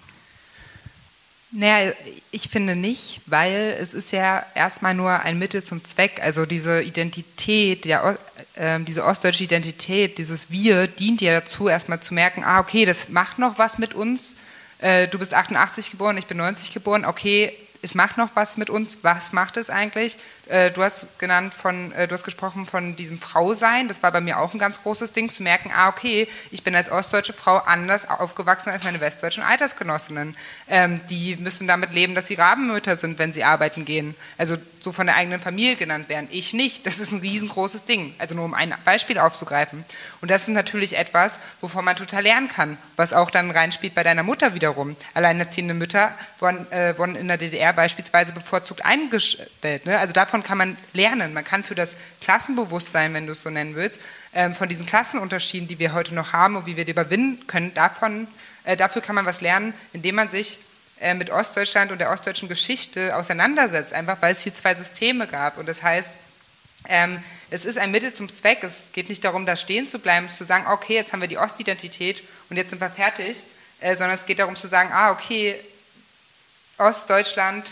Naja, 1.53 1.91
ich 2.31 2.47
finde 2.49 2.77
nicht, 2.77 3.19
weil 3.25 3.75
es 3.77 3.93
ist 3.93 4.13
ja 4.13 4.45
erstmal 4.55 4.93
nur 4.93 5.11
ein 5.11 5.37
Mittel 5.37 5.61
zum 5.61 5.81
Zweck. 5.81 6.21
Also 6.23 6.45
diese 6.45 6.81
Identität, 6.81 7.83
der, 7.83 8.17
äh, 8.55 8.79
diese 8.79 9.03
ostdeutsche 9.03 9.43
Identität, 9.43 10.17
dieses 10.17 10.49
Wir 10.49 10.87
dient 10.87 11.19
ja 11.19 11.33
dazu, 11.33 11.67
erstmal 11.67 11.99
zu 11.99 12.13
merken, 12.13 12.45
ah, 12.45 12.61
okay, 12.61 12.85
das 12.85 13.09
macht 13.09 13.37
noch 13.37 13.57
was 13.57 13.77
mit 13.77 13.93
uns. 13.93 14.35
Äh, 14.79 15.09
du 15.09 15.19
bist 15.19 15.33
88 15.33 15.91
geboren, 15.91 16.17
ich 16.17 16.25
bin 16.25 16.37
90 16.37 16.71
geboren, 16.71 17.03
okay, 17.03 17.51
es 17.81 17.95
macht 17.95 18.17
noch 18.17 18.29
was 18.35 18.57
mit 18.57 18.69
uns. 18.69 18.99
Was 19.01 19.33
macht 19.33 19.57
es 19.57 19.69
eigentlich? 19.69 20.17
Äh, 20.51 20.71
du 20.71 20.83
hast 20.83 21.17
genannt 21.17 21.53
von, 21.53 21.93
äh, 21.93 22.09
du 22.09 22.13
hast 22.13 22.23
gesprochen 22.23 22.65
von 22.65 22.97
diesem 22.97 23.17
Frausein. 23.17 23.87
Das 23.87 24.03
war 24.03 24.11
bei 24.11 24.19
mir 24.19 24.37
auch 24.37 24.53
ein 24.53 24.59
ganz 24.59 24.83
großes 24.83 25.13
Ding, 25.13 25.29
zu 25.29 25.43
merken, 25.43 25.71
ah, 25.73 25.87
okay, 25.87 26.27
ich 26.51 26.63
bin 26.63 26.75
als 26.75 26.91
ostdeutsche 26.91 27.31
Frau 27.31 27.57
anders 27.57 28.09
aufgewachsen 28.09 28.69
als 28.69 28.83
meine 28.83 28.99
westdeutschen 28.99 29.43
Altersgenossinnen. 29.43 30.35
Ähm, 30.67 30.99
die 31.09 31.37
müssen 31.37 31.67
damit 31.67 31.93
leben, 31.93 32.15
dass 32.15 32.27
sie 32.27 32.33
Rabenmütter 32.33 32.97
sind, 32.97 33.17
wenn 33.17 33.31
sie 33.31 33.45
arbeiten 33.45 33.85
gehen. 33.85 34.13
Also 34.37 34.57
so 34.81 34.91
von 34.91 35.05
der 35.05 35.15
eigenen 35.15 35.39
Familie 35.39 35.75
genannt 35.75 36.09
werden. 36.09 36.27
Ich 36.31 36.53
nicht. 36.53 36.85
Das 36.85 36.99
ist 36.99 37.11
ein 37.11 37.19
riesengroßes 37.19 37.85
Ding. 37.85 38.13
Also 38.17 38.35
nur 38.35 38.45
um 38.45 38.53
ein 38.53 38.73
Beispiel 38.83 39.19
aufzugreifen. 39.19 39.85
Und 40.21 40.31
das 40.31 40.43
ist 40.43 40.49
natürlich 40.49 40.97
etwas, 40.97 41.39
wovon 41.61 41.85
man 41.85 41.95
total 41.95 42.23
lernen 42.23 42.49
kann, 42.49 42.77
was 42.95 43.13
auch 43.13 43.29
dann 43.29 43.51
reinspielt 43.51 43.95
bei 43.95 44.03
deiner 44.03 44.23
Mutter 44.23 44.53
wiederum. 44.53 44.95
Alleinerziehende 45.13 45.73
Mütter 45.73 46.11
wurden, 46.39 46.69
äh, 46.71 46.97
wurden 46.97 47.15
in 47.15 47.27
der 47.27 47.37
DDR 47.37 47.73
beispielsweise 47.73 48.33
bevorzugt 48.33 48.83
eingestellt. 48.83 49.85
Ne? 49.85 49.97
Also 49.97 50.13
davon 50.13 50.40
kann 50.43 50.57
man 50.57 50.77
lernen. 50.93 51.33
Man 51.33 51.43
kann 51.43 51.63
für 51.63 51.75
das 51.75 51.95
Klassenbewusstsein, 52.21 53.13
wenn 53.13 53.25
du 53.25 53.33
es 53.33 53.41
so 53.41 53.49
nennen 53.49 53.75
willst, 53.75 53.99
ähm, 54.33 54.55
von 54.55 54.69
diesen 54.69 54.85
Klassenunterschieden, 54.85 55.67
die 55.67 55.79
wir 55.79 55.93
heute 55.93 56.13
noch 56.13 56.33
haben 56.33 56.55
und 56.55 56.65
wie 56.65 56.77
wir 56.77 56.85
die 56.85 56.91
überwinden 56.91 57.47
können, 57.47 57.73
davon, 57.73 58.27
äh, 58.63 58.77
dafür 58.77 59.01
kann 59.01 59.15
man 59.15 59.25
was 59.25 59.41
lernen, 59.41 59.73
indem 59.93 60.15
man 60.15 60.29
sich 60.29 60.59
äh, 60.99 61.13
mit 61.13 61.29
Ostdeutschland 61.29 61.91
und 61.91 61.97
der 61.97 62.11
ostdeutschen 62.11 62.47
Geschichte 62.47 63.15
auseinandersetzt, 63.15 63.93
einfach 63.93 64.17
weil 64.21 64.33
es 64.33 64.41
hier 64.41 64.53
zwei 64.53 64.75
Systeme 64.75 65.27
gab. 65.27 65.57
Und 65.57 65.67
das 65.67 65.81
heißt, 65.81 66.15
ähm, 66.87 67.23
es 67.49 67.65
ist 67.65 67.77
ein 67.77 67.91
Mittel 67.91 68.13
zum 68.13 68.29
Zweck. 68.29 68.63
Es 68.63 68.91
geht 68.91 69.09
nicht 69.09 69.23
darum, 69.23 69.45
da 69.45 69.55
stehen 69.55 69.87
zu 69.87 69.99
bleiben, 69.99 70.29
zu 70.29 70.45
sagen, 70.45 70.67
okay, 70.67 70.95
jetzt 70.95 71.13
haben 71.13 71.21
wir 71.21 71.27
die 71.27 71.37
Ostidentität 71.37 72.23
und 72.49 72.57
jetzt 72.57 72.69
sind 72.69 72.81
wir 72.81 72.89
fertig, 72.89 73.43
äh, 73.79 73.95
sondern 73.95 74.17
es 74.17 74.25
geht 74.25 74.39
darum 74.39 74.55
zu 74.55 74.67
sagen, 74.67 74.91
ah, 74.93 75.11
okay, 75.11 75.59
Ostdeutschland 76.77 77.67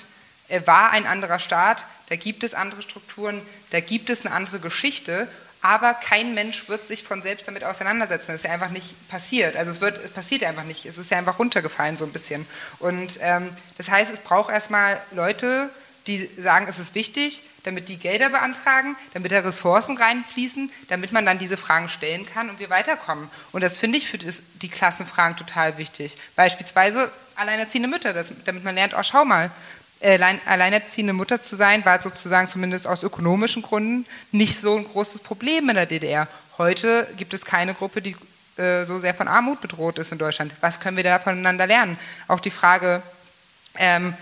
äh, 0.47 0.61
war 0.65 0.91
ein 0.91 1.07
anderer 1.07 1.39
Staat, 1.39 1.85
da 2.09 2.15
gibt 2.15 2.43
es 2.43 2.53
andere 2.53 2.81
Strukturen, 2.81 3.41
da 3.69 3.79
gibt 3.79 4.09
es 4.09 4.25
eine 4.25 4.35
andere 4.35 4.59
Geschichte 4.59 5.27
aber 5.61 5.93
kein 5.93 6.33
Mensch 6.33 6.69
wird 6.69 6.87
sich 6.87 7.03
von 7.03 7.21
selbst 7.21 7.47
damit 7.47 7.63
auseinandersetzen. 7.63 8.31
Das 8.31 8.41
ist 8.41 8.45
ja 8.45 8.51
einfach 8.51 8.69
nicht 8.69 9.09
passiert. 9.09 9.57
Also 9.57 9.71
es, 9.71 9.81
wird, 9.81 10.03
es 10.03 10.11
passiert 10.11 10.43
einfach 10.43 10.63
nicht. 10.63 10.85
Es 10.85 10.97
ist 10.97 11.11
ja 11.11 11.17
einfach 11.17 11.37
runtergefallen 11.37 11.97
so 11.97 12.05
ein 12.05 12.13
bisschen. 12.13 12.45
Und 12.79 13.19
ähm, 13.21 13.49
das 13.77 13.89
heißt, 13.89 14.11
es 14.11 14.21
braucht 14.21 14.51
erstmal 14.51 15.01
Leute, 15.11 15.69
die 16.07 16.29
sagen, 16.37 16.65
es 16.69 16.79
ist 16.79 16.95
wichtig, 16.95 17.43
damit 17.63 17.89
die 17.89 17.97
Gelder 17.97 18.29
beantragen, 18.29 18.95
damit 19.13 19.33
da 19.33 19.39
Ressourcen 19.41 19.97
reinfließen, 19.97 20.71
damit 20.87 21.11
man 21.11 21.25
dann 21.25 21.39
diese 21.39 21.57
Fragen 21.57 21.89
stellen 21.89 22.25
kann 22.25 22.49
und 22.49 22.59
wir 22.59 22.69
weiterkommen. 22.69 23.29
Und 23.51 23.61
das 23.61 23.77
finde 23.77 23.97
ich 23.97 24.07
für 24.07 24.17
die 24.17 24.69
Klassenfragen 24.69 25.35
total 25.35 25.77
wichtig. 25.77 26.17
Beispielsweise 26.37 27.11
alleinerziehende 27.35 27.89
Mütter, 27.89 28.13
damit 28.13 28.63
man 28.63 28.75
lernt, 28.75 28.93
oh 28.97 29.03
schau 29.03 29.25
mal, 29.25 29.51
alleinerziehende 30.01 31.13
Mutter 31.13 31.41
zu 31.41 31.55
sein, 31.55 31.83
war 31.85 32.01
sozusagen 32.01 32.47
zumindest 32.47 32.87
aus 32.87 33.03
ökonomischen 33.03 33.61
Gründen 33.61 34.05
nicht 34.31 34.57
so 34.57 34.77
ein 34.77 34.85
großes 34.85 35.21
Problem 35.21 35.69
in 35.69 35.75
der 35.75 35.85
DDR. 35.85 36.27
Heute 36.57 37.07
gibt 37.17 37.33
es 37.33 37.45
keine 37.45 37.73
Gruppe, 37.73 38.01
die 38.01 38.15
äh, 38.57 38.85
so 38.85 38.99
sehr 38.99 39.13
von 39.13 39.27
Armut 39.27 39.61
bedroht 39.61 39.99
ist 39.99 40.11
in 40.11 40.17
Deutschland. 40.17 40.53
Was 40.61 40.79
können 40.79 40.97
wir 40.97 41.03
da 41.03 41.19
voneinander 41.19 41.67
lernen? 41.67 41.97
Auch 42.27 42.39
die 42.39 42.51
Frage, 42.51 43.01
ähm, 43.77 44.13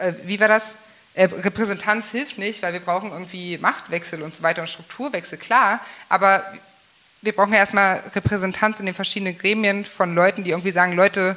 äh, 0.00 0.12
wie 0.24 0.40
war 0.40 0.48
das? 0.48 0.76
Äh, 1.14 1.24
Repräsentanz 1.24 2.10
hilft 2.10 2.36
nicht, 2.36 2.62
weil 2.62 2.74
wir 2.74 2.80
brauchen 2.80 3.10
irgendwie 3.10 3.56
Machtwechsel 3.58 4.22
und 4.22 4.36
so 4.36 4.42
weiter 4.42 4.62
und 4.62 4.68
Strukturwechsel, 4.68 5.38
klar, 5.38 5.80
aber 6.10 6.44
wir 7.22 7.34
brauchen 7.34 7.52
ja 7.52 7.58
erstmal 7.58 8.02
Repräsentanz 8.14 8.80
in 8.80 8.86
den 8.86 8.94
verschiedenen 8.94 9.36
Gremien 9.36 9.84
von 9.84 10.14
Leuten, 10.14 10.44
die 10.44 10.50
irgendwie 10.50 10.70
sagen, 10.70 10.92
Leute, 10.92 11.36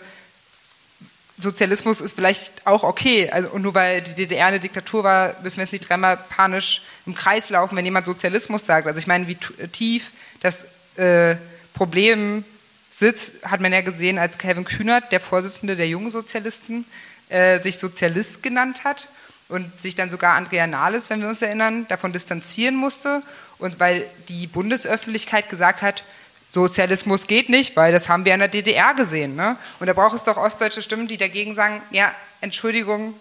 Sozialismus 1.40 2.02
ist 2.02 2.14
vielleicht 2.14 2.66
auch 2.66 2.84
okay. 2.84 3.30
Also, 3.32 3.50
und 3.50 3.62
nur 3.62 3.74
weil 3.74 4.02
die 4.02 4.14
DDR 4.14 4.48
eine 4.48 4.60
Diktatur 4.60 5.04
war, 5.04 5.36
müssen 5.42 5.58
wir 5.58 5.64
jetzt 5.64 5.72
nicht 5.72 5.88
dreimal 5.88 6.18
panisch 6.18 6.82
im 7.06 7.16
Kreis 7.16 7.50
laufen, 7.50 7.76
wenn 7.78 7.86
jemand 7.86 8.06
Sozialismus 8.06 8.66
sagt. 8.66 8.88
Also 8.88 9.00
ich 9.00 9.08
meine, 9.08 9.28
wie 9.28 9.36
tief 9.36 10.12
das 10.42 10.68
äh, 10.98 11.36
Problem 11.74 12.44
sitzt, 12.92 13.50
hat 13.50 13.62
man 13.62 13.72
ja 13.72 13.82
gesehen, 13.82 14.18
als 14.18 14.38
Calvin 14.38 14.66
Kühnert, 14.66 15.12
der 15.12 15.20
Vorsitzende 15.20 15.76
der 15.76 15.88
jungen 15.88 16.12
Sozialisten, 16.12 16.86
äh, 17.30 17.60
sich 17.60 17.78
Sozialist 17.78 18.44
genannt 18.44 18.84
hat 18.84 19.10
und 19.48 19.80
sich 19.80 19.96
dann 19.96 20.10
sogar 20.10 20.36
Andrea 20.36 20.68
Nahles, 20.68 21.10
wenn 21.10 21.22
wir 21.22 21.30
uns 21.30 21.42
erinnern, 21.42 21.88
davon 21.88 22.14
distanzieren 22.14 22.76
musste. 22.76 23.22
Und 23.58 23.80
weil 23.80 24.06
die 24.28 24.48
Bundesöffentlichkeit 24.48 25.50
gesagt 25.50 25.82
hat, 25.82 26.04
Sozialismus 26.52 27.28
geht 27.28 27.50
nicht, 27.50 27.76
weil 27.76 27.92
das 27.92 28.10
haben 28.10 28.26
wir 28.26 28.34
in 28.34 28.40
der 28.40 28.48
DDR 28.48 28.94
gesehen. 28.96 29.36
Ne? 29.36 29.56
Und 29.80 29.88
da 29.88 29.94
braucht 29.94 30.16
es 30.16 30.24
doch 30.24 30.38
ostdeutsche 30.38 30.82
Stimmen, 30.82 31.08
die 31.08 31.18
dagegen 31.18 31.56
sagen, 31.56 31.82
ja, 31.92 32.12
Entschuldigung, 32.42 33.14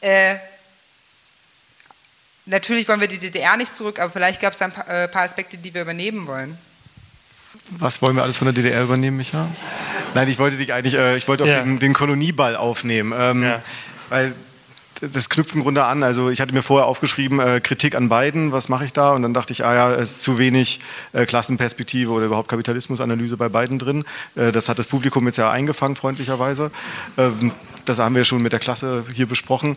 äh, 0.00 0.36
natürlich 2.44 2.86
wollen 2.88 3.00
wir 3.00 3.08
die 3.08 3.18
DDR 3.18 3.56
nicht 3.56 3.74
zurück, 3.74 3.98
aber 3.98 4.12
vielleicht 4.12 4.40
gab 4.40 4.52
es 4.52 4.60
ein 4.60 4.72
äh, 4.86 5.08
paar 5.08 5.22
Aspekte, 5.22 5.56
die 5.56 5.72
wir 5.72 5.82
übernehmen 5.82 6.26
wollen. 6.26 6.58
Was 7.70 8.02
wollen 8.02 8.16
wir 8.16 8.22
alles 8.22 8.36
von 8.36 8.46
der 8.46 8.52
DDR 8.52 8.82
übernehmen, 8.82 9.16
Micha? 9.16 9.48
Nein, 10.14 10.28
ich 10.28 10.38
wollte 10.38 10.56
dich 10.56 10.72
eigentlich, 10.72 10.94
äh, 10.94 11.16
ich 11.16 11.26
wollte 11.28 11.44
auf 11.44 11.50
ja. 11.50 11.62
den, 11.62 11.78
den, 11.78 11.94
Kolonieball 11.94 12.56
aufnehmen, 12.56 13.12
ähm, 13.16 13.42
ja. 13.42 13.62
weil 14.10 14.34
das 15.12 15.28
knüpft 15.28 15.54
im 15.54 15.62
Grunde 15.62 15.84
an. 15.84 16.02
Also 16.02 16.30
ich 16.30 16.40
hatte 16.40 16.52
mir 16.52 16.62
vorher 16.62 16.86
aufgeschrieben, 16.86 17.40
äh, 17.40 17.60
Kritik 17.60 17.94
an 17.94 18.08
beiden, 18.08 18.52
was 18.52 18.68
mache 18.68 18.84
ich 18.84 18.92
da? 18.92 19.12
Und 19.12 19.22
dann 19.22 19.34
dachte 19.34 19.52
ich, 19.52 19.64
ah 19.64 19.74
ja, 19.74 19.92
es 19.92 20.12
ist 20.12 20.22
zu 20.22 20.38
wenig 20.38 20.80
äh, 21.12 21.26
Klassenperspektive 21.26 22.10
oder 22.10 22.26
überhaupt 22.26 22.48
Kapitalismusanalyse 22.48 23.36
bei 23.36 23.48
beiden 23.48 23.78
drin. 23.78 24.04
Äh, 24.34 24.52
das 24.52 24.68
hat 24.68 24.78
das 24.78 24.86
Publikum 24.86 25.26
jetzt 25.26 25.38
ja 25.38 25.50
eingefangen, 25.50 25.96
freundlicherweise. 25.96 26.70
Ähm, 27.16 27.52
das 27.84 27.98
haben 27.98 28.14
wir 28.14 28.24
schon 28.24 28.42
mit 28.42 28.52
der 28.52 28.60
Klasse 28.60 29.04
hier 29.12 29.26
besprochen 29.26 29.76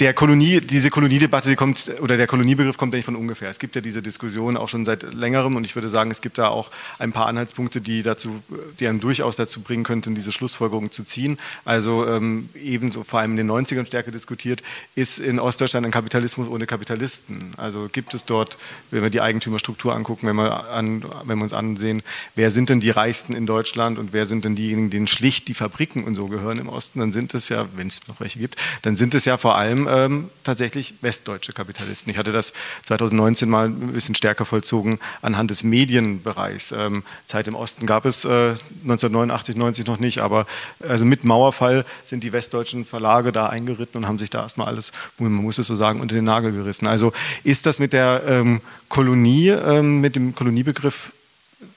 der 0.00 0.12
Kolonie, 0.12 0.60
diese 0.60 0.90
Koloniedebatte 0.90 1.56
kommt, 1.56 1.90
oder 2.00 2.16
der 2.16 2.26
Koloniebegriff 2.26 2.76
kommt 2.76 2.92
nicht 2.92 3.04
von 3.04 3.16
ungefähr. 3.16 3.48
Es 3.48 3.58
gibt 3.58 3.74
ja 3.74 3.80
diese 3.80 4.02
Diskussion 4.02 4.56
auch 4.56 4.68
schon 4.68 4.84
seit 4.84 5.02
längerem 5.14 5.56
und 5.56 5.64
ich 5.64 5.74
würde 5.74 5.88
sagen, 5.88 6.10
es 6.10 6.20
gibt 6.20 6.38
da 6.38 6.48
auch 6.48 6.70
ein 6.98 7.12
paar 7.12 7.26
Anhaltspunkte, 7.26 7.80
die 7.80 8.02
dazu, 8.02 8.42
die 8.78 8.88
einem 8.88 9.00
durchaus 9.00 9.36
dazu 9.36 9.60
bringen 9.60 9.84
könnten, 9.84 10.14
diese 10.14 10.30
Schlussfolgerung 10.30 10.92
zu 10.92 11.04
ziehen. 11.04 11.38
Also 11.64 12.06
ähm, 12.06 12.50
ebenso 12.54 13.02
vor 13.02 13.20
allem 13.20 13.32
in 13.32 13.36
den 13.38 13.50
90ern 13.50 13.86
stärker 13.86 14.10
diskutiert, 14.10 14.62
ist 14.94 15.18
in 15.18 15.40
Ostdeutschland 15.40 15.86
ein 15.86 15.92
Kapitalismus 15.92 16.48
ohne 16.48 16.66
Kapitalisten. 16.66 17.52
Also 17.56 17.88
gibt 17.90 18.12
es 18.12 18.24
dort, 18.24 18.58
wenn 18.90 19.02
wir 19.02 19.10
die 19.10 19.22
Eigentümerstruktur 19.22 19.94
angucken, 19.94 20.26
wenn 20.26 20.36
wir, 20.36 20.70
an, 20.70 21.02
wenn 21.24 21.38
wir 21.38 21.44
uns 21.44 21.54
ansehen, 21.54 22.02
wer 22.34 22.50
sind 22.50 22.68
denn 22.68 22.80
die 22.80 22.90
Reichsten 22.90 23.32
in 23.34 23.46
Deutschland 23.46 23.98
und 23.98 24.12
wer 24.12 24.26
sind 24.26 24.44
denn 24.44 24.54
diejenigen, 24.54 24.90
denen 24.90 25.06
schlicht 25.06 25.48
die 25.48 25.54
Fabriken 25.54 26.04
und 26.04 26.14
so 26.14 26.26
gehören 26.26 26.58
im 26.58 26.68
Osten, 26.68 27.00
dann 27.00 27.12
sind 27.12 27.32
es 27.34 27.48
ja, 27.48 27.66
wenn 27.76 27.86
es 27.86 28.06
noch 28.06 28.20
welche 28.20 28.38
gibt, 28.38 28.56
dann 28.82 28.96
sind 28.96 29.14
es 29.14 29.24
ja 29.24 29.38
vor 29.38 29.56
allem 29.56 29.77
allem 29.86 30.12
ähm, 30.12 30.30
tatsächlich 30.44 30.94
westdeutsche 31.00 31.52
Kapitalisten. 31.52 32.10
Ich 32.10 32.18
hatte 32.18 32.32
das 32.32 32.52
2019 32.84 33.48
mal 33.48 33.66
ein 33.66 33.92
bisschen 33.92 34.14
stärker 34.14 34.44
vollzogen 34.44 34.98
anhand 35.22 35.50
des 35.50 35.62
Medienbereichs. 35.62 36.72
Ähm, 36.72 37.02
Zeit 37.26 37.48
im 37.48 37.54
Osten 37.54 37.86
gab 37.86 38.04
es 38.04 38.24
äh, 38.24 38.54
1989, 38.82 39.56
90 39.56 39.86
noch 39.86 39.98
nicht, 39.98 40.20
aber 40.20 40.46
also 40.86 41.04
mit 41.04 41.24
Mauerfall 41.24 41.84
sind 42.04 42.24
die 42.24 42.32
westdeutschen 42.32 42.84
Verlage 42.84 43.32
da 43.32 43.48
eingeritten 43.48 43.98
und 43.98 44.08
haben 44.08 44.18
sich 44.18 44.30
da 44.30 44.42
erstmal 44.42 44.68
alles, 44.68 44.92
man 45.18 45.32
muss 45.32 45.58
es 45.58 45.66
so 45.66 45.76
sagen, 45.76 46.00
unter 46.00 46.14
den 46.14 46.24
Nagel 46.24 46.52
gerissen. 46.52 46.86
Also 46.86 47.12
ist 47.44 47.66
das 47.66 47.78
mit 47.78 47.92
der 47.92 48.22
ähm, 48.26 48.60
Kolonie, 48.88 49.48
ähm, 49.48 50.00
mit 50.00 50.16
dem 50.16 50.34
Koloniebegriff 50.34 51.12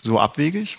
so 0.01 0.19
abwegig? 0.19 0.77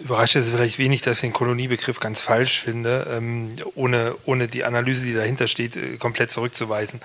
Überrascht 0.00 0.36
es 0.36 0.50
vielleicht 0.50 0.78
wenig, 0.78 1.02
dass 1.02 1.18
ich 1.18 1.22
den 1.22 1.32
Koloniebegriff 1.32 2.00
ganz 2.00 2.20
falsch 2.20 2.60
finde, 2.60 3.06
ähm, 3.10 3.56
ohne, 3.74 4.14
ohne 4.24 4.48
die 4.48 4.64
Analyse, 4.64 5.04
die 5.04 5.14
dahinter 5.14 5.48
steht, 5.48 5.76
äh, 5.76 5.96
komplett 5.96 6.30
zurückzuweisen. 6.30 7.00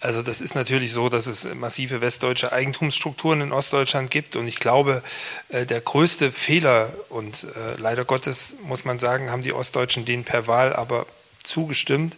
Also 0.00 0.22
das 0.22 0.40
ist 0.40 0.54
natürlich 0.54 0.92
so, 0.92 1.08
dass 1.08 1.26
es 1.26 1.46
massive 1.54 2.00
westdeutsche 2.00 2.52
Eigentumsstrukturen 2.52 3.40
in 3.40 3.52
Ostdeutschland 3.52 4.10
gibt 4.10 4.36
und 4.36 4.46
ich 4.46 4.58
glaube, 4.58 5.02
äh, 5.48 5.66
der 5.66 5.80
größte 5.80 6.32
Fehler 6.32 6.92
und 7.08 7.44
äh, 7.44 7.80
leider 7.80 8.04
Gottes 8.04 8.56
muss 8.62 8.84
man 8.84 8.98
sagen, 8.98 9.30
haben 9.30 9.42
die 9.42 9.52
Ostdeutschen 9.52 10.04
den 10.04 10.24
per 10.24 10.46
Wahl 10.46 10.72
aber 10.72 11.06
zugestimmt, 11.44 12.16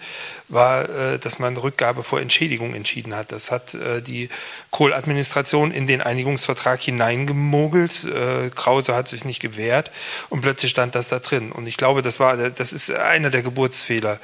war, 0.49 0.89
äh, 0.89 1.19
dass 1.19 1.39
man 1.39 1.57
Rückgabe 1.57 2.03
vor 2.03 2.21
Entschädigung 2.21 2.75
entschieden 2.75 3.15
hat. 3.15 3.33
Das 3.33 3.51
hat 3.51 3.75
äh, 3.75 4.01
die 4.01 4.29
Kohl-Administration 4.71 5.73
in 5.73 5.87
den 5.87 6.01
Einigungsvertrag 6.01 6.81
hineingemogelt. 6.81 8.05
Äh, 8.05 8.51
Krause 8.51 8.95
hat 8.95 9.09
sich 9.09 9.25
nicht 9.25 9.41
gewehrt 9.41 9.91
und 10.31 10.41
plötzlich 10.41 10.71
stand 10.71 10.95
das 10.95 11.09
da 11.09 11.19
drin. 11.19 11.53
Und 11.53 11.67
ich 11.67 11.77
glaube, 11.77 12.03
das 12.03 12.21
war, 12.21 12.37
das 12.37 12.73
ist 12.73 12.91
einer 12.91 13.31
der 13.31 13.43
Geburtsfehler 13.43 14.19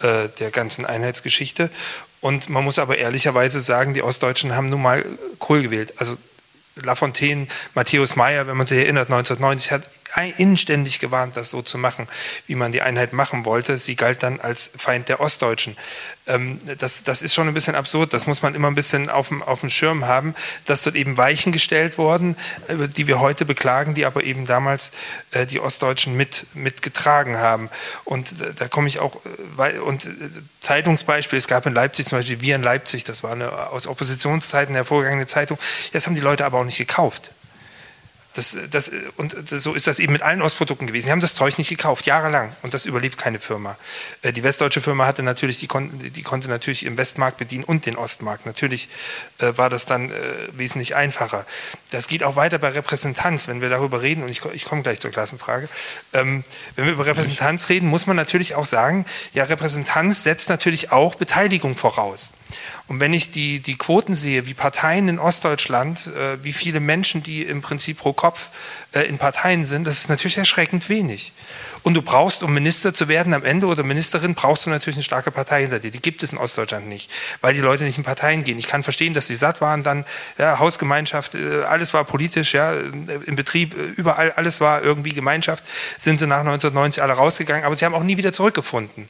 der 0.00 0.52
ganzen 0.52 0.86
Einheitsgeschichte. 0.86 1.70
Und 2.20 2.48
man 2.48 2.62
muss 2.62 2.78
aber 2.78 2.98
ehrlicherweise 2.98 3.60
sagen, 3.60 3.94
die 3.94 4.02
Ostdeutschen 4.02 4.54
haben 4.54 4.70
nun 4.70 4.80
mal 4.80 5.04
Kohl 5.40 5.62
gewählt. 5.62 5.94
Also 5.96 6.16
Lafontaine, 6.76 7.48
Matthäus 7.74 8.16
Meyer, 8.16 8.46
wenn 8.46 8.56
man 8.56 8.66
sich 8.66 8.78
erinnert, 8.78 9.10
1990 9.10 9.72
hat 9.72 9.90
inständig 10.36 10.98
gewarnt, 10.98 11.36
das 11.36 11.50
so 11.50 11.62
zu 11.62 11.78
machen, 11.78 12.08
wie 12.46 12.54
man 12.54 12.72
die 12.72 12.82
Einheit 12.82 13.12
machen 13.12 13.44
wollte. 13.44 13.78
Sie 13.78 13.94
galt 13.94 14.22
dann 14.22 14.40
als 14.40 14.70
Feind 14.76 15.08
der 15.08 15.20
Ostdeutschen. 15.20 15.76
Ähm, 16.26 16.58
das, 16.78 17.02
das 17.04 17.22
ist 17.22 17.34
schon 17.34 17.48
ein 17.48 17.54
bisschen 17.54 17.74
absurd. 17.74 18.12
Das 18.12 18.26
muss 18.26 18.42
man 18.42 18.54
immer 18.54 18.68
ein 18.68 18.74
bisschen 18.74 19.10
auf 19.10 19.28
dem, 19.28 19.42
auf 19.42 19.60
dem 19.60 19.68
Schirm 19.68 20.06
haben, 20.06 20.34
dass 20.66 20.82
dort 20.82 20.96
eben 20.96 21.16
Weichen 21.16 21.52
gestellt 21.52 21.98
wurden, 21.98 22.36
äh, 22.68 22.88
die 22.88 23.06
wir 23.06 23.20
heute 23.20 23.44
beklagen, 23.44 23.94
die 23.94 24.06
aber 24.06 24.24
eben 24.24 24.46
damals 24.46 24.92
äh, 25.30 25.46
die 25.46 25.60
Ostdeutschen 25.60 26.16
mit, 26.16 26.46
mitgetragen 26.54 27.38
haben. 27.38 27.70
Und 28.04 28.40
äh, 28.40 28.54
da 28.54 28.68
komme 28.68 28.88
ich 28.88 28.98
auch, 29.00 29.20
und 29.84 30.08
Zeitungsbeispiel, 30.60 31.38
es 31.38 31.46
gab 31.46 31.66
in 31.66 31.74
Leipzig 31.74 32.06
zum 32.06 32.18
Beispiel 32.18 32.40
Wir 32.40 32.56
in 32.56 32.62
Leipzig, 32.62 33.04
das 33.04 33.22
war 33.22 33.32
eine 33.32 33.52
aus 33.52 33.86
Oppositionszeiten 33.86 34.74
hervorgegangene 34.74 35.26
Zeitung. 35.26 35.58
Das 35.92 36.06
haben 36.06 36.14
die 36.14 36.20
Leute 36.20 36.44
aber 36.44 36.58
auch 36.58 36.64
nicht 36.64 36.78
gekauft. 36.78 37.30
Das, 38.34 38.56
das, 38.70 38.90
und 39.16 39.34
so 39.48 39.74
ist 39.74 39.86
das 39.86 39.98
eben 39.98 40.12
mit 40.12 40.22
allen 40.22 40.42
Ostprodukten 40.42 40.86
gewesen. 40.86 41.06
Sie 41.06 41.10
haben 41.10 41.20
das 41.20 41.34
Zeug 41.34 41.58
nicht 41.58 41.70
gekauft, 41.70 42.06
jahrelang. 42.06 42.54
Und 42.62 42.74
das 42.74 42.84
überlebt 42.84 43.18
keine 43.18 43.38
Firma. 43.40 43.76
Äh, 44.22 44.32
die 44.32 44.42
westdeutsche 44.42 44.80
Firma 44.80 45.06
hatte 45.06 45.22
natürlich, 45.22 45.58
die, 45.58 45.66
kon 45.66 45.90
die 45.98 46.22
konnte 46.22 46.48
natürlich 46.48 46.84
im 46.84 46.96
Westmarkt 46.98 47.38
bedienen 47.38 47.64
und 47.64 47.86
den 47.86 47.96
Ostmarkt. 47.96 48.46
Natürlich 48.46 48.90
äh, 49.38 49.56
war 49.56 49.70
das 49.70 49.86
dann 49.86 50.10
äh, 50.10 50.14
wesentlich 50.52 50.94
einfacher. 50.94 51.46
Das 51.90 52.06
geht 52.06 52.22
auch 52.22 52.36
weiter 52.36 52.58
bei 52.58 52.68
Repräsentanz, 52.68 53.48
wenn 53.48 53.60
wir 53.60 53.70
darüber 53.70 54.02
reden. 54.02 54.22
Und 54.22 54.30
ich, 54.30 54.44
ich 54.44 54.64
komme 54.64 54.82
gleich 54.82 55.00
zur 55.00 55.10
Klassenfrage. 55.10 55.68
Ähm, 56.12 56.44
wenn 56.76 56.84
wir 56.84 56.92
über 56.92 57.06
Repräsentanz 57.06 57.70
reden, 57.70 57.88
muss 57.88 58.06
man 58.06 58.14
natürlich 58.14 58.54
auch 58.54 58.66
sagen, 58.66 59.06
ja, 59.32 59.44
Repräsentanz 59.44 60.22
setzt 60.22 60.48
natürlich 60.48 60.92
auch 60.92 61.14
Beteiligung 61.14 61.76
voraus. 61.76 62.34
Und 62.88 63.00
wenn 63.00 63.12
ich 63.12 63.30
die, 63.30 63.60
die 63.60 63.76
Quoten 63.76 64.14
sehe, 64.14 64.46
wie 64.46 64.54
Parteien 64.54 65.08
in 65.08 65.18
Ostdeutschland, 65.18 66.06
äh, 66.06 66.42
wie 66.42 66.54
viele 66.54 66.80
Menschen, 66.80 67.22
die 67.22 67.42
im 67.42 67.60
Prinzip 67.60 67.98
pro 67.98 68.14
Kopf 68.14 68.48
äh, 68.92 69.02
in 69.02 69.18
Parteien 69.18 69.66
sind, 69.66 69.86
das 69.86 69.98
ist 69.98 70.08
natürlich 70.08 70.38
erschreckend 70.38 70.88
wenig. 70.88 71.34
Und 71.82 71.92
du 71.92 72.00
brauchst, 72.00 72.42
um 72.42 72.54
Minister 72.54 72.94
zu 72.94 73.06
werden 73.06 73.34
am 73.34 73.44
Ende 73.44 73.66
oder 73.66 73.82
Ministerin, 73.82 74.34
brauchst 74.34 74.64
du 74.64 74.70
natürlich 74.70 74.96
eine 74.96 75.02
starke 75.02 75.30
Partei 75.30 75.62
hinter 75.62 75.80
dir. 75.80 75.90
Die 75.90 76.00
gibt 76.00 76.22
es 76.22 76.32
in 76.32 76.38
Ostdeutschland 76.38 76.88
nicht, 76.88 77.10
weil 77.42 77.52
die 77.52 77.60
Leute 77.60 77.84
nicht 77.84 77.98
in 77.98 78.04
Parteien 78.04 78.42
gehen. 78.42 78.58
Ich 78.58 78.66
kann 78.66 78.82
verstehen, 78.82 79.12
dass 79.12 79.26
sie 79.26 79.36
satt 79.36 79.60
waren 79.60 79.82
dann, 79.82 80.06
ja, 80.38 80.58
Hausgemeinschaft, 80.58 81.34
äh, 81.34 81.64
alles 81.64 81.92
war 81.92 82.04
politisch, 82.04 82.54
ja, 82.54 82.72
im 82.72 83.36
Betrieb, 83.36 83.76
äh, 83.76 84.00
überall, 84.00 84.32
alles 84.32 84.62
war 84.62 84.82
irgendwie 84.82 85.10
Gemeinschaft, 85.10 85.62
sind 85.98 86.18
sie 86.18 86.26
nach 86.26 86.40
1990 86.40 87.02
alle 87.02 87.12
rausgegangen, 87.12 87.64
aber 87.64 87.76
sie 87.76 87.84
haben 87.84 87.94
auch 87.94 88.02
nie 88.02 88.16
wieder 88.16 88.32
zurückgefunden. 88.32 89.08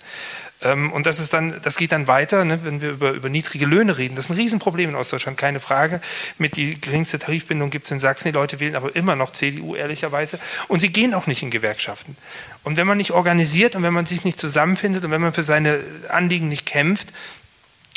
Ähm, 0.63 0.93
und 0.93 1.07
das 1.07 1.21
ist 1.21 1.33
dann, 1.33 1.61
das 1.63 1.77
geht 1.77 1.93
dann 1.93 2.07
weiter, 2.07 2.45
ne, 2.45 2.61
wenn 2.65 2.81
wir 2.81 2.91
über, 2.91 3.13
über 3.13 3.29
niedrige 3.29 3.67
Löhne 3.67 3.97
reden. 3.97 4.17
Das 4.17 4.27
ist 4.27 4.31
ein 4.31 4.37
Riesenproblem 4.37 4.91
in 4.91 4.97
Ostdeutschland, 4.97 5.39
keine 5.39 5.61
Frage. 5.61 6.01
Mit 6.37 6.57
die 6.57 6.81
geringste 6.81 7.19
Tarifbindung 7.19 7.71
gibt 7.71 7.87
es 7.87 7.93
in 7.93 8.01
Sachsen. 8.01 8.29
Die 8.29 8.35
Leute 8.35 8.59
wählen 8.59 8.75
aber 8.75 8.95
immer 8.97 9.15
noch 9.15 9.33
CDU, 9.33 9.77
ehrlicherweise. 9.77 10.39
Und 10.67 10.81
sie 10.81 10.91
gehen 10.91 11.15
auch 11.15 11.27
nicht 11.27 11.43
in 11.43 11.51
Gewerkschaften. 11.51 12.17
Und 12.65 12.77
wenn 12.77 12.87
man 12.87 12.99
nicht 12.99 13.13
organisiert 13.13 13.77
und 13.77 13.83
wenn 13.83 13.95
man 13.95 14.07
sich 14.07 14.25
nicht 14.25 14.41
zusammenfindet 14.41 15.05
und 15.05 15.11
wenn 15.11 15.21
man 15.21 15.33
für 15.33 15.45
seine 15.45 15.81
Anliegen 16.09 16.49
nicht 16.49 16.67
kämpft, 16.67 17.13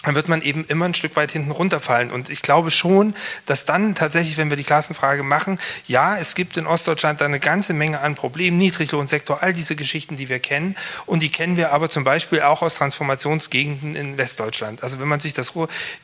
dann 0.04 0.16
wird 0.16 0.28
man 0.28 0.41
eben 0.41 0.66
immer 0.68 0.86
ein 0.86 0.93
Stück 0.95 1.16
weit 1.16 1.32
hinten 1.32 1.52
runterfallen. 1.52 2.12
Und 2.12 2.30
ich 2.30 2.41
glaube 2.41 2.72
schon, 2.72 3.16
dass 3.45 3.66
dann 3.66 3.93
tatsächlich, 3.93 4.38
wenn 4.38 4.49
wir 4.49 4.58
die 4.58 4.64
Klassenfrage 4.64 5.24
machen, 5.24 5.60
ja, 5.88 6.18
es 6.18 6.34
gibt 6.34 6.58
in 6.58 6.66
Ostdeutschland 6.66 7.22
eine 7.22 7.39
ganze 7.39 7.74
Menge 7.74 8.02
an 8.02 8.16
Problemen, 8.16 8.58
Niedriglohnsektor, 8.58 9.43
all 9.43 9.54
diese 9.54 9.76
Geschichten, 9.76 10.18
die 10.18 10.30
wir 10.30 10.39
kennen. 10.39 10.76
Und 11.06 11.22
die 11.22 11.32
kennen 11.32 11.56
wir 11.56 11.72
aber 11.72 11.89
zum 11.89 12.04
Beispiel 12.04 12.41
auch 12.41 12.62
aus 12.62 12.76
Transformationsgegenden 12.76 13.95
in 13.95 14.18
Westdeutschland. 14.18 14.82
Also 14.84 14.99
wenn 14.99 15.08
man 15.08 15.20
sich 15.20 15.34
das, 15.34 15.54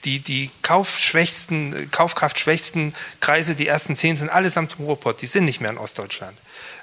die, 0.05 0.19
die 0.19 0.51
kaufschwächsten, 0.61 1.89
kaufkraftschwächsten 1.91 2.93
Kreise, 3.19 3.55
die 3.55 3.67
ersten 3.67 3.95
zehn 3.95 4.15
sind 4.15 4.29
allesamt 4.29 4.75
im 4.77 4.85
Ruhrpott, 4.85 5.21
die 5.21 5.27
sind 5.27 5.45
nicht 5.45 5.59
mehr 5.59 5.71
in 5.71 5.77
Ostdeutschland. 5.77 6.37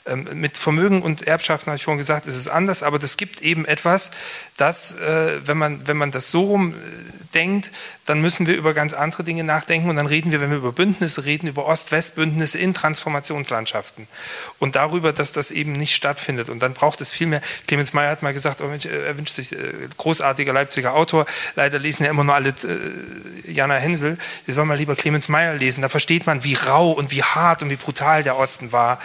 Ähm, 0.07 0.29
mit 0.35 0.59
Vermögen 0.59 1.01
und 1.01 1.27
Erbschaften 1.27 1.69
habe 1.69 1.77
ich 1.77 1.85
vorhin 1.85 1.99
gesagt, 1.99 2.27
ist 2.27 2.37
es 2.37 2.47
anders, 2.47 2.83
aber 2.83 3.03
es 3.03 3.17
gibt 3.17 3.41
eben 3.41 3.65
etwas, 3.65 4.11
das, 4.59 4.99
äh, 4.99 5.41
wenn, 5.47 5.57
man, 5.57 5.89
wenn 5.89 5.97
man 5.97 6.11
das 6.11 6.31
so 6.31 6.43
rum 6.43 6.75
äh, 6.75 6.77
dann 8.05 8.21
müssen 8.21 8.47
wir 8.47 8.57
über 8.57 8.75
ganz 8.75 8.93
andere 8.93 9.25
Dinge 9.25 9.45
nachdenken 9.45 9.89
und 9.89 9.97
dann 9.97 10.07
reden 10.07 10.31
wir, 10.31 10.41
wenn 10.41 10.51
wir 10.51 10.59
über 10.59 10.73
Bündnisse 10.73 11.25
reden, 11.25 11.47
über 11.47 11.67
Ost-West-Bündnisse 11.67 12.59
in 12.59 12.75
Transformationslandschaften 12.75 14.07
und 14.59 14.77
darüber, 14.77 15.13
dass 15.13 15.33
das 15.33 15.51
eben 15.51 15.73
nicht 15.73 15.95
stattfindet. 15.95 16.51
Und 16.51 16.61
dann 16.61 16.75
braucht 16.75 17.01
es 17.01 17.13
viel 17.13 17.27
mehr. 17.27 17.41
Clemens 17.67 17.95
Meyer 17.95 18.11
hat 18.11 18.23
mal 18.23 18.35
gesagt, 18.35 18.61
oh 18.61 18.67
Mensch, 18.67 18.85
er 18.85 19.17
wünscht 19.17 19.37
sich, 19.37 19.53
äh, 19.53 19.57
großartiger 19.97 20.53
Leipziger 20.53 20.95
Autor, 20.95 21.25
leider 21.57 21.79
lesen 21.79 22.05
ja 22.05 22.11
immer 22.11 22.25
nur 22.25 22.35
alle 22.35 22.51
äh, 22.51 23.51
Jana 23.51 23.77
Hensel, 23.77 24.19
Sie 24.47 24.53
sollen 24.53 24.69
mal 24.69 24.77
lieber 24.77 24.97
Clemens 24.97 25.29
Meyer 25.29 25.55
lesen, 25.55 25.81
da 25.81 25.89
versteht 25.89 26.27
man, 26.27 26.45
wie 26.45 26.55
rau 26.55 26.91
und 26.93 27.11
wie 27.11 27.23
hart 27.23 27.63
und 27.63 27.71
wie 27.71 27.77
brutal 27.77 28.23
der 28.23 28.37
Osten 28.37 28.73
war. 28.73 29.01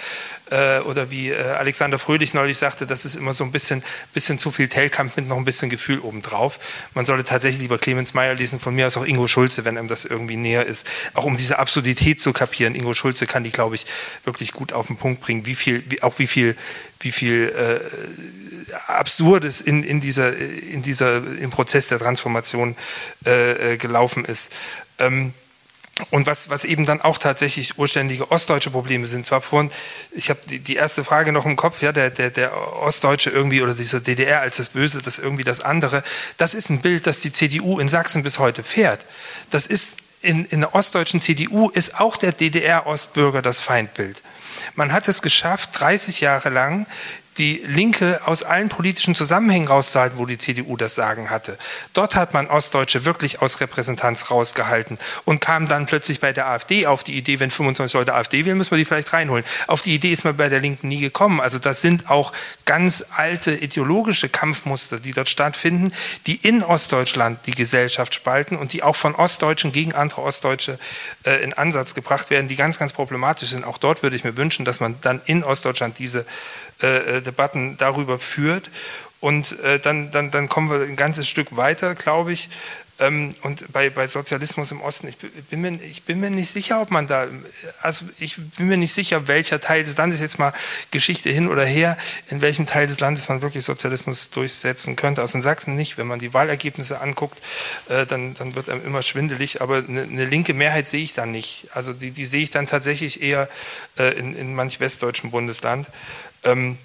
Äh, 0.49 0.79
oder 0.79 1.11
wie 1.11 1.33
Alexander 1.33 1.99
Fröhlich 1.99 2.33
neulich 2.33 2.57
sagte, 2.57 2.85
das 2.85 3.05
ist 3.05 3.15
immer 3.15 3.33
so 3.33 3.43
ein 3.43 3.51
bisschen, 3.51 3.83
bisschen 4.13 4.39
zu 4.39 4.51
viel 4.51 4.67
Tellkamp 4.67 5.15
mit 5.15 5.27
noch 5.27 5.37
ein 5.37 5.45
bisschen 5.45 5.69
Gefühl 5.69 5.99
obendrauf. 5.99 6.59
Man 6.95 7.05
sollte 7.05 7.23
tatsächlich 7.23 7.61
lieber 7.61 7.77
Clemens 7.77 8.13
Meyer 8.13 8.33
lesen, 8.33 8.59
von 8.59 8.75
mir 8.75 8.88
aus 8.89 9.01
auch 9.01 9.07
Ingo 9.07 9.27
Schulze, 9.27 9.65
wenn 9.65 9.77
einem 9.77 9.87
das 9.87 10.05
irgendwie 10.05 10.35
näher 10.35 10.65
ist. 10.65 10.87
Auch 11.13 11.25
um 11.25 11.37
diese 11.37 11.59
Absurdität 11.59 12.19
zu 12.19 12.33
kapieren. 12.33 12.75
Ingo 12.75 12.93
Schulze 12.93 13.27
kann 13.27 13.43
die, 13.43 13.51
glaube 13.51 13.75
ich, 13.75 13.85
wirklich 14.23 14.53
gut 14.53 14.73
auf 14.73 14.87
den 14.87 14.97
Punkt 14.97 15.21
bringen, 15.21 15.45
wie 15.45 15.55
viel, 15.55 15.83
wie, 15.89 16.01
auch 16.01 16.17
wie 16.19 16.27
viel, 16.27 16.55
wie 16.99 17.11
viel 17.11 17.53
äh, 17.55 18.71
Absurdes 18.87 19.61
in, 19.61 19.83
in, 19.83 20.01
dieser, 20.01 20.35
in 20.35 20.81
dieser, 20.81 21.17
im 21.17 21.49
Prozess 21.49 21.87
der 21.87 21.99
Transformation 21.99 22.75
äh, 23.25 23.73
äh 23.73 23.77
gelaufen 23.77 24.25
ist. 24.25 24.51
Ähm, 24.97 25.33
und 26.09 26.27
was, 26.27 26.49
was 26.49 26.65
eben 26.65 26.85
dann 26.85 27.01
auch 27.01 27.17
tatsächlich 27.17 27.77
urständige 27.77 28.31
ostdeutsche 28.31 28.69
Probleme 28.71 29.07
sind. 29.07 29.25
Zwar 29.25 29.41
vorhin, 29.41 29.71
ich 30.11 30.29
habe 30.29 30.39
die, 30.49 30.59
die, 30.59 30.75
erste 30.75 31.03
Frage 31.03 31.31
noch 31.31 31.45
im 31.45 31.55
Kopf, 31.55 31.81
ja, 31.81 31.91
der, 31.91 32.09
der, 32.09 32.29
der 32.29 32.55
Ostdeutsche 32.81 33.29
irgendwie 33.29 33.61
oder 33.61 33.73
diese 33.73 34.01
DDR 34.01 34.41
als 34.41 34.57
das 34.57 34.69
Böse, 34.69 35.01
das 35.01 35.19
irgendwie 35.19 35.43
das 35.43 35.61
andere. 35.61 36.03
Das 36.37 36.53
ist 36.53 36.69
ein 36.69 36.81
Bild, 36.81 37.07
das 37.07 37.21
die 37.21 37.31
CDU 37.31 37.79
in 37.79 37.87
Sachsen 37.87 38.23
bis 38.23 38.39
heute 38.39 38.63
fährt. 38.63 39.05
Das 39.49 39.65
ist 39.65 39.97
in, 40.21 40.45
in 40.45 40.61
der 40.61 40.75
ostdeutschen 40.75 41.21
CDU 41.21 41.69
ist 41.69 41.99
auch 41.99 42.17
der 42.17 42.33
DDR-Ostbürger 42.33 43.41
das 43.41 43.61
Feindbild. 43.61 44.21
Man 44.75 44.91
hat 44.91 45.07
es 45.07 45.21
geschafft, 45.21 45.71
30 45.73 46.21
Jahre 46.21 46.49
lang 46.49 46.87
die 47.37 47.61
Linke 47.65 48.21
aus 48.25 48.43
allen 48.43 48.69
politischen 48.69 49.15
Zusammenhängen 49.15 49.67
rauszuhalten, 49.67 50.17
wo 50.17 50.25
die 50.25 50.37
CDU 50.37 50.75
das 50.75 50.95
Sagen 50.95 51.29
hatte. 51.29 51.57
Dort 51.93 52.15
hat 52.15 52.33
man 52.33 52.47
Ostdeutsche 52.47 53.05
wirklich 53.05 53.41
aus 53.41 53.61
Repräsentanz 53.61 54.29
rausgehalten 54.29 54.99
und 55.25 55.39
kam 55.39 55.67
dann 55.67 55.85
plötzlich 55.85 56.19
bei 56.19 56.33
der 56.33 56.47
AfD 56.47 56.85
auf 56.85 57.03
die 57.03 57.17
Idee, 57.17 57.39
wenn 57.39 57.51
25 57.51 57.93
Leute 57.93 58.13
AfD 58.13 58.45
wählen, 58.45 58.57
müssen 58.57 58.71
wir 58.71 58.77
die 58.77 58.85
vielleicht 58.85 59.13
reinholen. 59.13 59.45
Auf 59.67 59.81
die 59.81 59.95
Idee 59.95 60.11
ist 60.11 60.25
man 60.25 60.35
bei 60.35 60.49
der 60.49 60.59
Linken 60.59 60.89
nie 60.89 60.99
gekommen. 60.99 61.39
Also 61.39 61.59
das 61.59 61.81
sind 61.81 62.09
auch 62.09 62.33
ganz 62.65 63.05
alte 63.15 63.55
ideologische 63.55 64.27
Kampfmuster, 64.27 64.99
die 64.99 65.13
dort 65.13 65.29
stattfinden, 65.29 65.93
die 66.27 66.35
in 66.35 66.61
Ostdeutschland 66.63 67.39
die 67.45 67.51
Gesellschaft 67.51 68.13
spalten 68.13 68.57
und 68.57 68.73
die 68.73 68.83
auch 68.83 68.95
von 68.95 69.15
Ostdeutschen 69.15 69.71
gegen 69.71 69.93
andere 69.93 70.21
Ostdeutsche 70.21 70.77
äh, 71.23 71.43
in 71.43 71.53
Ansatz 71.53 71.93
gebracht 71.93 72.29
werden, 72.29 72.47
die 72.49 72.55
ganz, 72.55 72.77
ganz 72.77 72.91
problematisch 72.91 73.49
sind. 73.49 73.63
Auch 73.63 73.77
dort 73.77 74.03
würde 74.03 74.15
ich 74.15 74.23
mir 74.23 74.35
wünschen, 74.35 74.65
dass 74.65 74.79
man 74.79 74.95
dann 75.01 75.21
in 75.25 75.43
Ostdeutschland 75.43 75.99
diese 75.99 76.25
äh, 76.81 77.17
äh, 77.17 77.21
Debatten 77.21 77.77
darüber 77.77 78.19
führt. 78.19 78.69
Und 79.19 79.59
äh, 79.59 79.79
dann, 79.79 80.11
dann, 80.11 80.31
dann 80.31 80.47
kommen 80.47 80.69
wir 80.69 80.85
ein 80.85 80.95
ganzes 80.95 81.27
Stück 81.27 81.57
weiter, 81.57 81.93
glaube 81.93 82.31
ich. 82.31 82.49
Ähm, 82.99 83.33
und 83.43 83.71
bei, 83.71 83.89
bei 83.89 84.07
Sozialismus 84.07 84.71
im 84.71 84.81
Osten, 84.81 85.07
ich 85.07 85.17
bin, 85.17 85.61
mir, 85.61 85.79
ich 85.81 86.03
bin 86.03 86.19
mir 86.19 86.29
nicht 86.29 86.51
sicher, 86.51 86.81
ob 86.81 86.91
man 86.91 87.07
da, 87.07 87.27
also 87.81 88.05
ich 88.19 88.35
bin 88.57 88.67
mir 88.67 88.75
nicht 88.75 88.93
sicher, 88.93 89.27
welcher 89.27 89.61
Teil 89.61 89.85
des 89.85 89.95
Landes, 89.95 90.19
jetzt 90.19 90.37
mal 90.37 90.53
Geschichte 90.91 91.29
hin 91.29 91.47
oder 91.47 91.63
her, 91.63 91.97
in 92.29 92.41
welchem 92.41 92.65
Teil 92.65 92.87
des 92.87 92.99
Landes 92.99 93.29
man 93.29 93.41
wirklich 93.41 93.63
Sozialismus 93.63 94.29
durchsetzen 94.31 94.97
könnte. 94.97 95.21
Aus 95.21 95.29
also 95.29 95.37
in 95.37 95.41
Sachsen 95.43 95.75
nicht. 95.75 95.97
Wenn 95.97 96.07
man 96.07 96.19
die 96.19 96.33
Wahlergebnisse 96.33 96.99
anguckt, 96.99 97.41
äh, 97.87 98.05
dann, 98.05 98.33
dann 98.33 98.55
wird 98.55 98.69
einem 98.69 98.85
immer 98.85 99.01
schwindelig. 99.01 99.61
Aber 99.61 99.77
eine, 99.77 100.03
eine 100.03 100.25
linke 100.25 100.53
Mehrheit 100.53 100.87
sehe 100.87 101.01
ich 101.01 101.13
dann 101.13 101.31
nicht. 101.31 101.67
Also 101.73 101.93
die, 101.93 102.11
die 102.11 102.25
sehe 102.25 102.41
ich 102.41 102.51
dann 102.51 102.67
tatsächlich 102.67 103.21
eher 103.21 103.47
äh, 103.97 104.17
in, 104.17 104.35
in 104.35 104.55
manch 104.55 104.81
westdeutschen 104.81 105.31
Bundesland. 105.31 105.87
Ähm, 106.43 106.77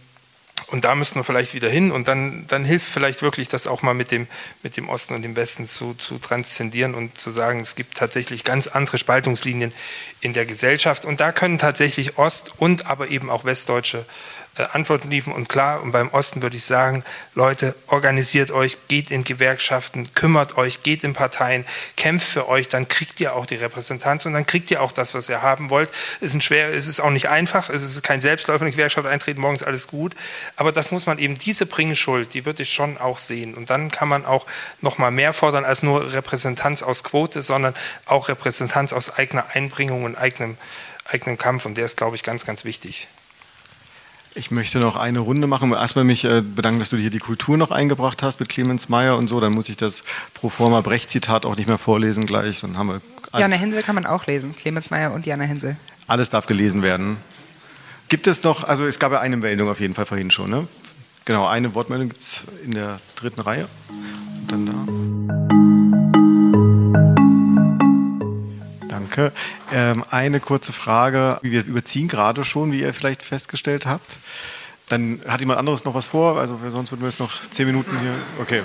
und 0.68 0.84
da 0.84 0.94
müssten 0.94 1.16
wir 1.16 1.24
vielleicht 1.24 1.54
wieder 1.54 1.68
hin 1.68 1.92
und 1.92 2.08
dann, 2.08 2.46
dann 2.48 2.64
hilft 2.64 2.86
vielleicht 2.86 3.22
wirklich, 3.22 3.48
das 3.48 3.66
auch 3.66 3.82
mal 3.82 3.92
mit 3.92 4.10
dem, 4.10 4.26
mit 4.62 4.76
dem 4.76 4.88
Osten 4.88 5.14
und 5.14 5.22
dem 5.22 5.36
Westen 5.36 5.66
zu, 5.66 5.94
zu 5.94 6.18
transzendieren 6.18 6.94
und 6.94 7.18
zu 7.18 7.30
sagen, 7.30 7.60
es 7.60 7.76
gibt 7.76 7.96
tatsächlich 7.96 8.44
ganz 8.44 8.66
andere 8.66 8.96
Spaltungslinien 8.96 9.72
in 10.20 10.32
der 10.32 10.46
Gesellschaft. 10.46 11.04
Und 11.04 11.20
da 11.20 11.32
können 11.32 11.58
tatsächlich 11.58 12.18
Ost- 12.18 12.52
und 12.58 12.86
aber 12.86 13.08
eben 13.08 13.30
auch 13.30 13.44
Westdeutsche 13.44 14.06
Antworten 14.56 15.10
liefen. 15.10 15.32
Und 15.32 15.48
klar, 15.48 15.82
und 15.82 15.90
beim 15.90 16.08
Osten 16.08 16.42
würde 16.42 16.56
ich 16.56 16.64
sagen, 16.64 17.04
Leute, 17.34 17.74
organisiert 17.88 18.52
euch, 18.52 18.78
geht 18.88 19.10
in 19.10 19.24
Gewerkschaften, 19.24 20.14
kümmert 20.14 20.56
euch, 20.56 20.82
geht 20.82 21.02
in 21.02 21.12
Parteien, 21.12 21.64
kämpft 21.96 22.28
für 22.28 22.48
euch, 22.48 22.68
dann 22.68 22.86
kriegt 22.86 23.20
ihr 23.20 23.34
auch 23.34 23.46
die 23.46 23.56
Repräsentanz 23.56 24.26
und 24.26 24.32
dann 24.32 24.46
kriegt 24.46 24.70
ihr 24.70 24.80
auch 24.80 24.92
das, 24.92 25.14
was 25.14 25.28
ihr 25.28 25.42
haben 25.42 25.70
wollt. 25.70 25.90
Es 26.20 26.28
ist, 26.28 26.34
ein 26.34 26.40
schwer, 26.40 26.72
es 26.72 26.86
ist 26.86 27.00
auch 27.00 27.10
nicht 27.10 27.28
einfach, 27.28 27.68
es 27.68 27.82
ist 27.82 28.02
kein 28.02 28.20
Selbstläufer 28.20 28.64
in 28.64 28.70
die 28.70 28.76
Gewerkschaft 28.76 29.08
eintreten, 29.08 29.40
morgens 29.40 29.62
alles 29.62 29.88
gut. 29.88 30.14
Aber 30.56 30.70
das 30.70 30.90
muss 30.90 31.06
man 31.06 31.18
eben, 31.18 31.36
diese 31.36 31.66
Bringschuld, 31.66 32.34
die 32.34 32.46
würde 32.46 32.62
ich 32.62 32.72
schon 32.72 32.98
auch 32.98 33.18
sehen. 33.18 33.54
Und 33.54 33.70
dann 33.70 33.90
kann 33.90 34.08
man 34.08 34.24
auch 34.24 34.46
noch 34.80 34.98
mal 34.98 35.10
mehr 35.10 35.32
fordern 35.32 35.64
als 35.64 35.82
nur 35.82 36.12
Repräsentanz 36.12 36.82
aus 36.82 37.02
Quote, 37.02 37.42
sondern 37.42 37.74
auch 38.06 38.28
Repräsentanz 38.28 38.92
aus 38.92 39.18
eigener 39.18 39.46
Einbringung 39.54 40.04
und 40.04 40.16
eigenem, 40.16 40.56
eigenem 41.04 41.38
Kampf. 41.38 41.66
Und 41.66 41.74
der 41.74 41.86
ist, 41.86 41.96
glaube 41.96 42.14
ich, 42.14 42.22
ganz, 42.22 42.46
ganz 42.46 42.64
wichtig. 42.64 43.08
Ich 44.36 44.50
möchte 44.50 44.80
noch 44.80 44.96
eine 44.96 45.20
Runde 45.20 45.46
machen. 45.46 45.72
Erstmal 45.72 46.04
mich 46.04 46.24
äh, 46.24 46.40
bedanken, 46.40 46.80
dass 46.80 46.90
du 46.90 46.96
hier 46.96 47.10
die 47.10 47.20
Kultur 47.20 47.56
noch 47.56 47.70
eingebracht 47.70 48.22
hast 48.22 48.40
mit 48.40 48.48
Clemens 48.48 48.88
Meyer 48.88 49.16
und 49.16 49.28
so. 49.28 49.38
Dann 49.38 49.52
muss 49.52 49.68
ich 49.68 49.76
das 49.76 50.02
Proforma 50.34 50.80
Brecht-Zitat 50.80 51.46
auch 51.46 51.56
nicht 51.56 51.68
mehr 51.68 51.78
vorlesen 51.78 52.26
gleich. 52.26 52.60
Dann 52.60 52.76
haben 52.76 52.88
wir 52.88 53.00
Jana 53.38 53.56
Hensel 53.56 53.82
kann 53.82 53.94
man 53.94 54.06
auch 54.06 54.26
lesen. 54.26 54.54
Clemens 54.56 54.90
Meyer 54.90 55.12
und 55.12 55.26
Jana 55.26 55.44
Hensel. 55.44 55.76
Alles 56.06 56.30
darf 56.30 56.46
gelesen 56.46 56.82
werden. 56.82 57.16
Gibt 58.08 58.26
es 58.26 58.42
noch, 58.42 58.64
also 58.64 58.86
es 58.86 58.98
gab 58.98 59.12
ja 59.12 59.20
eine 59.20 59.36
Meldung 59.36 59.68
auf 59.68 59.80
jeden 59.80 59.94
Fall 59.94 60.06
vorhin 60.06 60.30
schon, 60.30 60.50
ne? 60.50 60.68
Genau, 61.24 61.46
eine 61.46 61.74
Wortmeldung 61.74 62.10
gibt 62.10 62.20
es 62.20 62.46
in 62.64 62.72
der 62.72 63.00
dritten 63.16 63.40
Reihe. 63.40 63.66
Und 63.88 64.52
dann 64.52 64.66
da. 64.66 65.43
Danke. 69.14 69.32
Ähm, 69.72 70.04
eine 70.10 70.40
kurze 70.40 70.72
Frage. 70.72 71.38
Wir 71.42 71.64
überziehen 71.64 72.08
gerade 72.08 72.44
schon, 72.44 72.72
wie 72.72 72.80
ihr 72.80 72.92
vielleicht 72.92 73.22
festgestellt 73.22 73.86
habt. 73.86 74.18
Dann 74.88 75.20
hat 75.28 75.38
jemand 75.38 75.60
anderes 75.60 75.84
noch 75.84 75.94
was 75.94 76.06
vor? 76.06 76.38
Also 76.38 76.58
sonst 76.68 76.90
würden 76.90 77.02
wir 77.02 77.08
jetzt 77.08 77.20
noch 77.20 77.30
zehn 77.48 77.66
Minuten 77.66 77.96
hier. 78.00 78.12
Okay. 78.40 78.62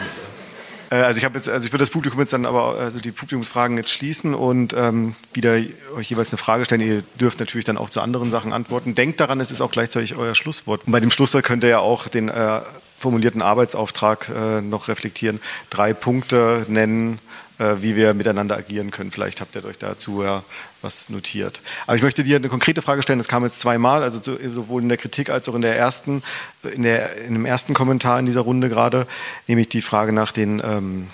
Äh, 0.89 0.95
also 0.95 1.19
ich 1.19 1.25
habe 1.25 1.37
jetzt, 1.37 1.47
also 1.47 1.67
ich 1.67 1.71
würde 1.71 1.83
das 1.83 1.91
Publikum 1.91 2.19
jetzt 2.19 2.33
dann 2.33 2.47
aber, 2.47 2.79
also 2.79 2.99
die 2.99 3.11
Publikumsfragen 3.11 3.77
jetzt 3.77 3.91
schließen 3.91 4.33
und 4.33 4.73
ähm, 4.73 5.15
wieder 5.33 5.59
euch 5.95 6.09
jeweils 6.09 6.33
eine 6.33 6.39
Frage 6.39 6.65
stellen. 6.65 6.81
Ihr 6.81 7.03
dürft 7.19 7.39
natürlich 7.39 7.65
dann 7.65 7.77
auch 7.77 7.91
zu 7.91 8.01
anderen 8.01 8.31
Sachen 8.31 8.51
antworten. 8.51 8.95
Denkt 8.95 9.19
daran, 9.19 9.39
es 9.39 9.51
ist 9.51 9.61
auch 9.61 9.71
gleichzeitig 9.71 10.15
euer 10.15 10.33
Schlusswort. 10.33 10.81
Und 10.87 10.91
bei 10.91 10.99
dem 10.99 11.11
Schlusswort 11.11 11.45
könnt 11.45 11.63
ihr 11.63 11.69
ja 11.69 11.79
auch 11.79 12.07
den 12.07 12.27
äh, 12.27 12.61
formulierten 12.97 13.43
Arbeitsauftrag 13.43 14.29
äh, 14.29 14.61
noch 14.61 14.87
reflektieren. 14.87 15.39
Drei 15.69 15.93
Punkte 15.93 16.65
nennen, 16.67 17.19
wie 17.59 17.95
wir 17.95 18.13
miteinander 18.13 18.57
agieren 18.57 18.91
können. 18.91 19.11
Vielleicht 19.11 19.41
habt 19.41 19.55
ihr 19.55 19.65
euch 19.65 19.77
dazu 19.77 20.23
ja 20.23 20.43
was 20.81 21.09
notiert. 21.09 21.61
Aber 21.87 21.97
ich 21.97 22.01
möchte 22.01 22.23
dir 22.23 22.37
eine 22.37 22.47
konkrete 22.47 22.81
Frage 22.81 23.03
stellen. 23.03 23.19
Das 23.19 23.27
kam 23.27 23.43
jetzt 23.43 23.59
zweimal, 23.59 24.01
also 24.01 24.19
sowohl 24.51 24.81
in 24.81 24.89
der 24.89 24.97
Kritik 24.97 25.29
als 25.29 25.49
auch 25.49 25.55
in 25.55 25.61
der 25.61 25.77
ersten, 25.77 26.23
in, 26.63 26.83
der, 26.83 27.17
in 27.17 27.33
dem 27.33 27.45
ersten 27.45 27.73
Kommentar 27.73 28.19
in 28.19 28.25
dieser 28.25 28.41
Runde 28.41 28.69
gerade, 28.69 29.07
nämlich 29.47 29.69
die 29.69 29.81
Frage 29.81 30.13
nach 30.13 30.31
den 30.31 30.61
ähm, 30.63 31.07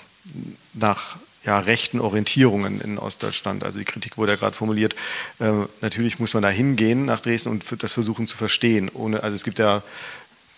nach 0.72 1.16
ja, 1.44 1.60
rechten 1.60 2.00
Orientierungen 2.00 2.80
in 2.80 2.98
Ostdeutschland. 2.98 3.62
Also 3.62 3.78
die 3.78 3.84
Kritik 3.84 4.18
wurde 4.18 4.32
ja 4.32 4.36
gerade 4.36 4.56
formuliert. 4.56 4.96
Äh, 5.38 5.52
natürlich 5.80 6.18
muss 6.18 6.34
man 6.34 6.42
da 6.42 6.48
hingehen 6.48 7.04
nach 7.04 7.20
Dresden 7.20 7.50
und 7.50 7.64
das 7.82 7.92
versuchen 7.92 8.26
zu 8.26 8.36
verstehen. 8.36 8.90
Ohne, 8.92 9.22
also 9.22 9.34
es 9.34 9.44
gibt 9.44 9.60
ja 9.60 9.82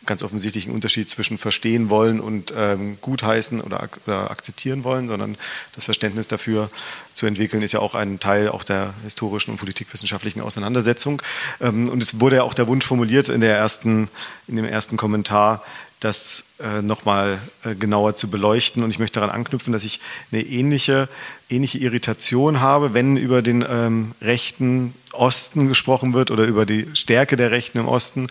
ganz 0.09 0.25
offensichtlichen 0.25 0.73
Unterschied 0.73 1.09
zwischen 1.09 1.39
verstehen 1.39 1.91
wollen 1.91 2.19
und 2.19 2.53
ähm, 2.57 2.99
gutheißen 3.01 3.61
oder, 3.61 3.89
oder, 4.07 4.31
akzeptieren 4.31 4.83
wollen, 4.83 5.07
sondern 5.07 5.37
das 5.77 5.85
Verständnis 5.85 6.27
dafür 6.27 6.71
zu 7.15 7.27
entwickeln, 7.27 7.63
ist 7.63 7.73
ja 7.73 7.81
auch 7.81 7.95
ein 7.95 8.19
Teil 8.19 8.49
auch 8.49 8.65
der 8.65 8.95
historischen 9.05 9.53
und 9.53 9.59
politikwissenschaftlichen 9.59 10.41
Auseinandersetzung. 10.41 11.23
Ähm, 11.61 11.89
und 11.89 12.03
es 12.03 12.21
wurde 12.21 12.37
ja 12.37 12.43
auch 12.43 12.55
der 12.55 12.67
Wunsch 12.67 12.85
formuliert 12.85 13.29
in, 13.29 13.41
der 13.41 13.57
ersten, 13.57 14.09
in 14.49 14.57
dem 14.57 14.65
ersten 14.65 14.97
Kommentar, 14.97 15.63
das 16.01 16.45
äh, 16.61 16.81
nochmal 16.81 17.39
äh, 17.65 17.75
genauer 17.75 18.15
zu 18.15 18.31
beleuchten. 18.31 18.83
Und 18.83 18.91
ich 18.91 18.99
möchte 18.99 19.21
daran 19.21 19.35
anknüpfen, 19.35 19.73
dass 19.73 19.85
ich 19.85 20.01
eine 20.31 20.43
ähnliche, 20.43 21.09
ähnliche 21.51 21.79
Irritation 21.79 22.61
habe, 22.61 22.95
wenn 22.95 23.17
über 23.17 23.43
den 23.43 23.65
ähm, 23.69 24.13
rechten 24.23 24.95
Osten 25.13 25.69
gesprochen 25.69 26.15
wird 26.15 26.31
oder 26.31 26.45
über 26.45 26.67
die 26.67 26.87
Stärke 26.95 27.37
der 27.37 27.51
Rechten 27.51 27.79
im 27.79 27.89
Osten, 27.89 28.29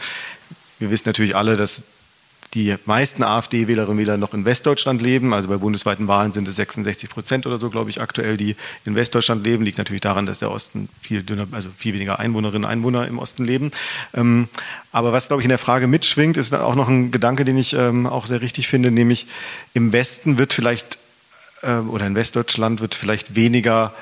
wir 0.80 0.91
wissen 0.91 1.08
natürlich 1.08 1.36
alle, 1.36 1.58
dass 1.58 1.84
die 2.54 2.76
meisten 2.86 3.24
AfD-Wählerinnen 3.24 3.91
und 3.91 3.98
Wähler 3.98 4.18
noch 4.18 4.34
in 4.34 4.45
Westdeutschland 4.45 5.02
leben. 5.02 5.34
Also 5.34 5.49
bei 5.49 5.58
bundesweiten 5.58 6.08
Wahlen 6.08 6.32
sind 6.32 6.48
es 6.48 6.56
66 6.56 7.10
Prozent 7.10 7.45
oder 7.45 7.60
so, 7.60 7.70
glaube 7.70 7.90
ich, 7.90 8.02
aktuell, 8.02 8.38
die 8.38 8.56
in 8.86 8.95
Westdeutschland 8.95 9.44
leben. 9.44 9.64
Liegt 9.64 9.78
natürlich 9.78 10.02
daran, 10.02 10.26
dass 10.26 10.40
der 10.40 10.49
Osten 10.49 10.88
viel 11.02 11.24
dünner, 11.24 11.48
also 11.52 11.70
viel 11.76 11.94
weniger 11.94 12.20
Einwohnerinnen 12.20 12.64
und 12.64 12.70
Einwohner 12.70 13.08
im 13.08 13.20
Osten 13.20 13.44
leben. 13.44 13.72
Ähm, 14.14 14.48
aber 14.94 15.12
was, 15.12 15.28
glaube 15.28 15.41
ich, 15.41 15.45
in 15.45 15.49
der 15.49 15.58
Frage 15.58 15.88
mitschwingt, 15.88 16.38
ist 16.38 16.54
auch 16.54 16.76
noch 16.76 16.88
ein 16.88 17.12
Gedanke, 17.12 17.44
den 17.44 17.58
ich 17.58 17.74
ähm, 17.74 18.08
auch 18.08 18.26
sehr 18.26 18.41
richtig 18.41 18.68
finde, 18.68 18.91
nämlich 18.91 19.28
im 19.74 19.91
Westen 19.91 20.38
wird 20.38 20.54
vielleicht 20.54 20.99
äh, 21.64 21.78
oder 21.80 22.08
in 22.08 22.16
Westdeutschland 22.16 22.80
wird 22.80 22.95
vielleicht 22.95 23.36
weniger 23.36 23.94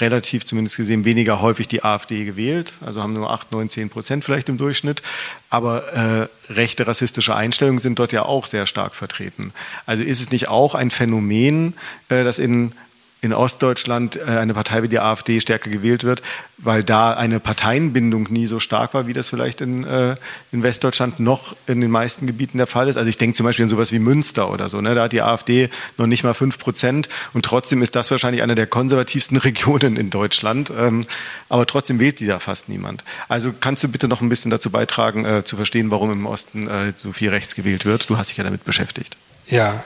relativ 0.00 0.44
zumindest 0.44 0.76
gesehen 0.76 1.04
weniger 1.04 1.40
häufig 1.40 1.68
die 1.68 1.84
AfD 1.84 2.24
gewählt, 2.24 2.74
also 2.84 3.02
haben 3.02 3.12
nur 3.12 3.30
8, 3.30 3.52
9, 3.52 3.68
10 3.68 3.90
Prozent 3.90 4.24
vielleicht 4.24 4.48
im 4.48 4.58
Durchschnitt. 4.58 5.02
Aber 5.50 5.92
äh, 5.92 6.52
rechte 6.52 6.86
rassistische 6.86 7.34
Einstellungen 7.34 7.78
sind 7.78 7.98
dort 7.98 8.12
ja 8.12 8.22
auch 8.22 8.46
sehr 8.46 8.66
stark 8.66 8.94
vertreten. 8.94 9.52
Also 9.86 10.02
ist 10.02 10.20
es 10.20 10.30
nicht 10.30 10.48
auch 10.48 10.74
ein 10.74 10.90
Phänomen, 10.90 11.74
äh, 12.08 12.24
das 12.24 12.38
in 12.38 12.72
in 13.20 13.32
Ostdeutschland 13.32 14.16
äh, 14.16 14.24
eine 14.24 14.54
Partei 14.54 14.82
wie 14.82 14.88
die 14.88 15.00
AfD 15.00 15.40
stärker 15.40 15.70
gewählt 15.70 16.04
wird, 16.04 16.22
weil 16.56 16.84
da 16.84 17.14
eine 17.14 17.40
Parteienbindung 17.40 18.28
nie 18.30 18.46
so 18.46 18.60
stark 18.60 18.94
war, 18.94 19.06
wie 19.06 19.12
das 19.12 19.28
vielleicht 19.28 19.60
in, 19.60 19.84
äh, 19.84 20.16
in 20.52 20.62
Westdeutschland 20.62 21.18
noch 21.18 21.56
in 21.66 21.80
den 21.80 21.90
meisten 21.90 22.26
Gebieten 22.26 22.58
der 22.58 22.68
Fall 22.68 22.88
ist. 22.88 22.96
Also 22.96 23.10
ich 23.10 23.18
denke 23.18 23.36
zum 23.36 23.44
Beispiel 23.44 23.64
an 23.64 23.70
sowas 23.70 23.90
wie 23.90 23.98
Münster 23.98 24.50
oder 24.50 24.68
so. 24.68 24.80
Ne? 24.80 24.94
Da 24.94 25.04
hat 25.04 25.12
die 25.12 25.22
AfD 25.22 25.68
noch 25.96 26.06
nicht 26.06 26.22
mal 26.22 26.34
fünf 26.34 26.58
Prozent 26.58 27.08
und 27.32 27.44
trotzdem 27.44 27.82
ist 27.82 27.96
das 27.96 28.10
wahrscheinlich 28.10 28.42
eine 28.42 28.54
der 28.54 28.66
konservativsten 28.66 29.36
Regionen 29.38 29.96
in 29.96 30.10
Deutschland. 30.10 30.72
Ähm, 30.76 31.06
aber 31.48 31.66
trotzdem 31.66 31.98
wählt 31.98 32.20
die 32.20 32.26
da 32.26 32.38
fast 32.38 32.68
niemand. 32.68 33.02
Also 33.28 33.52
kannst 33.58 33.82
du 33.82 33.88
bitte 33.88 34.06
noch 34.06 34.20
ein 34.20 34.28
bisschen 34.28 34.50
dazu 34.50 34.70
beitragen, 34.70 35.24
äh, 35.24 35.44
zu 35.44 35.56
verstehen, 35.56 35.90
warum 35.90 36.12
im 36.12 36.26
Osten 36.26 36.68
so 36.96 37.12
viel 37.12 37.30
rechts 37.30 37.54
gewählt 37.54 37.84
wird? 37.84 38.08
Du 38.10 38.18
hast 38.18 38.30
dich 38.30 38.36
ja 38.36 38.44
damit 38.44 38.64
beschäftigt. 38.64 39.16
Ja, 39.46 39.82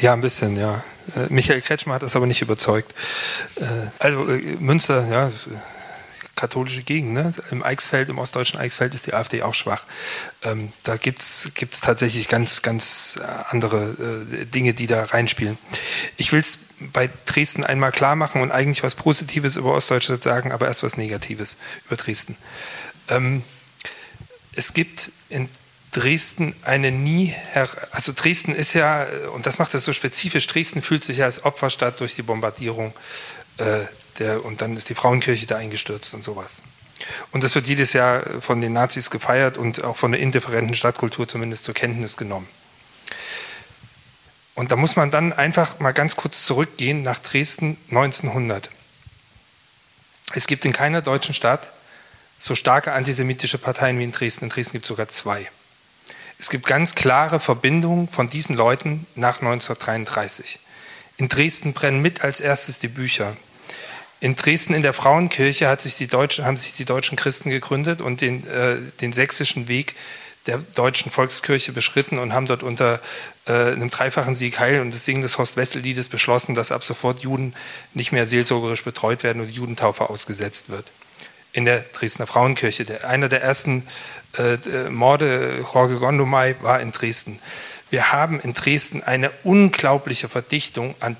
ja, 0.00 0.12
ein 0.12 0.20
bisschen, 0.20 0.56
ja. 0.56 0.82
Äh, 1.14 1.32
Michael 1.32 1.60
Kretschmer 1.60 1.94
hat 1.94 2.02
das 2.02 2.16
aber 2.16 2.26
nicht 2.26 2.42
überzeugt. 2.42 2.94
Äh, 3.56 3.64
also 3.98 4.28
äh, 4.28 4.56
Münster, 4.58 5.06
ja, 5.08 5.30
katholische 6.34 6.82
Gegend. 6.82 7.14
Ne? 7.14 7.32
Im 7.50 7.62
Eichsfeld, 7.62 8.08
im 8.08 8.18
ostdeutschen 8.18 8.58
Eichsfeld 8.58 8.94
ist 8.94 9.06
die 9.06 9.14
AfD 9.14 9.42
auch 9.42 9.54
schwach. 9.54 9.84
Ähm, 10.42 10.72
da 10.84 10.96
gibt 10.96 11.20
es 11.20 11.52
tatsächlich 11.80 12.28
ganz, 12.28 12.62
ganz 12.62 13.18
andere 13.48 14.26
Dinge, 14.54 14.74
die 14.74 14.86
da 14.86 15.02
reinspielen. 15.04 15.56
Ich 16.18 16.32
will 16.32 16.40
es 16.40 16.58
bei 16.78 17.08
Dresden 17.24 17.64
einmal 17.64 17.90
klar 17.90 18.16
machen 18.16 18.42
und 18.42 18.50
eigentlich 18.50 18.82
was 18.82 18.94
Positives 18.94 19.56
über 19.56 19.72
Ostdeutschland 19.74 20.22
sagen, 20.22 20.52
aber 20.52 20.66
erst 20.66 20.82
was 20.82 20.98
Negatives 20.98 21.56
über 21.86 21.96
Dresden. 21.96 22.36
Ähm, 23.08 23.42
es 24.52 24.74
gibt 24.74 25.12
in 25.28 25.48
Dresden 25.96 26.54
eine 26.62 26.92
nie, 26.92 27.34
also 27.90 28.12
Dresden 28.14 28.54
ist 28.54 28.74
ja, 28.74 29.06
und 29.32 29.46
das 29.46 29.58
macht 29.58 29.72
es 29.72 29.84
so 29.84 29.94
spezifisch, 29.94 30.46
Dresden 30.46 30.82
fühlt 30.82 31.02
sich 31.02 31.18
ja 31.18 31.24
als 31.24 31.42
Opferstadt 31.42 32.00
durch 32.00 32.14
die 32.14 32.22
Bombardierung 32.22 32.92
äh, 33.56 33.80
der, 34.18 34.44
und 34.44 34.60
dann 34.60 34.76
ist 34.76 34.90
die 34.90 34.94
Frauenkirche 34.94 35.46
da 35.46 35.56
eingestürzt 35.56 36.12
und 36.12 36.22
sowas. 36.22 36.60
Und 37.32 37.42
das 37.44 37.54
wird 37.54 37.66
jedes 37.66 37.94
Jahr 37.94 38.22
von 38.42 38.60
den 38.60 38.74
Nazis 38.74 39.08
gefeiert 39.08 39.56
und 39.56 39.84
auch 39.84 39.96
von 39.96 40.12
der 40.12 40.20
indifferenten 40.20 40.76
Stadtkultur 40.76 41.26
zumindest 41.26 41.64
zur 41.64 41.72
Kenntnis 41.72 42.18
genommen. 42.18 42.46
Und 44.54 44.72
da 44.72 44.76
muss 44.76 44.96
man 44.96 45.10
dann 45.10 45.32
einfach 45.32 45.78
mal 45.80 45.92
ganz 45.92 46.16
kurz 46.16 46.44
zurückgehen 46.44 47.02
nach 47.02 47.20
Dresden 47.20 47.78
1900. 47.88 48.68
Es 50.34 50.46
gibt 50.46 50.66
in 50.66 50.74
keiner 50.74 51.00
deutschen 51.00 51.32
Stadt 51.32 51.70
so 52.38 52.54
starke 52.54 52.92
antisemitische 52.92 53.56
Parteien 53.56 53.98
wie 53.98 54.04
in 54.04 54.12
Dresden. 54.12 54.44
In 54.44 54.50
Dresden 54.50 54.72
gibt 54.72 54.84
es 54.84 54.88
sogar 54.88 55.08
zwei. 55.08 55.48
Es 56.38 56.50
gibt 56.50 56.66
ganz 56.66 56.94
klare 56.94 57.40
Verbindungen 57.40 58.08
von 58.08 58.28
diesen 58.28 58.56
Leuten 58.56 59.06
nach 59.14 59.40
1933. 59.40 60.58
In 61.16 61.28
Dresden 61.28 61.72
brennen 61.72 62.02
mit 62.02 62.22
als 62.22 62.40
erstes 62.40 62.78
die 62.78 62.88
Bücher. 62.88 63.36
In 64.20 64.36
Dresden 64.36 64.74
in 64.74 64.82
der 64.82 64.92
Frauenkirche 64.92 65.68
hat 65.68 65.80
sich 65.80 65.94
die 65.94 66.06
Deutschen, 66.06 66.44
haben 66.44 66.56
sich 66.56 66.74
die 66.74 66.84
deutschen 66.84 67.16
Christen 67.16 67.50
gegründet 67.50 68.00
und 68.00 68.20
den, 68.20 68.46
äh, 68.48 68.76
den 69.00 69.12
sächsischen 69.12 69.68
Weg 69.68 69.94
der 70.46 70.58
deutschen 70.58 71.10
Volkskirche 71.10 71.72
beschritten 71.72 72.18
und 72.18 72.32
haben 72.32 72.46
dort 72.46 72.62
unter 72.62 73.00
äh, 73.46 73.52
einem 73.52 73.90
dreifachen 73.90 74.34
Sieg 74.34 74.60
Heil 74.60 74.80
und 74.80 74.94
das 74.94 75.04
Singen 75.04 75.22
des 75.22 75.38
Horst-Wessel-Liedes 75.38 76.08
beschlossen, 76.08 76.54
dass 76.54 76.70
ab 76.70 76.84
sofort 76.84 77.20
Juden 77.20 77.54
nicht 77.94 78.12
mehr 78.12 78.26
seelsorgerisch 78.26 78.84
betreut 78.84 79.22
werden 79.22 79.42
und 79.42 79.48
die 79.48 79.54
Judentaufe 79.54 80.08
ausgesetzt 80.08 80.70
wird. 80.70 80.86
In 81.56 81.64
der 81.64 81.80
Dresdner 81.94 82.26
Frauenkirche. 82.26 82.84
Der, 82.84 83.08
einer 83.08 83.30
der 83.30 83.42
ersten 83.42 83.86
äh, 84.38 84.54
äh, 84.54 84.90
Morde 84.90 85.64
Jorge 85.72 85.98
Gondomai 85.98 86.54
war 86.60 86.80
in 86.82 86.92
Dresden. 86.92 87.38
Wir 87.88 88.12
haben 88.12 88.40
in 88.40 88.52
Dresden 88.52 89.02
eine 89.02 89.30
unglaubliche 89.42 90.28
Verdichtung 90.28 90.94
an 91.00 91.16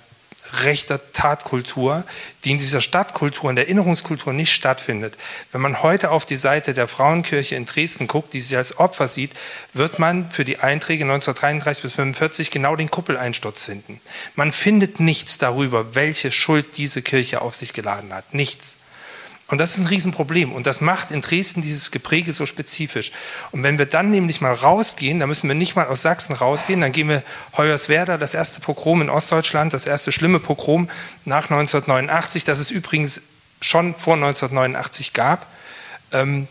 rechter 0.62 1.00
Tatkultur, 1.14 2.04
die 2.44 2.50
in 2.50 2.58
dieser 2.58 2.82
Stadtkultur, 2.82 3.48
in 3.48 3.56
der 3.56 3.64
Erinnerungskultur 3.64 4.34
nicht 4.34 4.52
stattfindet. 4.52 5.16
Wenn 5.52 5.62
man 5.62 5.82
heute 5.82 6.10
auf 6.10 6.26
die 6.26 6.36
Seite 6.36 6.74
der 6.74 6.86
Frauenkirche 6.86 7.56
in 7.56 7.64
Dresden 7.64 8.06
guckt, 8.06 8.34
die 8.34 8.40
sie 8.42 8.58
als 8.58 8.78
Opfer 8.78 9.08
sieht, 9.08 9.32
wird 9.72 9.98
man 9.98 10.30
für 10.30 10.44
die 10.44 10.58
Einträge 10.58 11.04
1933 11.04 11.82
bis 11.82 11.92
1945 11.92 12.50
genau 12.50 12.76
den 12.76 12.90
Kuppeleinsturz 12.90 13.64
finden. 13.64 14.02
Man 14.34 14.52
findet 14.52 15.00
nichts 15.00 15.38
darüber, 15.38 15.94
welche 15.94 16.30
Schuld 16.30 16.76
diese 16.76 17.00
Kirche 17.00 17.40
auf 17.40 17.54
sich 17.54 17.72
geladen 17.72 18.12
hat. 18.12 18.34
Nichts. 18.34 18.76
Und 19.48 19.58
das 19.58 19.74
ist 19.74 19.78
ein 19.78 19.86
Riesenproblem. 19.86 20.52
Und 20.52 20.66
das 20.66 20.80
macht 20.80 21.12
in 21.12 21.22
Dresden 21.22 21.62
dieses 21.62 21.92
Gepräge 21.92 22.32
so 22.32 22.46
spezifisch. 22.46 23.12
Und 23.52 23.62
wenn 23.62 23.78
wir 23.78 23.86
dann 23.86 24.10
nämlich 24.10 24.40
mal 24.40 24.52
rausgehen, 24.52 25.20
dann 25.20 25.28
müssen 25.28 25.46
wir 25.46 25.54
nicht 25.54 25.76
mal 25.76 25.86
aus 25.86 26.02
Sachsen 26.02 26.34
rausgehen, 26.34 26.80
dann 26.80 26.90
gehen 26.90 27.08
wir 27.08 27.22
Hoyerswerda, 27.56 28.18
das 28.18 28.34
erste 28.34 28.60
Pogrom 28.60 29.02
in 29.02 29.10
Ostdeutschland, 29.10 29.72
das 29.72 29.86
erste 29.86 30.10
schlimme 30.10 30.40
Pogrom 30.40 30.90
nach 31.24 31.44
1989, 31.44 32.42
das 32.42 32.58
es 32.58 32.72
übrigens 32.72 33.22
schon 33.60 33.94
vor 33.94 34.14
1989 34.14 35.12
gab. 35.12 35.46
Ähm, 36.12 36.48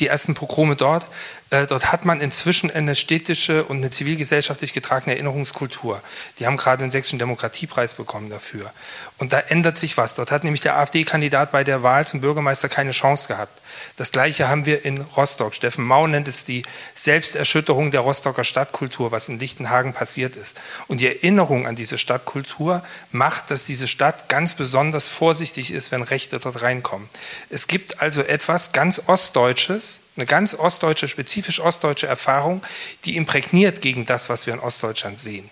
die 0.00 0.08
ersten 0.08 0.34
Pogrome 0.34 0.76
dort. 0.76 1.06
Äh, 1.50 1.66
dort 1.66 1.92
hat 1.92 2.04
man 2.04 2.20
inzwischen 2.20 2.70
eine 2.70 2.96
städtische 2.96 3.64
und 3.64 3.76
eine 3.76 3.90
zivilgesellschaftlich 3.90 4.72
getragene 4.72 5.14
Erinnerungskultur. 5.14 6.02
Die 6.38 6.46
haben 6.46 6.56
gerade 6.56 6.82
den 6.82 6.90
Sächsischen 6.90 7.20
Demokratiepreis 7.20 7.94
bekommen 7.94 8.28
dafür. 8.28 8.72
Und 9.18 9.32
da 9.32 9.38
ändert 9.40 9.78
sich 9.78 9.96
was. 9.96 10.14
Dort 10.14 10.30
hat 10.30 10.44
nämlich 10.44 10.60
der 10.60 10.76
AfD-Kandidat 10.76 11.50
bei 11.50 11.64
der 11.64 11.82
Wahl 11.82 12.06
zum 12.06 12.20
Bürgermeister 12.20 12.68
keine 12.68 12.90
Chance 12.90 13.28
gehabt. 13.28 13.62
Das 13.96 14.12
Gleiche 14.12 14.48
haben 14.48 14.66
wir 14.66 14.84
in 14.84 15.00
Rostock. 15.00 15.54
Steffen 15.54 15.86
Mau 15.86 16.06
nennt 16.06 16.28
es 16.28 16.44
die 16.44 16.64
Selbsterschütterung 16.94 17.90
der 17.90 18.02
Rostocker 18.02 18.44
Stadtkultur, 18.44 19.12
was 19.12 19.30
in 19.30 19.38
Lichtenhagen 19.38 19.94
passiert 19.94 20.36
ist. 20.36 20.60
Und 20.86 21.00
die 21.00 21.06
Erinnerung 21.06 21.66
an 21.66 21.76
diese 21.76 21.96
Stadtkultur 21.96 22.84
macht, 23.10 23.50
dass 23.50 23.64
diese 23.64 23.88
Stadt 23.88 24.28
ganz 24.28 24.54
besonders 24.54 25.08
vorsichtig 25.08 25.72
ist, 25.72 25.92
wenn 25.92 26.02
Rechte 26.02 26.38
dort 26.38 26.60
reinkommen. 26.60 27.08
Es 27.48 27.68
gibt 27.68 28.02
also 28.02 28.22
etwas 28.22 28.72
ganz 28.72 29.00
Ostdeutsches, 29.06 30.00
eine 30.16 30.26
ganz 30.26 30.54
ostdeutsche, 30.54 31.08
spezifisch 31.08 31.60
ostdeutsche 31.60 32.06
Erfahrung, 32.06 32.62
die 33.06 33.16
imprägniert 33.16 33.80
gegen 33.80 34.04
das, 34.04 34.28
was 34.28 34.46
wir 34.46 34.54
in 34.54 34.60
Ostdeutschland 34.60 35.18
sehen. 35.18 35.50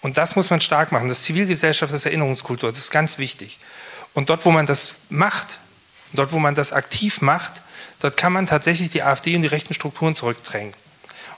Und 0.00 0.18
das 0.18 0.36
muss 0.36 0.50
man 0.50 0.60
stark 0.60 0.92
machen. 0.92 1.08
Das 1.08 1.22
Zivilgesellschaft, 1.22 1.92
das 1.92 2.06
Erinnerungskultur, 2.06 2.70
das 2.70 2.80
ist 2.80 2.90
ganz 2.90 3.18
wichtig. 3.18 3.58
Und 4.12 4.30
dort, 4.30 4.44
wo 4.44 4.50
man 4.50 4.66
das 4.66 4.94
macht, 5.08 5.58
dort, 6.12 6.32
wo 6.32 6.38
man 6.38 6.54
das 6.54 6.72
aktiv 6.72 7.20
macht, 7.20 7.62
dort 8.00 8.16
kann 8.16 8.32
man 8.32 8.46
tatsächlich 8.46 8.90
die 8.90 9.02
AfD 9.02 9.34
und 9.36 9.42
die 9.42 9.48
rechten 9.48 9.74
Strukturen 9.74 10.14
zurückdrängen. 10.14 10.74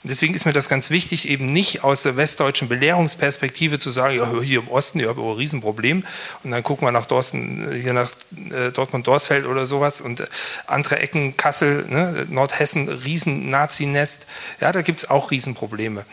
Und 0.07 0.11
deswegen 0.11 0.35
ist 0.35 0.45
mir 0.45 0.53
das 0.53 0.69
ganz 0.69 0.91
wichtig, 0.91 1.29
eben 1.29 1.47
nicht 1.47 1.83
aus 1.83 2.05
der 2.05 2.17
westdeutschen 2.17 2.69
Belehrungsperspektive 2.69 3.81
zu 3.81 3.91
sagen, 3.91 4.17
ja, 4.17 4.41
hier 4.41 4.61
im 4.61 4.69
Osten, 4.69 5.01
ihr 5.01 5.09
habt 5.09 5.19
ein 5.19 5.33
Riesenproblem. 5.33 6.05
Und 6.45 6.51
dann 6.53 6.63
gucken 6.63 6.87
wir 6.87 6.93
nach, 6.93 7.09
hier 7.09 7.93
nach 7.93 8.13
äh, 8.53 8.71
Dortmund-Dorsfeld 8.71 9.47
oder 9.47 9.67
sowas 9.67 10.01
und 10.01 10.21
äh, 10.21 10.27
andere 10.69 11.01
Ecken, 11.01 11.37
Kassel, 11.37 11.87
ne, 11.89 12.27
Nordhessen, 12.31 12.89
Riesen-Nazi-Nest. 12.89 14.27
Ja, 14.61 14.71
da 14.71 14.83
gibt 14.83 15.01
es 15.01 15.11
auch 15.11 15.33
Riesenprobleme. 15.33 16.05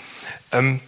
Ähm, 0.52 0.80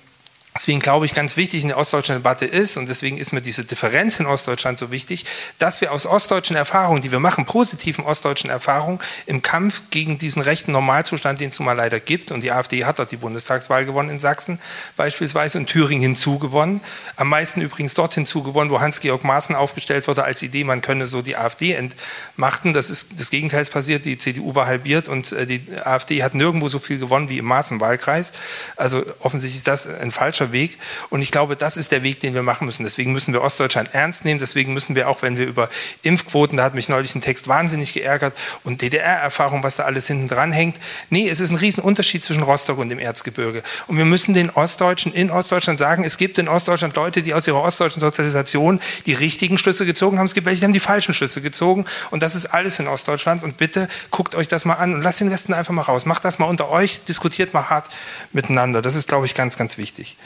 Deswegen 0.55 0.79
glaube 0.79 1.05
ich, 1.05 1.13
ganz 1.13 1.35
wichtig 1.35 1.63
in 1.63 1.67
der 1.67 1.77
ostdeutschen 1.77 2.15
Debatte 2.15 2.45
ist, 2.45 2.77
und 2.77 2.87
deswegen 2.87 3.17
ist 3.17 3.33
mir 3.33 3.41
diese 3.41 3.65
Differenz 3.65 4.21
in 4.21 4.25
Ostdeutschland 4.25 4.79
so 4.79 4.89
wichtig, 4.89 5.25
dass 5.59 5.81
wir 5.81 5.91
aus 5.91 6.05
ostdeutschen 6.05 6.55
Erfahrungen, 6.55 7.01
die 7.01 7.11
wir 7.11 7.19
machen, 7.19 7.45
positiven 7.45 8.05
ostdeutschen 8.05 8.49
Erfahrungen 8.49 8.99
im 9.25 9.41
Kampf 9.41 9.81
gegen 9.89 10.17
diesen 10.17 10.41
rechten 10.41 10.71
Normalzustand, 10.71 11.41
den 11.41 11.49
es 11.49 11.59
nun 11.59 11.65
mal 11.65 11.73
leider 11.73 11.99
gibt, 11.99 12.31
und 12.31 12.39
die 12.39 12.53
AfD 12.53 12.85
hat 12.85 12.99
dort 12.99 13.11
die 13.11 13.17
Bundestagswahl 13.17 13.83
gewonnen 13.83 14.09
in 14.09 14.19
Sachsen 14.19 14.59
beispielsweise 14.95 15.57
und 15.57 15.67
Thüringen 15.67 16.01
hinzugewonnen, 16.01 16.79
am 17.17 17.27
meisten 17.27 17.59
übrigens 17.59 17.93
dort 17.93 18.13
hinzugewonnen, 18.13 18.71
wo 18.71 18.79
Hans-Georg 18.79 19.25
Maaßen 19.25 19.55
aufgestellt 19.55 20.07
wurde 20.07 20.23
als 20.23 20.41
Idee, 20.41 20.63
man 20.63 20.81
könne 20.81 21.05
so 21.05 21.21
die 21.21 21.35
AfD 21.35 21.73
entmachten. 21.73 22.71
Das 22.71 22.89
ist 22.89 23.19
das 23.19 23.29
Gegenteil 23.29 23.61
ist 23.61 23.71
passiert, 23.71 24.05
die 24.05 24.17
CDU 24.17 24.55
war 24.55 24.67
halbiert 24.67 25.09
und 25.09 25.33
äh, 25.33 25.45
die 25.45 25.61
AfD 25.83 26.23
hat 26.23 26.33
nirgendwo 26.33 26.69
so 26.69 26.79
viel 26.79 26.97
gewonnen 26.97 27.27
wie 27.27 27.39
im 27.39 27.45
Maaßen-Wahlkreis. 27.45 28.31
Also 28.77 29.03
offensichtlich 29.19 29.57
ist 29.57 29.67
das 29.67 29.87
ein 29.87 30.11
falscher 30.11 30.44
falscher 30.45 30.51
Weg. 30.51 30.77
Und 31.09 31.21
ich 31.21 31.31
glaube, 31.31 31.55
das 31.55 31.77
ist 31.77 31.91
der 31.91 32.03
Weg, 32.03 32.19
den 32.19 32.33
wir 32.33 32.43
machen 32.43 32.65
müssen. 32.65 32.83
Deswegen 32.83 33.11
müssen 33.11 33.33
wir 33.33 33.41
Ostdeutschland 33.41 33.89
ernst 33.93 34.25
nehmen. 34.25 34.39
Deswegen 34.39 34.73
müssen 34.73 34.95
wir 34.95 35.09
auch, 35.09 35.21
wenn 35.21 35.37
wir 35.37 35.45
über 35.45 35.69
Impfquoten, 36.03 36.57
da 36.57 36.63
hat 36.63 36.75
mich 36.75 36.89
neulich 36.89 37.15
ein 37.15 37.21
Text 37.21 37.47
wahnsinnig 37.47 37.93
geärgert, 37.93 38.35
und 38.63 38.81
DDR-Erfahrung, 38.81 39.63
was 39.63 39.75
da 39.75 39.83
alles 39.83 40.07
hinten 40.07 40.27
dran 40.27 40.51
hängt. 40.51 40.77
Nee, 41.09 41.29
es 41.29 41.39
ist 41.39 41.51
ein 41.51 41.57
Riesenunterschied 41.57 42.23
zwischen 42.23 42.43
Rostock 42.43 42.77
und 42.77 42.89
dem 42.89 42.99
Erzgebirge. 42.99 43.63
Und 43.87 43.97
wir 43.97 44.05
müssen 44.05 44.33
den 44.33 44.49
Ostdeutschen 44.49 45.13
in 45.13 45.31
Ostdeutschland 45.31 45.79
sagen, 45.79 46.03
es 46.03 46.17
gibt 46.17 46.37
in 46.37 46.47
Ostdeutschland 46.47 46.95
Leute, 46.95 47.21
die 47.23 47.33
aus 47.33 47.47
ihrer 47.47 47.61
ostdeutschen 47.61 47.99
Sozialisation 47.99 48.79
die 49.05 49.13
richtigen 49.13 49.57
Schlüsse 49.57 49.85
gezogen 49.85 50.17
haben. 50.17 50.25
Es 50.25 50.33
gibt 50.33 50.45
welche, 50.45 50.59
die 50.59 50.65
haben 50.65 50.73
die 50.73 50.79
falschen 50.79 51.13
Schlüsse 51.13 51.41
gezogen. 51.41 51.85
Und 52.11 52.23
das 52.23 52.35
ist 52.35 52.47
alles 52.47 52.79
in 52.79 52.87
Ostdeutschland. 52.87 53.43
Und 53.43 53.57
bitte 53.57 53.87
guckt 54.11 54.35
euch 54.35 54.47
das 54.47 54.65
mal 54.65 54.75
an 54.75 54.93
und 54.93 55.01
lasst 55.01 55.19
den 55.19 55.31
Westen 55.31 55.53
einfach 55.53 55.73
mal 55.73 55.81
raus. 55.81 56.05
Macht 56.05 56.25
das 56.25 56.39
mal 56.39 56.45
unter 56.45 56.69
euch, 56.69 57.03
diskutiert 57.05 57.53
mal 57.53 57.69
hart 57.69 57.89
miteinander. 58.33 58.81
Das 58.81 58.95
ist, 58.95 59.07
glaube 59.07 59.25
ich, 59.25 59.33
ganz, 59.33 59.57
ganz 59.57 59.77
wichtig. 59.77 60.17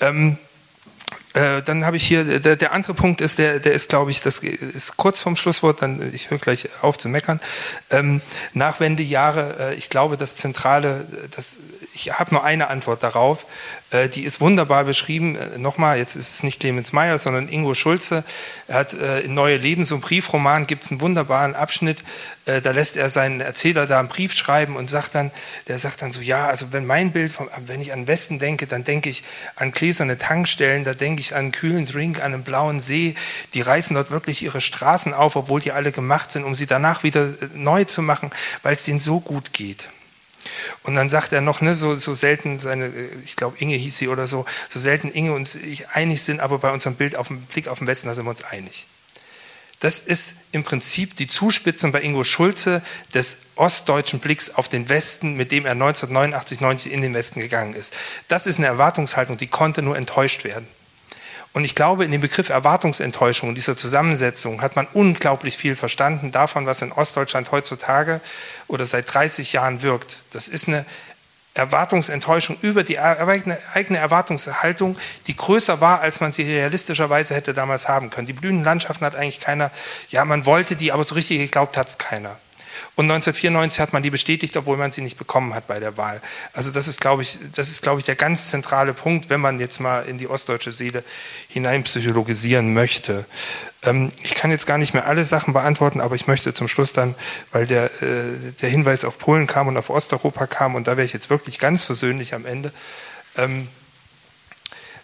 Ähm, 0.00 0.38
äh, 1.34 1.62
dann 1.62 1.86
habe 1.86 1.96
ich 1.96 2.06
hier, 2.06 2.40
der, 2.40 2.56
der, 2.56 2.72
andere 2.72 2.92
Punkt 2.92 3.22
ist, 3.22 3.38
der, 3.38 3.58
der 3.58 3.72
ist, 3.72 3.88
glaube 3.88 4.10
ich, 4.10 4.20
das 4.20 4.40
ist 4.40 4.98
kurz 4.98 5.20
vorm 5.20 5.36
Schlusswort, 5.36 5.80
dann 5.80 6.12
ich 6.14 6.30
höre 6.30 6.38
gleich 6.38 6.68
auf 6.82 6.98
zu 6.98 7.08
meckern. 7.08 7.40
Ähm, 7.90 8.20
Nachwendejahre, 8.52 9.56
äh, 9.58 9.74
ich 9.74 9.88
glaube, 9.88 10.18
das 10.18 10.36
Zentrale, 10.36 11.06
das, 11.34 11.56
ich 11.94 12.18
habe 12.18 12.32
nur 12.32 12.44
eine 12.44 12.68
Antwort 12.68 13.02
darauf. 13.02 13.46
Äh, 13.90 14.08
die 14.08 14.22
ist 14.22 14.40
wunderbar 14.40 14.84
beschrieben. 14.84 15.36
Äh, 15.36 15.58
nochmal, 15.58 15.98
jetzt 15.98 16.16
ist 16.16 16.34
es 16.34 16.42
nicht 16.42 16.60
Clemens 16.60 16.92
Meyer, 16.92 17.18
sondern 17.18 17.48
Ingo 17.48 17.74
Schulze. 17.74 18.24
Er 18.66 18.76
hat 18.76 18.94
äh, 18.94 19.20
in 19.20 19.34
Neue 19.34 19.58
Leben, 19.58 19.84
so 19.84 19.96
ein 19.96 20.00
Briefroman, 20.00 20.66
gibt 20.66 20.84
es 20.84 20.90
einen 20.90 21.00
wunderbaren 21.00 21.54
Abschnitt. 21.54 22.04
Da 22.44 22.72
lässt 22.72 22.96
er 22.96 23.08
seinen 23.08 23.40
Erzähler 23.40 23.86
da 23.86 24.00
einen 24.00 24.08
Brief 24.08 24.34
schreiben 24.34 24.74
und 24.74 24.90
sagt 24.90 25.14
dann, 25.14 25.30
der 25.68 25.78
sagt 25.78 26.02
dann 26.02 26.10
so, 26.10 26.20
ja, 26.20 26.48
also 26.48 26.72
wenn 26.72 26.84
mein 26.84 27.12
Bild, 27.12 27.30
vom, 27.30 27.48
wenn 27.66 27.80
ich 27.80 27.92
an 27.92 28.08
Westen 28.08 28.40
denke, 28.40 28.66
dann 28.66 28.82
denke 28.82 29.10
ich 29.10 29.22
an 29.54 29.70
gläserne 29.70 30.18
Tankstellen, 30.18 30.82
da 30.82 30.92
denke 30.92 31.20
ich 31.20 31.34
an 31.34 31.38
einen 31.38 31.52
kühlen 31.52 31.86
Drink, 31.86 32.18
an 32.18 32.34
einen 32.34 32.42
blauen 32.42 32.80
See. 32.80 33.14
Die 33.54 33.60
reißen 33.60 33.94
dort 33.94 34.10
wirklich 34.10 34.42
ihre 34.42 34.60
Straßen 34.60 35.14
auf, 35.14 35.36
obwohl 35.36 35.60
die 35.60 35.70
alle 35.70 35.92
gemacht 35.92 36.32
sind, 36.32 36.42
um 36.42 36.56
sie 36.56 36.66
danach 36.66 37.04
wieder 37.04 37.28
neu 37.54 37.84
zu 37.84 38.02
machen, 38.02 38.30
weil 38.64 38.74
es 38.74 38.82
denen 38.82 38.98
so 38.98 39.20
gut 39.20 39.52
geht. 39.52 39.88
Und 40.82 40.94
dann 40.94 41.08
sagt 41.08 41.32
er 41.32 41.40
noch, 41.40 41.60
ne, 41.60 41.74
so, 41.74 41.96
so 41.96 42.14
selten 42.14 42.58
seine, 42.58 42.92
ich 43.24 43.36
glaube 43.36 43.56
Inge 43.58 43.76
hieß 43.76 43.96
sie 43.96 44.08
oder 44.08 44.26
so, 44.26 44.44
so 44.68 44.80
selten 44.80 45.10
Inge 45.10 45.32
und 45.32 45.54
ich 45.54 45.88
einig 45.90 46.22
sind, 46.22 46.40
aber 46.40 46.58
bei 46.58 46.70
unserem 46.70 46.96
Bild 46.96 47.16
auf 47.16 47.28
dem 47.28 47.42
Blick 47.42 47.68
auf 47.68 47.78
den 47.78 47.86
Westen, 47.86 48.08
da 48.08 48.14
sind 48.14 48.24
wir 48.24 48.30
uns 48.30 48.44
einig. 48.44 48.86
Das 49.82 49.98
ist 49.98 50.36
im 50.52 50.62
Prinzip 50.62 51.16
die 51.16 51.26
Zuspitzung 51.26 51.90
bei 51.90 52.02
Ingo 52.02 52.22
Schulze 52.22 52.82
des 53.14 53.38
ostdeutschen 53.56 54.20
Blicks 54.20 54.50
auf 54.50 54.68
den 54.68 54.88
Westen, 54.88 55.34
mit 55.34 55.50
dem 55.50 55.66
er 55.66 55.72
1989, 55.72 56.60
90 56.60 56.92
in 56.92 57.02
den 57.02 57.14
Westen 57.14 57.40
gegangen 57.40 57.74
ist. 57.74 57.92
Das 58.28 58.46
ist 58.46 58.58
eine 58.58 58.68
Erwartungshaltung, 58.68 59.38
die 59.38 59.48
konnte 59.48 59.82
nur 59.82 59.96
enttäuscht 59.96 60.44
werden. 60.44 60.68
Und 61.52 61.64
ich 61.64 61.74
glaube, 61.74 62.04
in 62.04 62.10
dem 62.10 62.22
Begriff 62.22 62.48
Erwartungsenttäuschung, 62.48 63.50
in 63.50 63.54
dieser 63.54 63.76
Zusammensetzung, 63.76 64.62
hat 64.62 64.74
man 64.74 64.86
unglaublich 64.94 65.56
viel 65.56 65.76
verstanden 65.76 66.30
davon, 66.30 66.64
was 66.64 66.80
in 66.80 66.92
Ostdeutschland 66.92 67.52
heutzutage 67.52 68.20
oder 68.68 68.86
seit 68.86 69.12
30 69.12 69.52
Jahren 69.52 69.82
wirkt. 69.82 70.20
Das 70.30 70.48
ist 70.48 70.68
eine 70.68 70.86
Erwartungsenttäuschung 71.54 72.56
über 72.62 72.82
die 72.82 72.98
eigene 72.98 73.98
Erwartungshaltung, 73.98 74.96
die 75.26 75.36
größer 75.36 75.82
war, 75.82 76.00
als 76.00 76.20
man 76.20 76.32
sie 76.32 76.44
realistischerweise 76.44 77.34
hätte 77.34 77.52
damals 77.52 77.88
haben 77.88 78.08
können. 78.08 78.26
Die 78.26 78.32
blühenden 78.32 78.64
Landschaften 78.64 79.04
hat 79.04 79.14
eigentlich 79.14 79.40
keiner, 79.40 79.70
ja, 80.08 80.24
man 80.24 80.46
wollte 80.46 80.76
die, 80.76 80.92
aber 80.92 81.04
so 81.04 81.14
richtig 81.14 81.38
geglaubt 81.38 81.76
hat 81.76 81.88
es 81.88 81.98
keiner. 81.98 82.38
Und 82.96 83.04
1994 83.04 83.80
hat 83.80 83.92
man 83.92 84.02
die 84.02 84.10
bestätigt, 84.10 84.56
obwohl 84.56 84.76
man 84.76 84.92
sie 84.92 85.02
nicht 85.02 85.18
bekommen 85.18 85.54
hat 85.54 85.66
bei 85.66 85.80
der 85.80 85.96
Wahl. 85.96 86.20
Also 86.52 86.70
das 86.70 86.88
ist, 86.88 87.00
glaube 87.00 87.22
ich, 87.22 87.38
das 87.54 87.70
ist, 87.70 87.82
glaube 87.82 88.00
ich, 88.00 88.06
der 88.06 88.16
ganz 88.16 88.50
zentrale 88.50 88.94
Punkt, 88.94 89.30
wenn 89.30 89.40
man 89.40 89.60
jetzt 89.60 89.80
mal 89.80 90.04
in 90.04 90.18
die 90.18 90.28
ostdeutsche 90.28 90.72
Seele 90.72 91.04
hinein 91.48 91.84
psychologisieren 91.84 92.74
möchte. 92.74 93.24
Ähm, 93.82 94.10
ich 94.22 94.34
kann 94.34 94.50
jetzt 94.50 94.66
gar 94.66 94.78
nicht 94.78 94.94
mehr 94.94 95.06
alle 95.06 95.24
Sachen 95.24 95.52
beantworten, 95.52 96.00
aber 96.00 96.14
ich 96.14 96.26
möchte 96.26 96.54
zum 96.54 96.68
Schluss 96.68 96.92
dann, 96.92 97.14
weil 97.50 97.66
der, 97.66 97.86
äh, 98.02 98.52
der 98.60 98.70
Hinweis 98.70 99.04
auf 99.04 99.18
Polen 99.18 99.46
kam 99.46 99.68
und 99.68 99.76
auf 99.76 99.90
Osteuropa 99.90 100.46
kam, 100.46 100.74
und 100.74 100.86
da 100.86 100.96
wäre 100.96 101.04
ich 101.04 101.12
jetzt 101.12 101.30
wirklich 101.30 101.58
ganz 101.58 101.84
versöhnlich 101.84 102.34
am 102.34 102.46
Ende. 102.46 102.72
Ähm, 103.36 103.68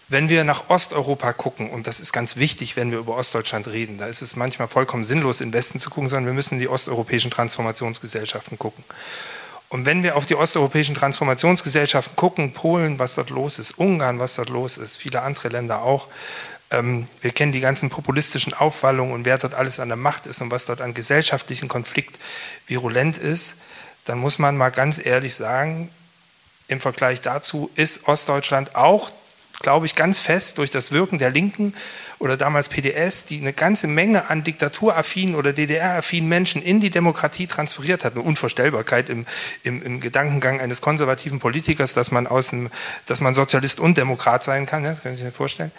wenn 0.09 0.27
wir 0.27 0.43
nach 0.43 0.69
Osteuropa 0.69 1.33
gucken, 1.33 1.69
und 1.69 1.85
das 1.85 1.99
ist 1.99 2.11
ganz 2.11 2.35
wichtig, 2.35 2.75
wenn 2.75 2.91
wir 2.91 2.97
über 2.97 3.15
Ostdeutschland 3.15 3.67
reden, 3.67 3.99
da 3.99 4.07
ist 4.07 4.21
es 4.21 4.35
manchmal 4.35 4.67
vollkommen 4.67 5.05
sinnlos, 5.05 5.39
in 5.39 5.53
Westen 5.53 5.79
zu 5.79 5.91
gucken, 5.91 6.09
sondern 6.09 6.25
wir 6.25 6.33
müssen 6.33 6.55
in 6.55 6.59
die 6.59 6.67
osteuropäischen 6.67 7.29
Transformationsgesellschaften 7.29 8.57
gucken. 8.57 8.83
Und 9.69 9.85
wenn 9.85 10.01
wir 10.01 10.15
auf 10.15 10.25
die 10.25 10.33
osteuropäischen 10.33 10.95
Transformationsgesellschaften 10.95 12.15
gucken, 12.15 12.53
Polen, 12.53 12.97
was 12.97 13.15
dort 13.15 13.29
los 13.29 13.59
ist, 13.59 13.77
Ungarn, 13.77 14.17
was 14.17 14.35
dort 14.35 14.49
los 14.49 14.77
ist, 14.77 14.97
viele 14.97 15.21
andere 15.21 15.49
Länder 15.49 15.83
auch, 15.83 16.07
ähm, 16.71 17.07
wir 17.21 17.31
kennen 17.31 17.51
die 17.51 17.59
ganzen 17.59 17.91
populistischen 17.91 18.53
Aufwallungen 18.53 19.13
und 19.13 19.25
wer 19.25 19.37
dort 19.37 19.53
alles 19.53 19.79
an 19.79 19.89
der 19.89 19.97
Macht 19.97 20.25
ist 20.25 20.41
und 20.41 20.49
was 20.49 20.65
dort 20.65 20.81
an 20.81 20.95
gesellschaftlichen 20.95 21.67
Konflikt 21.67 22.19
virulent 22.65 23.19
ist, 23.19 23.57
dann 24.05 24.17
muss 24.17 24.39
man 24.39 24.57
mal 24.57 24.71
ganz 24.71 25.03
ehrlich 25.03 25.35
sagen, 25.35 25.91
im 26.67 26.79
Vergleich 26.79 27.21
dazu 27.21 27.69
ist 27.75 28.07
Ostdeutschland 28.07 28.75
auch 28.75 29.11
glaube 29.59 29.85
ich, 29.85 29.95
ganz 29.95 30.19
fest 30.19 30.57
durch 30.57 30.71
das 30.71 30.91
Wirken 30.91 31.19
der 31.19 31.31
Linken 31.31 31.73
oder 32.19 32.35
damals 32.35 32.67
PDS, 32.67 33.25
die 33.25 33.39
eine 33.39 33.53
ganze 33.53 33.87
Menge 33.87 34.29
an 34.29 34.43
diktaturaffinen 34.43 35.35
oder 35.35 35.53
DDR-affinen 35.53 36.27
Menschen 36.27 36.61
in 36.61 36.81
die 36.81 36.89
Demokratie 36.89 37.47
transferiert 37.47 38.03
hat. 38.03 38.13
Eine 38.13 38.23
Unvorstellbarkeit 38.23 39.09
im, 39.09 39.25
im, 39.63 39.81
im, 39.81 40.01
Gedankengang 40.01 40.59
eines 40.59 40.81
konservativen 40.81 41.39
Politikers, 41.39 41.93
dass 41.93 42.11
man, 42.11 42.27
aus 42.27 42.49
dem, 42.49 42.69
dass 43.05 43.21
man 43.21 43.33
Sozialist 43.33 43.79
und 43.79 43.97
Demokrat 43.97 44.43
sein 44.43 44.65
kann. 44.65 44.83
Das 44.83 45.01
kann 45.01 45.13
ich 45.13 45.23
mir 45.23 45.31
vorstellen. 45.31 45.71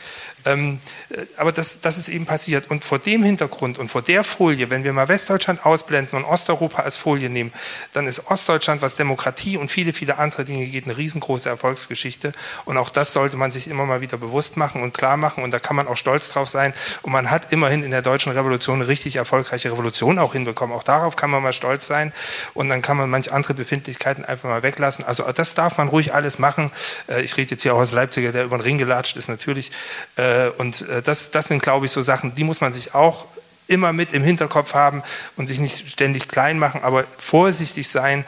Ähm, 0.46 0.78
äh, 1.10 1.26
aber 1.36 1.52
das, 1.52 1.82
das 1.82 1.98
ist 1.98 2.08
eben 2.08 2.24
passiert. 2.24 2.70
Und 2.70 2.84
vor 2.84 2.98
dem 2.98 3.22
Hintergrund 3.22 3.78
und 3.78 3.90
vor 3.90 4.00
der 4.00 4.24
Folie, 4.24 4.70
wenn 4.70 4.82
wir 4.82 4.94
mal 4.94 5.08
Westdeutschland 5.08 5.66
ausblenden 5.66 6.18
und 6.18 6.24
Osteuropa 6.24 6.82
als 6.82 6.96
Folie 6.96 7.28
nehmen, 7.28 7.52
dann 7.92 8.06
ist 8.06 8.30
Ostdeutschland, 8.30 8.80
was 8.80 8.96
Demokratie 8.96 9.58
und 9.58 9.70
viele, 9.70 9.92
viele 9.92 10.16
andere 10.16 10.46
Dinge 10.46 10.64
geht, 10.66 10.84
eine 10.84 10.96
riesengroße 10.96 11.50
Erfolgsgeschichte. 11.50 12.32
Und 12.64 12.78
auch 12.78 12.88
das 12.88 13.12
sollte 13.12 13.36
man 13.36 13.50
sich 13.50 13.69
immer 13.70 13.86
mal 13.86 14.00
wieder 14.00 14.16
bewusst 14.16 14.56
machen 14.56 14.82
und 14.82 14.92
klar 14.94 15.16
machen 15.16 15.42
und 15.44 15.50
da 15.50 15.58
kann 15.58 15.76
man 15.76 15.88
auch 15.88 15.96
stolz 15.96 16.28
drauf 16.28 16.48
sein. 16.48 16.74
Und 17.02 17.12
man 17.12 17.30
hat 17.30 17.52
immerhin 17.52 17.82
in 17.82 17.90
der 17.90 18.02
deutschen 18.02 18.32
Revolution 18.32 18.80
eine 18.80 18.88
richtig 18.88 19.16
erfolgreiche 19.16 19.70
Revolution 19.72 20.18
auch 20.18 20.32
hinbekommen. 20.32 20.76
Auch 20.76 20.82
darauf 20.82 21.16
kann 21.16 21.30
man 21.30 21.42
mal 21.42 21.52
stolz 21.52 21.86
sein 21.86 22.12
und 22.54 22.68
dann 22.68 22.82
kann 22.82 22.96
man 22.96 23.08
manch 23.08 23.32
andere 23.32 23.54
Befindlichkeiten 23.54 24.24
einfach 24.24 24.48
mal 24.48 24.62
weglassen. 24.62 25.04
Also 25.04 25.24
das 25.32 25.54
darf 25.54 25.78
man 25.78 25.88
ruhig 25.88 26.14
alles 26.14 26.38
machen. 26.38 26.70
Äh, 27.08 27.22
ich 27.22 27.36
rede 27.36 27.52
jetzt 27.52 27.62
hier 27.62 27.74
auch 27.74 27.80
als 27.80 27.92
Leipziger, 27.92 28.32
der 28.32 28.44
über 28.44 28.58
den 28.58 28.62
Ring 28.62 28.78
gelatscht 28.78 29.16
ist 29.16 29.28
natürlich. 29.28 29.72
Äh, 30.16 30.48
und 30.58 30.88
äh, 30.88 31.02
das, 31.02 31.30
das 31.30 31.48
sind, 31.48 31.62
glaube 31.62 31.86
ich, 31.86 31.92
so 31.92 32.02
Sachen, 32.02 32.34
die 32.34 32.44
muss 32.44 32.60
man 32.60 32.72
sich 32.72 32.94
auch 32.94 33.26
immer 33.70 33.92
mit 33.92 34.12
im 34.12 34.24
Hinterkopf 34.24 34.74
haben 34.74 35.02
und 35.36 35.46
sich 35.46 35.60
nicht 35.60 35.88
ständig 35.88 36.28
klein 36.28 36.58
machen, 36.58 36.82
aber 36.82 37.04
vorsichtig 37.18 37.88
sein, 37.88 38.24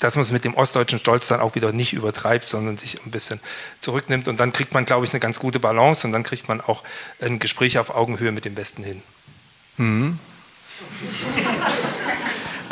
dass 0.00 0.16
man 0.16 0.22
es 0.22 0.32
mit 0.32 0.44
dem 0.44 0.54
ostdeutschen 0.54 0.98
Stolz 0.98 1.28
dann 1.28 1.40
auch 1.40 1.54
wieder 1.54 1.72
nicht 1.72 1.92
übertreibt, 1.92 2.48
sondern 2.48 2.78
sich 2.78 3.04
ein 3.04 3.10
bisschen 3.10 3.40
zurücknimmt. 3.80 4.28
Und 4.28 4.38
dann 4.38 4.52
kriegt 4.52 4.72
man, 4.72 4.84
glaube 4.84 5.04
ich, 5.04 5.12
eine 5.12 5.20
ganz 5.20 5.38
gute 5.38 5.60
Balance 5.60 6.06
und 6.06 6.12
dann 6.12 6.22
kriegt 6.22 6.48
man 6.48 6.60
auch 6.60 6.82
ein 7.20 7.38
Gespräch 7.38 7.78
auf 7.78 7.94
Augenhöhe 7.94 8.32
mit 8.32 8.44
dem 8.44 8.54
Besten 8.54 8.82
hin. 8.82 9.02
Mhm. 9.76 10.18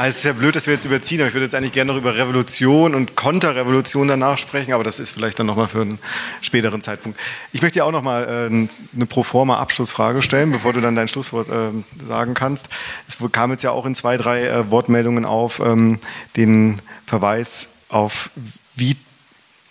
Also 0.01 0.12
es 0.12 0.16
ist 0.16 0.24
ja 0.24 0.32
blöd, 0.32 0.56
dass 0.56 0.66
wir 0.66 0.72
jetzt 0.72 0.86
überziehen, 0.86 1.20
aber 1.20 1.28
ich 1.28 1.35
würde 1.35 1.44
jetzt 1.44 1.55
eigentlich 1.55 1.74
gerne 1.74 1.93
noch 1.93 1.98
über 1.98 2.16
Revolution 2.16 2.94
und 2.94 3.16
Konterrevolution 3.16 4.09
danach 4.09 4.39
sprechen, 4.39 4.72
aber 4.72 4.82
das 4.82 4.98
ist 4.98 5.12
vielleicht 5.12 5.39
dann 5.39 5.44
nochmal 5.44 5.66
für 5.66 5.82
einen 5.82 5.98
späteren 6.40 6.81
Zeitpunkt. 6.81 7.20
Ich 7.52 7.60
möchte 7.60 7.81
dir 7.81 7.85
auch 7.85 7.93
nochmal 7.93 8.24
äh, 8.51 8.97
eine 8.97 9.06
proforma 9.06 9.59
Abschlussfrage 9.59 10.22
stellen, 10.22 10.52
bevor 10.52 10.72
du 10.72 10.81
dann 10.81 10.97
dein 10.97 11.06
Schlusswort 11.06 11.51
äh, 11.51 12.06
sagen 12.09 12.32
kannst. 12.32 12.70
Es 13.09 13.18
kam 13.31 13.51
jetzt 13.51 13.62
ja 13.62 13.72
auch 13.72 13.85
in 13.85 13.94
zwei, 13.94 14.16
drei 14.16 14.47
äh, 14.47 14.70
Wortmeldungen 14.70 15.27
auf 15.27 15.60
ähm, 15.60 15.98
den 16.35 16.81
Verweis 17.05 17.68
auf, 17.90 18.31
wie 18.77 18.97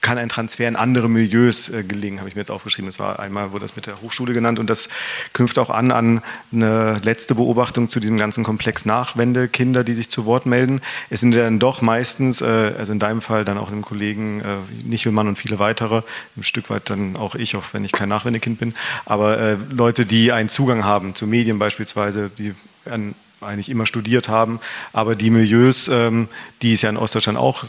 kann 0.01 0.17
ein 0.17 0.29
Transfer 0.29 0.67
in 0.67 0.75
andere 0.75 1.09
Milieus 1.09 1.69
äh, 1.69 1.83
gelingen, 1.83 2.19
habe 2.19 2.29
ich 2.29 2.35
mir 2.35 2.41
jetzt 2.41 2.51
aufgeschrieben. 2.51 2.89
Das 2.89 2.99
war 2.99 3.19
einmal, 3.19 3.51
wurde 3.51 3.65
das 3.65 3.75
mit 3.75 3.85
der 3.85 4.01
Hochschule 4.01 4.33
genannt 4.33 4.59
und 4.59 4.69
das 4.69 4.89
knüpft 5.33 5.59
auch 5.59 5.69
an 5.69 5.91
an 5.91 6.21
eine 6.51 6.95
letzte 7.03 7.35
Beobachtung 7.35 7.89
zu 7.89 7.99
diesem 7.99 8.17
ganzen 8.17 8.43
Komplex 8.43 8.85
Nachwendekinder, 8.85 9.83
die 9.83 9.93
sich 9.93 10.09
zu 10.09 10.25
Wort 10.25 10.45
melden. 10.45 10.81
Es 11.09 11.19
sind 11.19 11.35
dann 11.35 11.59
doch 11.59 11.81
meistens, 11.81 12.41
äh, 12.41 12.73
also 12.77 12.91
in 12.91 12.99
deinem 12.99 13.21
Fall 13.21 13.45
dann 13.45 13.57
auch 13.57 13.69
dem 13.69 13.81
Kollegen 13.81 14.41
äh, 14.41 14.87
Nichelmann 14.87 15.27
und 15.27 15.37
viele 15.37 15.59
weitere, 15.59 16.01
ein 16.37 16.43
Stück 16.43 16.69
weit 16.69 16.89
dann 16.89 17.17
auch 17.17 17.35
ich, 17.35 17.55
auch 17.55 17.63
wenn 17.73 17.83
ich 17.83 17.91
kein 17.91 18.09
Nachwendekind 18.09 18.59
bin, 18.59 18.73
aber 19.05 19.37
äh, 19.37 19.57
Leute, 19.69 20.05
die 20.05 20.31
einen 20.31 20.49
Zugang 20.49 20.85
haben 20.85 21.15
zu 21.15 21.27
Medien 21.27 21.59
beispielsweise, 21.59 22.29
die 22.37 22.53
an 22.89 23.15
eigentlich 23.41 23.69
immer 23.69 23.85
studiert 23.85 24.27
haben, 24.27 24.59
aber 24.91 25.15
die 25.15 25.29
Milieus, 25.29 25.87
ähm, 25.87 26.27
die 26.61 26.73
es 26.73 26.81
ja 26.81 26.89
in 26.89 26.97
Ostdeutschland 26.97 27.37
auch 27.37 27.63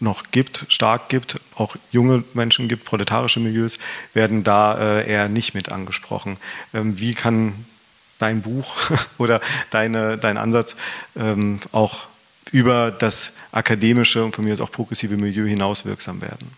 noch 0.00 0.30
gibt, 0.30 0.66
stark 0.68 1.08
gibt, 1.08 1.40
auch 1.54 1.76
junge 1.90 2.24
Menschen 2.34 2.68
gibt, 2.68 2.84
proletarische 2.84 3.40
Milieus, 3.40 3.78
werden 4.14 4.44
da 4.44 4.78
äh, 4.78 5.10
eher 5.10 5.28
nicht 5.28 5.54
mit 5.54 5.70
angesprochen. 5.70 6.36
Ähm, 6.74 6.98
wie 6.98 7.14
kann 7.14 7.66
dein 8.18 8.42
Buch 8.42 8.76
oder 9.18 9.40
deine, 9.70 10.18
dein 10.18 10.36
Ansatz 10.36 10.76
ähm, 11.16 11.60
auch 11.72 12.06
über 12.52 12.90
das 12.90 13.32
akademische 13.52 14.24
und 14.24 14.34
von 14.34 14.44
mir 14.44 14.52
aus 14.52 14.60
auch 14.60 14.70
progressive 14.70 15.16
Milieu 15.16 15.46
hinaus 15.46 15.84
wirksam 15.84 16.20
werden? 16.20 16.50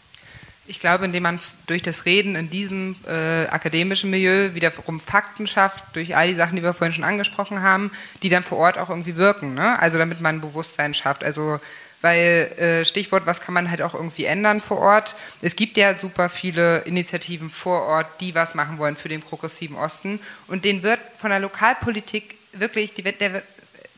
Ich 0.70 0.81
glaube, 0.81 1.06
indem 1.06 1.23
man 1.23 1.40
durch 1.66 1.81
das 1.81 2.05
Reden 2.05 2.36
in 2.36 2.51
diesem 2.51 2.94
äh, 3.06 3.47
akademischen 3.47 4.10
Milieu 4.10 4.55
wiederum 4.55 5.01
Fakten 5.01 5.47
schafft, 5.47 5.82
durch 5.94 6.15
all 6.15 6.28
die 6.28 6.35
Sachen, 6.35 6.56
die 6.56 6.62
wir 6.62 6.74
vorhin 6.74 6.93
schon 6.93 7.05
angesprochen 7.05 7.62
haben, 7.62 7.90
die 8.23 8.28
dann 8.28 8.43
vor 8.43 8.59
Ort 8.59 8.77
auch 8.77 8.90
irgendwie 8.90 9.16
wirken. 9.16 9.55
Ne? 9.55 9.78
Also 9.81 9.97
damit 9.97 10.20
man 10.20 10.43
Bewusstsein 10.43 10.93
schafft. 10.93 11.24
Also 11.24 11.59
weil 12.01 12.53
äh, 12.59 12.85
Stichwort, 12.85 13.27
was 13.27 13.41
kann 13.41 13.55
man 13.55 13.70
halt 13.70 13.83
auch 13.83 13.95
irgendwie 13.95 14.25
ändern 14.25 14.61
vor 14.61 14.79
Ort. 14.79 15.16
Es 15.43 15.57
gibt 15.57 15.77
ja 15.77 15.97
super 15.97 16.29
viele 16.29 16.79
Initiativen 16.81 17.51
vor 17.51 17.83
Ort, 17.83 18.07
die 18.20 18.35
was 18.35 18.55
machen 18.55 18.79
wollen 18.79 18.97
für 18.97 19.09
den 19.09 19.20
progressiven 19.20 19.77
Osten 19.77 20.20
und 20.47 20.65
denen 20.65 20.83
wird 20.83 21.01
von 21.20 21.31
der 21.31 21.41
Lokalpolitik 21.41 22.37
wirklich, 22.53 22.95
die 22.95 23.03
der, 23.03 23.43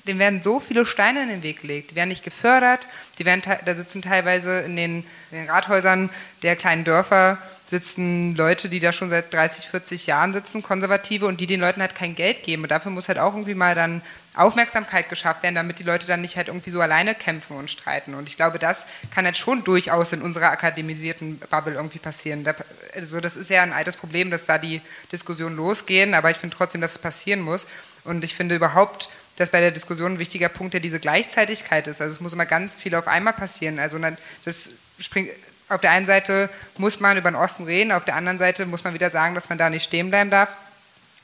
denen 0.06 0.18
werden 0.18 0.43
so 0.43 0.60
viele 0.60 0.86
Steine 0.86 1.22
in 1.22 1.28
den 1.28 1.43
Weg 1.43 1.60
gelegt, 1.60 1.90
die 1.90 1.97
werden 1.97 2.09
nicht 2.09 2.24
gefördert, 2.24 2.81
die 3.18 3.24
werden, 3.24 3.43
da 3.64 3.74
sitzen 3.74 4.02
teilweise 4.02 4.60
in 4.60 4.77
den, 4.77 5.05
in 5.31 5.39
den 5.39 5.51
Rathäusern 5.51 6.10
der 6.43 6.56
kleinen 6.56 6.85
Dörfer 6.85 7.39
sitzen 7.70 8.35
Leute, 8.35 8.68
die 8.68 8.81
da 8.81 8.93
schon 8.93 9.10
seit 9.10 9.32
30, 9.32 9.68
40 9.68 10.06
Jahren 10.09 10.32
sitzen, 10.32 10.62
Konservative, 10.62 11.27
und 11.27 11.40
die 11.40 11.47
den 11.47 11.60
Leuten 11.60 11.81
halt 11.81 11.94
kein 11.94 12.16
Geld 12.16 12.43
geben. 12.43 12.64
Und 12.64 12.70
dafür 12.70 12.90
muss 12.90 13.09
halt 13.09 13.18
auch 13.18 13.32
irgendwie 13.32 13.55
mal 13.55 13.77
dann 13.77 14.02
Aufmerksamkeit 14.35 15.09
geschafft 15.09 15.43
werden, 15.43 15.57
damit 15.57 15.81
die 15.81 15.82
Leute 15.82 16.07
dann 16.07 16.20
nicht 16.20 16.36
halt 16.36 16.48
irgendwie 16.48 16.70
so 16.70 16.81
alleine 16.81 17.15
kämpfen 17.15 17.57
und 17.57 17.70
streiten. 17.70 18.15
Und 18.15 18.28
ich 18.28 18.36
glaube, 18.36 18.59
das 18.59 18.86
kann 19.12 19.24
halt 19.24 19.36
schon 19.36 19.65
durchaus 19.65 20.12
in 20.12 20.23
unserer 20.23 20.51
akademisierten 20.51 21.39
Bubble 21.51 21.74
irgendwie 21.74 21.98
passieren. 21.98 22.47
also 22.94 23.20
das 23.20 23.36
ist 23.36 23.51
ja 23.51 23.62
ein 23.62 23.73
altes 23.73 23.97
Problem, 23.97 24.31
dass 24.31 24.47
da 24.47 24.59
die 24.59 24.81
Diskussionen 25.11 25.57
losgehen, 25.57 26.15
aber 26.15 26.31
ich 26.31 26.36
finde 26.36 26.57
trotzdem, 26.57 26.81
dass 26.81 26.93
es 26.93 26.98
passieren 26.98 27.40
muss. 27.40 27.66
Und 28.05 28.23
ich 28.23 28.35
finde 28.35 28.55
überhaupt, 28.55 29.09
dass 29.36 29.51
bei 29.51 29.61
der 29.61 29.73
Diskussion 29.73 30.15
ein 30.15 30.19
wichtiger 30.19 30.48
Punkt 30.48 30.74
ja 30.74 30.81
diese 30.81 31.01
Gleichzeitigkeit 31.01 31.86
ist. 31.86 32.01
Also 32.01 32.15
es 32.15 32.20
muss 32.20 32.32
immer 32.32 32.47
ganz 32.47 32.77
viel 32.77 32.94
auf 32.94 33.09
einmal 33.09 33.32
passieren. 33.32 33.78
Also 33.78 33.98
das 34.44 34.73
springt, 34.98 35.31
auf 35.69 35.81
der 35.81 35.90
einen 35.93 36.07
Seite 36.07 36.51
muss 36.77 37.01
man 37.01 37.16
über 37.16 37.31
den 37.31 37.36
Osten 37.36 37.65
reden, 37.65 37.93
auf 37.93 38.05
der 38.05 38.16
anderen 38.16 38.39
Seite 38.39 38.66
muss 38.66 38.85
man 38.85 38.93
wieder 38.93 39.09
sagen, 39.09 39.35
dass 39.35 39.48
man 39.48 39.59
da 39.59 39.70
nicht 39.70 39.85
stehen 39.85 40.11
bleiben 40.11 40.31
darf. 40.31 40.51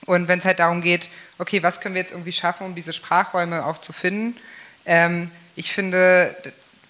Und 0.07 0.28
wenn 0.28 0.39
es 0.39 0.45
halt 0.45 0.61
darum 0.61 0.81
geht, 0.81 1.11
okay, 1.39 1.62
was 1.62 1.81
können 1.81 1.95
wir 1.95 2.03
jetzt 2.03 2.12
irgendwie 2.12 2.33
schaffen, 2.33 2.65
um 2.65 2.74
diese 2.74 2.93
Sprachräume 2.93 3.66
auch 3.66 3.78
zu 3.78 3.93
finden, 3.93 4.39
ähm, 4.87 5.31
ich 5.57 5.73
finde, 5.73 6.35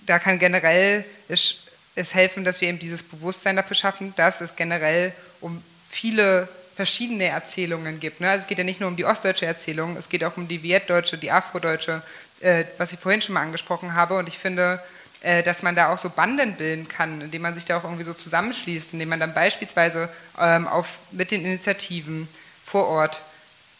da 0.05 0.19
kann 0.19 0.39
generell 0.39 1.05
es, 1.29 1.63
es, 1.95 2.15
helfen, 2.15 2.45
dass 2.45 2.61
wir 2.61 2.69
eben 2.69 2.79
dieses 2.79 3.03
Bewusstsein 3.03 3.57
dafür 3.57 3.77
schaffen, 3.77 4.13
dass 4.17 4.41
es 4.41 4.57
generell 4.57 5.13
um 5.41 5.63
viele 5.89 6.49
verschiedene 6.75 7.27
Erzählungen 7.27 8.01
gibt. 8.01 8.21
Ne? 8.21 8.29
Also 8.29 8.43
es 8.43 8.47
geht 8.49 8.59
ja 8.59 8.65
nicht 8.65 8.81
nur 8.81 8.91
um 8.91 8.97
die 8.97 9.07
ostdeutsche 9.07 9.47
Erzählung, 9.47 9.97
es 9.97 10.09
geht 10.09 10.23
auch 10.25 10.37
um 10.37 10.47
die 10.47 10.63
vietdeutsche, 10.63 11.17
die 11.17 11.31
afrodeutsche, 11.31 12.03
äh, 12.41 12.65
was 12.77 12.93
ich 12.93 12.99
vorhin 12.99 13.23
schon 13.23 13.35
mal 13.35 13.43
angesprochen 13.43 13.95
habe. 13.95 14.19
Und 14.19 14.29
ich 14.29 14.37
finde, 14.37 14.83
äh, 15.23 15.43
dass 15.43 15.63
man 15.63 15.75
da 15.75 15.93
auch 15.93 15.99
so 15.99 16.11
Banden 16.11 16.55
bilden 16.55 16.87
kann, 16.87 17.23
indem 17.23 17.43
man 17.43 17.55
sich 17.55 17.65
da 17.65 17.79
auch 17.79 17.85
irgendwie 17.85 18.05
so 18.05 18.13
zusammenschließt, 18.13 18.93
indem 18.93 19.09
man 19.09 19.21
dann 19.21 19.33
beispielsweise 19.33 20.11
ähm, 20.39 20.69
auf, 20.69 20.99
mit 21.13 21.31
den 21.31 21.45
Initiativen 21.45 22.29
vor 22.67 22.89
Ort 22.89 23.23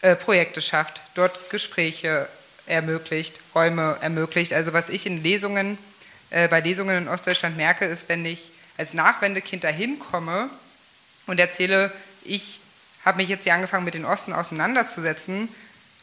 äh, 0.01 0.15
Projekte 0.15 0.61
schafft, 0.61 1.01
dort 1.13 1.49
Gespräche 1.49 2.27
ermöglicht, 2.65 3.35
Räume 3.53 3.97
ermöglicht. 4.01 4.53
Also 4.53 4.73
was 4.73 4.89
ich 4.89 5.05
in 5.05 5.21
Lesungen, 5.21 5.77
äh, 6.29 6.47
bei 6.47 6.61
Lesungen 6.61 6.97
in 6.97 7.07
Ostdeutschland 7.07 7.57
merke, 7.57 7.85
ist, 7.85 8.09
wenn 8.09 8.25
ich 8.25 8.51
als 8.77 8.93
Nachwendekind 8.93 9.63
dahin 9.63 9.99
komme 9.99 10.49
und 11.25 11.39
erzähle, 11.39 11.91
ich 12.23 12.61
habe 13.03 13.17
mich 13.17 13.29
jetzt 13.29 13.43
hier 13.43 13.53
angefangen 13.53 13.85
mit 13.85 13.93
den 13.93 14.05
Osten 14.05 14.33
auseinanderzusetzen, 14.33 15.49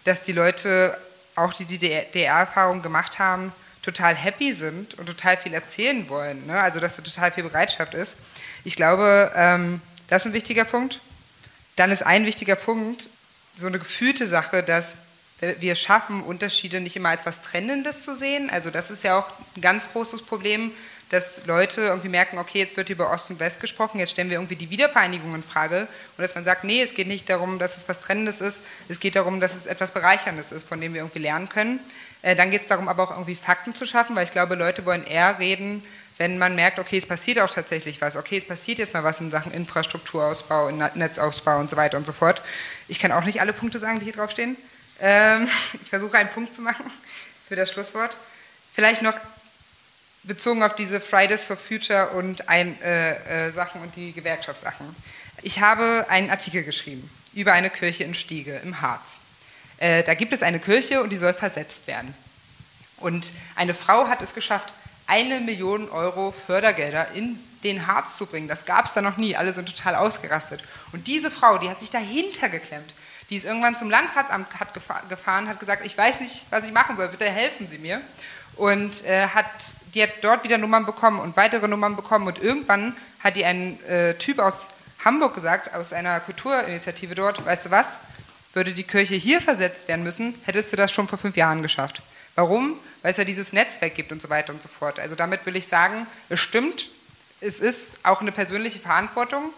dass 0.04 0.22
die 0.22 0.32
Leute 0.32 0.96
auch 1.36 1.52
die 1.52 1.64
DDR-Erfahrung 1.64 2.82
gemacht 2.82 3.18
haben, 3.18 3.52
total 3.82 4.14
happy 4.14 4.52
sind 4.52 4.94
und 4.94 5.06
total 5.06 5.36
viel 5.36 5.52
erzählen 5.52 6.08
wollen. 6.08 6.46
Ne? 6.46 6.58
Also 6.58 6.80
dass 6.80 6.96
da 6.96 7.02
total 7.02 7.32
viel 7.32 7.44
Bereitschaft 7.44 7.94
ist. 7.94 8.16
Ich 8.64 8.76
glaube, 8.76 9.32
ähm, 9.34 9.80
das 10.08 10.22
ist 10.22 10.30
ein 10.30 10.32
wichtiger 10.32 10.64
Punkt. 10.64 11.00
Dann 11.76 11.90
ist 11.90 12.02
ein 12.02 12.26
wichtiger 12.26 12.56
Punkt 12.56 13.08
so 13.54 13.66
eine 13.66 13.78
gefühlte 13.78 14.26
Sache, 14.26 14.62
dass 14.62 14.96
wir 15.58 15.74
schaffen, 15.74 16.22
Unterschiede 16.22 16.80
nicht 16.80 16.96
immer 16.96 17.10
als 17.10 17.26
was 17.26 17.42
Trennendes 17.42 18.02
zu 18.02 18.14
sehen. 18.14 18.50
Also 18.50 18.70
das 18.70 18.90
ist 18.90 19.04
ja 19.04 19.18
auch 19.18 19.28
ein 19.56 19.60
ganz 19.60 19.86
großes 19.92 20.22
Problem, 20.22 20.72
dass 21.10 21.46
Leute 21.46 21.82
irgendwie 21.82 22.08
merken, 22.08 22.38
okay, 22.38 22.58
jetzt 22.58 22.76
wird 22.76 22.88
über 22.88 23.12
Ost 23.12 23.30
und 23.30 23.38
West 23.38 23.60
gesprochen, 23.60 23.98
jetzt 23.98 24.12
stellen 24.12 24.30
wir 24.30 24.36
irgendwie 24.36 24.56
die 24.56 24.70
Wiedervereinigung 24.70 25.34
in 25.34 25.42
Frage 25.42 25.86
und 26.16 26.22
dass 26.22 26.34
man 26.34 26.44
sagt, 26.44 26.64
nee, 26.64 26.82
es 26.82 26.94
geht 26.94 27.06
nicht 27.06 27.28
darum, 27.28 27.58
dass 27.58 27.76
es 27.76 27.88
was 27.88 28.00
Trennendes 28.00 28.40
ist, 28.40 28.64
es 28.88 29.00
geht 29.00 29.16
darum, 29.16 29.38
dass 29.38 29.54
es 29.54 29.66
etwas 29.66 29.92
Bereicherndes 29.92 30.50
ist, 30.50 30.66
von 30.66 30.80
dem 30.80 30.94
wir 30.94 31.02
irgendwie 31.02 31.20
lernen 31.20 31.48
können. 31.48 31.78
Äh, 32.22 32.34
dann 32.34 32.50
geht 32.50 32.62
es 32.62 32.68
darum, 32.68 32.88
aber 32.88 33.02
auch 33.04 33.10
irgendwie 33.10 33.34
Fakten 33.34 33.74
zu 33.74 33.86
schaffen, 33.86 34.16
weil 34.16 34.24
ich 34.24 34.32
glaube, 34.32 34.54
Leute 34.54 34.86
wollen 34.86 35.04
eher 35.04 35.38
reden, 35.38 35.84
wenn 36.16 36.38
man 36.38 36.54
merkt, 36.54 36.78
okay, 36.78 36.98
es 36.98 37.06
passiert 37.06 37.40
auch 37.40 37.50
tatsächlich 37.50 38.00
was, 38.00 38.16
okay, 38.16 38.38
es 38.38 38.46
passiert 38.46 38.78
jetzt 38.78 38.94
mal 38.94 39.02
was 39.02 39.20
in 39.20 39.30
Sachen 39.30 39.52
Infrastrukturausbau, 39.52 40.70
Netzausbau 40.94 41.58
und 41.58 41.70
so 41.70 41.76
weiter 41.76 41.96
und 41.96 42.06
so 42.06 42.12
fort. 42.12 42.40
Ich 42.86 43.00
kann 43.00 43.10
auch 43.10 43.24
nicht 43.24 43.40
alle 43.40 43.52
Punkte 43.52 43.78
sagen, 43.78 43.98
die 43.98 44.04
hier 44.04 44.14
draufstehen. 44.14 44.56
Ähm, 45.00 45.48
ich 45.82 45.88
versuche 45.88 46.16
einen 46.16 46.30
Punkt 46.30 46.54
zu 46.54 46.62
machen 46.62 46.84
für 47.48 47.56
das 47.56 47.70
Schlusswort. 47.70 48.16
Vielleicht 48.72 49.02
noch 49.02 49.14
bezogen 50.22 50.62
auf 50.62 50.74
diese 50.74 51.00
Fridays 51.00 51.44
for 51.44 51.56
Future 51.56 52.10
und 52.10 52.48
ein, 52.48 52.80
äh, 52.82 53.46
äh, 53.46 53.50
Sachen 53.50 53.82
und 53.82 53.94
die 53.96 54.12
Gewerkschaftssachen. 54.12 54.94
Ich 55.42 55.60
habe 55.60 56.06
einen 56.08 56.30
Artikel 56.30 56.62
geschrieben 56.62 57.10
über 57.34 57.52
eine 57.52 57.70
Kirche 57.70 58.04
in 58.04 58.14
Stiege 58.14 58.60
im 58.64 58.80
Harz. 58.80 59.20
Äh, 59.78 60.04
da 60.04 60.14
gibt 60.14 60.32
es 60.32 60.42
eine 60.42 60.60
Kirche 60.60 61.02
und 61.02 61.10
die 61.10 61.18
soll 61.18 61.34
versetzt 61.34 61.88
werden. 61.88 62.14
Und 62.98 63.32
eine 63.56 63.74
Frau 63.74 64.08
hat 64.08 64.22
es 64.22 64.34
geschafft, 64.34 64.72
eine 65.06 65.40
Million 65.40 65.90
Euro 65.90 66.32
Fördergelder 66.46 67.12
in 67.12 67.38
den 67.62 67.86
Harz 67.86 68.16
zu 68.16 68.26
bringen. 68.26 68.48
Das 68.48 68.66
gab 68.66 68.86
es 68.86 68.92
da 68.92 69.02
noch 69.02 69.16
nie. 69.16 69.36
Alle 69.36 69.52
sind 69.52 69.74
total 69.74 69.94
ausgerastet. 69.94 70.62
Und 70.92 71.06
diese 71.06 71.30
Frau, 71.30 71.58
die 71.58 71.70
hat 71.70 71.80
sich 71.80 71.90
dahinter 71.90 72.48
geklemmt. 72.48 72.94
Die 73.30 73.36
ist 73.36 73.44
irgendwann 73.44 73.74
zum 73.74 73.90
Landratsamt 73.90 74.46
hat 74.60 74.74
gefahren, 75.08 75.48
hat 75.48 75.58
gesagt, 75.58 75.84
ich 75.84 75.96
weiß 75.96 76.20
nicht, 76.20 76.46
was 76.50 76.66
ich 76.66 76.72
machen 76.72 76.96
soll, 76.96 77.08
bitte 77.08 77.24
helfen 77.24 77.68
Sie 77.68 77.78
mir. 77.78 78.00
Und 78.56 79.04
äh, 79.04 79.28
hat, 79.28 79.46
die 79.94 80.02
hat 80.02 80.10
dort 80.20 80.44
wieder 80.44 80.58
Nummern 80.58 80.84
bekommen 80.84 81.18
und 81.18 81.36
weitere 81.36 81.66
Nummern 81.66 81.96
bekommen. 81.96 82.26
Und 82.26 82.38
irgendwann 82.38 82.94
hat 83.20 83.36
die 83.36 83.44
einen 83.44 83.82
äh, 83.84 84.14
Typ 84.14 84.38
aus 84.38 84.68
Hamburg 85.04 85.34
gesagt, 85.34 85.74
aus 85.74 85.92
einer 85.92 86.20
Kulturinitiative 86.20 87.14
dort, 87.14 87.44
weißt 87.44 87.66
du 87.66 87.70
was, 87.70 87.98
würde 88.52 88.72
die 88.72 88.84
Kirche 88.84 89.14
hier 89.14 89.40
versetzt 89.40 89.88
werden 89.88 90.04
müssen, 90.04 90.34
hättest 90.44 90.72
du 90.72 90.76
das 90.76 90.92
schon 90.92 91.08
vor 91.08 91.18
fünf 91.18 91.36
Jahren 91.36 91.62
geschafft. 91.62 92.02
Warum? 92.34 92.78
Weil 93.02 93.12
es 93.12 93.16
ja 93.16 93.24
dieses 93.24 93.52
Netzwerk 93.52 93.94
gibt 93.94 94.12
und 94.12 94.20
so 94.20 94.28
weiter 94.30 94.52
und 94.52 94.62
so 94.62 94.68
fort. 94.68 94.98
Also 94.98 95.14
damit 95.14 95.46
will 95.46 95.56
ich 95.56 95.66
sagen, 95.66 96.06
es 96.28 96.40
stimmt, 96.40 96.90
es 97.40 97.60
ist 97.60 97.96
auch 98.02 98.20
eine 98.20 98.32
persönliche 98.32 98.80
Verantwortung, 98.80 99.52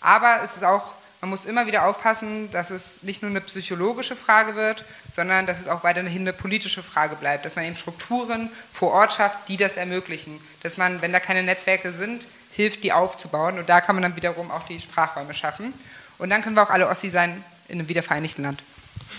aber 0.00 0.40
es 0.42 0.56
ist 0.56 0.64
auch, 0.64 0.92
man 1.20 1.30
muss 1.30 1.46
immer 1.46 1.66
wieder 1.66 1.86
aufpassen, 1.86 2.50
dass 2.50 2.70
es 2.70 3.02
nicht 3.02 3.22
nur 3.22 3.30
eine 3.30 3.40
psychologische 3.40 4.14
Frage 4.14 4.54
wird, 4.54 4.84
sondern 5.14 5.46
dass 5.46 5.58
es 5.58 5.68
auch 5.68 5.82
weiterhin 5.82 6.22
eine 6.22 6.32
politische 6.32 6.82
Frage 6.82 7.16
bleibt, 7.16 7.46
dass 7.46 7.56
man 7.56 7.64
eben 7.64 7.76
Strukturen 7.76 8.50
vor 8.70 8.92
Ort 8.92 9.14
schafft, 9.14 9.48
die 9.48 9.56
das 9.56 9.76
ermöglichen. 9.76 10.38
Dass 10.62 10.76
man, 10.76 11.00
wenn 11.02 11.12
da 11.12 11.20
keine 11.20 11.42
Netzwerke 11.42 11.92
sind, 11.92 12.28
hilft, 12.52 12.84
die 12.84 12.92
aufzubauen. 12.92 13.58
Und 13.58 13.68
da 13.68 13.80
kann 13.80 13.96
man 13.96 14.02
dann 14.02 14.16
wiederum 14.16 14.50
auch 14.50 14.64
die 14.64 14.80
Sprachräume 14.80 15.34
schaffen. 15.34 15.72
Und 16.18 16.30
dann 16.30 16.42
können 16.42 16.56
wir 16.56 16.62
auch 16.62 16.70
alle 16.70 16.88
Ossi 16.88 17.10
sein 17.10 17.42
in 17.68 17.78
einem 17.78 17.88
wiedervereinigten 17.88 18.44
Land. 18.44 18.62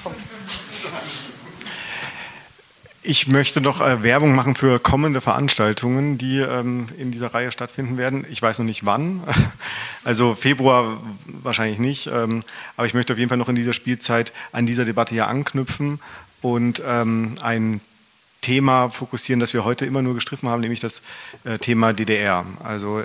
Punkt. 0.04 0.20
Ich 3.08 3.28
möchte 3.28 3.62
noch 3.62 3.82
äh, 3.82 4.02
Werbung 4.02 4.34
machen 4.34 4.56
für 4.56 4.80
kommende 4.80 5.22
Veranstaltungen, 5.22 6.18
die 6.18 6.40
ähm, 6.40 6.88
in 6.98 7.12
dieser 7.12 7.36
Reihe 7.36 7.52
stattfinden 7.52 8.00
werden. 8.00 8.26
Ich 8.32 8.42
weiß 8.42 8.58
noch 8.58 8.66
nicht 8.66 8.84
wann, 8.84 9.22
also 10.04 10.34
Februar 10.34 11.00
wahrscheinlich 11.28 11.78
nicht, 11.78 12.08
ähm, 12.08 12.44
aber 12.76 12.88
ich 12.88 12.96
möchte 12.96 13.14
auf 13.14 13.20
jeden 13.20 13.30
Fall 13.30 13.38
noch 13.38 13.48
in 13.48 13.54
dieser 13.54 13.74
Spielzeit 13.74 14.34
an 14.52 14.66
dieser 14.66 14.86
Debatte 14.86 15.14
hier 15.14 15.28
anknüpfen 15.28 16.00
und 16.42 16.82
ähm, 16.84 17.36
ein 17.44 17.80
Thema 18.42 18.90
fokussieren, 18.90 19.40
das 19.40 19.54
wir 19.54 19.66
heute 19.66 19.86
immer 19.86 20.02
nur 20.02 20.16
gestriffen 20.16 20.50
haben, 20.50 20.62
nämlich 20.62 20.80
das 20.80 21.04
äh, 21.44 21.60
Thema 21.60 21.94
DDR. 21.94 22.44
Also 22.64 23.04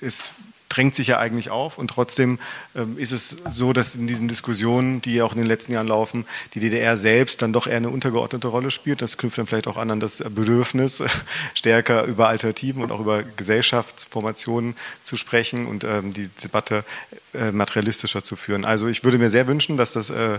es 0.00 0.32
drängt 0.68 0.94
sich 0.94 1.08
ja 1.08 1.18
eigentlich 1.18 1.50
auf 1.50 1.78
und 1.78 1.88
trotzdem 1.88 2.38
ähm, 2.74 2.98
ist 2.98 3.12
es 3.12 3.36
so, 3.50 3.72
dass 3.72 3.94
in 3.94 4.06
diesen 4.06 4.28
Diskussionen, 4.28 5.00
die 5.00 5.14
ja 5.14 5.24
auch 5.24 5.32
in 5.32 5.38
den 5.38 5.46
letzten 5.46 5.72
Jahren 5.72 5.86
laufen, 5.86 6.26
die 6.54 6.60
DDR 6.60 6.96
selbst 6.96 7.42
dann 7.42 7.52
doch 7.52 7.66
eher 7.66 7.76
eine 7.76 7.90
untergeordnete 7.90 8.48
Rolle 8.48 8.70
spielt. 8.70 9.02
Das 9.02 9.16
knüpft 9.18 9.38
dann 9.38 9.46
vielleicht 9.46 9.68
auch 9.68 9.76
an 9.76 9.90
an 9.90 10.00
das 10.00 10.24
Bedürfnis, 10.28 11.02
stärker 11.54 12.04
über 12.04 12.28
Alternativen 12.28 12.82
und 12.82 12.92
auch 12.92 13.00
über 13.00 13.22
Gesellschaftsformationen 13.22 14.76
zu 15.02 15.16
sprechen 15.16 15.66
und 15.66 15.84
ähm, 15.84 16.12
die 16.12 16.28
Debatte 16.42 16.84
äh, 17.34 17.52
materialistischer 17.52 18.22
zu 18.22 18.36
führen. 18.36 18.64
Also 18.64 18.88
ich 18.88 19.04
würde 19.04 19.18
mir 19.18 19.30
sehr 19.30 19.46
wünschen, 19.46 19.76
dass 19.76 19.92
das 19.92 20.10
äh, 20.10 20.34
äh, 20.34 20.38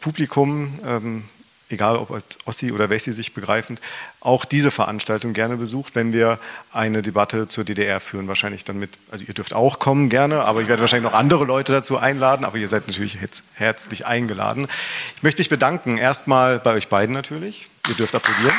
Publikum 0.00 0.78
ähm, 0.84 1.24
egal 1.68 1.96
ob 1.96 2.10
als 2.10 2.24
Ossi 2.44 2.72
oder 2.72 2.90
Wessi 2.90 3.12
sich 3.12 3.34
begreifend, 3.34 3.80
auch 4.20 4.44
diese 4.44 4.70
Veranstaltung 4.70 5.32
gerne 5.32 5.56
besucht, 5.56 5.94
wenn 5.94 6.12
wir 6.12 6.38
eine 6.72 7.02
Debatte 7.02 7.48
zur 7.48 7.64
DDR 7.64 8.00
führen. 8.00 8.28
Wahrscheinlich 8.28 8.64
dann 8.64 8.78
mit, 8.78 8.90
also 9.10 9.24
ihr 9.26 9.34
dürft 9.34 9.54
auch 9.54 9.78
kommen 9.78 10.08
gerne, 10.08 10.42
aber 10.42 10.62
ich 10.62 10.68
werde 10.68 10.80
wahrscheinlich 10.80 11.10
noch 11.10 11.18
andere 11.18 11.44
Leute 11.44 11.72
dazu 11.72 11.98
einladen, 11.98 12.44
aber 12.44 12.58
ihr 12.58 12.68
seid 12.68 12.86
natürlich 12.86 13.18
herzlich 13.54 14.06
eingeladen. 14.06 14.68
Ich 15.16 15.22
möchte 15.22 15.40
mich 15.40 15.48
bedanken, 15.48 15.98
erstmal 15.98 16.58
bei 16.58 16.72
euch 16.74 16.88
beiden 16.88 17.14
natürlich. 17.14 17.68
Ihr 17.88 17.94
dürft 17.94 18.14
applaudieren. 18.14 18.54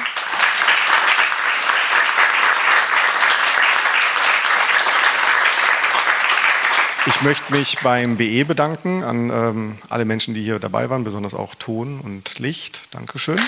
Ich 7.07 7.21
möchte 7.21 7.53
mich 7.53 7.77
beim 7.81 8.17
BE 8.17 8.43
bedanken 8.43 9.01
an 9.01 9.29
ähm, 9.29 9.77
alle 9.87 10.03
Menschen, 10.03 10.33
die 10.33 10.43
hier 10.43 10.59
dabei 10.59 10.89
waren, 10.89 11.05
besonders 11.05 11.33
auch 11.33 11.55
Ton 11.55 12.01
und 12.01 12.37
Licht. 12.37 12.93
Dankeschön. 12.93 13.39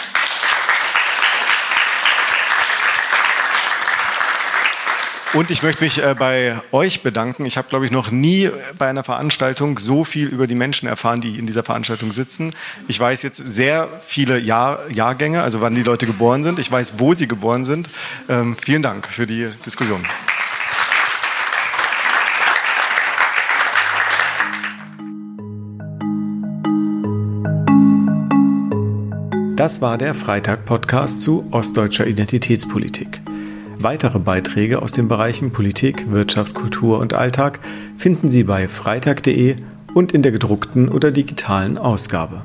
Und 5.34 5.52
ich 5.52 5.61
möchte 5.61 5.84
mich 5.84 6.02
äh, 6.02 6.15
bei 6.18 6.60
euch 6.72 7.03
bedanken. 7.03 7.45
Ich 7.45 7.57
habe, 7.57 7.68
glaube 7.68 7.86
ich, 7.86 7.91
noch 7.91 8.11
nie 8.11 8.49
bei 8.77 8.90
einer 8.90 9.03
Veranstaltung 9.03 9.77
so 9.77 10.06
viel 10.06 10.27
über 10.27 10.48
die 10.48 10.56
Menschen 10.56 10.88
erfahren, 10.88 11.19
die 11.19 11.38
in 11.38 11.45
dieser 11.45 11.64
Veranstaltung 11.64 12.14
sitzen. 12.14 12.52
Ich 12.88 12.98
weiß 12.98 13.23
jetzt 13.23 13.38
sehr 13.38 13.90
viele 14.07 14.40
Jahr, 14.40 14.80
Jahrgänge, 14.90 15.44
also 15.44 15.60
wann 15.60 15.76
die 15.76 15.84
Leute 15.84 16.07
geboren 16.07 16.44
sind. 16.44 16.60
Ich 16.60 16.72
weiß, 16.72 16.94
wo 16.98 17.14
sie 17.14 17.27
geboren 17.27 17.65
sind. 17.65 17.90
Ähm, 18.30 18.56
vielen 18.64 18.81
Dank 18.81 19.07
für 19.07 19.27
die 19.27 19.49
Diskussion. 19.65 20.06
Das 29.60 29.81
war 29.81 29.98
der 29.98 30.14
Freitag-Podcast 30.14 31.22
zu 31.22 31.45
ostdeutscher 31.52 32.07
Identitätspolitik. 32.07 33.19
Weitere 33.77 34.18
Beiträge 34.18 34.81
aus 34.81 34.94
den 34.94 35.10
Bereichen 35.10 35.52
Politik, 35.52 36.10
Wirtschaft, 36.10 36.53
Kultur 36.53 36.98
und 36.99 37.14
Alltag 37.14 37.60
finden 37.98 38.30
Sie 38.30 38.45
bei 38.45 38.69
freitag.de 38.69 39.57
und 39.94 40.14
in 40.14 40.22
der 40.22 40.31
gedruckten 40.31 40.88
oder 40.88 41.11
digitalen 41.11 41.77
Ausgabe. 41.77 42.41